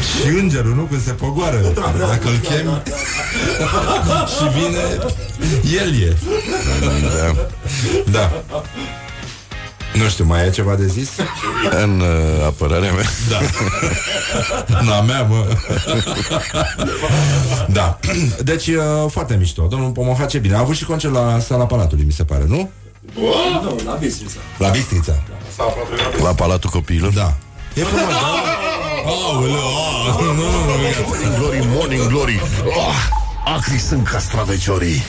Și 0.00 0.28
îngerul, 0.38 0.74
nu? 0.74 0.82
Când 0.82 1.02
se 1.02 1.10
pogoară. 1.12 1.60
Dacă 1.98 2.28
îl 2.28 2.36
chemi 2.36 2.82
și 4.36 4.48
vine, 4.58 4.98
el 5.82 6.00
e. 6.02 6.16
da. 7.12 7.34
Da. 8.10 8.42
Nu 9.94 10.08
știu, 10.08 10.24
mai 10.24 10.46
e 10.46 10.50
ceva 10.50 10.74
de 10.74 10.86
zis? 10.86 11.08
În 11.82 12.00
uh, 12.00 12.44
apărarea 12.46 12.92
mea. 12.92 13.04
Da. 13.28 14.80
Na 14.82 15.00
mea, 15.00 15.22
mă. 15.22 15.46
da. 17.68 17.98
Deci, 18.44 18.66
uh, 18.66 18.82
foarte 19.10 19.36
mișto. 19.36 19.66
Domnul 19.66 19.90
Pomohace, 19.90 20.38
bine. 20.38 20.54
A 20.54 20.58
avut 20.58 20.74
și 20.76 20.84
concert 20.84 21.12
la 21.12 21.38
sala 21.38 21.66
Palatului, 21.66 22.04
mi 22.04 22.12
se 22.12 22.24
pare, 22.24 22.44
nu? 22.46 22.70
Nu, 23.62 23.80
la 23.84 23.92
Bistrița. 24.00 24.38
La 24.58 24.68
Bistrița. 24.68 25.22
La 26.22 26.34
Palatul 26.34 26.70
Copiilor? 26.70 27.12
Da. 27.12 27.34
E 27.76 27.84
frumos, 27.84 28.08
da? 28.08 28.18
Aoleu, 29.04 29.54
ah, 29.54 30.16
nu, 30.20 30.32
nu, 30.32 30.42
nu, 30.42 30.74
Morning 31.06 31.36
glory, 31.36 31.66
morning 31.66 32.08
glory. 32.08 32.40
Oh, 32.64 32.94
Acri 33.56 33.78
sunt 33.78 34.08
castraveciorii. 34.08 35.04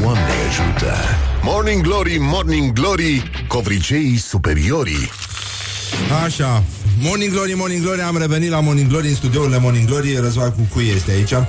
Doamne 0.00 0.20
ajută. 0.48 0.94
Morning 1.42 1.82
glory, 1.82 2.16
morning 2.20 2.72
glory 2.72 3.30
Covriceii 3.48 4.16
superiorii. 4.18 5.10
Așa, 6.24 6.62
Morning 6.98 7.32
Glory, 7.32 7.52
Morning 7.56 7.82
Glory 7.82 8.00
Am 8.00 8.18
revenit 8.18 8.50
la 8.50 8.60
Morning 8.60 8.88
Glory, 8.88 9.08
în 9.08 9.14
studiourile 9.14 9.58
Morning 9.58 9.88
Glory. 9.88 10.16
Răzvan 10.20 10.52
Cucui 10.52 10.92
este 10.96 11.10
aici. 11.10 11.30
Uh, 11.30 11.46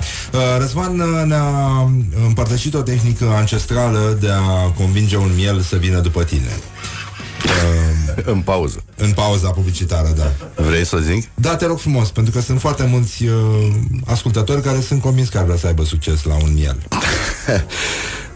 Răzvan 0.58 1.00
uh, 1.00 1.22
ne-a 1.26 1.90
împărtășit 2.26 2.74
o 2.74 2.82
tehnică 2.82 3.32
ancestrală 3.36 4.16
De 4.20 4.28
a 4.30 4.68
convinge 4.76 5.16
un 5.16 5.30
miel 5.34 5.60
să 5.60 5.76
vină 5.76 5.98
după 5.98 6.24
tine. 6.24 6.56
uh, 6.56 6.97
În 8.30 8.40
pauză. 8.40 8.82
În 8.96 9.12
pauza 9.12 9.50
publicitară, 9.50 10.08
da 10.16 10.62
Vrei 10.62 10.86
să 10.86 10.98
zic? 10.98 11.28
Da, 11.34 11.56
te 11.56 11.66
rog 11.66 11.78
frumos, 11.78 12.10
pentru 12.10 12.32
că 12.32 12.40
sunt 12.40 12.60
foarte 12.60 12.86
mulți 12.90 13.24
uh, 13.24 13.32
ascultători 14.04 14.62
Care 14.62 14.80
sunt 14.80 15.00
convins 15.00 15.28
că 15.28 15.38
ar 15.38 15.44
vrea 15.44 15.56
să 15.56 15.66
aibă 15.66 15.84
succes 15.84 16.22
la 16.22 16.34
un 16.34 16.52
miel 16.54 16.78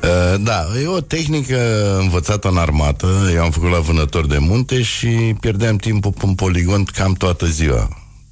Uh, 0.03 0.41
da, 0.41 0.67
e 0.83 0.87
o 0.87 1.01
tehnică 1.01 1.59
învățată 2.01 2.49
în 2.49 2.57
armată. 2.57 3.07
Eu 3.35 3.43
am 3.43 3.51
făcut 3.51 3.71
la 3.71 3.79
vânător 3.79 4.27
de 4.27 4.39
munte 4.39 4.83
și 4.83 5.09
pierdeam 5.41 5.77
timpul 5.77 6.13
pe 6.13 6.27
un 6.27 6.35
poligon 6.35 6.85
cam 6.85 7.13
toată 7.13 7.47
ziua. 7.47 7.89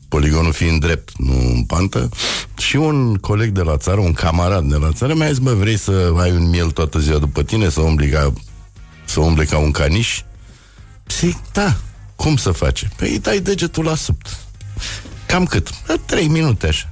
Poligonul 0.09 0.53
fiind 0.53 0.81
drept, 0.81 1.11
nu 1.17 1.33
în 1.33 1.63
pantă. 1.63 2.09
Și 2.57 2.77
un 2.77 3.15
coleg 3.15 3.51
de 3.51 3.63
la 3.63 3.77
țară, 3.77 4.01
un 4.01 4.13
camarad 4.13 4.65
de 4.65 4.77
la 4.77 4.93
țară, 4.93 5.15
mi-a 5.15 5.27
zis, 5.27 5.39
bă, 5.39 5.53
vrei 5.53 5.79
să 5.79 6.13
ai 6.17 6.31
un 6.31 6.49
miel 6.49 6.71
toată 6.71 6.99
ziua 6.99 7.19
după 7.19 7.43
tine, 7.43 7.69
să 7.69 7.81
umbli 7.81 8.09
ca, 8.09 8.33
să 9.05 9.21
umbli 9.21 9.47
ca 9.47 9.59
un 9.59 9.71
caniș? 9.71 10.21
Zic, 11.11 11.37
da, 11.53 11.77
cum 12.17 12.37
să 12.37 12.51
face? 12.51 12.91
Păi 12.97 13.19
dai 13.19 13.41
degetul 13.41 13.85
la 13.85 13.95
subt. 13.95 14.39
Cam 15.27 15.45
cât? 15.45 15.71
Da, 15.87 15.95
Trei 16.07 16.27
minute 16.29 16.67
așa. 16.67 16.91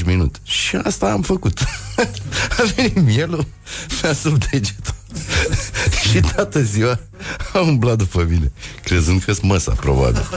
3-5 0.00 0.04
minute. 0.04 0.38
Și 0.42 0.76
asta 0.76 1.10
am 1.10 1.22
făcut. 1.22 1.60
A 2.58 2.62
venit 2.74 3.00
mielul, 3.00 3.46
mi-a 4.02 4.12
sub 4.12 4.44
degetul. 4.50 4.94
și 6.10 6.20
toată 6.20 6.62
ziua 6.62 7.00
a 7.52 7.58
umblat 7.60 7.96
după 7.96 8.22
mine, 8.22 8.52
crezând 8.84 9.22
că-s 9.22 9.40
măsa, 9.40 9.72
probabil. 9.72 10.28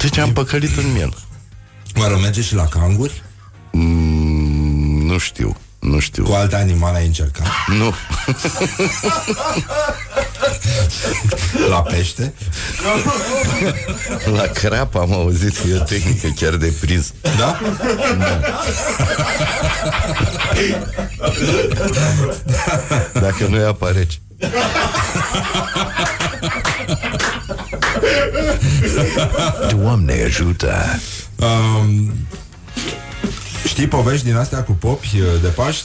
Deci 0.00 0.16
am 0.18 0.32
păcălit 0.32 0.76
în 0.76 0.92
miel. 0.92 1.14
Oare 1.96 2.14
merge 2.14 2.42
și 2.42 2.54
la 2.54 2.66
canguri? 2.66 3.22
Mm, 3.72 5.06
nu 5.06 5.18
știu, 5.18 5.56
nu 5.80 5.98
știu. 5.98 6.24
Cu 6.24 6.32
alte 6.32 6.56
animale 6.56 6.98
ai 6.98 7.06
încercat? 7.06 7.46
Nu. 7.66 7.94
La 11.68 11.82
pește? 11.82 12.34
La 14.34 14.42
crap 14.42 14.94
am 14.96 15.12
auzit 15.12 15.56
că 15.56 15.66
e 15.68 15.76
o 15.76 15.82
tehnică 15.82 16.28
chiar 16.36 16.56
de 16.56 16.72
prins. 16.80 17.12
Da? 17.38 17.58
Dacă 23.12 23.46
nu 23.48 23.56
e 23.56 23.66
apa 23.66 23.90
rece. 23.92 24.18
Doamne 29.70 30.22
ajută 30.26 31.00
Um, 31.40 32.12
știi 33.66 33.86
povești 33.86 34.24
din 34.24 34.36
astea 34.36 34.62
cu 34.62 34.72
popi 34.72 35.20
uh, 35.20 35.40
de 35.42 35.48
Paști? 35.48 35.84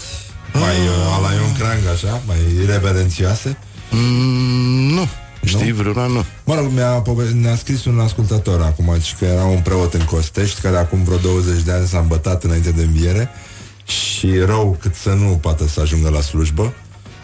Mai 0.53 0.61
uh, 0.61 1.17
ala 1.17 1.33
Ion 1.33 1.53
Crang, 1.57 1.79
așa? 1.93 2.21
Mai 2.25 2.37
reverențioase? 2.65 3.57
Mm, 3.91 4.93
nu. 4.93 5.07
Știi 5.43 5.71
vreuna? 5.71 6.05
Nu. 6.07 6.25
Mă 6.43 6.55
rog, 6.55 6.71
mi-a, 6.73 6.89
pove- 6.89 7.31
ne-a 7.33 7.55
scris 7.55 7.85
un 7.85 7.99
ascultător 7.99 8.61
acum 8.61 8.99
și 8.99 9.15
că 9.15 9.25
era 9.25 9.43
un 9.43 9.59
preot 9.61 9.93
în 9.93 10.05
Costești 10.05 10.61
care 10.61 10.77
acum 10.77 11.03
vreo 11.03 11.17
20 11.17 11.61
de 11.61 11.71
ani 11.71 11.87
s-a 11.87 11.99
îmbătat 11.99 12.43
înainte 12.43 12.71
de 12.71 12.83
înviere 12.83 13.29
și 13.85 14.39
rău 14.45 14.77
cât 14.81 14.95
să 14.95 15.09
nu 15.09 15.27
poată 15.41 15.67
să 15.67 15.81
ajungă 15.81 16.09
la 16.09 16.21
slujbă 16.21 16.73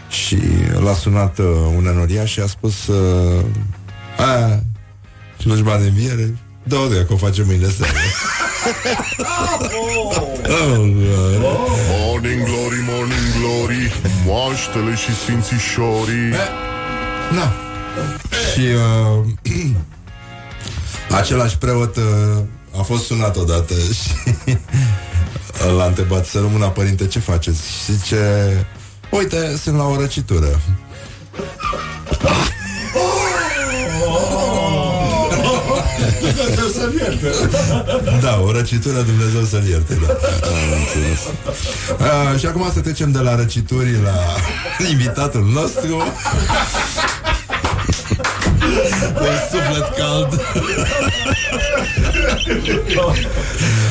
și 0.08 0.38
l-a 0.84 0.94
sunat 0.94 1.38
uh, 1.38 1.46
un 1.76 1.86
enoriaș 1.86 2.30
și 2.30 2.40
a 2.40 2.46
spus 2.46 2.86
uh, 2.86 3.44
a, 4.18 4.60
slujba 5.38 5.76
de 5.76 5.86
înviere 5.86 6.36
Da, 6.62 6.76
da, 6.76 7.04
că 7.06 7.12
o 7.12 7.16
facem 7.16 7.46
mâine 7.46 7.68
seară. 7.78 7.92
oh, 11.42 11.66
Morning 11.90 12.42
glory, 12.44 12.80
morning 12.88 13.26
glory 13.38 13.92
Moaștele 14.26 14.94
și 14.94 15.14
sfințișorii 15.16 16.30
Na. 17.30 17.52
Și 18.52 18.60
uh, 18.60 19.24
același 21.20 21.58
preot 21.58 21.96
uh, 21.96 22.02
a 22.78 22.82
fost 22.82 23.04
sunat 23.04 23.36
odată 23.36 23.74
și 23.98 24.56
l-a 25.76 25.84
întrebat 25.84 26.26
să 26.26 26.38
rămână 26.38 26.66
părinte 26.66 27.06
ce 27.06 27.18
faceți? 27.18 27.60
Și 27.70 27.92
zice, 27.92 28.16
uite, 29.10 29.56
sunt 29.62 29.76
la 29.76 29.84
o 29.84 30.00
răcitură. 30.00 30.60
Dumnezeu 36.22 36.66
să-l 36.68 36.92
ierte. 36.94 37.30
Da, 38.20 38.40
o 38.46 38.52
răcitură 38.52 39.00
Dumnezeu 39.00 39.42
să-l 39.44 39.64
ierte 39.68 39.98
da. 40.06 40.16
A, 42.06 42.36
Și 42.36 42.46
acum 42.46 42.70
să 42.74 42.80
trecem 42.80 43.10
de 43.10 43.18
la 43.18 43.34
răcituri 43.36 44.02
La 44.02 44.14
invitatul 44.90 45.44
nostru 45.52 45.96
Un 49.20 49.36
suflet 49.50 49.88
cald 49.96 50.40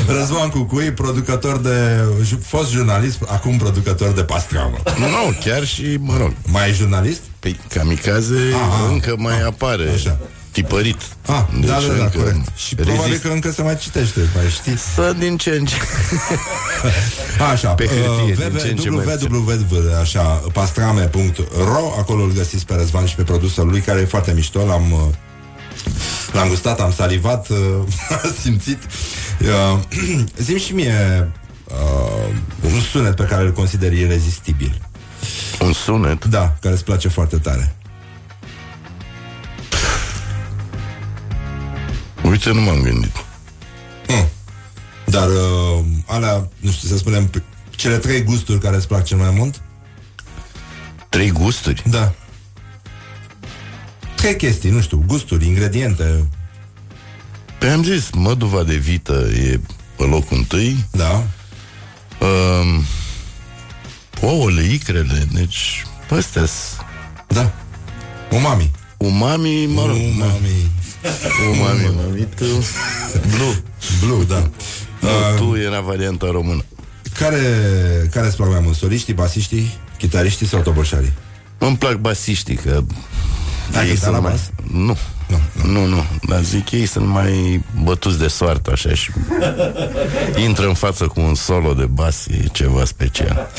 Răzvan 0.08 0.50
Cucui, 0.50 0.92
producător 0.92 1.58
de 1.58 2.00
ju- 2.24 2.40
Fost 2.46 2.72
jurnalist, 2.72 3.18
acum 3.28 3.58
producător 3.58 4.12
de 4.12 4.24
pastramă 4.24 4.76
Nu, 5.00 5.08
nu, 5.08 5.36
chiar 5.46 5.66
și, 5.66 5.98
mă 6.00 6.18
rog 6.18 6.32
Mai 6.46 6.70
e 6.70 6.74
jurnalist? 6.74 7.22
Păi, 7.40 7.60
kamikaze 7.74 8.40
Aha. 8.54 8.88
încă 8.92 9.16
mai 9.18 9.42
apare 9.42 9.90
Așa. 9.94 10.18
Tipărit. 10.52 11.02
Ah, 11.26 11.44
Deci 11.60 11.70
da, 11.70 11.80
da, 11.80 11.94
da, 11.94 12.04
încă 12.04 12.18
corect. 12.18 12.58
Și 12.58 12.76
probabil 12.76 13.02
rezist. 13.04 13.22
că 13.22 13.28
încă 13.28 13.52
se 13.52 13.62
mai 13.62 13.78
citește, 13.78 14.20
mai 14.36 14.50
știi. 14.50 14.78
Să 14.78 15.14
din 15.18 15.38
ce 15.38 15.50
în 15.50 15.66
ce. 15.66 15.76
Așa, 17.52 17.70
Pe 17.70 17.86
hârtie, 17.86 18.46
uh, 18.46 18.52
din 18.52 18.60
ce 18.60 18.68
în 18.68 18.76
ce 18.76 18.90
mai 18.90 19.18
www, 19.32 20.00
așa, 20.02 20.22
pastrame.ro 20.54 21.94
Acolo 22.00 22.24
îl 22.24 22.32
găsiți 22.32 22.66
pe 22.66 22.76
Răzvan 22.76 23.06
și 23.06 23.16
pe 23.16 23.24
produsul 23.24 23.68
lui 23.68 23.80
Care 23.80 24.00
e 24.00 24.06
foarte 24.06 24.32
mișto, 24.32 24.66
l-am 24.66 24.92
uh, 24.92 25.00
L-am 26.32 26.48
gustat, 26.48 26.80
am 26.82 26.92
salivat 26.92 27.50
uh, 27.50 27.58
Am 28.24 28.36
simțit. 28.42 28.80
Uh, 29.42 29.80
Zim 30.46 30.58
și 30.58 30.74
mie 30.74 31.32
uh, 31.66 32.72
Un 32.74 32.82
sunet 32.92 33.16
pe 33.16 33.24
care 33.24 33.44
îl 33.44 33.52
consider 33.52 33.94
irezistibil. 33.94 34.82
Un 35.62 35.74
sunet? 35.74 36.26
Da, 36.26 36.56
care 36.62 36.74
îți 36.74 36.84
place 36.84 37.08
foarte 37.08 37.38
tare 37.38 37.76
Uite, 42.46 42.60
nu 42.60 42.66
m-am 42.66 42.82
gândit. 42.82 43.12
Hmm. 44.08 44.28
Dar 45.06 45.28
uh, 45.30 45.86
alea, 46.06 46.50
nu 46.60 46.72
știu, 46.72 46.88
să 46.88 46.98
spunem 46.98 47.30
p- 47.30 47.44
Cele 47.70 47.98
trei 47.98 48.24
gusturi 48.24 48.60
care 48.60 48.76
îți 48.76 48.88
plac 48.88 49.04
cel 49.04 49.18
mai 49.18 49.30
mult? 49.30 49.62
Trei 51.10 51.30
gusturi? 51.32 51.84
Da. 51.90 52.14
Trei 54.16 54.36
chestii, 54.36 54.70
nu 54.70 54.82
știu, 54.82 55.04
gusturi, 55.08 55.46
ingrediente. 55.46 56.30
Pe 57.60 57.70
am 57.70 57.84
zis, 57.84 58.10
măduva 58.12 58.64
de 58.64 58.76
vită 58.76 59.28
e 59.34 59.60
pe 59.96 60.04
locul 60.04 60.38
întâi. 60.38 60.86
Da. 60.92 61.24
Um, 62.20 62.84
Ouăle, 64.22 64.64
icrele 64.64 65.28
Deci, 65.34 65.86
astea 66.10 66.46
Da. 67.28 67.54
Umami. 68.32 68.72
Umami, 68.98 69.66
mă 69.66 69.86
rog 69.86 69.98
Umami 70.16 70.72
Umami, 71.52 71.96
mami, 71.96 72.28
tu 72.36 72.46
Blue 73.36 73.64
Blue, 74.06 74.24
da 74.24 74.50
Nu, 75.00 75.10
tu 75.38 75.58
era 75.58 75.80
varianta 75.80 76.30
română 76.32 76.64
Care, 77.18 77.38
care 78.12 78.28
îți 78.28 78.36
plac 78.36 78.50
mai 78.50 78.60
mult? 78.64 78.76
Soliștii, 78.76 79.14
basiștii, 79.14 79.78
chitariștii 79.98 80.48
sau 80.48 80.62
toboșarii? 80.62 81.12
Îmi 81.58 81.78
plac 81.78 81.96
basiștii, 81.96 82.56
că 82.56 82.84
Ai 83.74 83.88
ei 83.88 83.88
cântat 83.88 83.98
sunt 83.98 84.14
la 84.14 84.20
mai... 84.20 84.32
bas? 84.32 84.50
Nu. 84.72 84.98
Nu, 85.28 85.72
nu, 85.72 85.86
nu, 85.86 86.06
dar 86.28 86.44
zic 86.44 86.72
ei 86.72 86.86
sunt 86.86 87.08
mai 87.08 87.64
bătuți 87.84 88.18
de 88.20 88.28
soartă 88.28 88.72
așa 88.72 88.94
și 88.94 89.12
intră 90.46 90.68
în 90.68 90.74
față 90.74 91.08
cu 91.08 91.20
un 91.20 91.36
solo 91.36 91.74
de 91.74 91.86
bas, 91.86 92.26
e 92.26 92.44
ceva 92.52 92.86
special. 92.86 93.50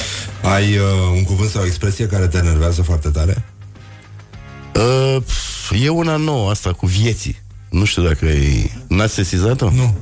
Ai 0.43 0.77
uh, 0.77 0.85
un 1.15 1.25
cuvânt 1.25 1.51
sau 1.51 1.63
o 1.63 1.67
expresie 1.67 2.07
care 2.07 2.27
te 2.27 2.37
enervează 2.39 2.83
foarte 2.83 3.09
tare? 3.09 3.45
Uh, 4.75 5.23
e 5.75 5.89
una 5.89 6.17
nouă 6.17 6.51
asta 6.51 6.73
cu 6.73 6.87
vieții. 6.87 7.41
Nu 7.71 7.85
știu 7.85 8.03
dacă 8.03 8.25
e... 8.27 8.71
N-ați 8.89 9.15
sesizat-o? 9.15 9.71
Nu. 9.71 9.95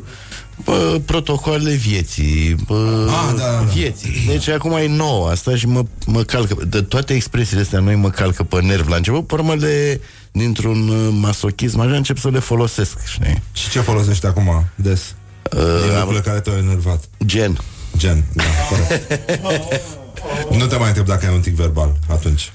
Bă, 0.64 1.00
protocoalele 1.04 1.74
vieții, 1.74 2.54
bă, 2.66 3.06
Ah, 3.08 3.34
da, 3.36 3.42
da, 3.44 3.50
da. 3.50 3.58
vieții. 3.60 4.22
Deci 4.26 4.48
acum 4.48 4.72
e 4.72 4.86
nouă 4.86 5.28
asta 5.28 5.56
și 5.56 5.66
mă, 5.66 5.82
mă 6.06 6.22
calcă. 6.22 6.56
De 6.66 6.82
toate 6.82 7.14
expresiile 7.14 7.62
astea 7.62 7.78
noi 7.80 7.94
mă 7.94 8.10
calcă 8.10 8.42
pe 8.42 8.60
nerv 8.62 8.88
la 8.88 8.96
început, 8.96 9.26
pe 9.26 9.34
urmă 9.34 9.54
le, 9.54 10.00
dintr-un 10.32 10.88
uh, 10.88 11.08
masochism, 11.20 11.80
așa 11.80 11.96
încep 11.96 12.18
să 12.18 12.28
le 12.28 12.38
folosesc, 12.38 12.98
știi? 13.06 13.42
Și 13.52 13.70
ce 13.70 13.80
folosești 13.80 14.26
acum 14.26 14.64
des? 14.74 15.14
Uh, 15.56 15.60
Din 15.60 15.90
am- 15.90 15.94
lucrurile 15.96 16.20
care 16.20 16.40
te-au 16.40 16.56
enervat 16.56 17.04
Gen. 17.24 17.58
Gen, 17.96 18.24
da, 18.34 18.42
corect 18.68 19.30
Nu 20.58 20.66
te 20.66 20.76
mai 20.76 20.86
întreb 20.88 21.06
dacă 21.06 21.26
ai 21.26 21.34
un 21.34 21.40
tic 21.40 21.54
verbal 21.54 21.96
atunci 22.08 22.52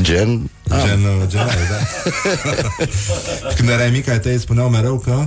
Gen? 0.00 0.50
Gen, 0.84 1.04
uh, 1.04 1.26
gen 1.28 1.40
ai, 1.40 1.56
da 1.70 1.78
Când 3.56 3.68
erai 3.68 3.90
mic, 3.90 4.08
ai 4.08 4.20
tăi 4.20 4.32
îți 4.32 4.42
spuneau 4.42 4.68
mereu 4.68 4.98
că 4.98 5.26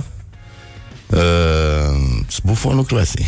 Uh, 1.10 2.20
sbufonul 2.28 2.84
clasei. 2.84 3.26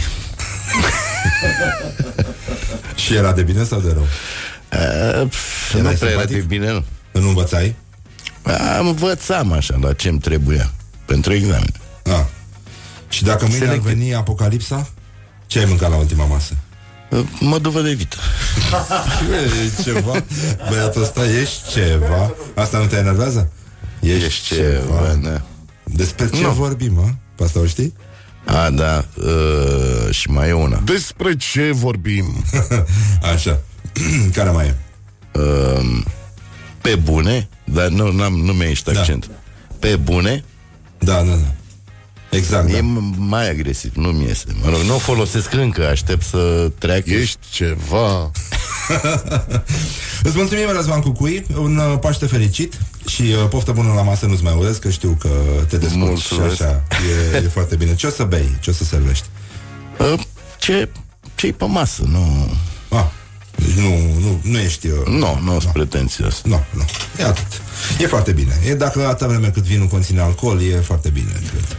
Și 2.95 3.15
era 3.15 3.33
de 3.33 3.43
bine 3.43 3.65
sau 3.65 3.81
de 3.81 3.93
rău? 3.93 4.03
Uh, 4.03 5.29
pf, 5.29 5.73
nu 5.73 5.79
Erai 5.79 5.95
prea 5.95 6.11
era 6.11 6.19
simpatic? 6.21 6.37
de 6.49 6.57
bine, 6.57 6.71
nu. 6.73 6.85
Nu 7.21 7.29
învățai? 7.29 7.75
Am 8.79 8.87
învățam 8.87 9.53
așa 9.53 9.79
la 9.81 9.93
ce-mi 9.93 10.19
trebuia 10.19 10.71
pentru 11.05 11.33
examen. 11.33 11.73
Ah. 12.05 12.25
Și 13.09 13.23
dacă 13.23 13.47
mâine 13.47 13.65
ar 13.65 13.69
Selectiv. 13.71 13.93
veni 13.99 14.15
apocalipsa 14.15 14.89
Ce 15.47 15.59
ai 15.59 15.65
mâncat 15.65 15.91
la 15.91 15.97
ultima 15.97 16.25
masă? 16.25 16.57
Uh, 17.11 17.21
Mă 17.41 17.59
duvă 17.59 17.81
de 17.81 17.93
vită. 17.93 18.17
E 19.79 19.83
ceva 19.83 20.25
Băiatul 20.71 21.03
ăsta, 21.03 21.21
ești 21.41 21.71
ceva 21.73 22.35
Asta 22.55 22.79
nu 22.79 22.87
te 22.87 22.97
enervează? 22.97 23.51
Ești 24.01 24.55
ceva, 24.55 25.19
da. 25.23 25.41
Despre 25.85 26.29
ce 26.29 26.43
Nu. 26.43 26.51
vorbim, 26.51 26.93
mă? 26.95 27.09
Pe 27.35 27.45
asta 27.45 27.61
o 27.61 27.67
știi? 27.67 27.95
A, 28.45 28.71
da, 28.71 29.05
uh, 29.17 30.11
și 30.15 30.31
mai 30.31 30.49
e 30.49 30.53
una. 30.53 30.81
Despre 30.85 31.37
ce 31.37 31.71
vorbim? 31.73 32.45
Așa 33.35 33.61
Care 34.35 34.51
mai 34.51 34.67
e? 34.67 34.75
Uh, 35.41 36.03
pe 36.81 36.95
bune, 36.95 37.49
dar 37.65 37.89
nu, 37.89 38.13
n-am, 38.13 38.33
nu 38.35 38.53
mi-a 38.53 38.67
ieșit 38.69 38.89
Da. 38.89 39.01
accent. 39.01 39.31
Pe 39.79 39.97
bune, 39.97 40.45
Da, 40.99 41.13
da, 41.15 41.31
da 41.31 41.53
Exact, 42.31 42.69
e 42.69 42.73
da. 42.73 42.79
m- 42.79 43.15
mai 43.17 43.51
agresiv, 43.51 43.93
nu 43.95 44.09
mi 44.09 44.25
iese. 44.27 44.45
Mă 44.63 44.71
rog, 44.71 44.81
nu 44.81 44.95
o 44.95 44.99
folosesc 44.99 45.53
încă, 45.53 45.87
aștept 45.89 46.25
să 46.25 46.71
treacă. 46.79 47.11
Ești 47.11 47.39
ceva 47.51 48.31
Îți 50.23 50.37
mulțumim, 50.37 50.65
Răzvan 50.77 51.01
Cucui 51.01 51.47
Un 51.57 51.77
uh, 51.77 51.99
Paște 52.01 52.27
fericit 52.27 52.79
Și 53.07 53.23
uh, 53.23 53.49
poftă 53.49 53.73
bună 53.73 53.93
la 53.93 54.03
masă 54.03 54.27
nu-ți 54.27 54.43
mai 54.43 54.55
urez 54.59 54.77
Că 54.77 54.91
știu 54.91 55.17
că 55.21 55.29
te 55.69 55.77
descurci 55.77 56.21
și 56.21 56.35
Mulțumesc. 56.35 56.63
așa 56.63 56.83
e, 57.33 57.37
e 57.37 57.41
foarte 57.59 57.77
bine 57.77 57.95
Ce 57.95 58.07
o 58.07 58.11
să 58.11 58.23
bei? 58.25 58.57
Ce 58.61 58.71
o 58.71 58.73
să 58.73 58.85
servești? 58.85 59.27
Uh, 59.99 60.21
ce, 60.59 60.89
ce-i 61.35 61.53
pe 61.53 61.65
masă, 61.65 62.03
nu... 62.07 62.51
Ah, 62.89 63.05
deci 63.05 63.18
nu, 63.77 64.21
nu, 64.21 64.41
nu 64.43 64.59
ești... 64.59 64.87
Uh, 64.87 65.07
Nu, 65.07 65.39
nu 65.45 65.61
sunt 65.61 65.73
pretențios. 65.73 66.43
Nu, 66.45 66.65
nu. 66.71 66.85
E 67.19 67.25
atât. 67.25 67.47
E 68.01 68.07
foarte 68.07 68.33
bine. 68.33 68.61
E 68.67 68.75
dacă 68.75 69.07
atâta 69.07 69.27
vreme 69.27 69.49
cât 69.49 69.63
vinul 69.63 69.87
conține 69.87 70.21
alcool, 70.21 70.61
e 70.63 70.81
foarte 70.81 71.09
bine, 71.09 71.33
cred. 71.51 71.77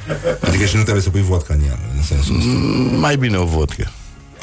Adică 0.50 0.66
și 0.66 0.76
nu 0.76 0.82
trebuie 0.82 1.04
să 1.04 1.10
pui 1.10 1.22
vodka 1.22 1.54
în 1.54 1.60
el, 1.68 1.80
în 1.98 2.04
sensul 2.04 2.38
ăsta. 2.38 2.50
Mm, 2.52 3.00
Mai 3.00 3.18
bine 3.18 3.38
o 3.38 3.46
vodcă. 3.46 3.92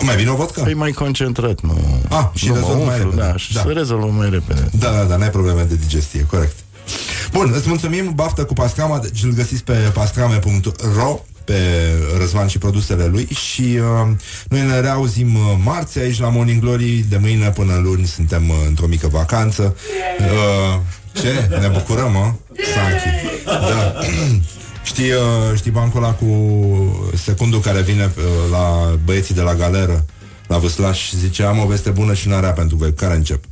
Mai 0.01 0.17
bine 0.17 0.31
o 0.31 0.35
vodka? 0.37 0.63
Păi 0.63 0.75
mai 0.75 0.91
concentrat, 0.93 1.61
nu... 1.61 2.01
Ah, 2.09 2.27
și 2.35 2.47
nu 2.49 2.53
mă 2.55 2.59
rezolv 2.61 2.87
mai 2.87 2.95
umflu, 2.95 3.11
repede. 3.11 3.31
Da, 3.31 3.37
și 3.37 3.53
Da. 3.53 3.61
să 3.61 3.69
rezolvă 3.73 4.07
mai 4.07 4.31
repede. 4.31 4.69
Da, 4.79 4.91
da, 4.91 5.03
da, 5.03 5.17
n-ai 5.17 5.31
probleme 5.31 5.63
de 5.63 5.75
digestie, 5.75 6.27
corect. 6.31 6.57
Bun, 7.33 7.53
îți 7.57 7.69
mulțumim, 7.69 8.13
baftă 8.15 8.45
cu 8.45 8.53
pastrama, 8.53 8.99
deci 8.99 9.23
îl 9.23 9.31
găsiți 9.33 9.65
pe 9.65 9.73
pastrame.ro 9.73 11.21
pe 11.47 11.93
Răzvan 12.19 12.47
și 12.47 12.59
produsele 12.59 13.07
lui 13.07 13.27
și 13.27 13.63
uh, 13.63 14.17
noi 14.49 14.61
ne 14.61 14.81
reauzim 14.81 15.35
uh, 15.35 15.41
marți 15.65 15.99
aici 15.99 16.21
la 16.21 16.29
Morning 16.29 16.61
Glory, 16.61 17.05
de 17.09 17.17
mâine 17.17 17.51
până 17.51 17.81
luni 17.83 18.07
suntem 18.07 18.49
uh, 18.49 18.57
într-o 18.67 18.87
mică 18.87 19.09
vacanță. 19.09 19.77
Uh, 20.19 20.81
ce? 21.13 21.59
Ne 21.61 21.69
bucurăm, 21.69 22.13
mă? 22.13 22.33
Sanchi. 22.75 23.05
Da. 23.45 23.95
Știi, 24.91 25.13
uh, 25.13 25.57
știi 25.57 25.71
bancul 25.71 26.03
ăla 26.03 26.13
cu 26.13 26.27
secundul 27.15 27.61
care 27.61 27.81
vine 27.83 28.13
uh, 28.17 28.23
la 28.51 28.95
băieții 29.05 29.35
de 29.35 29.41
la 29.41 29.55
galeră, 29.55 30.05
la 30.47 30.59
Vâslaș 30.59 30.99
și 30.99 31.19
zice 31.19 31.43
am 31.43 31.59
o 31.59 31.67
veste 31.67 31.91
bună 31.91 32.15
și 32.15 32.27
una 32.27 32.41
rea 32.41 32.53
pentru 32.53 32.77
voi. 32.77 32.95
Care 32.95 33.15
încep? 33.15 33.45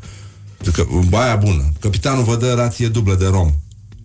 Că, 0.72 0.84
baia 1.08 1.36
bună. 1.36 1.72
Capitanul 1.80 2.24
vă 2.24 2.36
dă 2.36 2.54
rație 2.54 2.88
dublă 2.88 3.14
de 3.14 3.26
rom. 3.26 3.52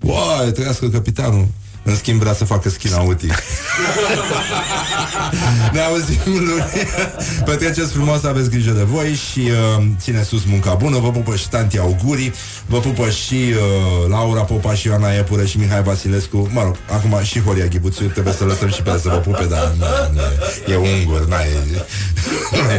Uai, 0.02 0.52
trăiască 0.52 0.88
capitanul. 0.88 1.48
În 1.90 1.96
schimb 1.96 2.20
vrea 2.20 2.34
să 2.34 2.46
facă 2.46 2.70
skin 2.70 2.94
autic. 2.94 3.34
ne 5.74 5.80
auzim 5.80 6.20
luni. 6.26 6.64
Petreceți 7.46 7.92
frumos, 7.92 8.24
aveți 8.24 8.50
grijă 8.50 8.72
de 8.72 8.84
voi 8.84 9.20
și 9.32 9.40
uh, 9.40 9.84
ține 10.00 10.24
sus 10.24 10.44
munca 10.46 10.74
bună. 10.74 10.98
Vă 10.98 11.12
pupă 11.12 11.36
și 11.36 11.50
tanti 11.50 11.78
augurii, 11.78 12.34
vă 12.66 12.80
pupă 12.80 13.10
și 13.10 13.34
uh, 13.34 14.10
Laura 14.10 14.42
Popa 14.42 14.74
și 14.74 14.88
Ioana 14.88 15.14
Epură 15.14 15.46
și 15.46 15.58
Mihai 15.58 15.84
Vasilescu. 15.84 16.50
Mă 16.52 16.64
rog, 16.64 16.76
acum 16.92 17.20
și 17.24 17.42
Horia 17.42 17.66
Ghibuțu, 17.66 18.04
trebuie 18.04 18.34
să 18.34 18.44
lăsăm 18.44 18.70
și 18.70 18.82
pe 18.82 18.90
el 18.90 19.00
să 19.00 19.10
vă 19.10 19.16
pupe, 19.16 19.44
dar 19.44 19.74
na, 19.80 20.10
na, 20.14 20.24
e 20.74 20.76
ungur, 20.76 21.28
n-ai, 21.28 21.48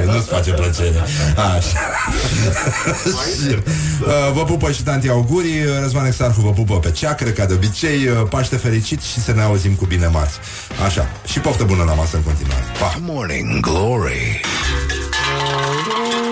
nu-ți 0.13 0.29
face 0.29 0.51
plăcere. 0.51 1.05
Așa. 1.37 1.79
și, 3.21 3.55
uh, 3.55 4.33
vă 4.33 4.45
pupă 4.45 4.71
și 4.71 4.83
tanti 4.83 5.09
augurii, 5.09 5.61
Răzvan 5.83 6.07
Exarhu 6.07 6.41
vă 6.41 6.51
pupă 6.51 6.79
pe 6.79 6.91
ceacră, 6.91 7.31
ca 7.31 7.45
de 7.45 7.55
obicei, 7.55 8.07
uh, 8.07 8.29
Paște 8.29 8.57
fericit 8.57 9.00
și 9.03 9.21
să 9.21 9.33
ne 9.33 9.43
auzim 9.43 9.75
cu 9.75 9.85
bine 9.85 10.07
marți. 10.07 10.39
Așa, 10.85 11.09
și 11.27 11.41
poftă 11.41 11.65
bună 11.65 11.85
la 11.85 11.95
masă 11.95 12.17
în 12.17 12.23
continuare. 12.23 12.65
Pa! 12.79 12.97
Morning 13.01 13.61
Glory. 13.61 14.41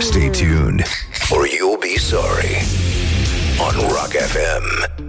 Stay 0.01 0.31
tuned 0.31 0.83
or 1.31 1.47
you'll 1.47 1.81
be 1.81 1.99
sorry 1.99 2.57
on 3.59 3.75
Rock 3.89 4.13
FM. 4.13 5.08